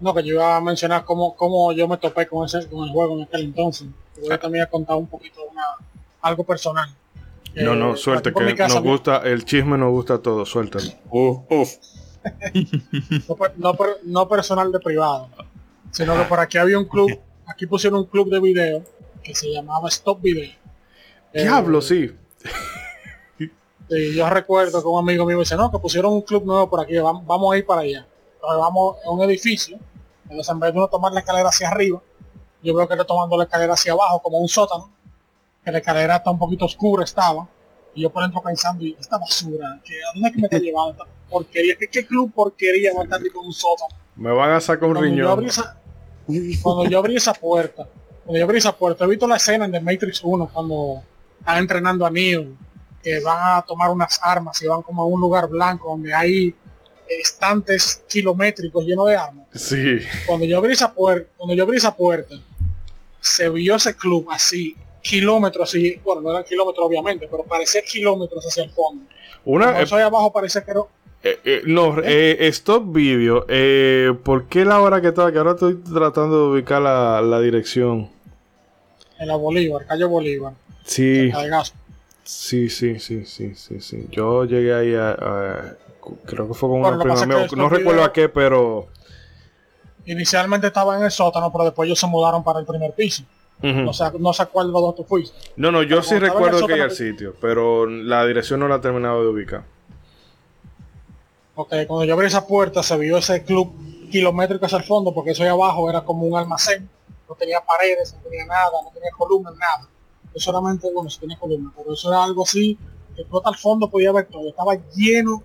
No, 0.00 0.12
que 0.14 0.22
yo 0.24 0.34
iba 0.34 0.56
a 0.56 0.60
mencionar 0.60 1.04
cómo, 1.04 1.36
cómo 1.36 1.72
yo 1.72 1.86
me 1.86 1.96
topé 1.96 2.26
con 2.26 2.44
ese 2.44 2.68
con 2.68 2.84
el 2.84 2.90
juego 2.90 3.16
en 3.16 3.22
aquel 3.24 3.42
entonces. 3.42 3.86
Voy 4.20 4.32
a 4.32 4.38
también 4.38 4.66
contar 4.70 4.96
un 4.96 5.06
poquito 5.06 5.40
una, 5.50 5.62
algo 6.20 6.42
personal. 6.44 6.88
No, 7.54 7.72
Eh, 7.72 7.76
no, 7.76 7.96
suerte, 7.96 8.32
por 8.32 8.42
mi 8.44 8.50
que 8.52 8.56
casa 8.58 8.76
nos 8.76 8.84
gusta, 8.84 9.18
el 9.18 9.44
chisme 9.44 9.78
nos 9.78 9.90
gusta 9.92 10.14
a 10.14 10.18
todos, 10.18 10.48
suéltalo. 10.48 10.90
Uf, 11.10 11.38
uf. 11.50 11.70
no, 13.56 13.72
no 13.72 13.76
no 14.04 14.28
personal 14.28 14.72
de 14.72 14.80
privado, 14.80 15.28
sino 15.90 16.16
que 16.16 16.24
por 16.24 16.40
aquí 16.40 16.58
había 16.58 16.78
un 16.78 16.86
club, 16.86 17.10
aquí 17.46 17.66
pusieron 17.66 18.00
un 18.00 18.06
club 18.06 18.30
de 18.30 18.40
video 18.40 18.82
que 19.22 19.34
se 19.34 19.48
llamaba 19.52 19.88
Stop 19.88 20.20
Video. 20.22 20.50
Eh, 21.32 21.42
Diablo, 21.42 21.80
sí. 21.80 22.10
Sí, 23.94 24.14
yo 24.14 24.28
recuerdo 24.28 24.80
que 24.82 24.88
un 24.88 24.98
amigo 24.98 25.26
mío 25.26 25.38
dice, 25.38 25.56
no, 25.56 25.70
que 25.70 25.78
pusieron 25.78 26.12
un 26.12 26.22
club 26.22 26.44
nuevo 26.44 26.68
por 26.68 26.80
aquí, 26.80 26.94
vam- 26.94 27.24
vamos, 27.26 27.52
a 27.54 27.58
ir 27.58 27.66
para 27.66 27.82
allá. 27.82 28.06
Entonces 28.34 28.58
vamos 28.58 28.96
a 29.04 29.10
un 29.10 29.22
edificio, 29.22 29.78
entonces 30.24 30.48
en 30.52 30.60
vez 30.60 30.72
de 30.72 30.78
uno 30.78 30.88
tomar 30.88 31.12
la 31.12 31.20
escalera 31.20 31.48
hacia 31.48 31.68
arriba, 31.68 32.00
yo 32.62 32.74
veo 32.74 32.86
que 32.88 32.94
está 32.94 33.04
tomando 33.04 33.36
la 33.36 33.44
escalera 33.44 33.74
hacia 33.74 33.92
abajo, 33.92 34.20
como 34.20 34.38
un 34.38 34.48
sótano, 34.48 34.90
que 35.64 35.70
la 35.70 35.78
escalera 35.78 36.16
está 36.16 36.30
un 36.30 36.38
poquito 36.38 36.64
oscura 36.64 37.04
estaba, 37.04 37.46
y 37.94 38.02
yo 38.02 38.10
por 38.10 38.22
dentro 38.22 38.40
pensando, 38.42 38.84
y 38.84 38.96
esta 38.98 39.18
basura, 39.18 39.80
que 39.84 39.94
¿a 39.94 40.12
dónde 40.14 40.28
es 40.28 40.34
que 40.34 40.40
me 40.40 40.46
está 40.46 40.58
llevando 40.64 40.90
esta 40.92 41.04
porquería? 41.30 41.76
¿Qué, 41.78 41.86
qué 41.88 42.06
club 42.06 42.32
porquería 42.34 42.92
va 42.94 43.00
a 43.02 43.04
estar 43.04 43.20
aquí 43.20 43.30
con 43.30 43.46
un 43.46 43.52
sótano? 43.52 43.94
Me 44.16 44.32
van 44.32 44.50
a 44.50 44.60
sacar 44.60 44.88
un 44.88 44.94
Cuando 44.94 45.14
yo, 45.16 45.36
riñón. 45.36 45.46
esa, 45.48 45.76
cuando 46.62 46.84
yo 46.86 46.98
abrí 46.98 47.16
esa 47.16 47.32
puerta, 47.34 47.86
cuando 48.24 48.38
yo 48.38 48.44
abrí 48.44 48.58
esa 48.58 48.72
puerta, 48.76 49.04
he 49.04 49.08
visto 49.08 49.26
la 49.26 49.36
escena 49.36 49.64
en 49.66 49.72
The 49.72 49.80
Matrix 49.80 50.20
1 50.22 50.50
cuando 50.52 51.02
están 51.38 51.58
entrenando 51.58 52.04
a 52.06 52.10
Neo, 52.10 52.46
que 53.02 53.20
van 53.20 53.58
a 53.58 53.62
tomar 53.62 53.90
unas 53.90 54.20
armas 54.22 54.60
y 54.62 54.66
van 54.66 54.82
como 54.82 55.02
a 55.02 55.06
un 55.06 55.20
lugar 55.20 55.48
blanco 55.48 55.90
donde 55.90 56.14
hay 56.14 56.54
estantes 57.08 58.02
kilométricos 58.08 58.84
llenos 58.84 59.06
de 59.08 59.16
armas. 59.16 59.46
Sí. 59.54 59.98
Cuando 60.26 60.46
yo 60.46 60.58
abrí 60.58 60.72
esa 60.72 60.92
puerta, 60.92 61.28
cuando 61.36 61.54
yo 61.54 61.64
abrí 61.64 61.76
esa 61.76 61.94
puerta, 61.94 62.34
se 63.20 63.48
vio 63.48 63.76
ese 63.76 63.94
club 63.96 64.28
así, 64.30 64.76
kilómetros 65.02 65.68
así, 65.68 66.00
bueno, 66.04 66.22
no 66.22 66.30
eran 66.30 66.44
kilómetros 66.44 66.86
obviamente, 66.86 67.28
pero 67.30 67.44
parecía 67.44 67.82
kilómetros 67.82 68.44
hacia 68.46 68.64
el 68.64 68.70
fondo. 68.70 69.04
Una, 69.44 69.78
eh, 69.80 69.82
eso 69.82 69.96
ahí 69.96 70.02
abajo 70.02 70.32
parece 70.32 70.62
que 70.64 70.70
era 70.70 70.80
eh, 71.24 71.38
eh, 71.44 71.62
no, 71.66 71.98
eh, 72.02 72.36
stop 72.48 72.92
video. 72.92 73.44
Eh, 73.48 74.12
¿Por 74.24 74.48
qué 74.48 74.64
la 74.64 74.80
hora 74.80 75.00
que 75.00 75.08
estaba? 75.08 75.30
Que 75.30 75.38
ahora 75.38 75.52
estoy 75.52 75.76
tratando 75.76 76.46
de 76.46 76.52
ubicar 76.54 76.82
la, 76.82 77.20
la 77.22 77.40
dirección. 77.40 78.10
en 79.20 79.28
la 79.28 79.36
Bolívar, 79.36 79.86
calle 79.86 80.04
Bolívar, 80.04 80.54
Sí. 80.84 81.30
Sí, 82.24 82.68
sí, 82.68 82.98
sí, 82.98 83.24
sí, 83.26 83.54
sí, 83.54 83.80
sí. 83.80 84.06
Yo 84.10 84.44
llegué 84.44 84.74
ahí 84.74 84.94
a, 84.94 85.10
a- 85.12 85.76
creo 86.26 86.48
que 86.48 86.54
fue 86.54 86.68
con 86.68 86.80
Bueno, 86.80 86.96
una 87.02 87.24
prima 87.24 87.46
No 87.56 87.68
recuerdo 87.68 88.04
a 88.04 88.12
qué, 88.12 88.28
pero 88.28 88.88
Inicialmente 90.04 90.66
estaba 90.66 90.96
en 90.96 91.04
el 91.04 91.10
sótano, 91.12 91.52
pero 91.52 91.64
después 91.64 91.86
ellos 91.86 91.98
se 92.00 92.06
mudaron 92.08 92.42
para 92.42 92.58
el 92.58 92.66
primer 92.66 92.92
piso. 92.92 93.22
Ujú. 93.62 93.68
No 93.82 93.92
sé, 93.92 94.04
no 94.18 94.32
sé 94.32 94.46
cuál 94.46 94.66
de 94.66 94.72
los 94.72 94.82
dos 94.82 94.96
tú 94.96 95.04
fuiste. 95.04 95.38
No, 95.54 95.70
no, 95.70 95.82
yo 95.82 95.88
Pero 95.96 96.02
sí 96.02 96.14
el 96.16 96.20
recuerdo 96.22 96.66
que 96.66 96.72
al 96.74 96.90
sótano- 96.90 96.94
sitio, 96.94 97.36
pero 97.40 97.86
la 97.86 98.26
dirección 98.26 98.58
no 98.58 98.66
la 98.66 98.76
he 98.76 98.80
terminado 98.80 99.22
de 99.22 99.28
ubicar. 99.28 99.62
Ok, 101.54 101.68
cuando 101.86 102.04
yo 102.04 102.14
abrí 102.14 102.26
esa 102.26 102.46
puerta 102.46 102.82
se 102.82 102.96
vio 102.96 103.18
ese 103.18 103.44
club 103.44 103.72
kilométrico 104.10 104.66
hacia 104.66 104.78
el 104.78 104.84
fondo, 104.84 105.12
porque 105.14 105.30
eso 105.30 105.42
ahí 105.42 105.48
abajo 105.50 105.88
era 105.88 106.00
como 106.02 106.24
un 106.26 106.36
almacén. 106.36 106.88
No 107.28 107.34
tenía 107.36 107.60
paredes, 107.60 108.14
no 108.14 108.20
tenía 108.28 108.44
nada, 108.46 108.70
no 108.82 108.90
tenía 108.92 109.10
columnas, 109.16 109.54
nada. 109.54 109.88
Yo 110.34 110.40
solamente, 110.40 110.88
bueno, 110.92 111.10
sí 111.10 111.20
tenía 111.20 111.38
columnas, 111.38 111.72
pero 111.76 111.92
eso 111.94 112.08
era 112.10 112.24
algo 112.24 112.42
así, 112.44 112.78
que 113.14 113.22
hasta 113.22 113.50
el 113.50 113.56
fondo 113.56 113.90
podía 113.90 114.12
ver 114.12 114.26
todo. 114.26 114.48
Estaba 114.48 114.74
lleno 114.94 115.42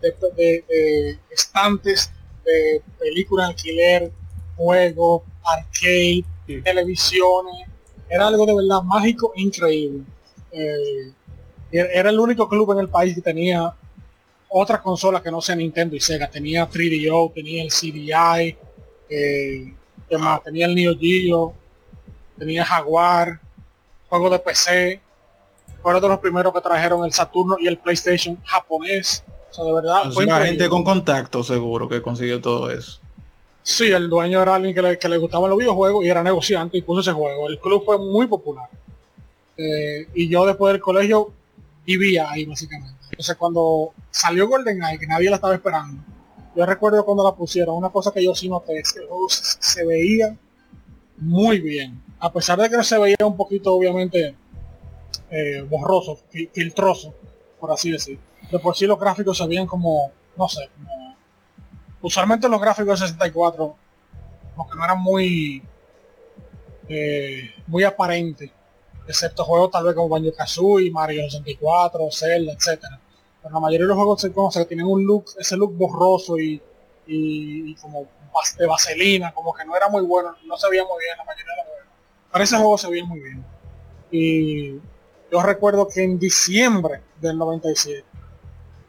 de, 0.00 0.14
de- 0.36 0.64
de 0.68 1.18
estantes 1.30 2.10
de 2.44 2.82
películas 2.98 3.48
de 3.48 3.52
alquiler, 3.52 4.12
juegos, 4.56 5.22
arcade, 5.44 6.24
televisiones. 6.64 7.66
Era 8.08 8.26
algo 8.28 8.46
de 8.46 8.54
verdad 8.54 8.82
mágico 8.82 9.32
e 9.36 9.42
increíble. 9.42 10.04
Eh, 10.52 11.12
era 11.72 12.10
el 12.10 12.18
único 12.18 12.48
club 12.48 12.72
en 12.72 12.78
el 12.80 12.88
país 12.88 13.14
que 13.14 13.20
tenía 13.20 13.72
otras 14.48 14.80
consolas 14.80 15.22
que 15.22 15.30
no 15.30 15.40
sea 15.40 15.54
Nintendo 15.54 15.94
y 15.96 16.00
Sega. 16.00 16.28
Tenía 16.28 16.68
3DO, 16.68 17.32
tenía 17.32 17.62
el 17.62 17.70
CDI, 17.70 18.56
eh, 19.08 19.74
¿qué 20.08 20.18
más? 20.18 20.42
tenía 20.42 20.66
el 20.66 20.74
Neo 20.74 20.96
Geo, 20.98 21.54
tenía 22.38 22.64
Jaguar, 22.64 23.40
juegos 24.10 24.32
de 24.32 24.38
PC. 24.40 25.00
Fueron 25.82 26.02
de 26.02 26.08
los 26.08 26.18
primeros 26.18 26.52
que 26.52 26.60
trajeron 26.60 27.06
el 27.06 27.12
Saturno 27.12 27.56
y 27.58 27.66
el 27.66 27.78
PlayStation 27.78 28.38
japonés. 28.44 29.24
O 29.50 29.54
sea, 29.54 29.64
de 29.64 29.72
verdad, 29.72 30.08
o 30.08 30.12
fue 30.12 30.24
increíble. 30.24 30.48
gente 30.48 30.68
con 30.68 30.84
contacto 30.84 31.42
seguro 31.42 31.88
que 31.88 32.02
consiguió 32.02 32.40
todo 32.40 32.70
eso. 32.70 33.00
Sí, 33.62 33.90
el 33.90 34.08
dueño 34.10 34.42
era 34.42 34.56
alguien 34.56 34.74
que 34.74 34.82
le, 34.82 34.98
que 34.98 35.08
le 35.08 35.16
gustaban 35.16 35.48
los 35.48 35.58
videojuegos 35.58 36.04
y 36.04 36.08
era 36.08 36.22
negociante 36.22 36.76
y 36.76 36.82
puso 36.82 37.00
ese 37.00 37.12
juego. 37.12 37.48
El 37.48 37.58
club 37.58 37.82
fue 37.84 37.98
muy 37.98 38.26
popular. 38.26 38.68
Eh, 39.56 40.08
y 40.14 40.28
yo 40.28 40.44
después 40.46 40.72
del 40.72 40.80
colegio 40.80 41.32
vivía 41.86 42.30
ahí 42.30 42.44
básicamente. 42.44 43.00
Entonces 43.10 43.36
cuando 43.36 43.92
salió 44.10 44.48
GoldenEye, 44.48 44.98
que 44.98 45.06
nadie 45.06 45.30
la 45.30 45.36
estaba 45.36 45.54
esperando, 45.54 46.02
yo 46.56 46.66
recuerdo 46.66 47.04
cuando 47.04 47.24
la 47.24 47.32
pusieron, 47.34 47.76
una 47.76 47.90
cosa 47.90 48.12
que 48.12 48.24
yo 48.24 48.34
sí 48.34 48.48
noté 48.48 48.78
es 48.78 48.92
que 48.92 49.00
el 49.00 49.06
juego 49.06 49.28
se, 49.28 49.56
se 49.60 49.84
veía 49.84 50.36
muy 51.18 51.60
bien. 51.60 52.02
A 52.20 52.32
pesar 52.32 52.58
de 52.58 52.68
que 52.70 52.82
se 52.84 52.98
veía 52.98 53.16
un 53.24 53.36
poquito 53.36 53.74
obviamente 53.74 54.34
eh, 55.30 55.62
borroso, 55.68 56.18
fil- 56.30 56.50
filtroso, 56.52 57.14
por 57.58 57.70
así 57.72 57.90
decir. 57.90 58.18
De 58.50 58.58
por 58.58 58.76
sí 58.76 58.86
los 58.86 58.98
gráficos 58.98 59.38
se 59.38 59.46
veían 59.46 59.66
como, 59.66 60.10
no 60.36 60.48
sé, 60.48 60.68
usualmente 62.02 62.48
los 62.48 62.60
gráficos 62.60 63.00
de 63.00 63.06
64 63.06 63.76
como 64.56 64.68
que 64.70 64.76
no 64.76 64.84
eran 64.84 65.00
muy 65.00 65.62
eh, 66.88 67.50
muy 67.66 67.84
aparentes 67.84 68.50
excepto 69.06 69.44
juegos 69.44 69.70
tal 69.72 69.84
vez 69.84 69.94
como 69.94 70.08
Banjo 70.08 70.32
Kazooie, 70.32 70.90
Mario 70.90 71.22
64, 71.28 72.08
Zelda, 72.12 72.52
etcétera. 72.52 73.00
Pero 73.42 73.54
la 73.54 73.60
mayoría 73.60 73.84
de 73.86 73.88
los 73.88 73.96
juegos 73.96 74.20
se 74.20 74.32
conoce 74.32 74.60
que 74.60 74.66
tienen 74.66 74.86
un 74.86 75.04
look, 75.04 75.24
ese 75.38 75.56
look 75.56 75.76
borroso 75.76 76.36
y, 76.38 77.74
como 77.80 78.06
de 78.56 78.66
vaselina, 78.66 79.32
como 79.32 79.52
que 79.52 79.64
no 79.64 79.74
era 79.76 79.88
muy 79.88 80.02
bueno, 80.02 80.36
no 80.46 80.56
se 80.56 80.70
veía 80.70 80.84
muy 80.84 81.02
bien 81.02 81.16
la 81.18 81.24
mayoría 81.24 81.44
de 81.52 81.56
los 81.56 81.66
juegos. 81.66 81.79
Pero 82.32 82.44
ese 82.44 82.56
juego 82.56 82.78
se 82.78 82.88
veía 82.90 83.04
muy 83.04 83.20
bien. 83.20 83.44
Y 84.10 84.70
yo 85.30 85.42
recuerdo 85.42 85.86
que 85.88 86.02
en 86.02 86.18
diciembre 86.18 87.00
del 87.20 87.38
97, 87.38 88.04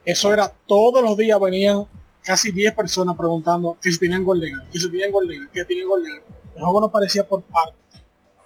eso 0.06 0.34
era 0.34 0.52
todos 0.68 1.04
los 1.04 1.16
días 1.18 1.40
venían 1.40 1.86
casi 2.24 2.52
10 2.52 2.74
personas 2.76 3.16
preguntando 3.16 3.78
que 3.82 3.92
si 3.92 4.00
tenían 4.00 4.24
Golden 4.24 4.54
Eye, 4.60 4.68
que 4.72 4.80
si 4.80 4.90
tenían 4.90 5.12
Golden 5.12 5.42
Eye, 5.44 5.50
que 5.54 5.66
tenían 5.66 5.88
Eye. 5.88 6.22
El 6.56 6.62
juego 6.64 6.82
no 6.82 6.92
parecía 6.92 7.28
por 7.28 7.42
parte. 7.44 7.78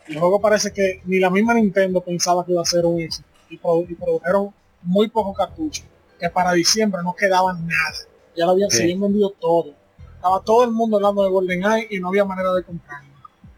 El 0.08 0.20
juego 0.20 0.40
parece 0.40 0.72
que 0.72 1.02
ni 1.06 1.20
la 1.20 1.30
misma 1.30 1.54
Nintendo 1.56 2.00
pensaba 2.02 2.46
que 2.46 2.52
iba 2.52 2.62
a 2.62 2.66
ser 2.66 2.86
un 2.86 3.00
éxito. 3.02 3.28
Y, 3.50 3.58
produ- 3.58 3.90
y 3.90 3.96
produjeron 3.96 4.54
muy 4.84 5.08
pocos 5.10 5.36
cartuchos. 5.36 5.86
Que 6.20 6.30
para 6.30 6.52
diciembre 6.54 7.02
no 7.04 7.16
quedaban 7.16 7.66
nada. 7.68 7.96
Ya 8.36 8.46
lo 8.46 8.52
habían, 8.52 8.70
Sí. 8.70 8.94
vendido 8.96 9.32
todo. 9.32 9.74
Estaba 10.16 10.42
todo 10.42 10.64
el 10.64 10.72
mundo 10.72 10.98
hablando 10.98 11.24
de 11.24 11.30
Golden 11.30 11.64
Eye 11.64 11.88
y 11.90 12.00
no 12.00 12.10
había 12.10 12.24
manera 12.26 12.54
de 12.54 12.64
comprarlo. 12.64 13.05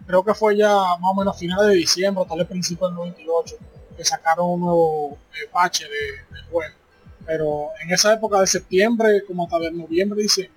Creo 0.08 0.24
que 0.24 0.34
fue 0.34 0.56
ya 0.58 0.70
más 0.70 1.12
o 1.12 1.16
menos 1.16 1.36
a 1.36 1.40
finales 1.40 1.68
de 1.68 1.76
diciembre, 1.76 2.24
tal 2.28 2.40
vez 2.40 2.48
principios 2.48 2.90
del 2.90 2.96
98, 2.98 3.56
que 3.96 4.06
sacaron 4.06 4.50
un 4.52 4.60
nuevo 4.62 5.18
eh, 5.34 5.48
parche 5.52 5.84
de- 5.84 6.34
del 6.36 6.46
juego. 6.50 6.74
Pero 7.26 7.68
en 7.84 7.92
esa 7.92 8.14
época 8.14 8.40
de 8.40 8.48
septiembre, 8.48 9.24
como 9.28 9.44
hasta 9.44 9.60
de 9.60 9.72
noviembre, 9.72 10.22
diciembre, 10.22 10.56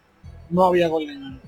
no 0.51 0.64
había 0.64 0.86
Golden 0.89 1.20
Eye. 1.22 1.40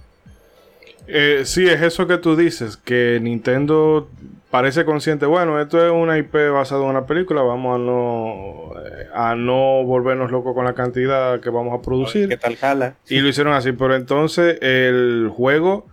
Eh, 1.06 1.42
sí, 1.44 1.66
es 1.66 1.80
eso 1.82 2.06
que 2.06 2.18
tú 2.18 2.36
dices, 2.36 2.76
que 2.76 3.18
Nintendo 3.20 4.08
parece 4.50 4.84
consciente, 4.84 5.26
bueno, 5.26 5.60
esto 5.60 5.84
es 5.84 5.90
una 5.92 6.16
IP 6.18 6.34
basada 6.52 6.82
en 6.84 6.90
una 6.90 7.06
película, 7.06 7.42
vamos 7.42 7.74
a 7.74 7.78
no, 7.78 8.72
eh, 8.84 9.06
a 9.14 9.34
no 9.34 9.82
volvernos 9.84 10.30
locos 10.30 10.54
con 10.54 10.64
la 10.64 10.74
cantidad 10.74 11.40
que 11.40 11.50
vamos 11.50 11.72
a 11.74 11.78
¿Qué 11.78 11.84
producir. 11.84 12.38
tal 12.38 12.56
jala? 12.56 12.94
Y 13.08 13.18
lo 13.20 13.28
hicieron 13.28 13.52
así, 13.54 13.72
pero 13.72 13.96
entonces 13.96 14.58
el 14.60 15.28
juego 15.34 15.86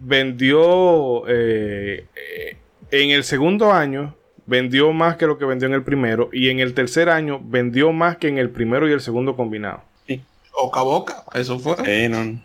vendió 0.00 1.24
eh, 1.28 2.06
en 2.90 3.10
el 3.10 3.24
segundo 3.24 3.72
año 3.72 4.14
vendió 4.46 4.92
más 4.92 5.16
que 5.16 5.26
lo 5.26 5.36
que 5.38 5.44
vendió 5.44 5.68
en 5.68 5.74
el 5.74 5.82
primero 5.82 6.30
y 6.32 6.48
en 6.48 6.60
el 6.60 6.72
tercer 6.72 7.08
año 7.10 7.40
vendió 7.42 7.92
más 7.92 8.16
que 8.16 8.28
en 8.28 8.38
el 8.38 8.48
primero 8.50 8.88
y 8.88 8.92
el 8.92 9.00
segundo 9.00 9.36
combinado. 9.36 9.82
Boca 10.52 10.80
a 10.80 10.82
boca, 10.82 11.24
eso 11.34 11.58
fue. 11.58 11.76
Sí, 11.84 12.08
no. 12.08 12.40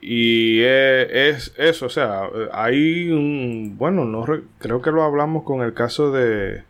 Y 0.00 0.60
eh, 0.62 1.30
es 1.30 1.54
eso, 1.56 1.86
o 1.86 1.88
sea, 1.88 2.28
hay 2.52 3.10
un, 3.10 3.76
bueno, 3.78 4.04
no 4.04 4.26
re- 4.26 4.42
creo 4.58 4.82
que 4.82 4.90
lo 4.90 5.02
hablamos 5.02 5.44
con 5.44 5.62
el 5.62 5.72
caso 5.72 6.10
de, 6.12 6.62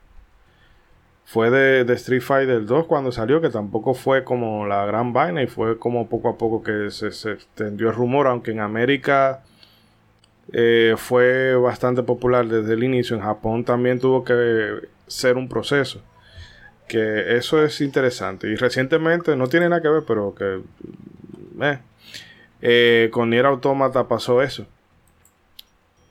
fue 1.24 1.50
de, 1.50 1.92
Street 1.94 2.20
Fighter 2.22 2.64
2 2.66 2.86
cuando 2.86 3.10
salió, 3.10 3.40
que 3.40 3.50
tampoco 3.50 3.94
fue 3.94 4.24
como 4.24 4.66
la 4.66 4.84
gran 4.86 5.12
vaina 5.12 5.42
y 5.42 5.46
fue 5.46 5.78
como 5.78 6.08
poco 6.08 6.28
a 6.28 6.38
poco 6.38 6.62
que 6.62 6.90
se, 6.90 7.10
se 7.12 7.32
extendió 7.32 7.88
el 7.88 7.94
rumor, 7.94 8.26
aunque 8.26 8.52
en 8.52 8.60
América 8.60 9.42
eh, 10.52 10.94
fue 10.96 11.54
bastante 11.56 12.02
popular 12.02 12.46
desde 12.46 12.74
el 12.74 12.84
inicio, 12.84 13.16
en 13.16 13.22
Japón 13.22 13.64
también 13.64 13.98
tuvo 13.98 14.24
que 14.24 14.88
ser 15.06 15.36
un 15.36 15.48
proceso. 15.48 16.02
Que 16.88 17.36
eso 17.36 17.62
es 17.64 17.80
interesante. 17.80 18.48
Y 18.48 18.56
recientemente, 18.56 19.36
no 19.36 19.46
tiene 19.46 19.68
nada 19.68 19.80
que 19.80 19.88
ver, 19.88 20.04
pero 20.06 20.34
que... 20.34 20.60
eh, 21.62 21.78
eh, 22.60 23.08
con 23.12 23.30
Nier 23.30 23.46
Automata 23.46 24.06
pasó 24.06 24.42
eso. 24.42 24.66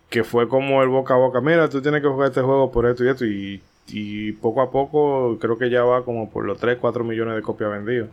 Que 0.10 0.24
fue 0.24 0.48
como 0.48 0.82
el 0.84 0.90
boca 0.90 1.14
a 1.14 1.18
boca. 1.18 1.42
Mira, 1.42 1.70
tú 1.70 1.82
tienes 1.82 2.02
que 2.02 2.08
jugar 2.08 2.30
este 2.30 2.42
juego 2.42 2.72
por 2.72 2.86
esto 2.88 3.04
y 3.04 3.10
esto. 3.10 3.26
Y, 3.26 3.62
y 3.88 4.32
poco 4.34 4.62
a 4.62 4.72
poco 4.72 5.38
creo 5.40 5.58
que 5.58 5.70
ya 5.70 5.84
va 5.84 6.06
como 6.06 6.30
por 6.30 6.46
los 6.46 6.58
3, 6.60 6.78
4 6.80 7.04
millones 7.04 7.36
de 7.36 7.42
copias 7.42 7.72
vendidas. 7.72 8.10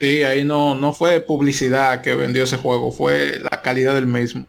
Sí, 0.00 0.22
ahí 0.22 0.44
no, 0.44 0.74
no 0.74 0.92
fue 0.94 1.20
publicidad 1.20 2.00
que 2.00 2.14
vendió 2.14 2.44
ese 2.44 2.56
juego, 2.56 2.90
fue 2.90 3.38
la 3.40 3.60
calidad 3.62 3.94
del 3.94 4.06
mismo. 4.06 4.46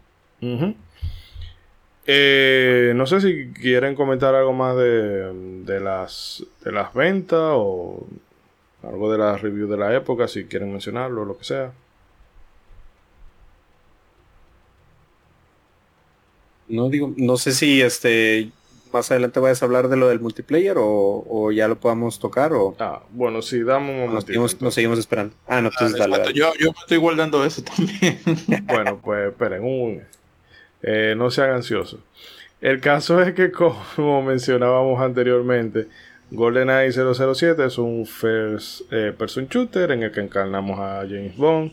Eh, 2.07 2.93
no 2.95 3.05
sé 3.05 3.21
si 3.21 3.51
quieren 3.53 3.95
comentar 3.95 4.33
algo 4.33 4.53
más 4.53 4.75
de, 4.77 5.63
de 5.65 5.79
las, 5.79 6.43
de 6.63 6.71
las 6.71 6.93
ventas 6.93 7.51
o 7.55 8.07
algo 8.83 9.11
de 9.11 9.17
las 9.17 9.41
reviews 9.41 9.69
de 9.69 9.77
la 9.77 9.95
época, 9.95 10.27
si 10.27 10.45
quieren 10.45 10.71
mencionarlo 10.71 11.23
o 11.23 11.25
lo 11.25 11.37
que 11.37 11.43
sea. 11.43 11.73
No 16.67 16.89
digo, 16.89 17.13
no 17.17 17.35
sé 17.37 17.51
si 17.51 17.81
este 17.81 18.51
más 18.93 19.09
adelante 19.11 19.39
vayas 19.39 19.61
a 19.61 19.65
hablar 19.65 19.87
de 19.89 19.97
lo 19.97 20.07
del 20.09 20.19
multiplayer 20.19 20.77
o, 20.77 21.25
o 21.27 21.51
ya 21.51 21.67
lo 21.67 21.75
podamos 21.79 22.19
tocar 22.19 22.53
o 22.53 22.75
Ah, 22.79 23.01
bueno, 23.11 23.41
sí, 23.41 23.61
dame 23.63 24.05
un 24.05 24.13
nos 24.13 24.23
seguimos, 24.25 24.61
nos 24.61 24.73
seguimos 24.73 24.99
esperando. 24.99 25.33
Ah, 25.47 25.61
no, 25.61 25.69
entonces 25.69 25.99
Ah, 25.99 26.07
dale, 26.07 26.17
dale. 26.19 26.33
Yo, 26.33 26.51
yo 26.59 26.67
me 26.71 26.79
estoy 26.79 26.97
guardando 26.97 27.43
eso 27.45 27.63
también. 27.63 28.19
Bueno, 28.67 28.99
pues 29.03 29.29
esperen, 29.29 29.63
un, 29.63 30.01
eh, 30.83 31.13
no 31.17 31.29
sean 31.31 31.51
ansiosos. 31.51 31.99
El 32.61 32.79
caso 32.79 33.21
es 33.21 33.33
que, 33.33 33.51
como 33.95 34.21
mencionábamos 34.21 35.01
anteriormente, 35.01 35.87
GoldenEye 36.31 36.91
007 36.91 37.65
es 37.65 37.77
un 37.77 38.05
first 38.05 38.81
eh, 38.91 39.13
person 39.17 39.47
shooter 39.49 39.91
en 39.91 40.03
el 40.03 40.11
que 40.11 40.21
encarnamos 40.21 40.79
a 40.79 40.99
James 41.01 41.35
Bond. 41.35 41.71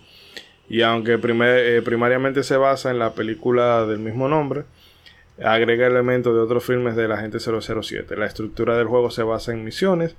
Y 0.70 0.82
aunque 0.82 1.16
primer- 1.16 1.64
eh, 1.76 1.82
primariamente 1.82 2.42
se 2.42 2.56
basa 2.56 2.90
en 2.90 2.98
la 2.98 3.14
película 3.14 3.86
del 3.86 4.00
mismo 4.00 4.28
nombre, 4.28 4.64
agrega 5.42 5.86
elementos 5.86 6.34
de 6.34 6.40
otros 6.40 6.64
filmes 6.64 6.96
del 6.96 7.12
agente 7.12 7.38
007. 7.38 8.16
La 8.16 8.26
estructura 8.26 8.76
del 8.76 8.86
juego 8.86 9.10
se 9.10 9.22
basa 9.22 9.52
en 9.52 9.64
misiones. 9.64 10.16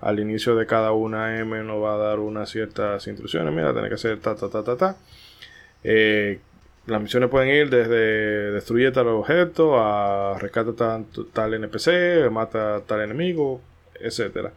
Al 0.00 0.18
inicio 0.18 0.56
de 0.56 0.66
cada 0.66 0.92
una 0.92 1.38
M 1.38 1.62
nos 1.62 1.82
va 1.82 1.94
a 1.94 1.98
dar 1.98 2.18
unas 2.20 2.48
ciertas 2.50 3.06
instrucciones. 3.06 3.52
Mira, 3.52 3.72
tiene 3.72 3.88
que 3.88 3.94
hacer 3.94 4.18
ta 4.20 4.34
ta 4.34 4.48
ta 4.48 4.62
ta 4.62 4.76
ta. 4.76 4.96
Eh, 5.84 6.40
las 6.86 7.00
misiones 7.00 7.30
pueden 7.30 7.48
ir 7.50 7.70
desde 7.70 8.52
destruye 8.52 8.90
tal 8.90 9.08
objeto 9.08 9.78
a 9.78 10.38
rescata 10.38 11.04
tal, 11.32 11.54
NPC, 11.54 12.30
mata 12.30 12.80
tal 12.86 13.02
enemigo, 13.02 13.60
etcétera. 13.94 14.52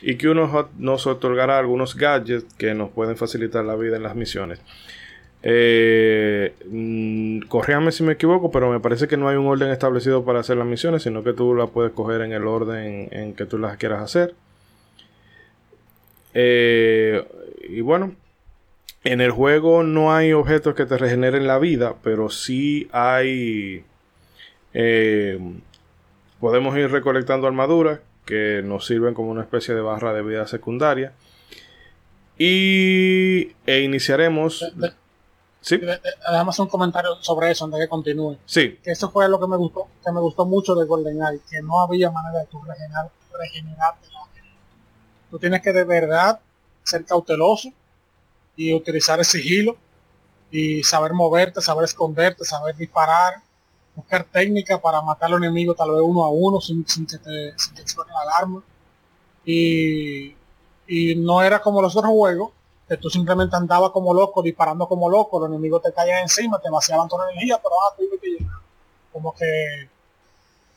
Y 0.00 0.16
que 0.16 0.28
uno 0.28 0.70
nos 0.78 1.06
otorgará 1.06 1.58
algunos 1.58 1.94
gadgets 1.94 2.54
que 2.54 2.74
nos 2.74 2.90
pueden 2.90 3.16
facilitar 3.16 3.64
la 3.64 3.76
vida 3.76 3.96
en 3.96 4.02
las 4.02 4.14
misiones. 4.14 4.60
Eh, 5.42 6.54
mm, 6.66 7.40
si 7.90 8.02
me 8.02 8.12
equivoco, 8.12 8.50
pero 8.50 8.70
me 8.70 8.80
parece 8.80 9.06
que 9.06 9.16
no 9.16 9.28
hay 9.28 9.36
un 9.36 9.46
orden 9.46 9.70
establecido 9.70 10.24
para 10.24 10.40
hacer 10.40 10.56
las 10.56 10.66
misiones, 10.66 11.02
sino 11.02 11.22
que 11.22 11.32
tú 11.32 11.54
las 11.54 11.70
puedes 11.70 11.92
coger 11.92 12.22
en 12.22 12.32
el 12.32 12.46
orden 12.46 13.08
en 13.12 13.34
que 13.34 13.46
tú 13.46 13.58
las 13.58 13.76
quieras 13.76 14.02
hacer. 14.02 14.34
Eh, 16.34 17.24
y 17.68 17.80
bueno, 17.80 18.14
en 19.04 19.20
el 19.20 19.30
juego 19.30 19.82
no 19.82 20.14
hay 20.14 20.32
objetos 20.32 20.74
que 20.74 20.86
te 20.86 20.98
regeneren 20.98 21.46
la 21.46 21.58
vida, 21.58 21.94
pero 22.02 22.30
sí 22.30 22.88
hay... 22.92 23.84
eh, 24.74 25.38
podemos 26.40 26.76
ir 26.76 26.90
recolectando 26.90 27.46
armaduras 27.46 28.00
que 28.26 28.62
nos 28.64 28.86
sirven 28.86 29.14
como 29.14 29.30
una 29.30 29.42
especie 29.42 29.74
de 29.74 29.80
barra 29.80 30.12
de 30.12 30.22
vida 30.22 30.46
secundaria. 30.46 31.12
Y 32.36 33.52
e 33.66 33.80
iniciaremos... 33.80 34.64
Sí, 35.68 35.76
Déjame 35.76 36.48
hacer 36.50 36.62
un 36.62 36.68
comentario 36.70 37.16
sobre 37.20 37.50
eso 37.50 37.66
antes 37.66 37.78
de 37.78 37.84
que 37.84 37.90
continúe. 37.90 38.38
sí, 38.46 38.78
Que 38.82 38.92
eso 38.92 39.10
fue 39.10 39.28
lo 39.28 39.38
que 39.38 39.46
me 39.46 39.56
gustó, 39.58 39.88
que 40.02 40.10
me 40.10 40.20
gustó 40.20 40.46
mucho 40.46 40.74
de 40.74 40.86
GoldenEye, 40.86 41.40
que 41.50 41.60
no 41.60 41.80
había 41.82 42.10
manera 42.10 42.38
de 42.38 42.46
tú 42.46 42.62
regenerar, 42.62 43.10
regenerarte. 43.38 44.08
Tú 45.30 45.38
tienes 45.38 45.60
que 45.60 45.74
de 45.74 45.84
verdad 45.84 46.40
ser 46.84 47.04
cauteloso 47.04 47.68
y 48.56 48.72
utilizar 48.72 49.18
el 49.18 49.26
sigilo 49.26 49.76
y 50.50 50.82
saber 50.82 51.12
moverte, 51.12 51.60
saber 51.60 51.84
esconderte, 51.84 52.46
saber 52.46 52.74
disparar, 52.74 53.34
buscar 53.94 54.24
técnica 54.24 54.80
para 54.80 55.02
matar 55.02 55.30
al 55.30 55.36
enemigo 55.42 55.74
tal 55.74 55.90
vez 55.90 56.00
uno 56.02 56.24
a 56.24 56.30
uno 56.30 56.62
sin, 56.62 56.86
sin 56.88 57.04
que 57.06 57.18
te, 57.18 57.52
sin 57.58 57.74
que 57.74 57.82
te 57.82 57.88
suene 57.88 58.10
la 58.12 58.20
alarma. 58.22 58.62
Y, 59.44 60.34
y 60.86 61.14
no 61.16 61.42
era 61.42 61.60
como 61.60 61.82
los 61.82 61.94
otros 61.94 62.10
juegos, 62.10 62.52
que 62.88 62.96
tú 62.96 63.10
simplemente 63.10 63.54
andabas 63.54 63.90
como 63.90 64.14
loco, 64.14 64.42
disparando 64.42 64.88
como 64.88 65.10
loco, 65.10 65.38
los 65.38 65.48
enemigos 65.50 65.82
te 65.82 65.92
caían 65.92 66.22
encima, 66.22 66.58
te 66.58 66.70
vaciaban 66.70 67.06
toda 67.08 67.26
la 67.26 67.32
energía, 67.32 67.60
pero 67.62 67.74
ah, 67.76 67.94
tú 67.96 68.04
llenaban. 68.22 68.62
Como 69.12 69.34
que, 69.34 69.88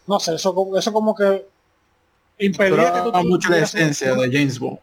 no 0.08 0.20
sé, 0.20 0.36
eso, 0.36 0.54
como- 0.54 0.78
eso 0.78 0.92
como 0.92 1.16
que 1.16 1.48
impedía 2.40 2.92
que 2.94 3.12
tú 3.12 3.28
mucho 3.28 3.50
la 3.50 3.60
esencia 3.60 4.14
de 4.16 4.30
James 4.32 4.60
Bond. 4.60 4.80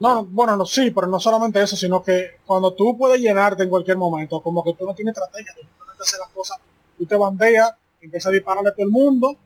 no, 0.00 0.24
bueno, 0.24 0.56
no, 0.56 0.66
sí, 0.66 0.90
pero 0.90 1.06
no 1.06 1.18
solamente 1.20 1.62
eso, 1.62 1.76
sino 1.76 2.02
que 2.02 2.38
cuando 2.46 2.72
tú 2.74 2.96
puedes 2.96 3.20
llenarte 3.20 3.62
en 3.62 3.68
cualquier 3.70 3.96
momento, 3.96 4.40
como 4.42 4.62
que 4.64 4.74
tú 4.74 4.86
no 4.86 4.94
tienes 4.94 5.12
estrategia, 5.16 5.52
tú 5.54 5.60
simplemente 5.60 6.02
haces 6.02 6.18
las 6.18 6.28
cosas, 6.30 6.58
tú 6.98 7.06
te 7.06 7.16
bandeas, 7.16 7.72
empiezas 8.00 8.30
a 8.30 8.32
dispararle 8.32 8.70
a 8.70 8.72
todo 8.74 8.84
el 8.84 8.90
mundo, 8.92 9.36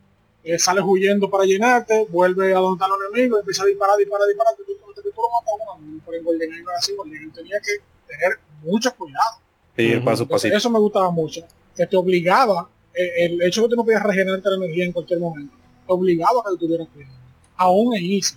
eh, 0.44 0.58
sales 0.58 0.84
huyendo 0.86 1.28
para 1.30 1.44
llenarte, 1.44 2.06
vuelve 2.10 2.54
a 2.54 2.58
donde 2.58 2.76
están 2.84 2.90
los 2.90 3.08
enemigos, 3.12 3.40
empieza 3.40 3.62
a 3.62 3.66
disparar, 3.66 3.96
disparar, 3.98 4.26
disparar, 4.28 4.54
tú, 4.56 4.62
tú, 4.64 4.93
tú, 5.14 5.22
lo 5.22 5.30
matas 5.30 5.68
a 5.68 5.74
uno, 5.74 6.00
pero 6.04 6.18
en 6.18 6.24
GoldenEye 6.24 6.62
no 6.62 6.70
era 6.70 6.78
así, 6.78 6.94
GoldenEye 6.96 7.30
tenía 7.30 7.58
que 7.60 7.72
tener 8.06 8.38
mucho 8.62 8.94
cuidado, 8.94 9.38
Sí, 9.76 9.82
ir 9.82 9.96
Ujú. 9.96 10.04
paso 10.04 10.22
Entonces, 10.22 10.52
eso 10.52 10.70
me 10.70 10.78
gustaba 10.78 11.10
mucho, 11.10 11.42
que 11.76 11.86
te 11.86 11.96
obligaba, 11.96 12.68
eh, 12.94 13.26
el 13.26 13.42
hecho 13.42 13.62
de 13.62 13.66
que 13.66 13.70
tú 13.70 13.76
no 13.76 13.84
podías 13.84 14.02
regenerarte 14.02 14.48
la 14.50 14.56
energía 14.56 14.84
en 14.84 14.92
cualquier 14.92 15.20
momento, 15.20 15.54
te 15.86 15.92
obligaba 15.92 16.40
a 16.40 16.50
que 16.50 16.58
tuvieras 16.58 16.88
cuidado, 16.88 17.14
aún 17.56 17.96
en 17.96 18.04
easy. 18.04 18.36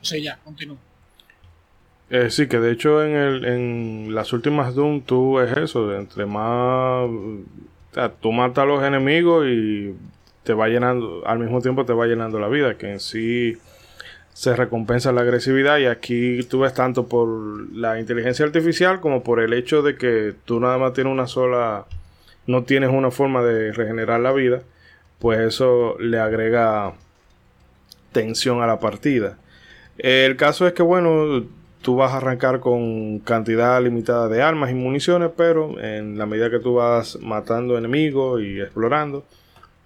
O 0.00 0.04
sea, 0.04 0.20
ya, 0.20 0.38
continúa. 0.44 0.76
Eh, 2.08 2.30
sí, 2.30 2.46
que 2.46 2.60
de 2.60 2.70
hecho 2.70 3.02
en, 3.02 3.12
el, 3.16 3.44
en 3.44 4.14
las 4.14 4.32
últimas 4.32 4.74
Doom 4.74 5.02
tú 5.02 5.40
es 5.40 5.56
eso, 5.56 5.92
entre 5.96 6.24
más... 6.24 7.08
O 7.08 7.94
sea, 7.94 8.12
tú 8.12 8.30
matas 8.30 8.62
a 8.62 8.66
los 8.66 8.82
enemigos 8.84 9.46
y 9.48 9.94
te 10.44 10.52
va 10.52 10.68
llenando, 10.68 11.26
al 11.26 11.40
mismo 11.40 11.60
tiempo 11.60 11.84
te 11.84 11.92
va 11.92 12.06
llenando 12.06 12.38
la 12.38 12.48
vida, 12.48 12.76
que 12.76 12.92
en 12.92 13.00
sí 13.00 13.56
se 14.36 14.54
recompensa 14.54 15.12
la 15.12 15.22
agresividad 15.22 15.78
y 15.78 15.86
aquí 15.86 16.42
tú 16.42 16.58
ves 16.60 16.74
tanto 16.74 17.06
por 17.06 17.26
la 17.72 17.98
inteligencia 17.98 18.44
artificial 18.44 19.00
como 19.00 19.22
por 19.22 19.40
el 19.40 19.54
hecho 19.54 19.80
de 19.80 19.96
que 19.96 20.34
tú 20.44 20.60
nada 20.60 20.76
más 20.76 20.92
tienes 20.92 21.10
una 21.10 21.26
sola, 21.26 21.86
no 22.46 22.64
tienes 22.64 22.90
una 22.90 23.10
forma 23.10 23.42
de 23.42 23.72
regenerar 23.72 24.20
la 24.20 24.32
vida, 24.32 24.60
pues 25.20 25.40
eso 25.40 25.96
le 26.00 26.18
agrega 26.18 26.92
tensión 28.12 28.60
a 28.60 28.66
la 28.66 28.78
partida. 28.78 29.38
El 29.96 30.36
caso 30.36 30.66
es 30.66 30.74
que, 30.74 30.82
bueno, 30.82 31.46
tú 31.80 31.96
vas 31.96 32.12
a 32.12 32.18
arrancar 32.18 32.60
con 32.60 33.20
cantidad 33.20 33.82
limitada 33.82 34.28
de 34.28 34.42
armas 34.42 34.70
y 34.70 34.74
municiones, 34.74 35.30
pero 35.34 35.80
en 35.80 36.18
la 36.18 36.26
medida 36.26 36.50
que 36.50 36.58
tú 36.58 36.74
vas 36.74 37.18
matando 37.22 37.78
enemigos 37.78 38.42
y 38.42 38.60
explorando, 38.60 39.24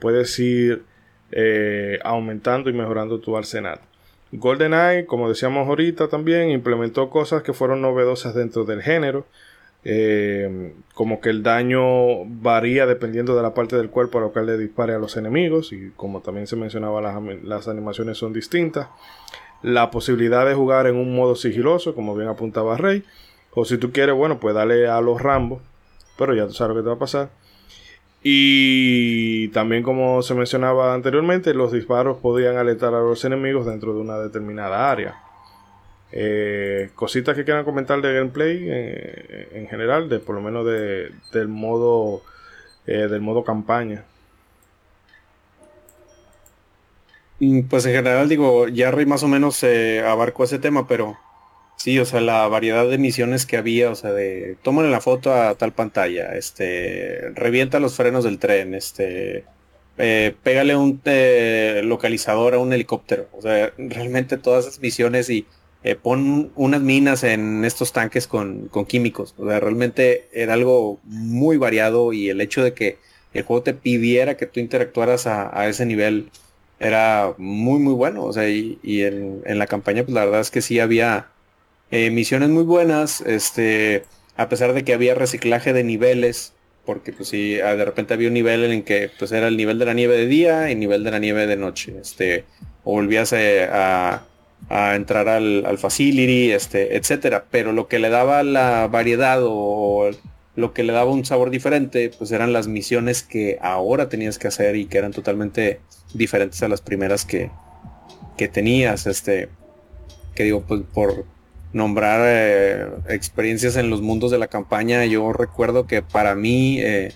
puedes 0.00 0.36
ir 0.40 0.82
eh, 1.30 2.00
aumentando 2.02 2.68
y 2.68 2.72
mejorando 2.72 3.20
tu 3.20 3.36
arsenal. 3.36 3.78
GoldenEye, 4.32 5.06
como 5.06 5.28
decíamos 5.28 5.66
ahorita 5.68 6.08
también, 6.08 6.50
implementó 6.50 7.10
cosas 7.10 7.42
que 7.42 7.52
fueron 7.52 7.80
novedosas 7.82 8.34
dentro 8.34 8.64
del 8.64 8.82
género. 8.82 9.26
eh, 9.82 10.74
como 10.94 11.22
que 11.22 11.30
el 11.30 11.42
daño 11.42 12.26
varía 12.26 12.84
dependiendo 12.84 13.34
de 13.34 13.42
la 13.42 13.54
parte 13.54 13.76
del 13.76 13.88
cuerpo 13.88 14.18
a 14.18 14.20
lo 14.20 14.32
que 14.32 14.42
le 14.42 14.58
dispare 14.58 14.92
a 14.94 14.98
los 14.98 15.16
enemigos 15.16 15.72
y 15.72 15.90
como 15.96 16.20
también 16.20 16.46
se 16.46 16.54
mencionaba 16.56 17.00
las, 17.00 17.16
las 17.42 17.66
animaciones 17.66 18.18
son 18.18 18.34
distintas 18.34 18.88
la 19.62 19.90
posibilidad 19.90 20.46
de 20.46 20.54
jugar 20.54 20.86
en 20.86 20.96
un 20.96 21.14
modo 21.14 21.34
sigiloso, 21.34 21.94
como 21.94 22.16
bien 22.16 22.28
apuntaba 22.28 22.76
Rey. 22.76 23.04
O 23.52 23.64
si 23.64 23.78
tú 23.78 23.92
quieres, 23.92 24.14
bueno, 24.14 24.38
pues 24.40 24.54
dale 24.54 24.88
a 24.88 25.00
los 25.00 25.20
Rambo. 25.20 25.60
Pero 26.16 26.34
ya 26.34 26.46
tú 26.46 26.52
sabes 26.52 26.74
lo 26.74 26.80
que 26.80 26.84
te 26.84 26.88
va 26.88 26.94
a 26.94 26.98
pasar. 26.98 27.30
Y 28.22 29.48
también, 29.48 29.82
como 29.82 30.22
se 30.22 30.34
mencionaba 30.34 30.94
anteriormente, 30.94 31.54
los 31.54 31.72
disparos 31.72 32.18
podían 32.18 32.56
alertar 32.56 32.94
a 32.94 33.00
los 33.00 33.24
enemigos 33.24 33.66
dentro 33.66 33.94
de 33.94 34.00
una 34.00 34.18
determinada 34.18 34.90
área. 34.90 35.16
Eh, 36.12 36.90
cositas 36.96 37.36
que 37.36 37.44
quieran 37.44 37.64
comentar 37.64 38.00
de 38.02 38.12
gameplay 38.12 38.66
eh, 38.68 39.48
en 39.52 39.68
general, 39.68 40.08
de 40.08 40.18
por 40.18 40.34
lo 40.34 40.40
menos 40.40 40.66
de, 40.66 41.12
del 41.32 41.48
modo 41.48 42.22
eh, 42.86 43.08
del 43.08 43.20
modo 43.20 43.44
campaña. 43.44 44.04
Mm, 47.38 47.62
Pues 47.68 47.86
en 47.86 47.94
general 47.94 48.28
digo, 48.28 48.66
Rey 48.66 49.06
más 49.06 49.22
o 49.22 49.28
menos 49.28 49.64
abarcó 50.04 50.44
ese 50.44 50.58
tema, 50.58 50.86
pero 50.88 51.16
sí, 51.80 51.98
o 51.98 52.04
sea, 52.04 52.20
la 52.20 52.46
variedad 52.48 52.86
de 52.88 52.98
misiones 52.98 53.46
que 53.46 53.56
había, 53.56 53.90
o 53.90 53.94
sea, 53.94 54.12
de 54.12 54.56
tómale 54.62 54.90
la 54.90 55.00
foto 55.00 55.32
a 55.34 55.54
tal 55.54 55.72
pantalla, 55.72 56.34
este, 56.34 57.30
revienta 57.34 57.80
los 57.80 57.96
frenos 57.96 58.24
del 58.24 58.38
tren, 58.38 58.74
este, 58.74 59.44
eh, 59.98 60.34
pégale 60.42 60.76
un 60.76 61.00
eh, 61.06 61.80
localizador 61.84 62.54
a 62.54 62.58
un 62.58 62.72
helicóptero, 62.74 63.28
o 63.32 63.40
sea, 63.40 63.72
realmente 63.78 64.36
todas 64.36 64.66
esas 64.66 64.80
misiones 64.80 65.30
y 65.30 65.46
eh, 65.82 65.94
pon 65.96 66.52
unas 66.54 66.82
minas 66.82 67.24
en 67.24 67.64
estos 67.64 67.92
tanques 67.94 68.26
con, 68.26 68.68
con 68.68 68.84
químicos, 68.84 69.34
o 69.38 69.48
sea, 69.48 69.58
realmente 69.60 70.28
era 70.32 70.54
algo 70.54 71.00
muy 71.04 71.56
variado 71.56 72.12
y 72.12 72.28
el 72.28 72.42
hecho 72.42 72.62
de 72.62 72.74
que 72.74 72.98
el 73.32 73.44
juego 73.44 73.62
te 73.62 73.74
pidiera 73.74 74.36
que 74.36 74.46
tú 74.46 74.60
interactuaras 74.60 75.26
a, 75.26 75.68
ese 75.68 75.86
nivel 75.86 76.30
era 76.80 77.34
muy 77.38 77.78
muy 77.80 77.94
bueno. 77.94 78.24
O 78.24 78.32
sea, 78.32 78.48
y, 78.48 78.78
y 78.82 79.02
en 79.02 79.58
la 79.58 79.66
campaña, 79.66 80.02
pues 80.04 80.14
la 80.14 80.24
verdad 80.24 80.40
es 80.40 80.50
que 80.50 80.62
sí 80.62 80.80
había 80.80 81.28
eh, 81.90 82.10
misiones 82.10 82.48
muy 82.50 82.64
buenas. 82.64 83.20
Este, 83.20 84.04
a 84.36 84.48
pesar 84.48 84.72
de 84.72 84.84
que 84.84 84.94
había 84.94 85.14
reciclaje 85.14 85.72
de 85.72 85.84
niveles. 85.84 86.54
Porque 86.86 87.12
pues 87.12 87.28
sí, 87.28 87.60
ah, 87.60 87.76
de 87.76 87.84
repente 87.84 88.14
había 88.14 88.28
un 88.28 88.34
nivel 88.34 88.64
en 88.64 88.72
el 88.72 88.84
que 88.84 89.10
pues 89.18 89.32
era 89.32 89.48
el 89.48 89.56
nivel 89.56 89.78
de 89.78 89.84
la 89.84 89.94
nieve 89.94 90.16
de 90.16 90.26
día 90.26 90.68
y 90.68 90.72
el 90.72 90.80
nivel 90.80 91.04
de 91.04 91.10
la 91.10 91.18
nieve 91.18 91.46
de 91.46 91.56
noche. 91.56 91.94
Este, 92.00 92.44
o 92.84 92.92
volvías 92.92 93.32
eh, 93.32 93.68
a, 93.70 94.22
entrar 94.94 95.28
al, 95.28 95.64
al 95.66 95.78
facility, 95.78 96.52
este, 96.52 96.96
etcétera. 96.96 97.44
Pero 97.50 97.72
lo 97.72 97.86
que 97.86 97.98
le 97.98 98.08
daba 98.08 98.42
la 98.42 98.88
variedad 98.88 99.40
o 99.42 100.10
lo 100.56 100.72
que 100.72 100.82
le 100.82 100.92
daba 100.92 101.10
un 101.10 101.24
sabor 101.24 101.50
diferente, 101.50 102.10
pues 102.16 102.32
eran 102.32 102.52
las 102.52 102.66
misiones 102.66 103.22
que 103.22 103.58
ahora 103.60 104.08
tenías 104.08 104.38
que 104.38 104.48
hacer 104.48 104.76
y 104.76 104.86
que 104.86 104.98
eran 104.98 105.12
totalmente 105.12 105.80
diferentes 106.14 106.62
a 106.62 106.68
las 106.68 106.80
primeras 106.80 107.24
que, 107.24 107.50
que 108.36 108.48
tenías. 108.48 109.06
Este, 109.06 109.48
que 110.34 110.44
digo, 110.44 110.62
pues 110.66 110.82
por 110.92 111.24
nombrar 111.72 112.20
eh, 112.24 112.86
experiencias 113.08 113.76
en 113.76 113.90
los 113.90 114.02
mundos 114.02 114.30
de 114.30 114.38
la 114.38 114.48
campaña, 114.48 115.04
yo 115.04 115.32
recuerdo 115.32 115.86
que 115.86 116.02
para 116.02 116.34
mí, 116.34 116.80
eh, 116.80 117.12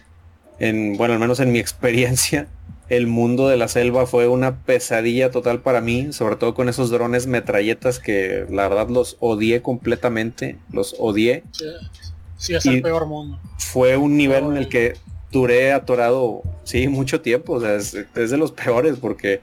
en, 0.59 0.97
bueno, 0.97 1.15
al 1.15 1.21
menos 1.21 1.41
en 1.41 1.53
mi 1.53 1.59
experiencia, 1.61 2.47
el 2.89 3.07
mundo 3.07 3.49
de 3.49 3.57
la 3.57 3.67
selva 3.69 4.07
fue 4.07 4.29
una 4.29 4.59
pesadilla 4.63 5.31
total 5.31 5.61
para 5.61 5.81
mí, 5.81 6.13
sobre 6.13 6.37
todo 6.37 6.55
con 6.55 6.69
esos 6.69 6.91
drones 6.91 7.27
metralletas 7.27 7.99
que 7.99 8.45
la 8.51 8.69
verdad 8.69 8.89
los 8.91 9.17
odié 9.21 9.63
completamente, 9.63 10.59
los 10.71 10.95
odié. 10.99 11.45
Sí, 11.53 11.65
sí, 12.37 12.55
es 12.55 12.67
Y- 12.67 12.69
el 12.77 12.83
peor 12.83 13.07
mundo. 13.07 13.41
Fue 13.59 13.97
un 13.97 14.17
nivel 14.17 14.45
en 14.45 14.57
el 14.59 14.69
que 14.69 14.95
duré 15.33 15.73
atorado, 15.73 16.43
sí, 16.63 16.87
mucho 16.87 17.23
tiempo, 17.23 17.55
o 17.55 17.61
sea, 17.61 17.75
es, 17.75 17.95
es 18.15 18.31
de 18.31 18.37
los 18.37 18.53
peores 18.53 18.99
porque 19.01 19.41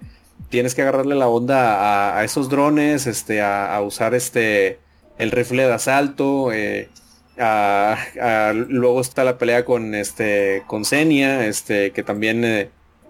tienes 0.49 0.75
que 0.75 0.83
agarrarle 0.83 1.15
la 1.15 1.27
onda 1.27 1.75
a, 2.13 2.19
a 2.19 2.23
esos 2.23 2.47
drones, 2.47 3.07
este, 3.07 3.41
a, 3.41 3.75
a 3.75 3.81
usar 3.81 4.13
este, 4.13 4.79
el 5.21 5.29
rifle 5.29 5.67
de 5.67 5.73
asalto, 5.73 6.51
eh, 6.51 6.89
luego 7.37 9.01
está 9.01 9.23
la 9.23 9.37
pelea 9.37 9.63
con 9.65 9.93
este, 9.93 10.63
con 10.65 10.83
Xenia, 10.83 11.45
este, 11.45 11.91
que 11.91 12.01
también, 12.01 12.43
eh, 12.43 12.69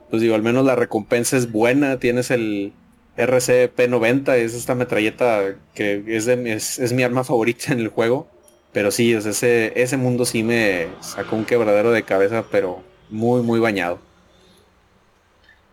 pues 0.10 0.22
digo, 0.22 0.36
al 0.36 0.44
menos 0.44 0.66
la 0.66 0.76
recompensa 0.76 1.38
es 1.38 1.52
buena, 1.52 2.00
tienes 2.00 2.30
el 2.30 2.74
RCP-90, 3.18 4.36
es 4.36 4.54
esta 4.54 4.76
metralleta 4.76 5.56
que 5.74 6.04
es, 6.08 6.28
es, 6.28 6.80
es 6.80 6.94
mi 6.94 7.04
arma 7.04 7.24
favorita 7.24 7.72
en 7.72 7.80
el 7.80 7.88
juego. 7.88 8.28
Pero 8.74 8.92
sí, 8.92 9.14
ese, 9.14 9.74
ese 9.82 9.98
mundo 9.98 10.26
sí 10.26 10.44
me 10.44 10.88
sacó 11.02 11.36
un 11.36 11.46
quebradero 11.46 11.92
de 11.92 12.04
cabeza, 12.04 12.46
pero 12.52 12.82
muy, 13.10 13.42
muy 13.42 13.60
bañado. 13.60 14.00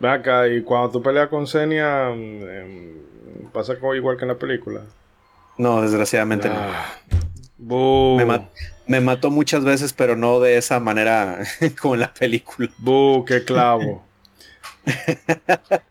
Ven 0.01 0.11
acá, 0.13 0.49
y 0.49 0.63
cuando 0.63 0.91
tú 0.91 1.03
peleas 1.03 1.29
con 1.29 1.47
Xenia, 1.47 2.11
mm, 2.11 2.49
em, 2.49 3.51
pasa 3.53 3.79
como 3.79 3.95
igual 3.95 4.17
que 4.17 4.25
en 4.25 4.29
la 4.29 4.39
película. 4.39 4.83
No, 5.59 5.83
desgraciadamente 5.83 6.49
Ah, 6.51 6.87
no. 7.59 8.17
Me, 8.17 8.25
ma- 8.25 8.49
me 8.87 9.01
mató 9.01 9.31
muchas 9.31 9.65
veces, 9.65 9.93
pero 9.93 10.17
no 10.17 10.41
de 10.41 10.57
esa 10.57 10.79
manera 10.81 11.41
como 11.81 11.95
en 11.95 12.01
la 12.01 12.15
película. 12.15 12.71
bu, 12.79 13.25
qué 13.27 13.45
clavo. 13.45 14.03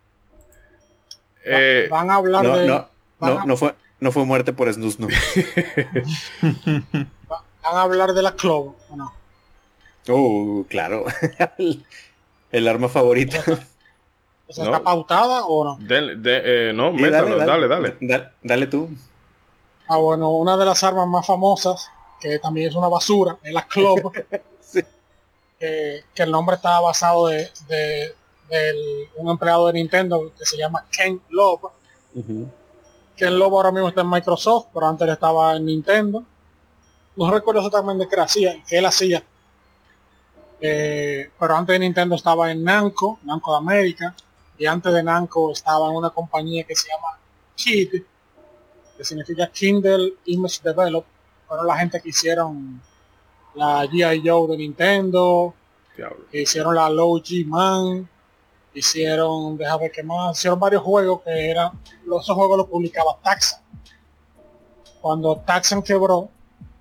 Eh, 1.50 1.88
Van 1.90 2.10
a 2.12 2.16
hablar 2.16 2.44
No, 2.44 2.58
de... 2.58 2.68
no, 2.68 2.90
no, 3.22 3.40
a- 3.40 3.46
no 3.46 3.56
fue, 3.56 3.74
no 4.02 4.12
fue 4.12 4.26
muerte 4.26 4.52
por 4.52 4.72
snus, 4.74 5.00
no. 5.00 5.08
Van 6.42 7.42
a 7.64 7.82
hablar 7.82 8.14
de 8.14 8.22
la 8.22 8.34
Clover, 8.34 8.74
¿o 8.90 8.96
no? 8.98 9.14
Uh, 10.10 10.66
claro. 10.70 11.06
el, 11.58 11.86
el 12.52 12.68
arma 12.68 12.90
favorita. 12.90 13.42
O 14.48 14.54
sea, 14.54 14.66
No. 14.66 14.72
¿Está 14.72 14.84
pautada 14.84 15.46
o 15.46 15.64
no? 15.64 15.78
de- 15.86 16.16
de- 16.18 16.70
eh, 16.70 16.74
no, 16.74 16.92
métalo, 16.92 17.38
dale, 17.38 17.68
dale. 17.70 17.96
Da- 18.02 18.34
dale 18.44 18.68
tú. 18.68 18.90
Ah, 19.88 19.98
bueno, 19.98 20.32
una 20.32 20.58
de 20.58 20.66
las 20.66 20.84
armas 20.84 21.08
más 21.08 21.26
famosas, 21.26 21.90
que 22.20 22.40
también 22.40 22.70
es 22.70 22.76
una 22.76 22.88
basura, 22.88 23.38
es 23.44 23.54
la. 23.54 23.68
Sí. 24.60 24.82
que, 25.58 26.04
que 26.14 26.24
el 26.24 26.32
nombre 26.32 26.58
estaba 26.58 26.82
basado 26.82 27.28
de, 27.28 27.50
un 29.16 29.30
empleado 29.30 29.68
de 29.68 29.74
Nintendo 29.74 30.34
que 30.38 30.46
se 30.46 30.58
llama 30.58 30.86
Ken 30.92 31.22
Love. 31.30 31.72
Ujú. 32.16 32.50
Ken 33.16 33.40
Love 33.40 33.54
ahora 33.54 33.72
mismo 33.72 33.88
está 33.88 34.02
en 34.02 34.10
Microsoft, 34.10 34.68
pero 34.74 34.88
antes 34.88 35.08
estaba 35.08 35.56
en 35.56 35.66
Nintendo. 35.66 36.24
No 37.16 37.32
recuerdo 37.32 37.62
exactamente 37.62 38.08
qué 38.10 38.20
hacía, 38.20 38.64
qué 38.68 38.78
él 38.78 38.86
hacía. 38.86 39.24
Eh, 40.60 41.32
pero 41.40 41.56
antes 41.56 41.74
de 41.74 41.80
Nintendo 41.80 42.16
estaba 42.16 42.52
en 42.52 42.64
Namco, 42.64 43.20
Namco 43.24 43.52
de 43.52 43.58
América, 43.58 44.16
y 44.58 44.66
antes 44.66 44.94
de 44.94 45.02
Namco 45.02 45.52
estaba 45.52 45.90
en 45.90 45.96
una 45.96 46.10
compañía 46.10 46.64
que 46.64 46.76
se 46.76 46.90
llama 46.90 47.18
KID, 47.56 48.04
que 48.98 49.04
significa 49.04 49.48
Kindle 49.48 50.16
Image 50.26 50.60
Develop, 50.64 51.06
fueron 51.48 51.68
la 51.68 51.78
gente 51.78 52.02
que 52.02 52.10
hicieron 52.10 52.82
la 53.56 53.86
G.I. 53.86 54.28
Joe 54.28 54.48
de 54.50 54.58
Nintendo, 54.58 55.54
Diablo. 55.96 56.26
que 56.32 56.42
hicieron 56.42 56.76
la 56.76 56.90
Low 56.90 57.20
G 57.20 57.46
Man, 57.46 58.10
hicieron, 58.74 59.58
déjame 59.58 59.84
ver 59.84 59.92
qué 59.92 60.04
más, 60.04 60.38
hicieron 60.38 60.60
varios 60.60 60.84
juegos 60.84 61.22
que 61.22 61.50
eran, 61.50 61.72
los 62.06 62.24
esos 62.24 62.36
juegos 62.36 62.58
los 62.58 62.68
publicaba 62.68 63.18
Taxan. 63.24 63.62
Cuando 65.02 65.38
Taxan 65.38 65.82
quebró, 65.82 66.30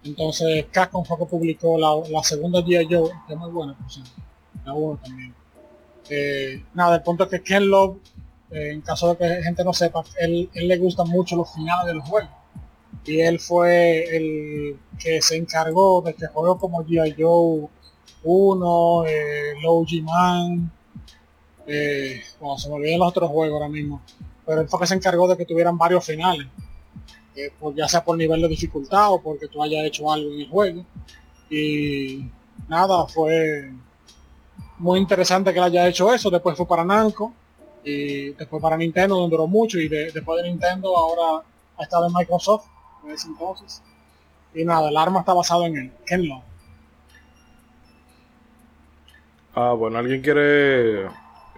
Entonces 0.02 0.66
Capcom 0.70 1.04
fue 1.04 1.18
que 1.18 1.26
publicó 1.26 1.78
la, 1.78 1.94
la 2.10 2.22
segunda 2.22 2.60
G.I. 2.60 2.86
Joe, 2.90 3.10
que 3.26 3.32
es 3.34 3.38
muy 3.38 3.50
buena, 3.50 3.76
por 3.76 3.90
cierto. 3.90 4.10
La 4.64 4.72
1 4.72 5.00
también. 5.02 5.34
Eh, 6.08 6.64
nada, 6.74 6.96
el 6.96 7.02
punto 7.02 7.24
es 7.24 7.30
que 7.30 7.42
Ken 7.42 7.68
Love, 7.68 7.98
en 8.50 8.80
caso 8.80 9.14
de 9.14 9.16
que 9.16 9.42
gente 9.42 9.64
no 9.64 9.72
sepa, 9.72 10.02
él, 10.18 10.48
le 10.54 10.76
gustan 10.78 11.08
mucho 11.08 11.36
los 11.36 11.52
finales 11.52 11.86
de 11.86 11.94
los 11.94 12.08
juegos. 12.08 12.30
Y 13.04 13.20
él 13.20 13.38
fue 13.38 14.16
el 14.16 14.78
que 14.98 15.20
se 15.22 15.36
encargó 15.36 16.02
de 16.02 16.14
que 16.14 16.26
juegos 16.26 16.58
como 16.60 16.84
G.I. 16.84 17.14
Joe 17.18 17.68
1, 18.24 19.04
eh, 19.06 19.52
Low 19.62 19.84
G-Man, 19.84 20.70
eh, 21.66 22.20
bueno, 22.40 22.58
se 22.58 22.68
me 22.68 22.74
olvidan 22.76 22.98
los 23.00 23.08
otros 23.08 23.30
juegos 23.30 23.54
ahora 23.54 23.68
mismo. 23.68 24.00
Pero 24.44 24.60
él 24.60 24.68
fue 24.68 24.80
que 24.80 24.86
se 24.86 24.94
encargó 24.94 25.28
de 25.28 25.36
que 25.36 25.44
tuvieran 25.46 25.76
varios 25.78 26.04
finales. 26.04 26.46
eh, 27.38 27.52
por- 27.60 27.74
ya 27.74 27.86
sea 27.86 28.02
por 28.02 28.16
nivel 28.16 28.40
de 28.40 28.48
dificultad 28.48 29.12
o 29.12 29.20
porque 29.20 29.46
tú 29.48 29.62
hayas 29.62 29.84
hecho 29.84 30.10
algo 30.10 30.32
en 30.32 30.40
el 30.40 30.48
juego. 30.48 30.86
Y 31.50 32.30
nada, 32.66 33.06
fue 33.08 33.70
muy 34.78 34.98
interesante 35.00 35.52
que 35.52 35.58
él 35.58 35.64
haya 35.64 35.86
hecho 35.86 36.12
eso. 36.14 36.30
Después 36.30 36.56
fue 36.56 36.66
para 36.66 36.82
Namco 36.84 37.32
y 37.86 38.30
después 38.32 38.60
para 38.60 38.76
Nintendo, 38.76 39.16
donde 39.16 39.36
duró 39.36 39.46
mucho. 39.46 39.78
Y 39.78 39.88
de- 39.88 40.10
después 40.12 40.42
de 40.42 40.48
Nintendo 40.50 40.96
ahora 40.96 41.44
ha 41.78 41.82
estado 41.82 42.06
en 42.08 42.12
Microsoft 42.12 42.66
en 43.04 43.12
ese 43.12 43.28
entonces. 43.28 43.82
Y 44.54 44.64
nada, 44.64 44.88
el 44.88 44.96
arma 44.96 45.20
está 45.20 45.34
basado 45.34 45.64
en 45.66 45.76
él, 45.76 45.92
Ken. 46.06 46.22
Ah, 49.54 49.72
bueno, 49.72 49.98
¿alguien 49.98 50.20
quiere 50.22 51.08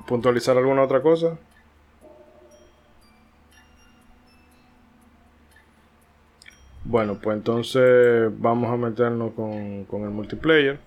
puntualizar 0.07 0.57
alguna 0.57 0.83
otra 0.83 1.03
cosa? 1.03 1.37
Bueno, 6.85 7.19
pues 7.23 7.37
entonces 7.37 8.31
vamos 8.39 8.71
a 8.73 8.77
meternos 8.77 9.33
con, 9.35 9.85
con 9.85 10.03
el 10.05 10.11
multiplayer. 10.11 10.79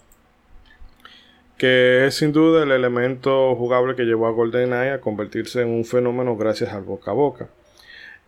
Que 1.62 2.08
es 2.08 2.16
sin 2.16 2.32
duda 2.32 2.64
el 2.64 2.72
elemento 2.72 3.56
jugable 3.56 3.94
que 3.96 4.02
llevó 4.02 4.26
a 4.26 4.32
GoldenEye 4.32 4.94
a 4.94 5.00
convertirse 5.00 5.62
en 5.62 5.68
un 5.68 5.86
fenómeno 5.86 6.36
gracias 6.36 6.74
al 6.74 6.82
boca 6.82 7.12
a 7.12 7.14
boca. 7.14 7.50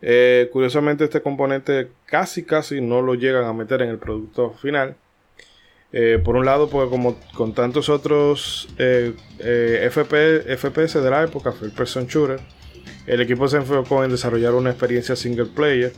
Eh, 0.02 0.48
curiosamente 0.52 1.02
este 1.02 1.20
componente 1.20 1.88
casi 2.06 2.44
casi 2.44 2.80
no 2.80 3.02
lo 3.02 3.16
llegan 3.16 3.44
a 3.46 3.52
meter 3.52 3.82
en 3.82 3.88
el 3.88 3.98
producto 3.98 4.52
final. 4.52 4.94
Eh, 5.92 6.20
por 6.24 6.36
un 6.36 6.44
lado, 6.44 6.70
pues 6.70 6.88
como 6.88 7.16
con 7.34 7.54
tantos 7.54 7.88
otros 7.88 8.68
eh, 8.78 9.14
FP, 9.40 10.56
FPS 10.56 11.02
de 11.02 11.10
la 11.10 11.24
época, 11.24 11.50
First 11.50 11.76
Person 11.76 12.06
Shooter, 12.06 12.38
el 13.08 13.20
equipo 13.20 13.48
se 13.48 13.56
enfocó 13.56 14.04
en 14.04 14.12
desarrollar 14.12 14.54
una 14.54 14.70
experiencia 14.70 15.16
single 15.16 15.46
player. 15.46 15.92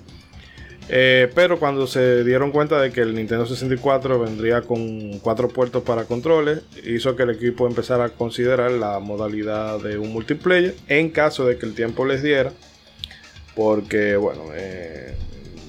Eh, 0.89 1.31
pero 1.35 1.59
cuando 1.59 1.87
se 1.87 2.23
dieron 2.23 2.53
cuenta 2.53 2.81
de 2.81 2.93
que 2.93 3.01
el 3.01 3.15
Nintendo 3.15 3.45
64 3.45 4.21
vendría 4.21 4.63
con 4.63 5.19
cuatro 5.19 5.49
puertos 5.49 5.83
para 5.83 6.05
controles, 6.05 6.63
hizo 6.85 7.17
que 7.17 7.25
el 7.25 7.31
equipo 7.31 7.67
empezara 7.67 8.05
a 8.05 8.09
considerar 8.11 8.71
la 8.71 9.01
modalidad 9.01 9.81
de 9.81 9.99
un 9.99 10.13
multiplayer 10.13 10.75
en 10.87 11.11
caso 11.11 11.45
de 11.45 11.59
que 11.59 11.67
el 11.67 11.75
tiempo 11.75 12.05
les 12.05 12.23
diera. 12.23 12.53
Porque, 13.57 14.17
bueno, 14.17 14.45
eh, 14.55 15.15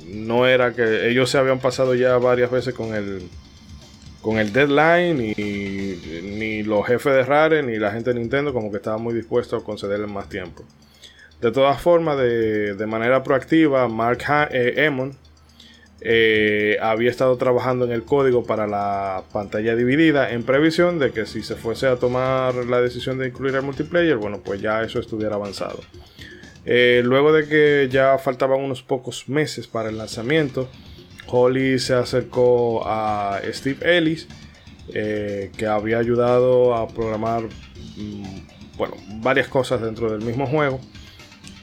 no 0.07 0.45
era 0.45 0.73
que 0.73 1.09
ellos 1.09 1.29
se 1.29 1.37
habían 1.37 1.59
pasado 1.59 1.95
ya 1.95 2.17
varias 2.17 2.51
veces 2.51 2.73
con 2.73 2.93
el, 2.93 3.27
con 4.21 4.37
el 4.37 4.53
deadline 4.53 5.33
y 5.35 6.21
ni 6.21 6.63
los 6.63 6.85
jefes 6.85 7.13
de 7.13 7.23
Rare 7.23 7.63
ni 7.63 7.77
la 7.77 7.91
gente 7.91 8.13
de 8.13 8.19
Nintendo 8.19 8.53
como 8.53 8.69
que 8.69 8.77
estaban 8.77 9.01
muy 9.01 9.13
dispuestos 9.13 9.63
a 9.63 9.65
concederle 9.65 10.05
más 10.05 10.29
tiempo. 10.29 10.63
De 11.41 11.51
todas 11.51 11.79
formas, 11.79 12.17
de, 12.17 12.73
de 12.73 12.85
manera 12.87 13.21
proactiva, 13.21 13.87
Mark 13.87 14.23
ha 14.27 14.47
eh, 14.51 14.89
eh, 16.01 16.77
había 16.81 17.11
estado 17.11 17.37
trabajando 17.37 17.85
en 17.85 17.91
el 17.91 18.03
código 18.03 18.43
para 18.43 18.65
la 18.65 19.23
pantalla 19.31 19.75
dividida 19.75 20.31
en 20.31 20.43
previsión 20.43 20.99
de 20.99 21.11
que 21.11 21.25
si 21.25 21.43
se 21.43 21.55
fuese 21.55 21.87
a 21.87 21.97
tomar 21.97 22.55
la 22.55 22.81
decisión 22.81 23.19
de 23.19 23.27
incluir 23.27 23.55
el 23.55 23.61
multiplayer, 23.61 24.17
bueno, 24.17 24.41
pues 24.43 24.61
ya 24.61 24.81
eso 24.81 24.99
estuviera 24.99 25.35
avanzado. 25.35 25.79
Eh, 26.65 27.01
luego 27.03 27.31
de 27.31 27.47
que 27.47 27.87
ya 27.91 28.17
faltaban 28.17 28.59
unos 28.59 28.81
pocos 28.81 29.29
meses 29.29 29.67
para 29.67 29.89
el 29.89 29.97
lanzamiento, 29.97 30.67
Holly 31.27 31.77
se 31.77 31.93
acercó 31.93 32.83
a 32.85 33.41
Steve 33.51 33.97
Ellis, 33.97 34.27
que 34.91 35.67
había 35.69 35.99
ayudado 35.99 36.73
a 36.73 36.87
programar 36.87 37.43
mm, 37.43 38.77
bueno, 38.77 38.95
varias 39.21 39.47
cosas 39.47 39.81
dentro 39.81 40.11
del 40.11 40.21
mismo 40.21 40.47
juego. 40.47 40.79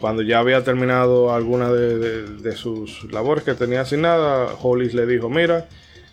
Cuando 0.04 0.20
ya 0.20 0.38
había 0.40 0.62
terminado 0.62 1.32
alguna 1.32 1.72
de, 1.72 1.98
de- 1.98 2.22
de 2.36 2.56
sus 2.56 3.10
labores 3.10 3.42
que 3.42 3.54
tenía 3.54 3.80
asignada, 3.80 4.54
Hollis 4.60 4.92
le 4.92 5.06
dijo, 5.06 5.30
mira, 5.30 5.66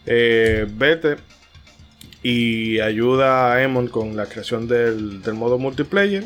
eh, 0.06 0.66
vete 0.78 1.18
y 2.24 2.80
ayuda 2.80 3.52
a 3.52 3.62
Emon 3.62 3.90
con 3.90 4.16
la 4.16 4.28
creación 4.28 4.66
del, 4.70 5.22
del 5.22 5.34
modo 5.34 5.58
multiplayer 5.58 6.24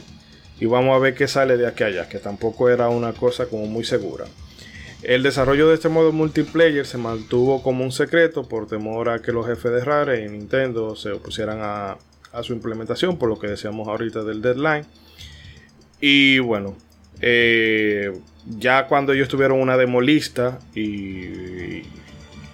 y 0.59 0.67
vamos 0.67 0.95
a 0.95 0.99
ver 0.99 1.15
qué 1.15 1.27
sale 1.27 1.57
de 1.57 1.65
aquí 1.65 1.83
allá, 1.85 2.07
que 2.07 2.19
tampoco 2.19 2.69
era 2.69 2.89
una 2.89 3.13
cosa 3.13 3.47
como 3.47 3.65
muy 3.65 3.83
segura. 3.83 4.25
El 5.01 5.23
desarrollo 5.23 5.67
de 5.67 5.73
este 5.73 5.89
modo 5.89 6.11
multiplayer 6.11 6.85
se 6.85 6.99
mantuvo 6.99 7.63
como 7.63 7.83
un 7.83 7.91
secreto 7.91 8.47
por 8.47 8.67
temor 8.67 9.09
a 9.09 9.23
que 9.23 9.31
los 9.31 9.47
jefes 9.47 9.71
de 9.71 9.83
Rare 9.83 10.23
y 10.23 10.29
Nintendo 10.29 10.95
se 10.95 11.13
opusieran 11.13 11.57
a, 11.63 11.97
a 12.31 12.43
su 12.43 12.53
implementación, 12.53 13.17
por 13.17 13.27
lo 13.27 13.39
que 13.39 13.47
decíamos 13.47 13.87
ahorita 13.87 14.23
del 14.23 14.43
deadline. 14.43 14.85
Y 15.99 16.37
bueno, 16.37 16.75
eh, 17.21 18.11
ya 18.45 18.87
cuando 18.87 19.13
ellos 19.13 19.27
tuvieron 19.27 19.59
una 19.59 19.77
demo 19.77 20.01
lista 20.01 20.59
y, 20.73 21.81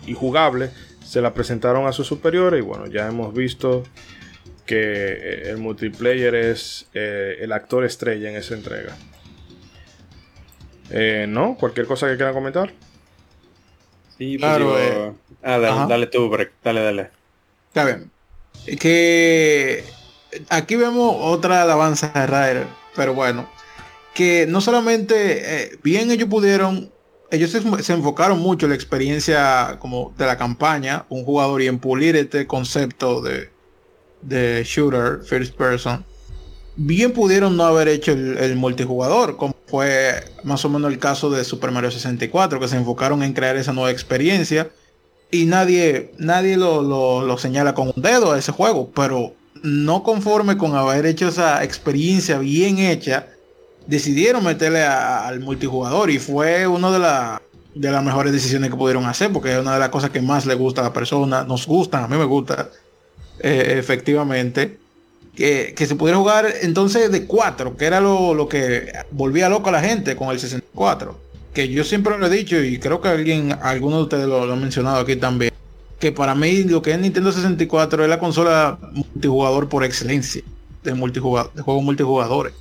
y 0.08 0.14
jugable, 0.14 0.72
se 1.04 1.22
la 1.22 1.34
presentaron 1.34 1.88
a 1.88 1.92
sus 1.92 2.08
superiores 2.08 2.60
y 2.60 2.64
bueno, 2.64 2.88
ya 2.88 3.08
hemos 3.08 3.34
visto 3.34 3.84
que 4.66 5.50
el 5.50 5.58
multiplayer 5.58 6.34
es 6.36 6.88
eh, 6.94 7.38
el 7.42 7.52
actor 7.52 7.84
estrella 7.84 8.30
en 8.30 8.38
esa 8.38 8.54
entrega. 8.54 8.96
Eh, 10.90 11.26
¿No? 11.28 11.56
¿Cualquier 11.56 11.88
cosa 11.88 12.08
que 12.08 12.16
quieran 12.16 12.34
comentar? 12.34 12.72
Sí, 14.18 14.38
pues 14.38 14.40
Claro, 14.40 14.78
digo, 14.78 14.80
eh. 14.80 15.14
ah, 15.44 15.58
dale, 15.58 15.90
dale 15.90 16.08
tú, 16.08 16.30
Breck, 16.30 16.52
dale, 16.64 16.82
dale. 16.84 17.10
Está 17.70 17.86
bien. 17.86 18.12
Que 18.80 19.84
aquí 20.50 20.76
vemos 20.76 21.16
otra 21.20 21.64
alabanza 21.64 22.10
de 22.10 22.28
Ryder, 22.28 22.68
pero 22.96 23.14
bueno, 23.14 23.50
que 24.14 24.46
no 24.48 24.62
solamente, 24.62 25.64
eh, 25.64 25.80
bien 25.84 26.12
ellos 26.12 26.28
pudieron, 26.30 26.92
ellos 27.32 27.52
se, 27.52 27.94
enfocaron 27.94 28.40
mucho 28.40 28.66
en 28.66 28.72
la 28.72 28.76
experiencia 28.76 29.78
como 29.80 30.14
de 30.18 30.26
la 30.26 30.38
campaña, 30.38 31.06
un 31.10 31.24
jugador 31.24 31.62
y 31.62 31.68
en 31.68 31.80
pulir 31.80 32.16
este 32.16 32.46
concepto 32.48 33.22
de, 33.22 33.50
de 34.22 34.64
shooter, 34.66 35.22
first 35.26 35.56
person. 35.56 36.06
Bien 36.76 37.12
pudieron 37.12 37.58
no 37.58 37.64
haber 37.66 37.88
hecho 37.90 38.12
el, 38.14 38.38
el 38.38 38.56
multijugador, 38.56 39.38
como 39.38 39.56
fue 39.68 40.24
más 40.44 40.64
o 40.66 40.70
menos 40.70 40.92
el 40.92 41.00
caso 41.00 41.30
de 41.30 41.44
Super 41.44 41.72
Mario 41.72 41.92
64, 41.92 42.60
que 42.60 42.68
se 42.68 42.78
enfocaron 42.78 43.24
en 43.24 43.34
crear 43.34 43.56
esa 43.58 43.74
nueva 43.74 43.92
experiencia 43.92 44.70
y 45.30 45.46
nadie, 45.46 46.12
nadie 46.18 46.58
lo, 46.58 46.82
lo- 46.82 47.26
lo 47.26 47.38
señala 47.38 47.74
con 47.74 47.92
un 47.96 48.02
dedo 48.02 48.32
a 48.34 48.40
ese 48.40 48.52
juego, 48.52 48.90
pero 48.94 49.34
no 49.64 50.04
conforme 50.04 50.58
con 50.58 50.76
haber 50.76 51.06
hecho 51.06 51.28
esa 51.30 51.64
experiencia 51.64 52.40
bien 52.40 52.80
hecha, 52.80 53.28
decidieron 53.88 54.44
meterle 54.44 54.84
al 54.84 55.40
multijugador 55.40 56.10
y 56.10 56.20
fue 56.20 56.68
una 56.68 56.92
de, 56.92 57.80
de 57.80 57.92
las 57.92 58.04
mejores 58.04 58.34
decisiones 58.34 58.70
que 58.70 58.76
pudieron 58.76 59.06
hacer, 59.06 59.32
porque 59.32 59.54
es 59.54 59.60
una 59.60 59.74
de 59.74 59.80
las 59.80 59.90
cosas 59.90 60.10
que 60.10 60.22
más 60.22 60.46
le 60.46 60.56
gusta 60.56 60.82
a 60.82 60.86
la 60.86 60.94
persona, 60.94 61.44
nos 61.44 61.68
gustan, 61.68 62.04
a 62.04 62.08
mí 62.08 62.18
me 62.18 62.26
gusta, 62.26 62.70
eh, 63.40 63.76
efectivamente, 63.78 64.78
que, 65.36 65.74
se 65.78 65.96
pudiera 65.96 66.18
jugar 66.18 66.48
entonces 66.62 67.12
de 67.12 67.26
4, 67.26 67.78
que 67.78 67.86
era 67.86 68.00
lo, 68.00 68.34
lo 68.34 68.48
que 68.48 68.92
volvía 69.12 69.50
loco 69.50 69.70
a 69.70 69.72
la 69.72 69.82
gente 69.82 70.16
con 70.16 70.30
el 70.30 70.40
64 70.40 71.32
que 71.54 71.68
yo 71.68 71.84
siempre 71.84 72.18
lo 72.18 72.28
he 72.28 72.30
dicho 72.30 72.62
y 72.62 72.80
creo 72.80 73.02
que 73.02 73.10
alguien, 73.10 73.58
alguno 73.62 73.98
de 73.98 74.04
ustedes 74.04 74.28
lo, 74.28 74.46
lo 74.46 74.54
ha 74.54 74.56
mencionado 74.56 75.00
aquí 75.00 75.16
también, 75.16 75.52
que 76.00 76.12
para 76.12 76.34
mí 76.34 76.64
lo 76.64 76.82
que 76.82 76.92
es 76.92 77.00
Nintendo 77.00 77.32
64 77.32 78.04
es 78.04 78.10
la 78.10 78.20
consola 78.20 78.78
multijugador 78.94 79.68
por 79.68 79.84
excelencia 79.84 80.42
de, 80.84 80.94
multijugador, 80.94 81.54
de 81.54 81.62
juegos 81.62 81.84
multijugadores. 81.84 82.54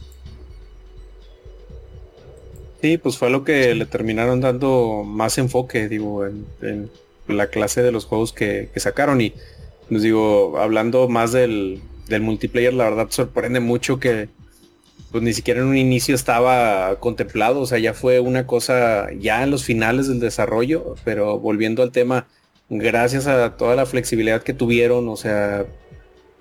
Sí, 2.81 2.97
pues 2.99 3.19
fue 3.19 3.31
lo 3.31 3.45
que 3.45 3.75
le 3.75 3.87
terminaron 3.87 4.41
dando 4.41 5.05
más 5.05 5.37
enfoque, 5.39 5.89
digo, 5.89 6.27
en, 6.27 6.47
en 6.63 6.91
la 7.29 7.49
clase 7.49 7.83
de 7.83 7.93
los 7.93 8.07
juegos 8.07 8.33
que, 8.33 8.71
que 8.73 8.81
sacaron. 8.81 9.21
Y 9.21 9.35
les 9.91 10.03
digo, 10.03 10.59
hablando 10.59 11.09
más 11.09 11.33
del, 11.33 11.81
del 12.09 12.23
multiplayer, 12.23 12.73
la 12.73 12.85
verdad 12.85 13.09
sorprende 13.11 13.61
mucho 13.61 13.99
que 13.99 14.29
pues 15.11 15.25
ni 15.25 15.33
siquiera 15.33 15.61
en 15.61 15.67
un 15.67 15.77
inicio 15.77 16.15
estaba 16.15 17.01
contemplado, 17.01 17.61
o 17.61 17.67
sea, 17.67 17.79
ya 17.79 17.95
fue 17.95 18.21
una 18.21 18.47
cosa 18.47 19.09
ya 19.19 19.43
en 19.43 19.51
los 19.51 19.65
finales 19.65 20.07
del 20.07 20.21
desarrollo, 20.21 20.95
pero 21.05 21.41
volviendo 21.41 21.83
al 21.83 21.91
tema, 21.91 22.29
gracias 22.69 23.27
a 23.27 23.57
toda 23.57 23.75
la 23.75 23.87
flexibilidad 23.87 24.45
que 24.45 24.55
tuvieron, 24.55 25.09
o 25.09 25.17
sea, 25.17 25.67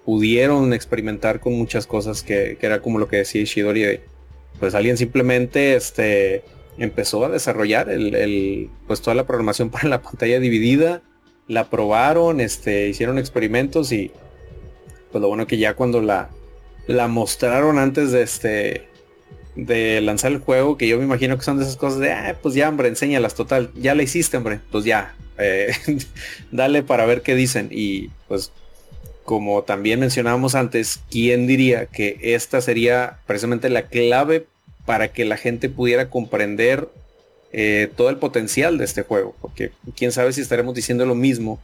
pudieron 0.06 0.72
experimentar 0.74 1.40
con 1.40 1.54
muchas 1.54 1.88
cosas 1.88 2.22
que, 2.22 2.58
que 2.60 2.66
era 2.68 2.80
como 2.80 3.00
lo 3.00 3.08
que 3.08 3.18
decía 3.18 3.42
Ishidori, 3.42 3.82
de, 3.82 4.02
pues 4.60 4.76
alguien 4.76 4.98
simplemente 4.98 5.76
este, 5.76 6.44
empezó 6.78 7.26
a 7.26 7.30
desarrollar 7.30 7.90
el, 7.90 8.16
el, 8.16 8.70
pues 8.88 9.02
toda 9.02 9.16
la 9.16 9.26
programación 9.26 9.70
para 9.72 9.88
la 9.88 10.02
pantalla 10.02 10.40
dividida 10.40 11.02
la 11.48 11.70
probaron, 11.70 12.40
este, 12.42 12.88
hicieron 12.90 13.18
experimentos 13.18 13.92
y 13.92 14.12
pues 15.12 15.22
lo 15.22 15.28
bueno 15.28 15.48
que 15.48 15.58
ya 15.58 15.74
cuando 15.74 16.02
la, 16.02 16.30
la 16.88 17.08
mostraron 17.08 17.80
antes 17.80 18.12
de 18.12 18.22
este 18.22 18.90
de 19.56 20.00
lanzar 20.02 20.32
el 20.32 20.40
juego, 20.40 20.78
que 20.78 20.88
yo 20.88 20.98
me 20.98 21.04
imagino 21.04 21.38
que 21.38 21.44
son 21.44 21.58
de 21.58 21.64
esas 21.64 21.76
cosas 21.76 22.00
de, 22.00 22.12
ah, 22.12 22.38
pues 22.42 22.56
ya, 22.56 22.70
hombre, 22.70 22.88
enséñalas, 22.88 23.36
total, 23.36 23.72
ya 23.76 23.96
la 23.96 24.04
hiciste, 24.04 24.38
hombre, 24.38 24.60
pues 24.72 24.86
ya, 24.86 25.16
eh, 25.38 25.74
dale 26.52 26.84
para 26.84 27.06
ver 27.06 27.22
qué 27.22 27.36
dicen. 27.36 27.70
Y 27.72 28.10
pues, 28.28 28.52
como 29.30 29.62
también 29.62 30.00
mencionábamos 30.00 30.56
antes, 30.56 31.02
¿quién 31.12 31.46
diría 31.46 31.86
que 31.86 32.18
esta 32.20 32.62
sería 32.62 33.20
precisamente 33.28 33.70
la 33.70 33.84
clave 33.84 34.48
para 34.88 35.10
que 35.10 35.24
la 35.24 35.38
gente 35.38 35.70
pudiera 35.70 36.10
comprender 36.10 36.90
eh, 37.52 37.92
todo 37.96 38.10
el 38.10 38.18
potencial 38.18 38.80
de 38.80 38.86
este 38.86 39.04
juego? 39.04 39.36
Porque 39.40 39.70
quién 39.96 40.12
sabe 40.12 40.34
si 40.34 40.42
estaremos 40.42 40.74
diciendo 40.74 41.06
lo 41.06 41.14
mismo 41.14 41.60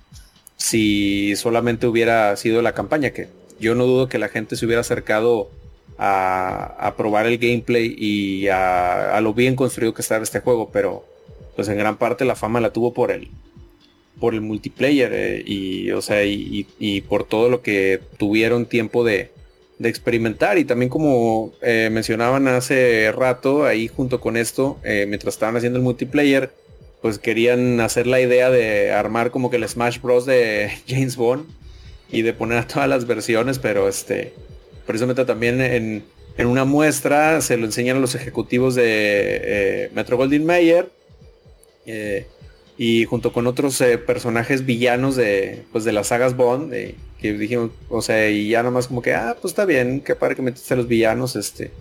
si 0.58 1.36
solamente 1.38 1.88
hubiera 1.88 2.36
sido 2.36 2.62
la 2.62 2.74
campaña, 2.74 3.10
que 3.10 3.30
yo 3.60 3.74
no 3.74 3.88
dudo 3.88 4.10
que 4.10 4.20
la 4.20 4.30
gente 4.30 4.58
se 4.58 4.68
hubiera 4.68 4.82
acercado 4.82 5.50
a, 5.98 6.94
probar 6.96 7.26
el 7.26 7.40
gameplay 7.40 7.96
y 7.98 8.48
a, 8.48 9.20
lo 9.22 9.34
bien 9.34 9.56
construido 9.56 9.96
que 9.96 10.04
estaba 10.04 10.22
este 10.22 10.40
juego, 10.40 10.70
pero 10.72 11.04
pues 11.56 11.68
en 11.68 11.80
gran 11.80 11.98
parte 11.98 12.26
la 12.26 12.36
fama 12.36 12.60
la 12.60 12.70
tuvo 12.70 12.94
por 12.94 13.10
el 13.10 13.28
por 14.20 14.34
el 14.34 14.42
multiplayer 14.42 15.12
eh, 15.14 15.44
y 15.46 15.92
o 15.92 16.02
sea 16.02 16.24
y, 16.26 16.66
por 17.08 17.26
todo 17.26 17.50
lo 17.50 17.62
que 17.62 18.00
tuvieron 18.18 18.66
tiempo 18.66 19.04
de, 19.04 19.32
experimentar. 19.84 20.58
Y 20.58 20.64
también 20.64 20.90
como 20.90 21.54
eh, 21.62 21.90
mencionaban 21.92 22.48
hace 22.48 23.12
rato 23.12 23.66
ahí 23.66 23.90
junto 23.90 24.22
con 24.22 24.38
esto 24.38 24.80
eh, 24.84 25.06
mientras 25.08 25.36
estaban 25.36 25.58
haciendo 25.58 25.78
el 25.78 25.84
multiplayer 25.84 26.52
pues 27.02 27.20
querían 27.20 27.82
hacer 27.82 28.08
la 28.08 28.22
idea 28.22 28.50
de 28.50 28.94
armar 28.94 29.32
como 29.32 29.50
que 29.50 29.58
el 29.58 29.68
Smash 29.68 30.00
Bros. 30.02 30.26
de 30.26 30.72
James 30.88 31.18
Bond 31.18 31.46
y 32.10 32.22
de 32.22 32.32
poner 32.32 32.60
a 32.60 32.68
todas 32.68 32.88
las 32.88 33.06
versiones 33.06 33.60
pero 33.60 33.90
este 33.90 34.34
precisamente 34.86 35.26
también 35.26 35.60
en, 35.60 36.04
una 36.38 36.64
muestra 36.64 37.42
se 37.42 37.58
lo 37.58 37.66
enseñan 37.66 37.98
a 37.98 38.00
los 38.00 38.16
ejecutivos 38.16 38.76
de 38.76 39.90
Metro 39.94 40.16
Goldwyn 40.16 40.46
Mayer 40.46 40.90
eh, 41.86 42.26
y 42.78 43.06
junto 43.06 43.32
con 43.32 43.48
otros 43.48 43.80
eh, 43.82 43.98
personajes 43.98 44.66
villanos 44.66 45.16
de, 45.16 45.64
pues, 45.72 45.84
de 45.84 45.94
las 45.94 46.08
sagas 46.08 46.36
Bond, 46.36 46.74
que 47.20 47.34
dijimos, 47.34 47.72
o 47.90 48.02
sea, 48.02 48.30
y 48.30 48.50
ya 48.50 48.64
nomás 48.64 48.88
como 48.88 49.02
que, 49.02 49.14
ah, 49.14 49.36
pues 49.42 49.52
está 49.52 49.66
bien, 49.66 50.02
que 50.02 50.16
para 50.16 50.36
que 50.36 50.42
metiste 50.42 50.74
a 50.74 50.78
los 50.78 50.88
villanos, 50.88 51.36
este, 51.36 51.72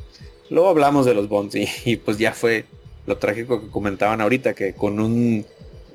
luego 0.50 0.68
hablamos 0.68 1.06
de 1.06 1.14
los 1.14 1.28
Bonds 1.28 1.56
y, 1.84 1.96
pues 1.96 2.18
ya 2.18 2.32
fue 2.32 2.64
lo 3.06 3.18
trágico 3.18 3.60
que 3.60 3.68
comentaban 3.68 4.20
ahorita, 4.20 4.54
que 4.54 4.74
con 4.74 5.00
un 5.00 5.44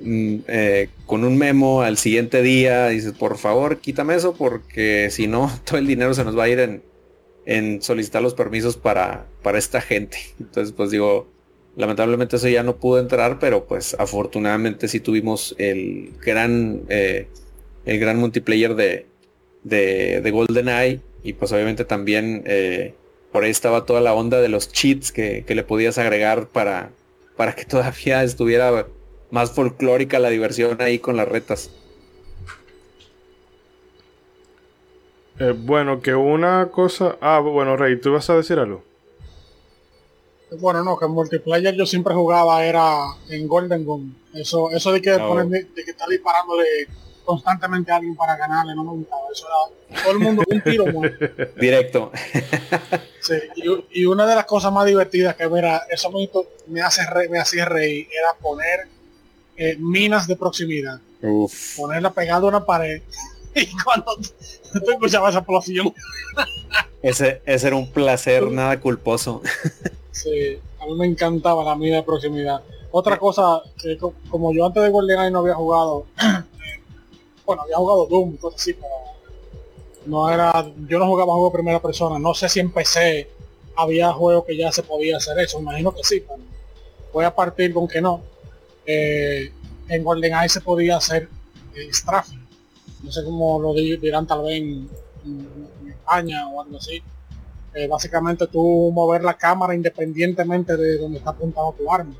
mm, 0.00 0.36
con 1.06 1.24
un 1.24 1.36
memo 1.36 1.82
al 1.82 1.98
siguiente 1.98 2.42
día 2.42 2.88
dices, 2.88 3.12
por 3.12 3.36
favor, 3.38 3.78
quítame 3.78 4.14
eso 4.14 4.34
porque 4.34 5.10
si 5.10 5.26
no, 5.26 5.50
todo 5.64 5.78
el 5.78 5.86
dinero 5.86 6.14
se 6.14 6.24
nos 6.24 6.38
va 6.38 6.44
a 6.44 6.48
ir 6.48 6.60
en, 6.60 6.82
en 7.46 7.82
solicitar 7.82 8.22
los 8.22 8.34
permisos 8.34 8.76
para, 8.76 9.26
para 9.42 9.58
esta 9.58 9.80
gente. 9.80 10.18
Entonces, 10.38 10.72
pues 10.72 10.90
digo, 10.90 11.26
lamentablemente 11.76 12.36
eso 12.36 12.48
ya 12.48 12.62
no 12.62 12.76
pudo 12.76 13.00
entrar, 13.00 13.38
pero 13.38 13.64
pues 13.64 13.94
afortunadamente 13.98 14.88
sí 14.88 15.00
tuvimos 15.00 15.54
el 15.58 16.12
gran, 16.24 16.82
eh, 16.88 17.28
el 17.84 17.98
gran 17.98 18.18
multiplayer 18.18 18.74
de, 18.74 19.06
de, 19.62 20.20
de 20.20 20.30
GoldenEye 20.30 21.00
y 21.22 21.34
pues 21.34 21.52
obviamente 21.52 21.84
también 21.84 22.42
eh, 22.46 22.94
por 23.32 23.44
ahí 23.44 23.50
estaba 23.50 23.86
toda 23.86 24.00
la 24.00 24.14
onda 24.14 24.40
de 24.40 24.48
los 24.48 24.72
cheats 24.72 25.12
que, 25.12 25.44
que, 25.46 25.54
le 25.54 25.62
podías 25.62 25.98
agregar 25.98 26.48
para, 26.48 26.90
para 27.36 27.54
que 27.54 27.64
todavía 27.66 28.22
estuviera 28.22 28.86
más 29.30 29.52
folclórica 29.52 30.18
la 30.18 30.30
diversión 30.30 30.80
ahí 30.80 30.98
con 30.98 31.16
las 31.16 31.28
retas. 31.28 31.70
Eh, 35.38 35.54
bueno, 35.56 36.02
que 36.02 36.14
una 36.14 36.68
cosa. 36.70 37.16
Ah, 37.22 37.40
bueno, 37.40 37.76
Rey, 37.76 37.98
¿tú 37.98 38.12
vas 38.12 38.28
a 38.28 38.36
decir 38.36 38.58
algo? 38.58 38.84
Bueno, 40.58 40.82
no, 40.82 40.98
que 40.98 41.04
en 41.04 41.12
multiplayer 41.12 41.74
yo 41.74 41.86
siempre 41.86 42.14
jugaba 42.14 42.64
era 42.64 43.04
en 43.28 43.46
Golden 43.46 43.84
Gun. 43.84 44.16
Eso, 44.34 44.70
eso 44.70 44.92
de 44.92 45.00
que, 45.00 45.10
de 45.10 45.84
que 45.84 45.90
estar 45.90 46.08
disparándole 46.08 46.66
constantemente 47.24 47.92
a 47.92 47.96
alguien 47.96 48.16
para 48.16 48.36
ganarle, 48.36 48.74
no 48.74 48.82
me 48.82 48.90
gustaba. 48.90 49.22
Eso 49.32 49.46
era 49.46 50.02
todo 50.02 50.12
el 50.12 50.18
mundo 50.18 50.42
un 50.48 50.60
tiro. 50.62 50.84
Directo. 51.60 52.10
sí, 53.20 53.34
y, 53.92 54.04
una 54.04 54.26
de 54.26 54.34
las 54.34 54.46
cosas 54.46 54.72
más 54.72 54.86
divertidas 54.86 55.36
que 55.36 55.48
mira, 55.48 55.86
eso 55.88 56.10
me, 56.66 56.80
hace 56.80 57.02
me 57.28 57.38
hacía 57.38 57.64
reír 57.66 58.08
era 58.10 58.34
poner 58.40 58.88
eh, 59.56 59.76
minas 59.78 60.26
de 60.26 60.36
proximidad. 60.36 61.00
Uf. 61.22 61.76
Ponerla 61.76 62.12
pegada 62.12 62.40
a 62.40 62.48
una 62.48 62.64
pared 62.64 63.02
y 63.54 63.68
cuando 63.84 64.16
tú 64.16 64.90
escuchabas 64.90 65.30
esa 65.30 65.40
explosión. 65.40 65.94
ese, 67.02 67.42
ese 67.44 67.66
era 67.68 67.76
un 67.76 67.90
placer 67.92 68.50
nada 68.50 68.80
culposo. 68.80 69.42
Sí, 70.12 70.58
a 70.80 70.86
mí 70.86 70.94
me 70.94 71.06
encantaba 71.06 71.64
la 71.64 71.76
mina 71.76 71.96
de 71.96 72.02
proximidad. 72.02 72.62
Otra 72.92 73.18
cosa 73.18 73.62
que 73.80 73.98
como 74.30 74.52
yo 74.52 74.66
antes 74.66 74.82
de 74.82 74.90
GoldenEye 74.90 75.30
no 75.30 75.40
había 75.40 75.54
jugado, 75.54 76.06
bueno, 77.46 77.62
había 77.62 77.76
jugado 77.76 78.06
Doom, 78.06 78.36
cosas 78.36 78.60
así, 78.60 78.74
pero 78.74 78.88
no 80.06 80.30
era, 80.30 80.66
yo 80.88 80.98
no 80.98 81.06
jugaba 81.06 81.32
juego 81.34 81.50
de 81.50 81.54
primera 81.54 81.80
persona. 81.80 82.18
No 82.18 82.34
sé 82.34 82.48
si 82.48 82.60
en 82.60 82.72
PC 82.72 83.28
había 83.76 84.12
juegos 84.12 84.44
que 84.44 84.56
ya 84.56 84.72
se 84.72 84.82
podía 84.82 85.18
hacer 85.18 85.38
eso, 85.38 85.60
imagino 85.60 85.92
que 85.94 86.02
sí, 86.02 86.20
pero 86.20 86.42
voy 87.12 87.24
a 87.24 87.34
partir 87.34 87.72
con 87.72 87.86
que 87.86 88.00
no. 88.00 88.22
Eh, 88.86 89.52
en 89.88 90.04
GoldenEye 90.04 90.48
se 90.48 90.60
podía 90.60 90.96
hacer 90.96 91.28
eh, 91.74 91.90
no 93.02 93.12
sé 93.12 93.24
cómo 93.24 93.60
lo 93.60 93.72
dirán 93.74 94.26
tal 94.26 94.42
vez 94.42 94.60
en, 94.60 94.88
España 95.88 96.48
o 96.48 96.62
algo 96.62 96.78
así. 96.78 97.02
Eh, 97.72 97.86
básicamente 97.86 98.46
tú 98.48 98.90
mover 98.92 99.22
la 99.22 99.34
cámara 99.34 99.74
independientemente 99.74 100.76
de 100.76 100.98
donde 100.98 101.18
está 101.18 101.30
apuntado 101.30 101.72
tu 101.78 101.90
arma. 101.90 102.14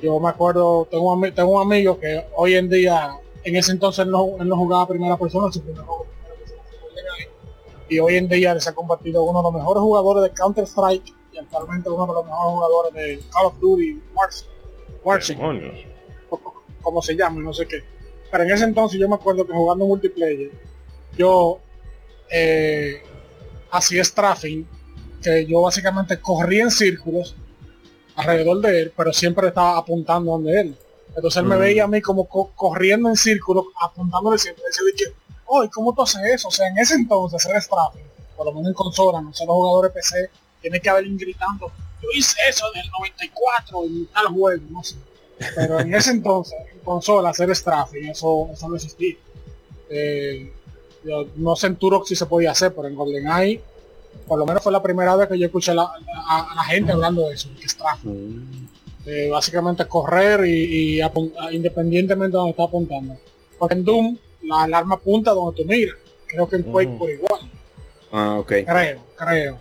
Yo 0.00 0.18
me 0.20 0.28
acuerdo, 0.28 0.86
tengo 0.90 1.12
un, 1.12 1.32
tengo 1.32 1.60
un 1.60 1.62
amigo 1.62 1.98
que 1.98 2.26
hoy 2.36 2.54
en 2.54 2.68
día, 2.68 3.16
en 3.44 3.56
ese 3.56 3.72
entonces 3.72 4.06
no, 4.06 4.36
él 4.40 4.48
no 4.48 4.56
jugaba 4.56 4.86
primera 4.86 5.16
persona, 5.16 5.48
y 7.88 7.98
hoy 7.98 8.16
en 8.16 8.28
día 8.28 8.58
se 8.58 8.70
ha 8.70 8.74
convertido 8.74 9.22
uno 9.24 9.40
de 9.40 9.42
los 9.44 9.54
mejores 9.54 9.80
jugadores 9.82 10.22
de 10.22 10.30
Counter 10.30 10.64
Strike 10.64 11.14
y 11.32 11.38
actualmente 11.38 11.90
uno 11.90 12.06
de 12.06 12.14
los 12.14 12.24
mejores 12.24 12.52
jugadores 12.52 12.94
de 12.94 13.20
Call 13.30 13.46
of 13.46 13.58
Duty 13.60 14.02
Warzone. 15.04 15.92
Como 16.80 17.02
se 17.02 17.14
llama, 17.14 17.40
no 17.42 17.52
sé 17.52 17.66
qué. 17.66 17.84
Pero 18.30 18.44
en 18.44 18.50
ese 18.50 18.64
entonces 18.64 18.98
yo 18.98 19.08
me 19.08 19.16
acuerdo 19.16 19.46
que 19.46 19.52
jugando 19.52 19.84
multiplayer, 19.84 20.50
yo 21.16 21.58
eh, 22.30 23.02
hacía 23.72 24.04
strafing, 24.04 24.66
que 25.22 25.46
yo 25.46 25.62
básicamente 25.62 26.20
corría 26.20 26.64
en 26.64 26.70
círculos 26.70 27.34
alrededor 28.14 28.60
de 28.60 28.82
él, 28.82 28.92
pero 28.96 29.12
siempre 29.12 29.48
estaba 29.48 29.78
apuntando 29.78 30.32
donde 30.32 30.60
él. 30.60 30.76
Entonces 31.16 31.38
él 31.38 31.48
me 31.48 31.56
mm. 31.56 31.60
veía 31.60 31.84
a 31.84 31.88
mí 31.88 32.00
como 32.00 32.26
corriendo 32.26 33.08
en 33.08 33.16
círculos, 33.16 33.64
apuntándole 33.82 34.38
siempre. 34.38 34.62
Decía 34.66 34.84
que, 34.96 35.14
oh, 35.46 35.68
¿cómo 35.72 35.94
tú 35.94 36.02
haces 36.02 36.22
eso? 36.24 36.48
O 36.48 36.50
sea, 36.50 36.68
en 36.68 36.78
ese 36.78 36.94
entonces 36.94 37.44
hacer 37.44 37.60
strafing, 37.60 38.04
por 38.36 38.46
lo 38.46 38.52
menos 38.52 38.68
en 38.68 38.74
consola, 38.74 39.20
no 39.20 39.32
sé, 39.32 39.44
los 39.46 39.54
jugadores 39.54 39.92
PC, 39.92 40.30
tiene 40.60 40.80
que 40.80 40.90
haber 40.90 41.04
gritando, 41.16 41.72
yo 42.02 42.08
hice 42.14 42.36
eso 42.48 42.66
en 42.74 42.80
el 42.80 42.90
94 42.90 43.84
en 43.84 44.06
tal 44.06 44.26
juego, 44.26 44.62
no 44.70 44.82
sé. 44.84 44.96
Pero 45.56 45.80
en 45.80 45.94
ese 45.94 46.10
entonces, 46.10 46.58
en 46.72 46.78
consola, 46.80 47.30
hacer 47.30 47.54
strafing, 47.54 48.10
eso, 48.10 48.50
eso 48.52 48.68
no 48.68 48.76
existía. 48.76 49.16
Eh, 49.88 50.52
yo 51.04 51.26
no 51.36 51.56
sé 51.56 51.66
en 51.68 51.76
Turok 51.76 52.06
si 52.06 52.16
se 52.16 52.26
podía 52.26 52.52
hacer, 52.52 52.74
pero 52.74 52.88
en 52.88 52.94
GoldenEye, 52.94 53.60
por 54.26 54.38
lo 54.38 54.46
menos 54.46 54.62
fue 54.62 54.72
la 54.72 54.82
primera 54.82 55.16
vez 55.16 55.28
que 55.28 55.38
yo 55.38 55.46
escuché 55.46 55.72
a, 55.72 55.74
la 55.74 56.64
gente 56.68 56.92
hablando 56.92 57.28
de 57.28 57.34
eso, 57.34 57.48
que 57.60 57.68
strafing. 57.68 58.36
Mm. 58.36 58.68
Eh, 59.04 59.28
básicamente 59.30 59.84
correr 59.86 60.46
y, 60.46 61.00
independientemente 61.50 62.36
de 62.36 62.38
donde 62.38 62.50
está 62.50 62.64
apuntando. 62.64 63.16
Porque 63.58 63.74
en 63.74 63.84
Doom 63.84 64.18
la 64.44 64.62
alarma 64.62 64.94
apunta 64.94 65.32
donde 65.32 65.60
tú 65.60 65.68
miras. 65.68 65.96
Creo 66.26 66.48
que 66.48 66.56
en 66.56 66.62
Quake 66.62 66.88
mm. 66.88 66.98
por 66.98 67.10
igual. 67.10 67.40
Ah, 68.12 68.36
ok. 68.38 68.52
Creo, 68.66 69.02
creo. 69.16 69.58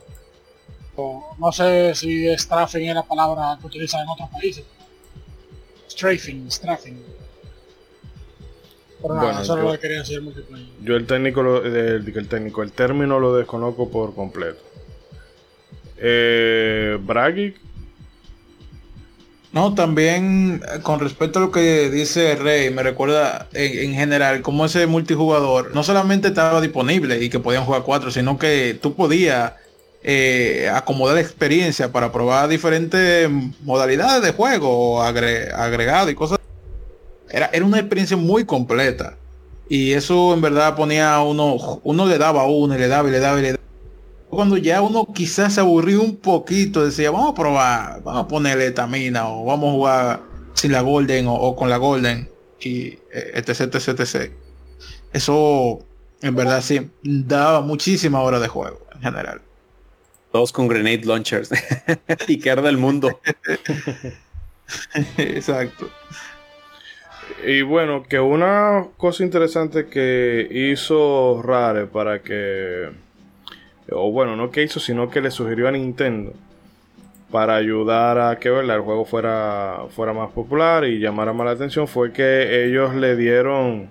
no 1.38 1.52
sé 1.52 1.96
si 1.96 2.28
strafing 2.38 2.90
es 2.90 2.96
la 2.96 3.04
palabra 3.04 3.58
que 3.60 3.68
utilizan 3.68 4.02
en 4.02 4.10
otros 4.10 4.30
países. 4.30 4.64
Strafing, 5.90 6.52
strafing. 6.52 7.04
Bueno, 9.02 9.42
eso 9.42 9.58
yo, 9.58 9.64
lo 9.64 9.80
quería 9.80 10.04
multiplayer. 10.22 10.68
Yo 10.84 10.96
el 10.96 11.06
técnico, 11.06 11.44
lo, 11.44 11.64
el, 11.64 12.14
el, 12.16 12.28
técnico, 12.28 12.64
el 12.64 12.72
término 12.72 13.20
lo 13.20 13.36
desconozco 13.36 13.90
por 13.90 14.14
completo. 14.14 14.60
Eh, 15.98 16.98
Bragic. 17.02 17.56
No, 19.52 19.76
también 19.76 20.62
con 20.82 21.00
respecto 21.00 21.40
a 21.40 21.42
lo 21.42 21.52
que 21.52 21.90
dice 21.90 22.36
Rey, 22.36 22.72
me 22.72 22.84
recuerda 22.84 23.50
en, 23.52 23.94
general 23.94 24.42
cómo 24.42 24.66
ese 24.66 24.88
multijugador 24.88 25.76
no 25.76 25.84
solamente 25.84 26.30
estaba 26.30 26.62
disponible 26.62 27.22
y 27.22 27.30
que 27.30 27.40
podían 27.40 27.66
jugar 27.66 27.84
cuatro, 27.84 28.12
sino 28.12 28.40
que 28.40 28.80
tú 28.82 28.96
podías 28.96 29.54
eh, 30.04 30.72
acomodar 30.74 31.18
experiencia 31.18 31.92
para 31.92 32.14
probar 32.14 32.48
diferentes 32.48 33.30
modalidades 33.62 34.24
de 34.24 34.32
juego, 34.32 35.04
agregado 35.04 36.10
y 36.10 36.16
cosas. 36.16 36.40
Era, 37.32 37.50
era 37.54 37.66
una 37.66 37.80
experiencia 37.80 38.18
muy 38.18 38.46
completa. 38.46 39.18
Y 39.70 39.94
eso 39.94 40.34
en 40.34 40.42
verdad 40.42 40.76
ponía 40.76 41.16
a 41.16 41.24
uno, 41.24 41.80
uno 41.84 42.06
le 42.06 42.18
daba 42.18 42.46
uno 42.46 42.76
y 42.76 42.78
le 42.78 42.88
daba 42.88 43.08
y 43.08 43.12
le 43.12 43.20
daba 43.20 43.40
y 43.40 43.42
le 43.42 43.52
daba. 43.54 43.64
Cuando 44.30 44.58
ya 44.58 44.82
uno 44.82 45.08
quizás 45.14 45.54
se 45.54 45.62
aburrió 45.62 46.02
un 46.02 46.18
poquito, 46.18 46.86
decía, 46.86 47.12
vamos 47.12 47.32
a 47.32 47.36
probar, 47.36 48.04
vamos 48.04 48.26
a 48.26 48.28
ponerle 48.28 48.72
tamina 48.72 49.30
o 49.30 49.46
vamos 49.46 49.70
a 49.70 49.72
jugar 49.72 50.22
sin 50.54 50.72
la 50.72 50.82
Golden 50.82 51.28
o, 51.28 51.34
o 51.36 51.56
con 51.56 51.70
la 51.70 51.78
Golden 51.78 52.30
y 52.60 53.00
eh, 53.14 53.32
etc, 53.36 53.74
etc, 53.74 54.00
etc. 54.00 54.32
Eso 55.14 55.80
en 56.22 56.36
verdad 56.36 56.62
sí 56.62 56.90
daba 57.02 57.62
muchísima 57.62 58.22
hora 58.22 58.40
de 58.40 58.48
juego 58.48 58.80
en 58.94 59.02
general. 59.02 59.42
Todos 60.32 60.52
con 60.52 60.68
grenade 60.68 61.04
launchers 61.06 61.50
y 62.28 62.40
que 62.40 62.52
arda 62.52 62.70
el 62.70 62.78
mundo. 62.78 63.20
Exacto. 65.18 65.90
Y 67.46 67.62
bueno, 67.64 68.04
que 68.08 68.20
una 68.20 68.88
cosa 68.98 69.24
interesante 69.24 69.88
que 69.88 70.48
hizo 70.52 71.42
Rare 71.42 71.86
para 71.88 72.20
que, 72.22 72.90
o 73.92 74.12
bueno, 74.12 74.36
no 74.36 74.52
que 74.52 74.64
hizo, 74.64 74.80
sino 74.80 75.10
que 75.10 75.22
le 75.22 75.32
sugirió 75.32 75.68
a 75.68 75.72
Nintendo 75.72 76.34
para 77.32 77.56
ayudar 77.56 78.20
a 78.20 78.38
que 78.40 78.50
¿verdad? 78.50 78.76
el 78.76 78.82
juego 78.82 79.06
fuera, 79.06 79.84
fuera 79.90 80.14
más 80.14 80.32
popular 80.32 80.84
y 80.86 81.00
llamara 81.00 81.32
más 81.34 81.46
la 81.46 81.52
atención, 81.54 81.88
fue 81.88 82.12
que 82.12 82.66
ellos 82.66 82.94
le 82.94 83.16
dieron, 83.16 83.88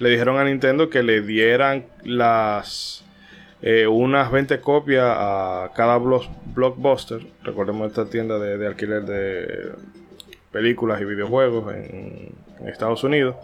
le 0.00 0.10
dijeron 0.10 0.38
a 0.38 0.44
Nintendo 0.44 0.90
que 0.90 1.02
le 1.02 1.20
dieran 1.22 1.84
las 2.04 3.04
eh, 3.62 3.86
unas 3.86 4.32
20 4.32 4.60
copias 4.60 5.04
a 5.06 5.70
cada 5.76 5.98
blo- 5.98 6.28
blockbuster. 6.54 7.20
Recordemos 7.44 7.88
esta 7.88 8.06
tienda 8.06 8.38
de, 8.40 8.58
de 8.58 8.66
alquiler 8.66 9.02
de 9.04 9.72
películas 10.52 11.00
y 11.00 11.04
videojuegos 11.04 11.74
en, 11.74 12.50
Estados 12.66 13.02
Unidos. 13.04 13.36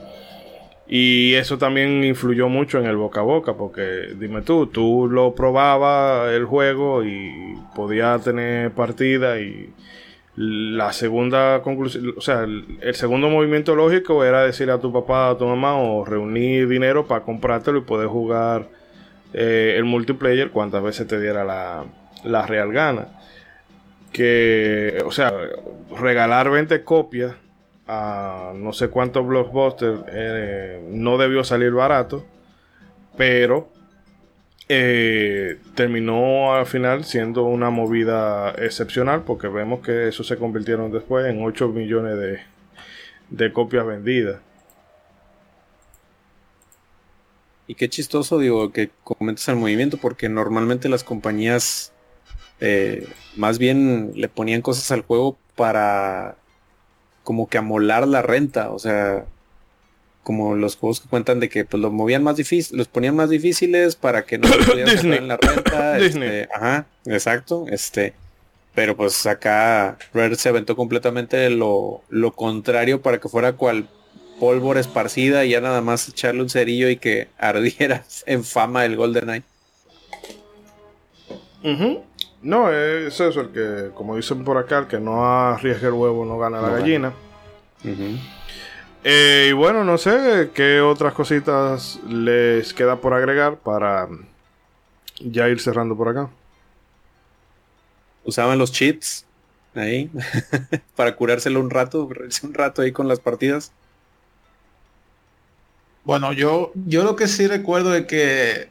Y 0.87 1.35
eso 1.35 1.57
también 1.57 2.05
influyó 2.05 2.49
mucho 2.49 2.79
en 2.79 2.87
el 2.87 2.97
boca 2.97 3.21
a 3.21 3.23
boca, 3.23 3.55
porque 3.55 4.15
dime 4.19 4.43
tú, 4.43 4.67
tú 4.67 5.09
lo 5.11 5.35
probabas 5.35 6.31
el 6.33 6.45
juego 6.45 7.03
y 7.03 7.57
podía 7.75 8.19
tener 8.19 8.71
partida 8.73 9.41
y 9.41 9.73
la 10.37 10.93
segunda 10.93 11.63
conclusión, 11.63 12.13
o 12.17 12.21
sea, 12.21 12.43
el, 12.43 12.95
segundo 12.95 13.31
movimiento 13.31 13.75
lógico 13.75 14.23
era 14.23 14.43
decir 14.43 14.71
a 14.71 14.79
tu 14.79 14.93
papá, 14.93 15.31
a 15.31 15.39
tu 15.39 15.47
mamá 15.47 15.77
o 15.79 16.05
reunir 16.05 16.69
dinero 16.69 17.07
para 17.07 17.25
comprártelo 17.25 17.79
y 17.79 17.83
poder 17.83 18.09
jugar 18.09 18.69
eh, 19.33 19.75
el 19.79 19.85
multiplayer 19.85 20.51
cuantas 20.51 20.83
veces 20.83 21.07
te 21.07 21.19
diera 21.19 21.43
la, 21.43 21.85
la 22.23 22.47
real 22.47 22.71
gana. 22.71 23.09
Que, 24.13 25.03
o 25.05 25.11
sea, 25.11 25.33
regalar 25.99 26.51
20 26.51 26.85
copias 26.85 27.35
a 27.87 28.53
no 28.57 28.73
sé 28.73 28.89
cuántos 28.89 29.27
blockbusters 29.27 30.01
eh, 30.09 30.85
no 30.91 31.19
debió 31.19 31.45
salir 31.45 31.73
barato, 31.73 32.25
pero 33.17 33.69
eh, 34.69 35.59
terminó 35.75 36.55
al 36.55 36.67
final 36.67 37.05
siendo 37.05 37.45
una 37.45 37.71
movida 37.71 38.51
excepcional 38.59 39.23
porque 39.23 39.47
vemos 39.47 39.81
que 39.81 40.09
eso 40.09 40.25
se 40.25 40.37
convirtieron 40.37 40.91
después 40.91 41.27
en 41.27 41.45
8 41.45 41.69
millones 41.69 42.19
de, 42.19 42.41
de 43.31 43.53
copias 43.53 43.87
vendidas. 43.87 44.41
Y 47.69 47.75
qué 47.75 47.89
chistoso, 47.89 48.39
digo, 48.39 48.71
que 48.73 48.91
comentes 49.03 49.49
el 49.49 49.57
movimiento, 49.57 49.97
porque 49.97 50.29
normalmente 50.29 50.89
las 50.89 51.03
compañías 51.03 51.93
eh, 52.61 53.07
más 53.37 53.59
bien 53.59 54.13
le 54.15 54.29
ponían 54.29 54.63
cosas 54.63 54.91
al 54.91 55.03
juego 55.03 55.37
para 55.55 56.37
como 57.25 57.49
que 57.49 57.59
amolar 57.59 58.07
la 58.07 58.23
renta, 58.23 58.71
o 58.71 58.79
sea, 58.79 59.25
como 60.23 60.55
los 60.55 60.77
juegos 60.77 61.01
que 61.01 61.09
cuentan 61.09 61.41
de 61.41 61.49
que 61.49 61.65
pues 61.65 61.81
los 61.81 61.93
movían 61.93 62.23
más 62.23 62.37
difícil, 62.37 62.79
los 62.79 62.89
ponían 62.89 63.17
más 63.17 63.31
difíciles 63.31 63.97
para 63.97 64.25
que 64.25 64.39
no 64.39 64.49
se 64.49 64.59
pudieran 64.71 65.13
en 65.13 65.29
la 65.29 65.37
renta. 65.37 65.95
Disney. 65.99 66.29
este, 66.29 66.49
ajá, 66.55 66.87
exacto. 67.05 67.67
Este, 67.69 68.13
pero 68.75 68.97
pues 68.97 69.25
acá 69.27 69.97
Rare 70.13 70.37
se 70.37 70.49
aventó 70.49 70.77
completamente 70.77 71.49
lo, 71.51 72.03
lo 72.09 72.33
contrario 72.33 73.03
para 73.03 73.19
que 73.19 73.29
fuera 73.29 73.55
cual 73.55 73.89
pólvora 74.39 74.81
esparcida 74.81 75.45
y 75.45 75.51
ya 75.51 75.61
nada 75.61 75.81
más 75.81 76.09
echarle 76.09 76.43
un 76.43 76.51
cerillo 76.51 76.89
y 76.89 76.97
que 76.97 77.29
ardiera 77.39 78.05
en 78.27 78.45
fama 78.45 78.85
el 78.85 78.97
GoldenEye. 78.97 79.43
Ujú. 81.65 82.03
No, 82.47 82.71
es 82.71 83.19
eso, 83.19 83.41
el 83.41 83.51
que, 83.51 83.91
como 83.93 84.15
dicen 84.15 84.45
por 84.45 84.57
acá, 84.57 84.79
el 84.79 84.87
que 84.87 85.01
no 85.01 85.27
arriesga 85.27 85.89
el 85.89 85.95
huevo 85.95 86.25
no 86.25 86.39
gana 86.39 86.61
la 86.61 86.69
gana. 86.69 86.79
gallina. 86.79 87.13
Eh, 89.03 89.49
y 89.51 89.53
bueno, 89.53 89.83
no 89.83 89.99
sé 89.99 90.53
qué 90.55 90.81
otras 90.81 91.13
cositas 91.13 91.99
les 92.09 92.73
queda 92.73 93.01
por 93.01 93.15
agregar 93.15 93.57
para 93.57 94.09
ya 95.19 95.49
ir 95.49 95.59
cerrando 95.61 95.97
por 95.97 96.09
acá. 96.09 96.31
Usaban 98.23 98.61
los 98.61 98.71
cheats 98.71 99.27
ahí 99.75 100.09
para 100.95 101.17
curárselo 101.17 101.59
un 101.59 101.71
rato, 101.71 102.09
un 102.45 102.55
rato 102.55 102.83
ahí 102.83 102.93
con 102.93 103.09
las 103.09 103.19
partidas. 103.19 103.73
Bueno, 106.05 106.33
yo, 106.33 106.71
yo 106.75 107.03
lo 107.03 107.17
que 107.17 107.27
sí 107.27 107.49
recuerdo 107.49 107.93
es 107.97 108.07
que 108.07 108.69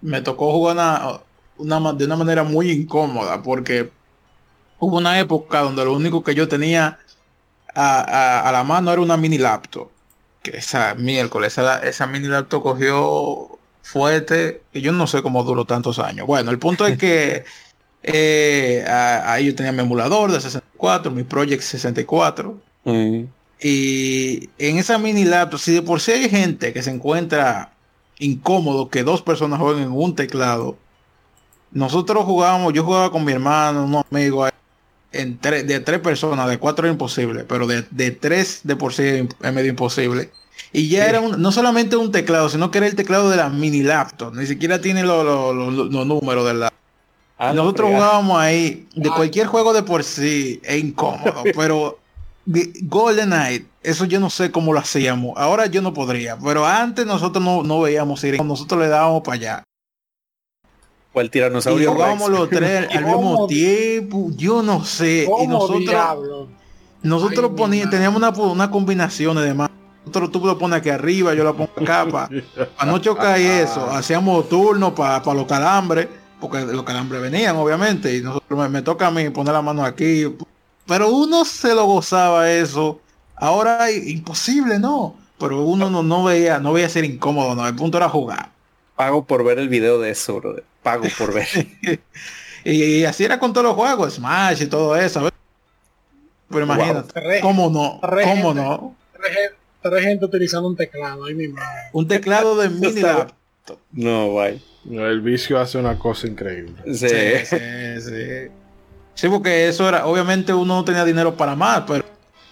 me 0.00 0.22
tocó 0.22 0.50
jugar 0.50 0.76
una, 0.76 1.20
una 1.62 1.92
de 1.92 2.04
una 2.04 2.16
manera 2.16 2.42
muy 2.44 2.70
incómoda 2.70 3.42
porque 3.42 3.90
hubo 4.78 4.98
una 4.98 5.18
época 5.20 5.60
donde 5.60 5.84
lo 5.84 5.92
único 5.94 6.22
que 6.22 6.34
yo 6.34 6.48
tenía 6.48 6.98
a, 7.74 8.00
a- 8.00 8.48
a 8.48 8.52
la 8.52 8.64
mano 8.64 8.92
era 8.92 9.00
una 9.00 9.16
mini 9.16 9.38
laptop. 9.38 9.88
Que 10.42 10.56
esa 10.58 10.94
miércoles, 10.94 11.52
esa, 11.56 11.78
esa 11.80 12.06
mini 12.06 12.26
laptop 12.28 12.62
cogió 12.62 13.58
fuerte 13.82 14.62
y 14.72 14.80
yo 14.80 14.92
no 14.92 15.06
sé 15.06 15.22
cómo 15.22 15.44
duró 15.44 15.64
tantos 15.64 15.98
años. 15.98 16.26
Bueno, 16.26 16.50
el 16.50 16.58
punto 16.58 16.86
es 16.86 16.98
que 16.98 17.44
eh, 18.02 18.84
a- 18.88 19.32
ahí 19.32 19.46
yo 19.46 19.54
tenía 19.54 19.72
mi 19.72 19.80
emulador 19.82 20.32
de 20.32 20.40
64, 20.40 21.10
mi 21.12 21.22
Project 21.24 21.62
64. 21.62 22.58
Mm. 22.84 23.24
Y 23.64 24.50
en 24.58 24.78
esa 24.78 24.98
mini 24.98 25.24
laptop, 25.24 25.60
si 25.60 25.72
de 25.72 25.82
por 25.82 26.00
sí 26.00 26.10
hay 26.12 26.28
gente 26.28 26.72
que 26.72 26.82
se 26.82 26.90
encuentra 26.90 27.72
incómodo 28.18 28.88
que 28.88 29.04
dos 29.04 29.22
personas 29.22 29.60
jueguen 29.60 29.84
en 29.84 29.92
un 29.92 30.16
teclado, 30.16 30.76
nosotros 31.72 32.24
jugábamos, 32.24 32.72
yo 32.72 32.84
jugaba 32.84 33.10
con 33.10 33.24
mi 33.24 33.32
hermano, 33.32 33.84
unos 33.84 34.04
amigos, 34.10 34.50
en 35.12 35.38
tres, 35.38 35.66
de 35.66 35.80
tres 35.80 36.00
personas, 36.00 36.48
de 36.48 36.58
cuatro 36.58 36.86
era 36.86 36.92
imposible, 36.92 37.44
pero 37.44 37.66
de, 37.66 37.84
de 37.90 38.10
tres 38.12 38.60
de 38.64 38.76
por 38.76 38.94
sí 38.94 39.02
es 39.42 39.52
medio 39.52 39.70
imposible. 39.70 40.30
Y 40.72 40.88
ya 40.88 41.06
era 41.06 41.20
un- 41.20 41.40
no 41.42 41.52
solamente 41.52 41.96
un 41.96 42.10
teclado, 42.12 42.48
sino 42.48 42.70
que 42.70 42.78
era 42.78 42.86
el 42.86 42.94
teclado 42.94 43.28
de 43.30 43.36
la 43.36 43.48
mini 43.50 43.82
laptop, 43.82 44.34
ni 44.34 44.46
siquiera 44.46 44.80
tiene 44.80 45.02
los 45.02 45.24
los 45.54 46.06
números 46.06 46.46
de 46.46 46.54
la, 46.54 46.72
Ah, 47.38 47.52
nosotros 47.52 47.88
jugábamos 47.96 48.38
ahí 48.38 48.86
de 48.94 49.08
cualquier 49.16 49.46
juego 49.48 49.72
de 49.72 49.82
por 49.82 50.04
sí 50.04 50.60
es 50.62 50.82
incómodo, 50.82 51.42
pero 51.56 51.98
de- 52.46 52.72
GoldenEye, 52.84 53.66
eso 53.82 54.04
yo 54.04 54.20
no 54.20 54.30
sé 54.30 54.50
cómo 54.52 54.72
lo 54.72 54.78
hacíamos. 54.78 55.34
Ahora 55.36 55.66
yo 55.66 55.82
no 55.82 55.92
podría, 55.92 56.38
pero 56.38 56.64
antes 56.64 57.04
nosotros 57.04 57.42
no, 57.44 57.62
no 57.64 57.80
veíamos 57.80 58.22
ir, 58.24 58.40
nosotros 58.42 58.80
le 58.80 58.88
dábamos 58.88 59.22
para 59.22 59.34
allá. 59.34 59.62
O 61.12 61.20
el 61.20 61.30
Y 61.30 61.30
tiranosaurio 61.30 61.92
jugábamos 61.92 62.30
Rex. 62.30 62.40
los 62.40 62.50
tres 62.50 62.88
al 62.94 63.04
mismo 63.06 63.46
tiempo, 63.46 64.30
yo 64.36 64.62
no 64.62 64.84
sé. 64.84 65.30
Y 65.38 65.46
¿Cómo 65.46 65.46
nosotros, 65.60 65.80
diablo? 65.80 66.48
nosotros 67.02 67.50
Ay, 67.50 67.56
poníamos, 67.56 67.90
teníamos 67.90 68.16
una, 68.18 68.30
una 68.30 68.70
combinación 68.70 69.36
de 69.36 69.42
demás. 69.42 69.70
Nosotros 70.06 70.32
tú 70.32 70.46
lo 70.46 70.58
pones 70.58 70.78
aquí 70.78 70.90
arriba, 70.90 71.34
yo 71.34 71.44
la 71.44 71.52
pongo 71.52 71.70
acá 71.76 72.06
para 72.06 72.28
no 72.90 72.98
chocar 72.98 73.40
y 73.40 73.44
eso. 73.46 73.86
Hacíamos 73.90 74.48
turnos 74.48 74.92
para 74.92 75.22
los 75.34 75.46
calambres, 75.46 76.08
porque 76.40 76.60
los 76.62 76.82
calambres 76.84 77.22
venían 77.22 77.56
obviamente, 77.56 78.16
y 78.16 78.20
nosotros 78.22 78.58
me, 78.58 78.68
me 78.68 78.82
toca 78.82 79.06
a 79.08 79.10
mí 79.10 79.30
poner 79.30 79.52
la 79.54 79.62
mano 79.62 79.84
aquí. 79.84 80.24
Pero 80.86 81.10
uno 81.10 81.44
se 81.44 81.74
lo 81.74 81.84
gozaba 81.86 82.50
eso. 82.50 83.00
Ahora 83.36 83.90
imposible, 83.90 84.78
¿no? 84.78 85.16
Pero 85.38 85.62
uno 85.62 85.90
no, 85.90 86.02
no 86.02 86.24
veía, 86.24 86.58
no 86.58 86.72
veía 86.72 86.88
ser 86.88 87.04
incómodo, 87.04 87.54
no. 87.54 87.66
El 87.66 87.74
punto 87.76 87.98
era 87.98 88.08
jugar. 88.08 88.50
Pago 88.96 89.24
por 89.24 89.44
ver 89.44 89.58
el 89.58 89.68
video 89.68 90.00
de 90.00 90.10
eso, 90.10 90.36
brother. 90.40 90.64
Pago 90.82 91.04
por 91.18 91.32
ver. 91.34 91.46
Y, 92.64 92.70
y 93.00 93.04
así 93.04 93.24
era 93.24 93.40
con 93.40 93.52
todos 93.52 93.64
los 93.66 93.74
juegos, 93.74 94.14
Smash 94.14 94.62
y 94.62 94.66
todo 94.66 94.94
eso. 94.94 95.24
¿ves? 95.24 95.32
Pero 96.48 96.64
imagínate, 96.64 97.40
¿cómo 97.40 97.68
no? 97.70 98.00
¿Cómo 98.22 98.54
no? 98.54 98.94
Tres, 99.14 99.34
gen- 99.34 99.52
tres 99.82 100.04
gente 100.04 100.24
utilizando 100.26 100.68
un 100.68 100.76
teclado, 100.76 101.24
ay 101.24 101.34
mi 101.34 101.48
madre. 101.48 101.80
Un 101.92 102.06
teclado 102.06 102.56
de 102.56 102.68
mini 102.70 103.00
laptop. 103.00 103.78
no, 103.90 104.34
bye. 104.34 104.60
El 104.88 105.20
vicio 105.22 105.58
hace 105.58 105.76
una 105.78 105.98
cosa 105.98 106.28
increíble. 106.28 106.74
Sí. 106.94 107.08
Sí, 107.08 107.46
sí, 107.46 108.00
sí. 108.00 108.50
Sí, 109.14 109.28
porque 109.28 109.66
eso 109.68 109.88
era, 109.88 110.06
obviamente 110.06 110.54
uno 110.54 110.76
no 110.76 110.84
tenía 110.84 111.04
dinero 111.04 111.36
para 111.36 111.56
más, 111.56 111.82
pero 111.86 112.04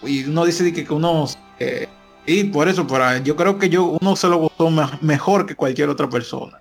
y 0.02 0.24
uno 0.24 0.44
dice 0.44 0.72
que, 0.72 0.84
que 0.84 0.92
uno 0.92 1.26
eh, 1.60 1.86
y 2.26 2.44
por 2.44 2.68
eso, 2.68 2.84
para 2.86 3.18
yo 3.18 3.36
creo 3.36 3.58
que 3.60 3.68
yo 3.68 3.84
uno 4.00 4.16
se 4.16 4.26
lo 4.28 4.38
gustó 4.38 4.70
me- 4.70 4.88
mejor 5.02 5.46
que 5.46 5.54
cualquier 5.54 5.88
otra 5.88 6.08
persona. 6.08 6.60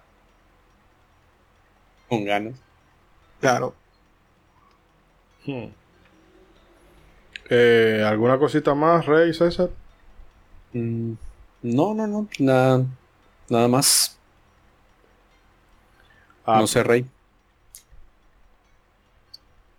Con 2.09 2.25
ganas. 2.25 2.55
Claro. 3.39 3.73
Hmm. 5.45 5.67
Eh, 7.49 8.03
¿Alguna 8.05 8.37
cosita 8.37 8.75
más, 8.75 9.05
Rey 9.05 9.33
César? 9.33 9.69
Mm, 10.73 11.13
No, 11.63 11.93
no, 11.93 12.07
no. 12.07 12.27
Nada. 12.39 12.85
Nada 13.49 13.67
más. 13.67 14.17
Ah, 16.45 16.59
No 16.59 16.67
sé, 16.67 16.83
Rey. 16.83 17.05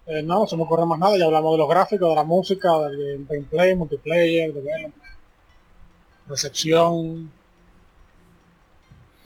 Eh, 0.06 0.22
no, 0.22 0.40
no 0.40 0.46
se 0.46 0.56
me 0.56 0.64
ocurre 0.64 0.84
más 0.86 0.98
nada, 0.98 1.16
ya 1.16 1.26
hablamos 1.26 1.52
de 1.52 1.58
los 1.58 1.68
gráficos, 1.68 2.08
de 2.08 2.14
la 2.16 2.24
música, 2.24 2.78
del 2.88 3.24
gameplay, 3.28 3.76
multiplayer, 3.76 4.52
development, 4.52 4.94
recepción. 6.26 7.30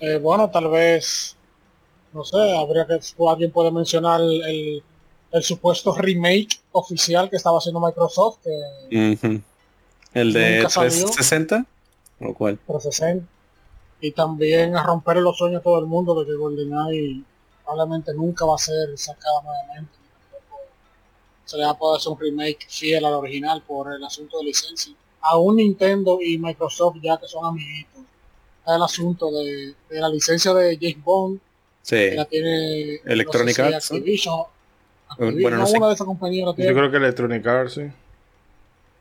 Eh, 0.00 0.18
bueno, 0.18 0.50
tal 0.50 0.68
vez, 0.68 1.36
no 2.14 2.24
sé, 2.24 2.56
habría 2.56 2.86
que, 2.86 2.98
alguien 3.28 3.50
puede 3.50 3.70
mencionar 3.70 4.20
el, 4.20 4.42
el- 4.44 4.82
el 5.32 5.42
supuesto 5.42 5.92
remake 5.96 6.60
oficial 6.70 7.28
que 7.28 7.34
estaba 7.36 7.58
haciendo 7.58 7.80
Microsoft, 7.80 8.38
que 8.44 9.18
Ujú. 9.20 9.40
El 10.12 10.32
de 10.32 10.56
Nunca 10.58 10.70
salió. 10.70 10.90
360. 11.06 11.66
¿O 12.20 12.32
cuál? 12.34 12.56
360, 12.68 13.26
y 14.00 14.12
también 14.12 14.76
a 14.76 14.84
romper 14.84 15.16
los 15.16 15.36
sueños 15.36 15.58
a 15.60 15.62
todo 15.64 15.80
el 15.80 15.86
mundo 15.86 16.14
de 16.20 16.26
que 16.26 16.36
GoldenEye 16.36 17.22
probablemente 17.64 18.14
nunca 18.14 18.44
va 18.44 18.54
a 18.54 18.58
ser 18.58 18.96
sacada 18.96 19.42
nuevamente. 19.42 19.92
Se 21.44 21.56
le 21.58 21.64
va 21.64 21.70
a 21.72 21.78
poder 21.78 21.98
hacer 21.98 22.12
un 22.12 22.18
remake 22.20 22.66
fiel 22.68 23.04
al 23.04 23.14
original 23.14 23.60
por 23.62 23.92
el 23.92 24.02
asunto 24.04 24.38
de 24.38 24.44
licencia. 24.44 24.94
Aún 25.20 25.56
Nintendo 25.56 26.18
y 26.22 26.38
Microsoft 26.38 26.96
ya 27.02 27.16
que 27.18 27.26
son 27.26 27.44
amiguitos. 27.44 28.02
Está 28.60 28.76
el 28.76 28.82
asunto 28.82 29.30
de, 29.32 29.74
de 29.90 30.00
la 30.00 30.08
licencia 30.08 30.54
de 30.54 30.78
James 30.80 31.02
Bond, 31.04 31.40
Sí. 31.84 31.96
que 31.96 32.14
la 32.16 32.24
tiene 32.24 32.94
Electronic 33.04 33.58
no 33.58 33.64
sé 33.64 33.70
si 33.70 33.74
Arts, 33.74 33.90
¿no? 33.92 33.96
Activision. 33.98 34.42
Bueno, 35.18 35.56
no 35.58 35.66
sé. 35.66 35.76
una 35.76 35.88
de 35.88 35.94
esas 35.94 36.06
compañías 36.06 36.46
la 36.56 36.64
Yo 36.64 36.74
creo 36.74 36.90
que 36.90 36.96
Electronic 36.96 37.46
Arts, 37.46 37.74
sí. 37.74 37.82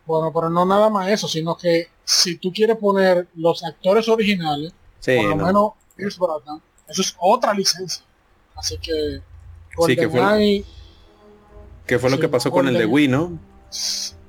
Bueno, 0.05 0.31
pero 0.34 0.49
no 0.49 0.65
nada 0.65 0.89
más 0.89 1.07
eso, 1.10 1.30
sino 1.30 1.55
que 1.55 1.88
si 2.03 2.35
tú 2.38 2.51
quieres 2.51 2.76
poner 2.77 3.27
los 3.35 3.64
actores 3.64 4.10
originales, 4.10 4.73
Sí, 4.99 5.15
por 5.15 5.26
lo 5.30 5.35
no. 5.38 5.45
menos 5.45 5.72
Pierce 5.95 6.19
Brosnan, 6.19 6.61
eso 6.89 7.01
es 7.01 7.15
otra 7.19 7.53
licencia. 7.53 8.03
Así 8.55 8.77
que 8.80 9.22
Sí, 9.88 9.95
que 9.95 10.10
fue- 10.10 10.19
GoldenEye, 10.19 10.65
¿Qué 11.88 11.99
fue 11.99 12.10
lo 12.10 12.18
sí, 12.18 12.22
que 12.22 12.27
pasó 12.30 12.51
con 12.51 12.68
el 12.68 12.73
de 12.76 12.85
Golden- 12.85 12.93
Wii, 12.93 13.07
no? 13.07 13.39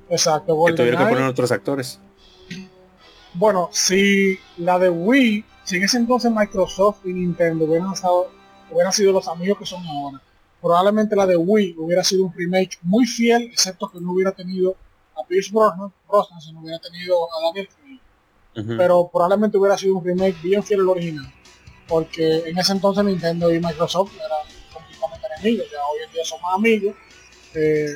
exacto, 0.09 0.65
Que 0.65 0.73
tuvieron 0.73 1.03
que 1.03 1.09
poner 1.13 1.27
otros 1.29 1.51
actores. 1.51 1.99
bueno, 3.33 3.69
si 3.73 4.39
la 4.57 4.79
de 4.79 4.89
Wii, 4.89 5.43
si 5.65 5.75
en 5.77 5.83
ese 5.83 5.97
entonces 5.97 6.31
Microsoft 6.31 6.99
y 7.05 7.13
Nintendo 7.13 7.65
hubieran, 7.65 7.91
estado, 7.93 8.29
hubieran 8.71 8.93
sido 8.93 9.11
los 9.11 9.27
amigos 9.27 9.57
que 9.59 9.65
son 9.65 9.85
ahora, 9.85 10.21
probablemente 10.61 11.15
la 11.15 11.25
de 11.25 11.35
Wii 11.37 11.75
hubiera 11.77 12.03
sido 12.03 12.25
un 12.25 12.33
remake 12.33 12.77
muy 12.81 13.05
fiel, 13.05 13.43
excepto 13.43 13.89
que 13.89 13.99
no 13.99 14.11
hubiera 14.13 14.31
tenido 14.31 14.75
a 15.15 15.23
Pierce 15.25 15.51
Brosnan, 15.53 15.93
Brosnan 16.07 16.41
sino 16.41 16.59
hubiera 16.61 16.79
tenido 16.79 17.15
a 17.31 17.45
Daniel 17.47 17.69
Craig. 17.69 17.99
Pero 18.77 19.09
probablemente 19.11 19.57
hubiera 19.57 19.77
sido 19.77 19.95
un 19.95 20.03
remake 20.05 20.35
bien 20.41 20.63
fiel 20.63 20.79
al 20.81 20.89
original. 20.89 21.31
Porque 21.87 22.37
en 22.47 22.57
ese 22.57 22.71
entonces 22.71 23.03
Nintendo 23.03 23.53
y 23.53 23.59
Microsoft 23.59 24.13
eran 24.15 24.39
completamente 24.73 25.27
enemigos, 25.39 25.67
ya 25.71 25.77
hoy 25.91 25.99
en 26.07 26.11
día 26.11 26.23
son 26.25 26.41
más 26.41 26.55
amigos. 26.55 26.95
Eh, 27.53 27.95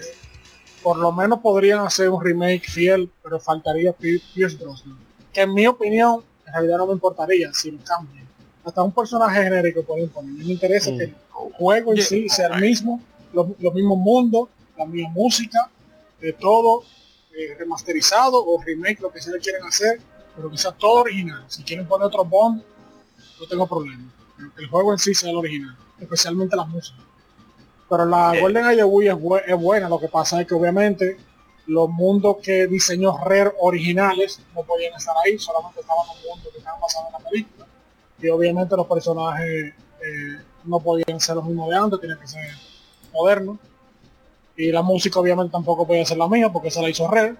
por 0.84 0.98
lo 0.98 1.12
menos 1.12 1.40
podrían 1.40 1.80
hacer 1.80 2.10
un 2.10 2.24
remake 2.24 2.70
fiel, 2.70 3.12
pero 3.24 3.40
faltaría 3.40 3.92
Pi- 3.94 4.22
Pierce 4.34 4.58
Brosnan. 4.58 4.98
Que 5.34 5.42
en 5.42 5.54
mi 5.54 5.66
opinión, 5.68 6.24
en 6.46 6.54
realidad 6.54 6.78
no 6.78 6.88
me 6.88 6.94
importaría 6.94 7.54
si 7.54 7.72
lo 7.72 7.84
cambian. 7.84 8.29
Hasta 8.64 8.84
un 8.84 8.92
personaje 8.92 9.42
genérico 9.44 9.84
pueden 9.84 10.10
poner. 10.10 10.32
Me 10.34 10.52
interesa 10.52 10.92
que 10.98 11.04
el 11.06 11.16
juego 11.54 11.92
en 11.92 11.98
sí 12.04 12.30
sea 12.30 12.48
el 12.48 12.62
mismo, 12.62 13.02
los, 13.34 13.48
los 13.60 13.74
mismos 13.74 13.98
mundos, 13.98 14.50
la 14.78 14.86
misma 14.86 15.10
música, 15.10 15.70
de 16.20 16.34
todo 16.34 16.84
eh, 17.34 17.56
remasterizado 17.58 18.44
o 18.46 18.62
remake, 18.62 19.00
lo 19.02 19.12
que 19.12 19.22
sea 19.22 19.34
que 19.34 19.40
quieren 19.40 19.64
hacer, 19.64 20.02
pero 20.36 20.50
que 20.52 20.58
sea 20.58 20.72
todo 20.72 21.02
original. 21.02 21.44
Si 21.48 21.64
quieren 21.64 21.88
poner 21.88 22.08
otro 22.08 22.26
Bond, 22.26 22.62
no 23.40 23.48
tengo 23.48 23.66
problema. 23.68 24.04
Pero 24.38 24.54
que 24.56 24.62
el 24.64 24.70
juego 24.70 24.92
en 24.92 25.00
sí 25.00 25.14
sea 25.14 25.30
el 25.32 25.38
original, 25.38 25.76
especialmente 26.00 26.56
la 26.56 26.66
música. 26.66 26.98
Pero 27.90 28.06
la 28.06 28.34
GoldenEye 28.42 28.76
de 28.76 28.84
Wii 28.84 29.08
es, 29.08 29.16
bue- 29.16 29.44
es 29.48 29.60
buena, 29.60 29.90
lo 29.90 30.00
que 30.00 30.08
pasa 30.10 30.40
es 30.42 30.48
que 30.48 30.54
obviamente 30.54 31.18
los 31.66 31.90
mundos 31.90 32.38
que 32.44 32.68
diseñó 32.68 33.18
Rare 33.18 33.52
originales 33.60 34.40
no 34.56 34.64
podían 34.64 34.94
estar 34.96 35.16
ahí, 35.26 35.38
solamente 35.40 35.80
estaban 35.82 36.06
los 36.08 36.18
mundos 36.26 36.52
que 36.52 36.58
estaban 36.60 36.80
basados 36.82 37.08
en 37.08 37.14
la 37.24 37.30
película. 37.30 37.59
Y 38.22 38.30
obviamente 38.30 38.76
los 38.76 38.88
personajes 38.88 39.74
eh, 40.02 40.38
no 40.66 40.80
podían 40.80 41.20
ser 41.20 41.36
los 41.36 41.46
mismos 41.46 41.70
de 41.70 41.76
antes, 41.76 42.00
tenían 42.00 42.20
que 42.20 42.28
ser 42.28 42.46
modernos. 43.14 43.58
Y 44.58 44.72
la 44.72 44.82
música 44.82 45.20
obviamente 45.20 45.52
tampoco 45.52 45.88
podía 45.88 46.06
ser 46.06 46.18
la 46.18 46.28
mía 46.28 46.52
porque 46.52 46.68
esa 46.68 46.82
la 46.82 46.90
hizo 46.90 47.10
Rare. 47.10 47.36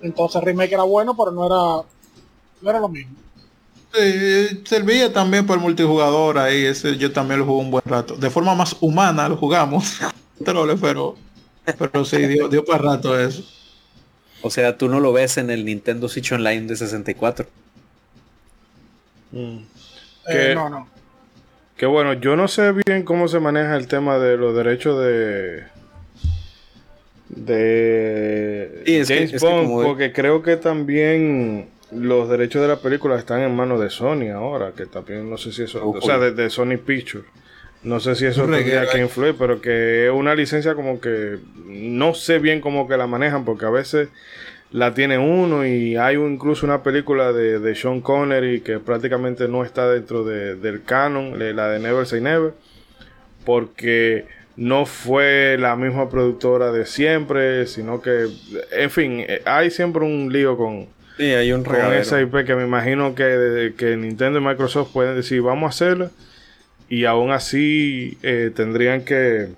Entonces 0.00 0.36
el 0.36 0.46
remake 0.46 0.72
era 0.72 0.82
bueno, 0.82 1.16
pero 1.16 1.30
no 1.30 1.46
era, 1.46 1.86
no 2.62 2.70
era 2.70 2.80
lo 2.80 2.88
mismo. 2.88 3.16
Eh, 3.94 4.62
servía 4.64 5.12
también 5.12 5.46
para 5.46 5.58
el 5.58 5.62
multijugador 5.62 6.38
ahí, 6.38 6.64
ese 6.64 6.96
yo 6.96 7.12
también 7.12 7.40
lo 7.40 7.46
jugué 7.46 7.60
un 7.60 7.70
buen 7.70 7.84
rato. 7.84 8.16
De 8.16 8.30
forma 8.30 8.54
más 8.54 8.76
humana 8.80 9.28
lo 9.28 9.36
jugamos. 9.36 9.98
Troles, 10.44 10.78
pero, 10.80 11.16
pero 11.78 12.04
sí, 12.04 12.16
dio, 12.26 12.48
dio 12.48 12.64
para 12.64 12.82
rato 12.82 13.18
eso. 13.18 13.44
O 14.42 14.50
sea, 14.50 14.76
tú 14.76 14.88
no 14.88 14.98
lo 14.98 15.12
ves 15.12 15.36
en 15.36 15.50
el 15.50 15.64
Nintendo 15.64 16.08
Switch 16.08 16.32
Online 16.32 16.66
de 16.66 16.76
64. 16.76 17.46
Mm. 19.30 19.58
Eh, 20.28 20.48
Que- 20.48 20.54
no, 20.54 20.68
no. 20.68 20.88
Que 21.76 21.86
bueno, 21.86 22.12
yo 22.14 22.36
no 22.36 22.46
sé 22.48 22.72
bien 22.86 23.02
cómo 23.02 23.26
se 23.28 23.40
maneja 23.40 23.76
el 23.76 23.88
tema 23.88 24.18
de 24.18 24.36
los 24.36 24.54
derechos 24.54 25.00
de 25.04 25.64
de 27.28 28.82
Sí, 28.86 28.96
es 28.96 29.08
que- 29.08 29.14
James 29.14 29.32
es 29.34 29.42
que 29.42 29.48
Bond, 29.48 29.82
porque 29.84 30.12
creo 30.12 30.42
que 30.42 30.56
también 30.56 31.68
los 31.90 32.28
derechos 32.28 32.62
de 32.62 32.68
la 32.68 32.76
película 32.76 33.16
están 33.18 33.40
en 33.40 33.54
manos 33.54 33.80
de 33.80 33.90
Sony 33.90 34.28
ahora, 34.34 34.72
que 34.76 34.86
también 34.86 35.28
no 35.28 35.36
sé 35.38 35.52
si 35.52 35.62
eso, 35.62 35.88
o 35.88 36.00
sea, 36.00 36.18
de, 36.18 36.32
de 36.32 36.50
Sony 36.50 36.76
Pictures. 36.84 37.26
No 37.82 37.98
sé 37.98 38.14
si 38.14 38.26
eso 38.26 38.42
tendría 38.46 38.86
que 38.88 39.00
influir, 39.00 39.34
pero 39.36 39.60
que 39.60 40.06
es 40.06 40.12
una 40.12 40.34
licencia 40.36 40.74
como 40.76 41.00
que 41.00 41.38
no 41.66 42.14
sé 42.14 42.38
bien 42.38 42.60
cómo 42.60 42.86
que 42.86 42.96
la 42.96 43.08
manejan, 43.08 43.44
porque 43.44 43.64
a 43.64 43.70
veces 43.70 44.08
la 44.72 44.94
tiene 44.94 45.18
uno 45.18 45.66
y 45.66 45.96
hay 45.96 46.16
un- 46.16 46.32
incluso 46.34 46.64
una 46.66 46.82
película 46.82 47.32
de, 47.32 47.58
de 47.58 47.74
Sean 47.74 48.00
Connery 48.00 48.60
que 48.60 48.78
prácticamente 48.78 49.46
no 49.48 49.64
está 49.64 49.90
dentro 49.90 50.24
de- 50.24 50.54
del 50.56 50.82
canon, 50.82 51.38
la 51.56 51.68
de 51.68 51.78
Never 51.78 52.06
Say 52.06 52.20
Never, 52.20 52.52
porque 53.44 54.26
no 54.56 54.86
fue 54.86 55.56
la 55.58 55.76
misma 55.76 56.08
productora 56.10 56.72
de 56.72 56.86
siempre, 56.86 57.66
sino 57.66 58.00
que, 58.02 58.28
en 58.72 58.90
fin, 58.90 59.20
eh, 59.20 59.42
hay 59.44 59.70
siempre 59.70 60.02
un 60.04 60.32
lío 60.32 60.56
con, 60.56 60.86
Sí, 61.16 61.24
hay 61.24 61.52
un 61.52 61.62
con 61.62 61.74
esa 62.00 62.20
IP 62.20 62.44
que 62.44 62.54
me 62.54 62.64
imagino 62.64 63.14
que, 63.14 63.74
que 63.76 63.96
Nintendo 63.96 64.38
y 64.38 64.42
Microsoft 64.42 64.92
pueden 64.92 65.14
decir 65.16 65.42
vamos 65.42 65.66
a 65.66 65.68
hacerla 65.70 66.10
y 66.88 67.04
aún 67.04 67.30
así 67.30 68.16
eh, 68.22 68.50
tendrían 68.54 69.04
que, 69.04 69.48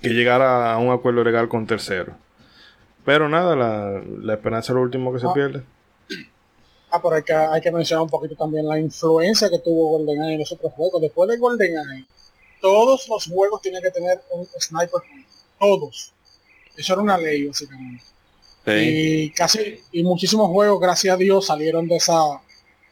que 0.00 0.08
llegar 0.10 0.40
a, 0.42 0.72
a 0.72 0.78
un 0.78 0.90
acuerdo 0.92 1.22
legal 1.24 1.48
con 1.48 1.66
terceros. 1.66 2.14
Pero 3.04 3.28
nada, 3.28 3.56
la, 3.56 4.02
la 4.20 4.34
esperanza 4.34 4.72
es 4.72 4.76
lo 4.76 4.82
último 4.82 5.12
que 5.12 5.18
se 5.18 5.26
Ah. 5.26 5.32
pierde. 5.34 5.64
Ah, 6.90 7.00
pero 7.02 7.14
hay 7.16 7.22
que, 7.22 7.32
hay 7.32 7.60
que 7.60 7.72
mencionar 7.72 8.02
un 8.02 8.10
poquito 8.10 8.36
también 8.36 8.68
la 8.68 8.78
influencia 8.78 9.48
que 9.48 9.58
tuvo 9.60 9.96
GoldenEye 9.98 10.34
en 10.34 10.40
los 10.40 10.52
otros 10.52 10.72
juegos. 10.74 11.00
Después 11.00 11.28
de 11.30 11.38
GoldenEye, 11.38 12.04
todos 12.60 13.08
los 13.08 13.26
juegos 13.26 13.62
tienen 13.62 13.82
que 13.82 13.90
tener 13.90 14.20
un 14.30 14.46
sniper. 14.60 15.00
Todos. 15.58 16.12
Eso 16.76 16.92
era 16.92 17.02
una 17.02 17.16
ley, 17.16 17.46
básicamente. 17.46 18.04
Sí. 18.66 18.70
Y 18.72 19.30
casi, 19.30 19.80
y 19.90 20.02
muchísimos 20.02 20.48
juegos, 20.50 20.80
gracias 20.80 21.14
a 21.14 21.16
Dios, 21.16 21.46
salieron 21.46 21.88
de 21.88 21.96
esa 21.96 22.40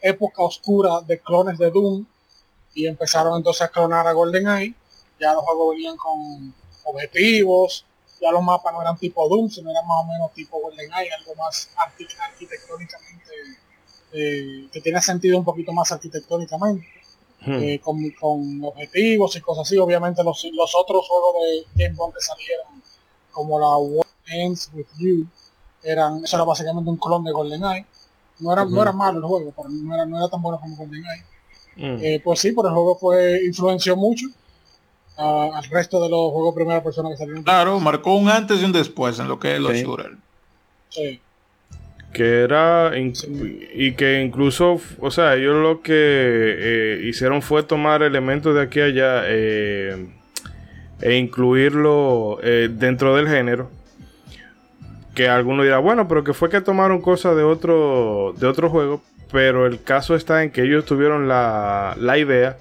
época 0.00 0.42
oscura 0.42 1.02
de 1.06 1.18
clones 1.20 1.58
de 1.58 1.70
Doom 1.70 2.06
y 2.74 2.86
empezaron 2.86 3.36
entonces 3.36 3.62
a 3.62 3.68
clonar 3.68 4.06
a 4.06 4.12
GoldenEye. 4.12 4.74
Ya 5.20 5.34
los 5.34 5.44
juegos 5.44 5.74
venían 5.74 5.96
con 5.98 6.54
objetivos, 6.84 7.84
ya 8.20 8.30
los 8.32 8.42
mapas 8.42 8.72
no 8.72 8.82
eran 8.82 8.96
tipo 8.98 9.28
Doom, 9.28 9.48
sino 9.50 9.70
eran 9.70 9.86
más 9.86 10.04
o 10.04 10.06
menos 10.06 10.32
tipo 10.32 10.60
GoldenEye, 10.60 11.10
algo 11.18 11.34
más 11.36 11.70
arqui- 11.76 12.08
arquitectónicamente, 12.20 13.30
eh, 14.12 14.68
que 14.72 14.80
tiene 14.80 15.00
sentido 15.00 15.38
un 15.38 15.44
poquito 15.44 15.72
más 15.72 15.90
arquitectónicamente 15.92 16.86
Hmm. 17.42 17.54
eh, 17.54 17.80
con, 17.80 17.96
con 18.20 18.62
objetivos 18.64 19.34
y 19.34 19.40
cosas 19.40 19.66
así. 19.66 19.78
Obviamente 19.78 20.22
los, 20.22 20.44
los 20.52 20.74
otros 20.74 21.08
juegos 21.08 21.36
de 21.42 21.84
Game 21.84 21.96
Bond 21.96 22.12
que 22.12 22.20
salieron, 22.20 22.66
como 23.30 23.58
la 23.58 23.78
What 23.78 24.06
Ends 24.26 24.70
With 24.74 24.86
You, 24.98 25.26
eran, 25.82 26.22
eso 26.22 26.36
era 26.36 26.44
básicamente 26.44 26.90
un 26.90 26.98
clon 26.98 27.24
de 27.24 27.32
GoldenEye. 27.32 27.86
No 28.40 28.52
era, 28.52 28.66
no 28.66 28.82
era 28.82 28.92
malo 28.92 29.20
el 29.20 29.24
juego, 29.24 29.54
pero 29.56 29.70
no 29.70 29.94
era, 29.94 30.04
no 30.04 30.18
era 30.18 30.28
tan 30.28 30.42
bueno 30.42 30.60
como 30.60 30.76
GoldenEye. 30.76 31.24
Mm. 31.76 31.98
Eh, 32.04 32.20
pues 32.22 32.40
sí, 32.40 32.52
pero 32.52 32.68
el 32.68 32.74
juego 32.74 32.98
fue 32.98 33.40
influenció 33.46 33.96
mucho 33.96 34.26
al 35.20 35.64
resto 35.64 36.02
de 36.02 36.08
los 36.08 36.30
juegos 36.32 36.54
primera 36.54 36.82
persona 36.82 37.10
que 37.10 37.16
salieron. 37.16 37.42
Claro, 37.42 37.78
marcó 37.80 38.14
un 38.14 38.28
antes 38.28 38.60
y 38.60 38.64
un 38.64 38.72
después 38.72 39.18
en 39.18 39.28
lo 39.28 39.38
que 39.38 39.54
es 39.54 39.60
los 39.60 39.72
Sí. 39.72 39.82
shooters. 39.82 40.16
Sí. 40.88 41.20
que 42.12 42.40
era 42.40 42.90
y 42.98 43.92
que 43.92 44.20
incluso 44.20 44.80
o 44.98 45.10
sea 45.12 45.36
ellos 45.36 45.54
lo 45.62 45.80
que 45.80 45.92
eh, 45.94 47.00
hicieron 47.04 47.40
fue 47.40 47.62
tomar 47.62 48.02
elementos 48.02 48.52
de 48.52 48.62
aquí 48.62 48.80
a 48.80 48.86
allá 48.86 49.22
eh, 49.26 50.08
e 51.00 51.14
incluirlo 51.14 52.40
eh, 52.42 52.68
dentro 52.68 53.14
del 53.14 53.28
género 53.28 53.70
que 55.14 55.28
alguno 55.28 55.62
dirá 55.62 55.78
bueno 55.78 56.08
pero 56.08 56.24
que 56.24 56.34
fue 56.34 56.50
que 56.50 56.60
tomaron 56.60 57.00
cosas 57.00 57.36
de 57.36 57.44
otro 57.44 58.34
de 58.36 58.48
otro 58.48 58.68
juego 58.70 59.00
pero 59.30 59.66
el 59.66 59.80
caso 59.80 60.16
está 60.16 60.42
en 60.42 60.50
que 60.50 60.62
ellos 60.64 60.84
tuvieron 60.86 61.28
la, 61.28 61.94
la 61.96 62.18
idea 62.18 62.58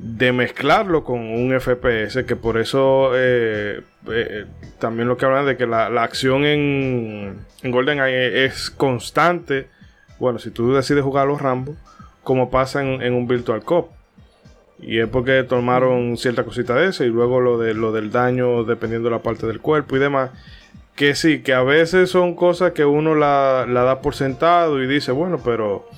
de 0.00 0.32
mezclarlo 0.32 1.02
con 1.02 1.18
un 1.18 1.58
FPS, 1.58 2.24
que 2.24 2.36
por 2.36 2.56
eso 2.56 3.10
eh, 3.14 3.82
eh, 4.08 4.44
también 4.78 5.08
lo 5.08 5.16
que 5.16 5.26
hablan 5.26 5.44
de 5.44 5.56
que 5.56 5.66
la, 5.66 5.90
la 5.90 6.04
acción 6.04 6.44
en, 6.44 7.38
en 7.62 7.70
GoldenEye 7.72 8.44
es 8.44 8.70
constante. 8.70 9.66
Bueno, 10.20 10.38
si 10.38 10.52
tú 10.52 10.72
decides 10.72 11.02
jugar 11.02 11.24
a 11.24 11.28
los 11.28 11.42
Rambo, 11.42 11.74
como 12.22 12.48
pasa 12.48 12.80
en, 12.80 13.02
en 13.02 13.14
un 13.14 13.26
Virtual 13.26 13.64
Cop. 13.64 13.90
Y 14.80 15.00
es 15.00 15.08
porque 15.08 15.42
tomaron 15.42 16.16
cierta 16.16 16.44
cosita 16.44 16.76
de 16.76 16.90
eso 16.90 17.02
y 17.02 17.08
luego 17.08 17.40
lo, 17.40 17.58
de, 17.58 17.74
lo 17.74 17.90
del 17.90 18.12
daño 18.12 18.62
dependiendo 18.62 19.08
de 19.08 19.16
la 19.16 19.22
parte 19.22 19.48
del 19.48 19.60
cuerpo 19.60 19.96
y 19.96 19.98
demás. 19.98 20.30
Que 20.94 21.16
sí, 21.16 21.42
que 21.42 21.54
a 21.54 21.64
veces 21.64 22.10
son 22.10 22.36
cosas 22.36 22.70
que 22.70 22.84
uno 22.84 23.16
la, 23.16 23.66
la 23.68 23.82
da 23.82 24.00
por 24.00 24.14
sentado 24.14 24.80
y 24.80 24.86
dice, 24.86 25.10
bueno, 25.10 25.40
pero 25.44 25.88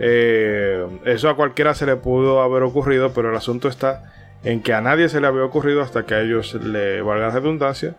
eh, 0.00 0.86
eso 1.04 1.28
a 1.28 1.36
cualquiera 1.36 1.74
se 1.74 1.86
le 1.86 1.96
pudo 1.96 2.42
haber 2.42 2.62
ocurrido, 2.62 3.12
pero 3.12 3.30
el 3.30 3.36
asunto 3.36 3.68
está 3.68 4.12
en 4.44 4.62
que 4.62 4.72
a 4.72 4.80
nadie 4.80 5.08
se 5.08 5.20
le 5.20 5.26
había 5.26 5.44
ocurrido 5.44 5.82
hasta 5.82 6.06
que 6.06 6.14
a 6.14 6.20
ellos 6.20 6.54
le 6.54 7.02
valga 7.02 7.26
la 7.28 7.34
redundancia, 7.34 7.96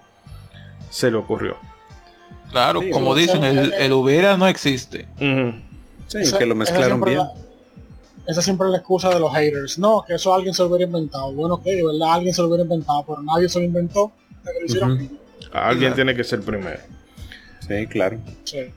se 0.89 1.11
le 1.11 1.17
ocurrió. 1.17 1.57
Claro, 2.51 2.81
Sí, 2.81 2.89
como 2.89 3.13
dicen, 3.13 3.43
el, 3.43 3.73
el 3.73 3.93
hubiera 3.93 4.35
no 4.37 4.47
existe. 4.47 5.07
Ujú. 5.17 5.53
Sí, 6.07 6.17
Esa- 6.19 6.37
que 6.39 6.45
lo 6.45 6.55
mezclaron 6.55 6.99
bien. 7.01 7.17
la- 7.19 7.31
esa 8.27 8.41
siempre 8.41 8.67
es 8.67 8.71
la 8.71 8.77
excusa 8.77 9.09
de 9.09 9.19
los 9.19 9.31
haters. 9.33 9.77
No, 9.79 10.03
que 10.07 10.13
eso 10.15 10.33
alguien 10.33 10.53
se 10.53 10.61
lo 10.63 10.69
hubiera 10.69 10.85
inventado. 10.85 11.31
Bueno, 11.33 11.61
que 11.61 11.75
de 11.75 11.83
verdad 11.85 12.13
alguien 12.13 12.33
se 12.33 12.41
lo 12.41 12.47
hubiera 12.47 12.63
inventado, 12.63 13.03
pero 13.07 13.21
nadie 13.23 13.49
se 13.49 13.59
lo 13.59 13.65
inventó. 13.65 14.11
hasta 14.37 14.51
que 14.53 14.59
lo 14.61 14.65
hicieron. 14.65 14.91
Ujú. 14.93 15.09
Alguien 15.51 15.93
tiene 15.95 16.15
que 16.15 16.23
ser 16.23 16.41
primero. 16.41 16.79
Sí, 17.67 17.87
claro. 17.87 18.17
Sí. 18.45 18.71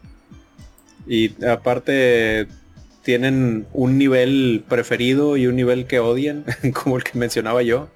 Y 1.06 1.44
aparte 1.46 2.46
tienen 3.02 3.66
un 3.72 3.98
nivel 3.98 4.64
preferido 4.68 5.36
y 5.36 5.46
un 5.46 5.56
nivel 5.56 5.86
que 5.86 5.98
odian, 6.00 6.44
como 6.72 6.96
el 6.96 7.04
que 7.04 7.18
mencionaba 7.18 7.62
yo, 7.62 7.88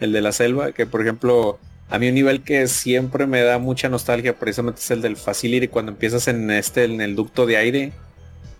el 0.00 0.12
de 0.12 0.20
la 0.20 0.32
selva, 0.32 0.72
que 0.72 0.86
por 0.86 1.00
ejemplo, 1.00 1.58
a 1.88 1.98
mí 1.98 2.08
un 2.08 2.14
nivel 2.14 2.42
que 2.42 2.68
siempre 2.68 3.26
me 3.26 3.42
da 3.42 3.58
mucha 3.58 3.88
nostalgia 3.88 4.38
precisamente 4.38 4.80
es 4.80 4.90
el 4.90 5.02
del 5.02 5.16
Facility 5.16 5.68
cuando 5.68 5.92
empiezas 5.92 6.28
en 6.28 6.50
este 6.50 6.84
en 6.84 7.00
el 7.00 7.14
ducto 7.16 7.46
de 7.46 7.56
aire. 7.56 7.92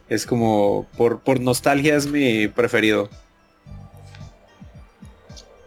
Es 0.08 0.26
como 0.26 0.86
por 0.96 1.20
por 1.20 1.40
nostalgia 1.40 1.96
es 1.96 2.06
mi 2.06 2.48
preferido. 2.48 3.08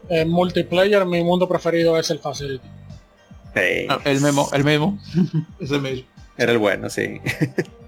En 0.10 0.30
multiplayer, 0.30 1.06
mi 1.06 1.24
mundo 1.24 1.48
preferido 1.48 1.98
es 1.98 2.10
el 2.12 2.20
Facility. 2.20 2.68
Hey, 3.56 3.88
Ah, 3.90 4.00
El 4.06 4.22
mismo, 4.22 4.50
el 4.54 4.64
mismo. 4.64 5.00
Ese 5.60 5.80
mismo. 5.80 6.08
era 6.38 6.52
el 6.52 6.58
bueno, 6.60 6.90
sí. 6.90 7.20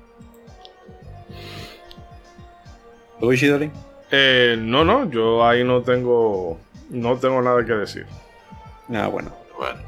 ¿Tú, 3.19 3.31
Ishidori? 3.34 3.72
Eh, 4.11 4.56
no, 4.60 4.84
no, 4.85 5.10
yo 5.10 5.45
ahí 5.45 5.64
no 5.64 5.81
tengo, 5.81 6.60
no 6.89 7.18
tengo 7.18 7.41
nada 7.41 7.65
que 7.65 7.73
decir. 7.73 8.06
Ah, 8.94 9.07
bueno. 9.07 9.31
Bueno. 9.57 9.80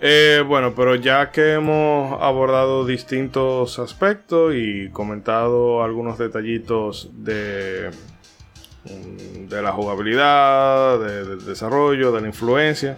Eh, 0.00 0.42
bueno, 0.46 0.74
pero 0.74 0.96
ya 0.96 1.30
que 1.30 1.54
hemos 1.54 2.20
abordado 2.22 2.84
distintos 2.84 3.78
aspectos 3.78 4.52
y 4.54 4.88
comentado 4.90 5.82
algunos 5.82 6.18
detallitos 6.18 7.08
de, 7.14 7.90
mm, 8.84 9.48
de 9.48 9.62
la 9.62 9.72
jugabilidad, 9.72 10.98
de- 11.00 11.24
del 11.24 11.44
desarrollo, 11.46 12.12
de 12.12 12.20
la 12.20 12.26
influencia, 12.26 12.96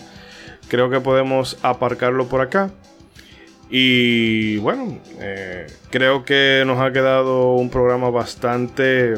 creo 0.68 0.90
que 0.90 1.00
podemos 1.00 1.58
aparcarlo 1.62 2.26
por 2.26 2.40
acá. 2.40 2.70
Y 3.68 4.58
bueno, 4.58 4.98
eh, 5.20 5.66
creo 5.90 6.24
que 6.24 6.62
nos 6.66 6.80
ha 6.80 6.92
quedado 6.92 7.54
un 7.54 7.68
programa 7.68 8.10
bastante 8.10 9.14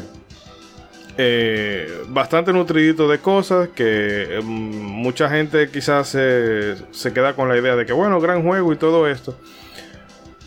eh, 1.21 2.05
bastante 2.07 2.53
nutridito 2.53 3.09
de 3.09 3.19
cosas 3.19 3.67
que 3.75 4.37
eh, 4.37 4.41
mucha 4.41 5.27
gente 5.27 5.69
quizás 5.69 6.07
se, 6.07 6.75
se 6.91 7.11
queda 7.11 7.35
con 7.35 7.49
la 7.49 7.57
idea 7.57 7.75
de 7.75 7.85
que 7.85 7.91
bueno, 7.91 8.21
gran 8.21 8.41
juego 8.41 8.71
y 8.71 8.77
todo 8.77 9.05
esto, 9.05 9.35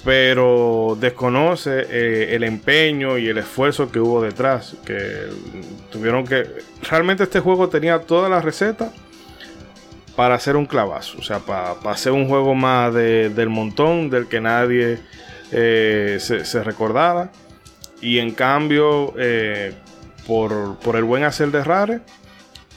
pero 0.02 0.96
desconoce 0.98 1.86
eh, 1.90 2.34
el 2.34 2.42
empeño 2.44 3.18
y 3.18 3.28
el 3.28 3.36
esfuerzo 3.36 3.92
que 3.92 4.00
hubo 4.00 4.22
detrás, 4.22 4.74
que 4.86 5.26
tuvieron 5.90 6.26
que... 6.26 6.46
Realmente 6.88 7.24
este 7.24 7.40
juego 7.40 7.68
tenía 7.68 7.98
toda 7.98 8.30
la 8.30 8.40
receta 8.40 8.90
para 10.16 10.34
hacer 10.34 10.56
un 10.56 10.66
clavazo, 10.66 11.18
o 11.18 11.22
sea, 11.22 11.38
para, 11.40 11.74
para 11.74 11.94
hacer 11.94 12.12
un 12.12 12.28
juego 12.28 12.54
más 12.54 12.92
de- 12.94 13.30
del 13.30 13.48
montón, 13.48 14.10
del 14.10 14.26
que 14.26 14.40
nadie 14.40 14.98
eh, 15.52 16.18
se, 16.20 16.44
se 16.44 16.62
recordara. 16.62 17.30
Y 18.00 18.18
en 18.18 18.32
cambio, 18.32 19.14
eh, 19.16 19.72
por, 20.26 20.76
por 20.78 20.96
el 20.96 21.04
buen 21.04 21.24
hacer 21.24 21.50
de 21.50 21.62
Rare, 21.64 22.00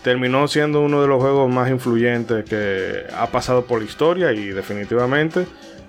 terminó 0.03 0.47
siendo 0.47 0.81
uno 0.81 1.01
de 1.01 1.07
los 1.07 1.19
juegos 1.21 1.51
más 1.51 1.69
influyentes 1.69 2.45
que 2.45 3.03
ha 3.17 3.27
pasado 3.27 3.65
por 3.65 3.79
la 3.79 3.85
historia 3.85 4.31
y 4.33 4.47
definitivamente, 4.49 5.47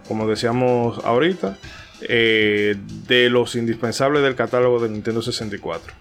como 0.08 0.26
decíamos 0.26 1.04
ahorita, 1.04 1.58
eh, 2.00 2.76
de 3.06 3.28
los 3.30 3.54
indispensables 3.56 4.22
del 4.22 4.34
catálogo 4.34 4.80
de 4.80 4.88
Nintendo 4.88 5.20
64. 5.22 5.92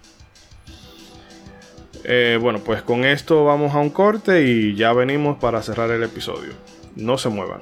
Eh, 2.08 2.38
bueno, 2.40 2.60
pues 2.60 2.82
con 2.82 3.04
esto 3.04 3.46
vamos 3.46 3.74
a 3.74 3.80
un 3.80 3.90
corte 3.90 4.44
y 4.44 4.76
ya 4.76 4.94
venimos 4.94 5.38
para 5.38 5.62
cerrar 5.62 5.90
el 5.92 6.04
episodio. 6.04 6.54
No 6.96 7.18
se 7.18 7.30
muevan. 7.30 7.62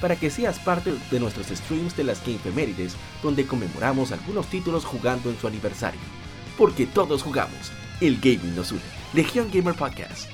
para 0.00 0.16
que 0.16 0.30
seas 0.30 0.58
parte 0.58 0.94
de 1.10 1.20
nuestros 1.20 1.48
streams 1.48 1.96
de 1.96 2.04
las 2.04 2.24
Gamefemérides, 2.24 2.96
donde 3.22 3.46
conmemoramos 3.46 4.12
algunos 4.12 4.46
títulos 4.46 4.84
jugando 4.84 5.30
en 5.30 5.38
su 5.38 5.46
aniversario. 5.46 6.00
Porque 6.56 6.86
todos 6.86 7.22
jugamos, 7.22 7.72
el 8.00 8.16
gaming 8.20 8.54
nos 8.56 8.72
une. 8.72 8.80
Legión 9.12 9.50
Gamer 9.52 9.74
Podcast. 9.74 10.30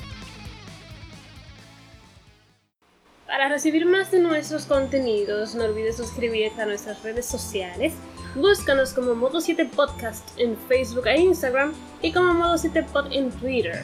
Para 3.26 3.48
recibir 3.48 3.86
más 3.86 4.10
de 4.10 4.20
nuestros 4.20 4.64
contenidos, 4.64 5.54
no 5.54 5.64
olvides 5.64 5.96
suscribirte 5.96 6.62
a 6.62 6.66
nuestras 6.66 7.02
redes 7.02 7.26
sociales. 7.26 7.92
Búscanos 8.34 8.92
como 8.92 9.14
Modo 9.14 9.40
7 9.40 9.66
Podcast 9.66 10.28
en 10.38 10.56
Facebook 10.68 11.06
e 11.06 11.20
Instagram 11.20 11.72
y 12.02 12.12
como 12.12 12.34
Modo 12.34 12.56
7 12.56 12.82
Pod 12.84 13.12
en 13.12 13.30
Twitter. 13.30 13.82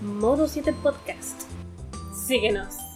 Modo 0.00 0.48
7 0.48 0.72
Podcast. 0.82 1.42
Síguenos. 2.12 2.87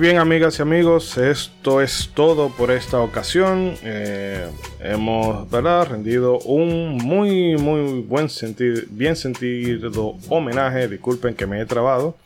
Bien, 0.00 0.16
amigas 0.18 0.58
y 0.58 0.62
amigos, 0.62 1.18
esto 1.18 1.82
es 1.82 2.10
todo 2.14 2.48
por 2.48 2.70
esta 2.70 3.00
ocasión. 3.00 3.74
Eh, 3.82 4.46
hemos, 4.80 5.48
¿verdad? 5.50 5.88
Rendido 5.88 6.38
un 6.38 6.96
muy, 6.96 7.56
muy 7.58 8.00
buen 8.00 8.30
sentido, 8.30 8.80
bien 8.88 9.14
sentido 9.14 10.16
homenaje. 10.30 10.88
Disculpen 10.88 11.34
que 11.34 11.46
me 11.46 11.60
he 11.60 11.66
trabado. 11.66 12.16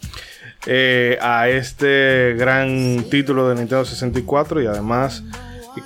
eh, 0.67 1.19
a 1.21 1.49
este 1.49 2.35
gran 2.39 3.05
título 3.11 3.49
de 3.49 3.57
Nintendo 3.57 3.85
64 3.85 4.63
y 4.63 4.67
además 4.67 5.23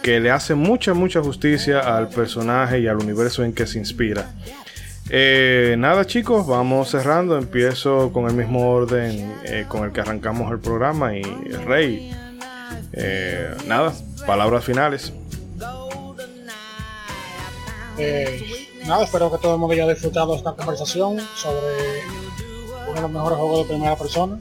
que 0.02 0.20
le 0.20 0.30
hace 0.30 0.54
mucha, 0.54 0.94
mucha 0.94 1.20
justicia 1.22 1.80
al 1.80 2.08
personaje 2.10 2.78
y 2.80 2.86
al 2.86 2.96
universo 2.98 3.42
en 3.42 3.52
que 3.52 3.66
se 3.66 3.78
inspira. 3.78 4.30
Eh, 5.10 5.74
nada 5.78 6.04
chicos, 6.06 6.46
vamos 6.46 6.90
cerrando. 6.90 7.38
Empiezo 7.38 8.12
con 8.12 8.26
el 8.26 8.34
mismo 8.34 8.70
orden 8.70 9.34
eh, 9.44 9.64
con 9.68 9.84
el 9.84 9.92
que 9.92 10.00
arrancamos 10.00 10.50
el 10.52 10.58
programa 10.58 11.16
y 11.16 11.22
Rey. 11.22 12.14
eh, 12.92 13.54
nada, 13.66 13.92
palabras 14.26 14.64
finales. 14.64 15.12
Eh, 17.96 18.68
nada, 18.86 19.04
espero 19.04 19.30
que 19.32 19.38
todo 19.38 19.54
el 19.54 19.58
mundo 19.58 19.74
haya 19.74 19.88
disfrutado 19.88 20.36
esta 20.36 20.52
conversación 20.52 21.18
sobre 21.36 22.02
uno 22.86 22.94
de 22.94 23.00
los 23.00 23.10
mejores 23.10 23.38
juegos 23.38 23.66
de 23.66 23.74
primera 23.74 23.96
persona, 23.96 24.38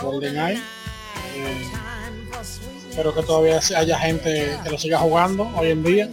GoldenEye. 0.00 0.60
Espero 2.88 3.14
que 3.14 3.22
todavía 3.22 3.58
haya 3.76 3.98
gente 3.98 4.58
que 4.62 4.70
lo 4.70 4.78
siga 4.78 4.98
jugando 4.98 5.50
hoy 5.56 5.70
en 5.70 5.82
día. 5.82 6.10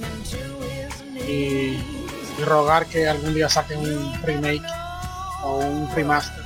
Y, 1.27 1.99
y 2.40 2.44
rogar 2.44 2.86
que 2.86 3.07
algún 3.07 3.34
día 3.34 3.49
saquen 3.49 3.80
un 3.80 4.22
remake 4.24 4.64
o 5.44 5.57
un 5.57 5.90
remaster. 5.95 6.44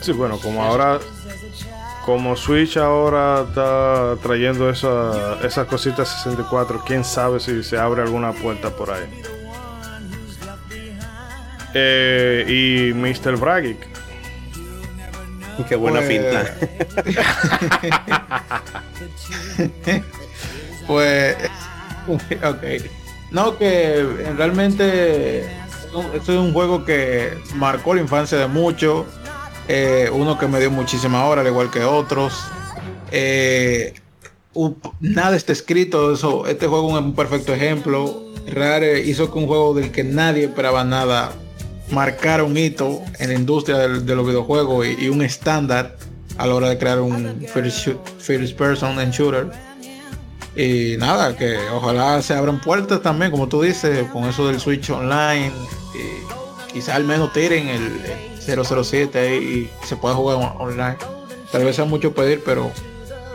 Sí, 0.00 0.12
bueno, 0.12 0.38
como 0.38 0.62
ahora, 0.62 0.98
como 2.04 2.36
Switch 2.36 2.76
ahora 2.76 3.44
está 3.48 4.16
trayendo 4.22 4.70
esa- 4.70 5.38
esas 5.42 5.66
cositas 5.66 6.08
64, 6.08 6.82
quién 6.86 7.04
sabe 7.04 7.40
si 7.40 7.62
se 7.64 7.76
abre 7.78 8.02
alguna 8.02 8.32
puerta 8.32 8.70
por 8.70 8.90
ahí. 8.92 9.22
Eh, 11.74 12.44
y 12.48 12.92
Mr. 12.94 13.36
Bragic. 13.36 13.78
Qué 15.68 15.74
buena 15.76 16.00
Pues- 16.00 16.08
finta. 16.08 16.54
Pues, 20.86 21.36
ok. 22.08 22.62
No, 23.30 23.58
que 23.58 24.02
realmente 24.36 25.40
es 25.44 26.28
un 26.28 26.52
juego 26.52 26.84
que 26.84 27.36
marcó 27.54 27.94
la 27.94 28.00
infancia 28.02 28.38
de 28.38 28.46
muchos. 28.48 29.06
eh, 29.68 30.08
uno 30.12 30.38
que 30.38 30.46
me 30.46 30.60
dio 30.60 30.70
muchísima 30.70 31.24
hora, 31.24 31.40
al 31.40 31.46
igual 31.48 31.70
que 31.70 31.82
otros. 31.82 32.32
Eh, 33.10 33.94
nada 35.00 35.36
está 35.36 35.52
escrito. 35.52 36.12
Eso, 36.12 36.46
este 36.46 36.66
juego 36.68 36.90
es 36.96 37.04
un 37.04 37.14
perfecto 37.14 37.52
ejemplo. 37.52 38.22
Rare 38.48 39.00
hizo 39.00 39.32
que 39.32 39.38
un 39.38 39.46
juego 39.48 39.74
del 39.74 39.90
que 39.90 40.04
nadie 40.04 40.44
esperaba 40.44 40.84
nada 40.84 41.32
marcara 41.90 42.44
un 42.44 42.56
hito 42.56 43.00
en 43.18 43.28
la 43.30 43.34
industria 43.34 43.76
de 43.88 44.14
los 44.14 44.26
videojuegos 44.26 44.86
y, 44.86 45.08
un 45.08 45.22
estándar 45.22 45.96
a 46.38 46.46
la 46.46 46.54
hora 46.54 46.68
de 46.68 46.78
crear 46.78 47.00
un 47.00 47.44
first, 47.52 47.78
shoot- 47.86 48.00
first 48.18 48.56
person 48.56 48.98
and 49.00 49.12
shooter. 49.12 49.50
Y 50.56 50.96
nada, 50.96 51.36
que 51.36 51.58
ojalá 51.70 52.22
se 52.22 52.34
abran 52.34 52.60
puertas 52.60 53.02
también, 53.02 53.30
como 53.30 53.46
tú 53.48 53.60
dices, 53.62 54.08
con 54.10 54.24
eso 54.24 54.46
del 54.46 54.58
Switch 54.58 54.88
Online. 54.90 55.52
Y 55.94 56.72
quizá 56.72 56.94
al 56.94 57.04
menos 57.04 57.32
tiren 57.32 57.68
el, 57.68 58.02
el 58.48 58.64
007 58.64 59.18
ahí 59.18 59.34
y 59.82 59.86
se 59.86 59.96
pueda 59.96 60.14
jugar 60.14 60.36
on- 60.36 60.54
online. 60.68 60.96
Tal 61.52 61.64
vez 61.64 61.76
sea 61.76 61.84
mucho 61.84 62.14
pedir, 62.14 62.42
pero 62.44 62.70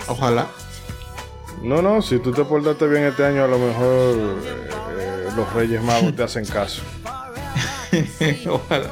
ojalá. 0.08 0.48
No, 1.62 1.82
no, 1.84 2.02
si 2.02 2.18
tú 2.18 2.32
te 2.32 2.44
portaste 2.44 2.88
bien 2.88 3.04
este 3.04 3.24
año, 3.24 3.44
a 3.44 3.48
lo 3.48 3.60
mejor 3.60 4.16
eh, 4.18 4.36
eh, 5.00 5.30
los 5.36 5.54
Reyes 5.54 5.82
Magos 5.84 6.16
te 6.16 6.24
hacen 6.24 6.46
caso. 6.46 6.82
ojalá. 8.50 8.90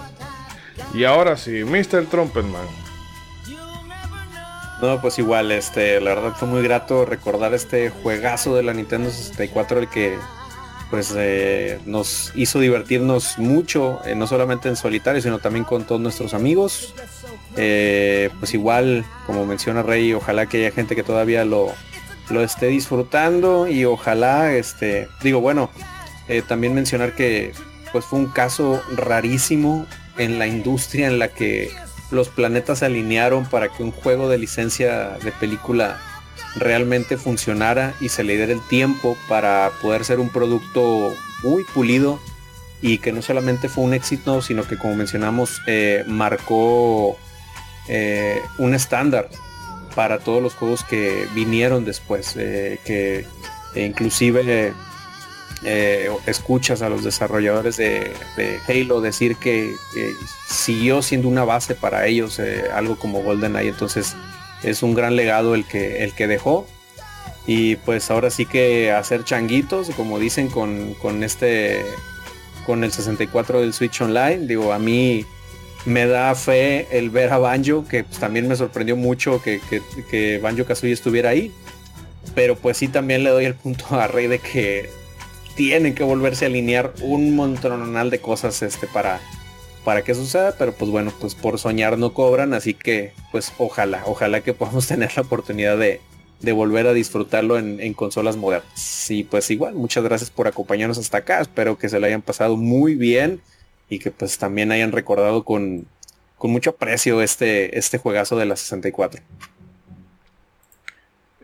Y 0.94 1.04
ahora 1.04 1.36
sí, 1.36 1.64
Mr. 1.64 2.06
Trumpetman. 2.06 2.66
No, 4.82 5.02
pues 5.02 5.20
igual, 5.20 5.52
este, 5.52 6.00
la 6.00 6.16
verdad 6.16 6.34
fue 6.36 6.48
muy 6.48 6.62
grato 6.64 7.06
recordar 7.06 7.54
este 7.54 7.90
juegazo 7.90 8.56
de 8.56 8.64
la 8.64 8.74
Nintendo 8.74 9.10
64, 9.10 9.80
el 9.80 9.90
que 9.90 10.18
pues 10.90 11.14
eh, 11.16 11.80
nos 11.86 12.32
hizo 12.34 12.60
divertirnos 12.60 13.38
mucho, 13.38 14.00
eh, 14.06 14.16
no 14.16 14.26
solamente 14.26 14.70
en 14.70 14.76
solitario, 14.76 15.22
sino 15.22 15.40
también 15.40 15.66
con 15.66 15.84
todos 15.84 16.02
nuestros 16.02 16.34
amigos. 16.34 16.96
Eh, 17.58 18.30
pues 18.40 18.54
igual, 18.54 19.06
como 19.28 19.46
menciona 19.46 19.84
Rey, 19.84 20.14
ojalá 20.14 20.46
que 20.46 20.58
haya 20.66 20.72
gente 20.72 20.96
que 20.96 21.04
todavía 21.04 21.46
lo, 21.46 21.74
lo 22.30 22.42
esté 22.42 22.68
disfrutando 22.68 23.68
y 23.68 23.86
ojalá, 23.86 24.54
este, 24.54 25.10
digo, 25.22 25.42
bueno, 25.42 25.70
también 26.48 26.76
mencionar 26.76 27.16
que 27.16 27.54
pues 27.92 28.06
fue 28.06 28.20
un 28.20 28.28
caso 28.28 28.82
rarísimo 28.96 29.88
en 30.18 30.38
la 30.38 30.46
industria 30.46 31.08
en 31.08 31.18
la 31.18 31.30
que 31.30 31.72
los 32.12 32.30
planetas 32.30 32.80
se 32.80 32.86
alinearon 32.86 33.46
para 33.46 33.70
que 33.70 33.84
un 33.84 33.92
juego 33.92 34.30
de 34.30 34.38
licencia 34.38 35.18
de 35.24 35.32
película 35.32 36.00
realmente 36.56 37.18
funcionara 37.18 37.94
y 38.00 38.10
se 38.10 38.24
le 38.24 38.36
diera 38.36 38.52
el 38.52 38.66
tiempo 38.68 39.18
para 39.28 39.72
poder 39.82 40.06
ser 40.06 40.20
un 40.20 40.30
producto 40.30 41.14
muy 41.44 41.64
pulido 41.66 42.20
y 42.82 42.98
que 43.00 43.12
no 43.12 43.22
solamente 43.22 43.70
fue 43.70 43.84
un 43.84 43.94
éxito, 43.94 44.42
sino 44.42 44.66
que 44.66 44.78
como 44.78 44.96
mencionamos, 44.96 45.62
eh, 45.68 46.04
marcó 46.08 47.18
eh, 47.88 48.42
un 48.58 48.74
estándar 48.74 49.30
para 49.96 50.20
todos 50.20 50.42
los 50.42 50.54
juegos 50.54 50.84
que 50.84 51.28
vinieron 51.34 51.86
después, 51.86 52.36
eh, 52.38 52.80
que 52.86 53.26
eh, 53.76 53.86
inclusive 53.86 54.74
eh, 55.64 56.10
escuchas 56.26 56.82
a 56.82 56.90
los 56.90 57.04
desarrolladores 57.04 57.76
de, 57.78 58.14
Halo 58.68 59.02
decir 59.02 59.36
que, 59.36 59.76
siguió 60.48 61.02
siendo 61.02 61.28
una 61.28 61.44
base 61.44 61.76
para 61.76 62.08
ellos, 62.08 62.40
eh, 62.40 62.64
algo 62.74 62.98
como 62.98 63.22
GoldenEye, 63.22 63.70
entonces 63.70 64.16
es 64.64 64.84
un 64.84 64.94
gran 64.94 65.16
legado 65.16 65.56
el 65.56 65.66
que, 65.66 66.04
el 66.04 66.14
que 66.14 66.28
dejó. 66.28 66.68
Y 67.46 67.78
pues 67.78 68.12
ahora 68.12 68.30
sí 68.30 68.46
que 68.46 68.92
hacer 68.92 69.24
changuitos, 69.24 69.90
como 69.92 70.20
dicen 70.20 70.50
con, 70.50 70.94
con 70.96 71.24
este, 71.24 71.84
con 72.66 72.84
el 72.84 72.92
64 72.92 73.62
del 73.62 73.74
Switch 73.74 74.00
Online, 74.02 74.46
digo, 74.46 74.72
a 74.72 74.80
mí 74.80 75.26
me 75.86 76.06
da 76.06 76.36
fe 76.36 76.88
el 76.92 77.10
ver 77.10 77.32
a 77.32 77.38
Banjo, 77.38 77.86
que 77.88 78.04
pues, 78.04 78.20
también 78.20 78.48
me 78.48 78.56
sorprendió 78.56 78.96
mucho 78.96 79.42
que, 79.42 79.60
que, 79.70 79.82
que 80.10 80.38
Banjo 80.38 80.66
Kazooie 80.66 80.94
estuviera 80.94 81.30
ahí. 81.30 81.52
Pero 82.36 82.56
pues 82.56 82.78
sí 82.78 82.88
también 82.88 83.24
le 83.24 83.32
doy 83.32 83.46
el 83.46 83.56
punto 83.56 83.86
a 83.90 84.08
Rey 84.08 84.28
de 84.28 84.40
que 84.40 84.90
tienen 85.60 85.94
que 85.94 86.06
volverse 86.06 86.46
a 86.46 86.48
alinear 86.48 86.94
un 87.02 87.36
montonal 87.36 88.10
de 88.10 88.22
cosas 88.22 88.62
este 88.62 88.88
para 88.88 89.20
para 89.84 90.06
que 90.06 90.16
suceda, 90.16 90.56
pero 90.58 90.72
pues 90.72 90.90
bueno, 90.90 91.12
pues 91.20 91.36
por 91.36 91.60
soñar 91.60 91.98
no 91.98 92.14
cobran, 92.14 92.54
así 92.54 92.74
que 92.74 93.12
pues 93.34 93.52
ojalá, 93.58 94.04
ojalá 94.06 94.40
que 94.40 94.54
podamos 94.54 94.88
tener 94.88 95.12
la 95.18 95.24
oportunidad 95.24 95.78
de, 95.78 96.00
de 96.40 96.52
volver 96.54 96.88
a 96.88 96.94
disfrutarlo 96.94 97.58
en, 97.60 97.94
consolas 97.94 98.38
modernas. 98.38 99.12
Y 99.12 99.26
pues 99.26 99.52
igual, 99.52 99.76
muchas 99.76 100.02
gracias 100.06 100.30
por 100.32 100.48
acompañarnos 100.48 100.98
hasta 100.98 101.18
acá, 101.18 101.42
espero 101.42 101.78
que 101.78 101.90
se 101.90 102.00
lo 102.00 102.06
hayan 102.06 102.22
pasado 102.22 102.56
muy 102.56 102.96
bien 102.96 103.42
y 103.90 104.00
que 104.00 104.12
pues 104.12 104.38
también 104.38 104.72
hayan 104.72 104.94
recordado 104.94 105.44
con, 105.44 105.88
con 106.38 106.52
mucho 106.52 106.70
aprecio 106.70 107.22
este, 107.22 107.78
este 107.78 107.98
juegazo 107.98 108.38
de 108.38 108.46
la 108.46 108.56
64. 108.56 109.22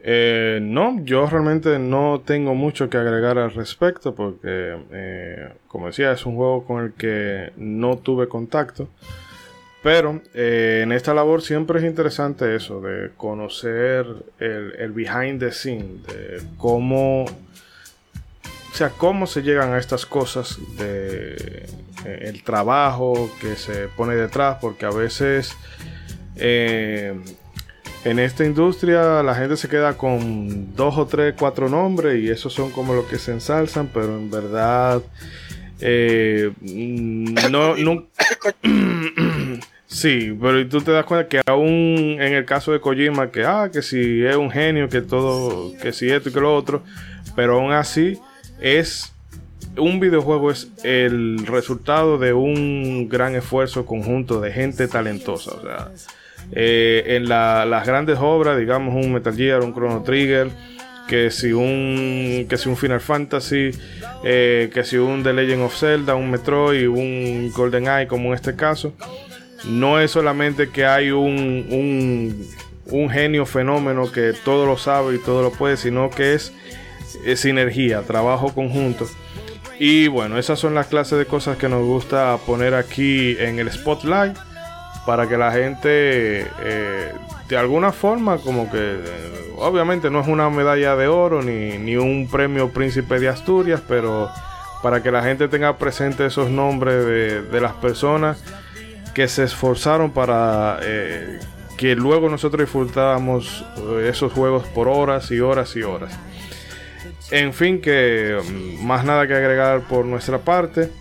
Eh, 0.08 0.60
no, 0.62 1.04
yo 1.04 1.26
realmente 1.26 1.80
no 1.80 2.22
tengo 2.24 2.54
mucho 2.54 2.92
que 2.92 2.98
agregar 2.98 3.40
al 3.40 3.52
respecto 3.52 4.14
porque, 4.14 4.78
eh, 4.92 5.50
como 5.68 5.88
decía, 5.88 6.12
es 6.12 6.28
un 6.28 6.36
juego 6.36 6.64
con 6.64 6.84
el 6.86 6.94
que 6.94 7.52
no 7.58 7.98
tuve 7.98 8.28
contacto. 8.28 8.88
Pero 9.82 10.22
eh, 10.36 10.82
en 10.84 10.92
esta 10.92 11.16
labor 11.16 11.42
siempre 11.42 11.80
es 11.80 11.86
interesante 11.86 12.56
eso, 12.56 12.82
de 12.82 13.14
conocer 13.18 14.06
el, 14.38 14.92
behind 14.92 15.40
the 15.40 15.52
scene, 15.52 16.02
de 16.08 16.42
cómo, 16.58 17.26
o 17.26 18.76
sea, 18.76 18.90
cómo 18.90 19.26
se 19.26 19.42
llegan 19.42 19.74
a 19.74 19.80
estas 19.80 20.06
cosas, 20.06 20.60
de 20.78 21.66
eh, 22.06 22.20
el 22.22 22.44
trabajo 22.44 23.32
que 23.42 23.56
se 23.56 23.88
pone 23.88 24.16
detrás, 24.16 24.58
porque 24.62 24.86
a 24.86 24.92
veces 24.92 25.56
en 28.06 28.20
esta 28.20 28.46
industria 28.46 29.24
la 29.24 29.36
gente 29.36 29.58
se 29.58 29.68
queda 29.68 29.98
con 29.98 30.76
dos 30.76 30.98
o 30.98 31.06
tres, 31.06 31.34
cuatro 31.38 31.70
nombres 31.70 32.22
y 32.24 32.30
esos 32.30 32.54
son 32.54 32.72
como 32.72 32.94
los 32.94 33.06
que 33.06 33.18
se 33.18 33.32
ensalzan, 33.32 33.90
pero 33.94 34.16
en 34.16 34.30
verdad 34.30 35.02
eh, 35.82 36.52
no, 36.62 37.76
no 37.76 38.06
sí, 39.88 40.38
pero 40.40 40.68
tú 40.68 40.82
te 40.82 40.92
das 40.92 41.06
cuenta 41.06 41.28
que 41.28 41.42
aún 41.46 42.18
en 42.20 42.34
el 42.34 42.46
caso 42.46 42.72
de 42.72 42.80
Kojima 42.80 43.32
que 43.32 43.44
ah, 43.44 43.70
que 43.74 43.82
si 43.82 44.24
es 44.24 44.36
un 44.36 44.52
genio, 44.52 44.88
que 44.88 45.02
todo, 45.02 45.74
que 45.82 45.92
si 45.92 46.10
esto 46.10 46.30
y 46.30 46.32
que 46.32 46.40
lo 46.40 46.56
otro, 46.56 46.84
pero 47.36 47.60
aún 47.60 47.74
así 47.74 48.20
es 48.62 49.12
un 49.78 50.00
videojuego 50.00 50.52
es 50.52 50.70
el 50.84 51.46
resultado 51.46 52.18
de 52.18 52.34
un 52.34 53.10
gran 53.10 53.36
esfuerzo 53.36 53.86
conjunto 53.86 54.40
de 54.40 54.52
gente 54.52 54.88
talentosa, 54.88 55.52
o 55.56 55.62
sea, 55.62 55.92
eh, 56.52 57.04
en 57.16 57.28
la- 57.30 57.66
las 57.66 57.86
grandes 57.88 58.18
obras, 58.20 58.58
digamos 58.58 58.94
un 58.96 59.14
Metal 59.14 59.36
Gear, 59.36 59.62
un 59.62 59.74
Chrono 59.74 60.04
Trigger, 60.04 60.50
que 61.08 61.30
si 61.30 61.54
un, 61.54 62.48
que 62.50 62.58
si 62.58 62.68
un 62.70 62.78
Final 62.78 63.00
Fantasy, 63.00 63.72
eh, 64.24 64.72
que 64.74 64.84
si 64.84 64.98
un 64.98 65.22
The 65.24 65.34
Legend 65.34 65.62
of 65.64 65.76
Zelda, 65.78 66.16
un 66.16 66.32
Metroid, 66.32 66.88
un 66.88 67.52
Golden 67.56 67.88
Eye, 67.88 68.08
como 68.08 68.30
en 68.30 68.36
este 68.36 68.56
caso. 68.56 68.94
No 69.68 70.00
es 70.00 70.12
solamente 70.12 70.70
que 70.70 70.86
hay 70.86 71.12
un, 71.12 71.66
un, 71.70 72.48
un 72.92 73.10
genio 73.10 73.46
fenómeno 73.46 74.12
que 74.12 74.34
todo 74.44 74.66
lo 74.66 74.78
sabe 74.78 75.16
y 75.16 75.20
todo 75.20 75.42
lo 75.44 75.52
puede, 75.52 75.78
sino 75.78 76.10
que 76.10 76.34
es, 76.34 76.54
es 77.26 77.40
sinergia, 77.40 78.02
trabajo 78.02 78.54
conjunto. 78.54 79.08
Y 79.80 80.08
bueno, 80.08 80.38
esas 80.38 80.60
son 80.60 80.74
las 80.74 80.88
clases 80.88 81.18
de 81.20 81.26
cosas 81.26 81.58
que 81.58 81.68
nos 81.70 81.84
gusta 81.84 82.38
poner 82.46 82.74
aquí 82.76 83.36
en 83.40 83.60
el 83.60 83.72
spotlight 83.72 84.36
para 85.06 85.28
que 85.28 85.38
la 85.38 85.52
gente 85.52 86.48
eh, 86.62 87.12
de 87.48 87.58
alguna 87.58 87.92
forma 87.92 88.38
como 88.38 88.72
que 88.72 88.78
eh, 88.78 89.54
obviamente 89.58 90.10
no 90.10 90.22
es 90.22 90.28
una 90.28 90.50
medalla 90.50 90.96
de 90.96 91.08
oro 91.08 91.42
ni, 91.42 91.78
ni 91.78 91.96
un 91.96 92.28
premio 92.30 92.70
príncipe 92.70 93.20
de 93.20 93.30
Asturias, 93.30 93.82
pero 93.88 94.30
para 94.82 95.02
que 95.02 95.12
la 95.12 95.24
gente 95.24 95.48
tenga 95.48 95.78
presente 95.78 96.26
esos 96.26 96.50
nombres 96.50 97.06
de, 97.06 97.42
de 97.42 97.62
las 97.62 97.74
personas 97.74 98.44
que 99.16 99.28
se 99.30 99.44
esforzaron 99.44 100.12
para 100.12 100.80
eh, 100.84 101.40
que 101.78 101.96
luego 101.96 102.30
nosotros 102.30 102.62
disfrutáramos 102.62 103.66
eh, 103.78 104.10
esos 104.10 104.32
juegos 104.32 104.68
por 104.68 104.88
horas 104.88 105.32
y 105.32 105.40
horas 105.40 105.76
y 105.76 105.84
horas. 105.84 106.14
En 107.32 107.54
fin, 107.54 107.82
que 107.82 108.38
mm, 108.44 108.86
más 108.86 109.06
nada 109.06 109.26
que 109.26 109.34
agregar 109.34 109.82
por 109.88 110.06
nuestra 110.06 110.40
parte. 110.40 110.92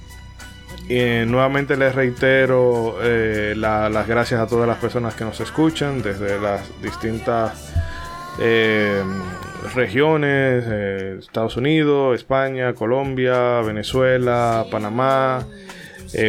Eh, 0.89 1.25
nuevamente 1.27 1.77
les 1.77 1.95
reitero 1.95 2.99
eh, 3.03 3.55
la- 3.57 3.89
las 3.89 4.07
gracias 4.07 4.41
a 4.41 4.47
todas 4.47 4.69
las 4.69 4.77
personas 4.79 5.15
que 5.15 5.25
nos 5.25 5.41
escuchan 5.41 6.03
desde 6.03 6.39
las 6.39 6.61
distintas 6.83 7.73
eh, 8.39 9.03
regiones, 9.75 10.65
eh, 10.69 11.17
Estados 11.21 11.57
Unidos, 11.57 12.17
España, 12.17 12.75
Colombia, 12.75 13.61
Venezuela, 13.63 14.67
Panamá, 14.71 15.47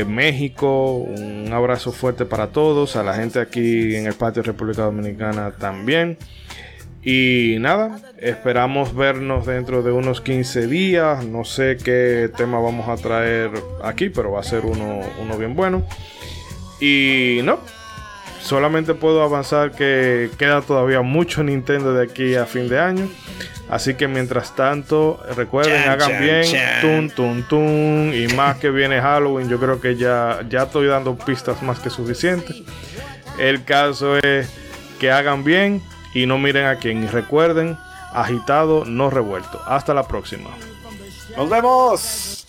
México. 0.07 0.95
Un 0.97 1.51
abrazo 1.53 1.91
fuerte 1.91 2.25
para 2.25 2.47
todos, 2.47 2.95
a 2.95 3.03
la 3.03 3.13
gente 3.13 3.39
aquí 3.39 3.95
en 3.95 4.07
el 4.07 4.13
patio 4.13 4.41
República 4.41 4.83
Dominicana 4.83 5.51
también. 5.51 6.17
Y 7.07 7.57
nada, 7.59 7.99
esperamos 8.17 8.95
vernos 8.95 9.45
dentro 9.45 9.83
de 9.83 9.91
unos 9.91 10.21
15 10.21 10.65
días. 10.65 11.23
No 11.23 11.45
sé 11.45 11.77
qué 11.77 12.31
tema 12.35 12.59
vamos 12.59 12.89
a 12.89 12.97
traer 12.97 13.51
aquí, 13.83 14.09
pero 14.09 14.31
va 14.31 14.39
a 14.39 14.43
ser 14.43 14.65
uno, 14.65 15.01
uno 15.21 15.37
bien 15.37 15.55
bueno. 15.55 15.85
Y 16.81 17.41
no, 17.43 17.59
solamente 18.41 18.95
puedo 18.95 19.21
avanzar 19.21 19.73
que 19.73 20.31
queda 20.39 20.61
todavía 20.61 21.01
mucho 21.01 21.43
Nintendo 21.43 21.93
de 21.93 22.05
aquí 22.05 22.33
a 22.33 22.47
fin 22.47 22.67
de 22.67 22.79
año. 22.79 23.07
Así 23.69 23.93
que 23.93 24.07
mientras 24.07 24.55
tanto, 24.55 25.19
recuerden, 25.35 25.83
Chan, 25.83 25.91
hagan 25.91 26.09
chan, 26.09 26.21
bien, 26.21 26.43
chan. 26.43 26.81
tun, 26.81 27.09
tun, 27.11 27.43
tun. 27.47 28.13
Y 28.15 28.33
más 28.33 28.57
que 28.57 28.71
viene 28.71 28.99
Halloween, 28.99 29.47
yo 29.47 29.59
creo 29.59 29.79
que 29.79 29.95
ya, 29.95 30.39
ya 30.49 30.63
estoy 30.63 30.87
dando 30.87 31.15
pistas 31.15 31.61
más 31.61 31.79
que 31.79 31.91
suficientes. 31.91 32.63
El 33.37 33.63
caso 33.63 34.17
es 34.17 34.49
que 34.99 35.11
hagan 35.11 35.43
bien 35.43 35.83
y 36.15 36.25
no 36.25 36.39
miren 36.39 36.65
a 36.65 36.77
quién. 36.77 37.03
Y 37.03 37.07
recuerden, 37.07 37.77
agitado, 38.13 38.85
no 38.85 39.11
revuelto. 39.11 39.61
Hasta 39.67 39.93
la 39.93 40.07
próxima. 40.07 40.49
Nos 41.37 41.49
vemos. 41.49 42.47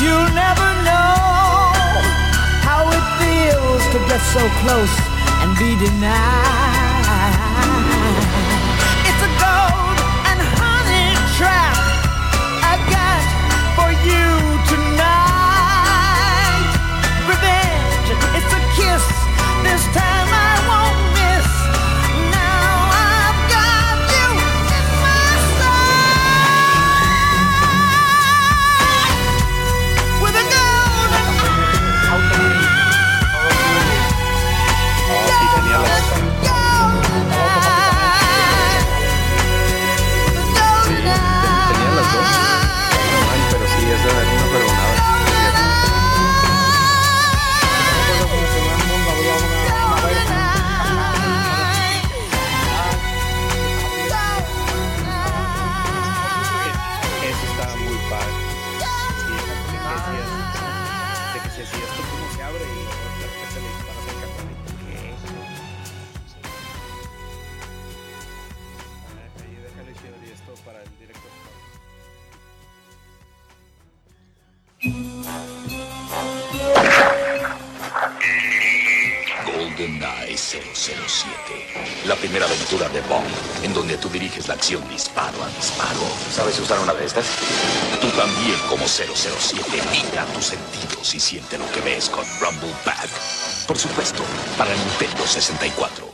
You'll 0.00 0.32
never 0.32 0.68
know 0.84 1.14
how 2.62 2.88
it 2.88 3.04
feels 3.18 3.82
to 3.92 3.98
get 4.08 4.20
so 4.32 4.40
close 4.62 4.94
and 5.42 5.58
be 5.58 5.76
denied. 5.84 6.81
007. 80.82 82.08
La 82.08 82.16
primera 82.16 82.44
aventura 82.44 82.88
de 82.88 83.00
Bond, 83.02 83.30
en 83.62 83.72
donde 83.72 83.96
tú 83.98 84.08
diriges 84.08 84.48
la 84.48 84.54
acción 84.54 84.82
disparo 84.88 85.40
a 85.44 85.48
disparo. 85.56 86.00
¿Sabes 86.34 86.58
usar 86.58 86.80
una 86.80 86.92
de 86.92 87.06
estas? 87.06 87.26
Tú 88.00 88.08
también, 88.08 88.58
como 88.68 88.88
007, 88.88 89.62
mira 89.92 90.24
tus 90.34 90.46
sentidos 90.46 91.14
y 91.14 91.20
siente 91.20 91.56
lo 91.56 91.70
que 91.70 91.82
ves 91.82 92.10
con 92.10 92.24
Rumble 92.40 92.74
Pack. 92.84 93.08
Por 93.68 93.78
supuesto, 93.78 94.24
para 94.58 94.74
Nintendo 94.74 95.24
64. 95.24 96.11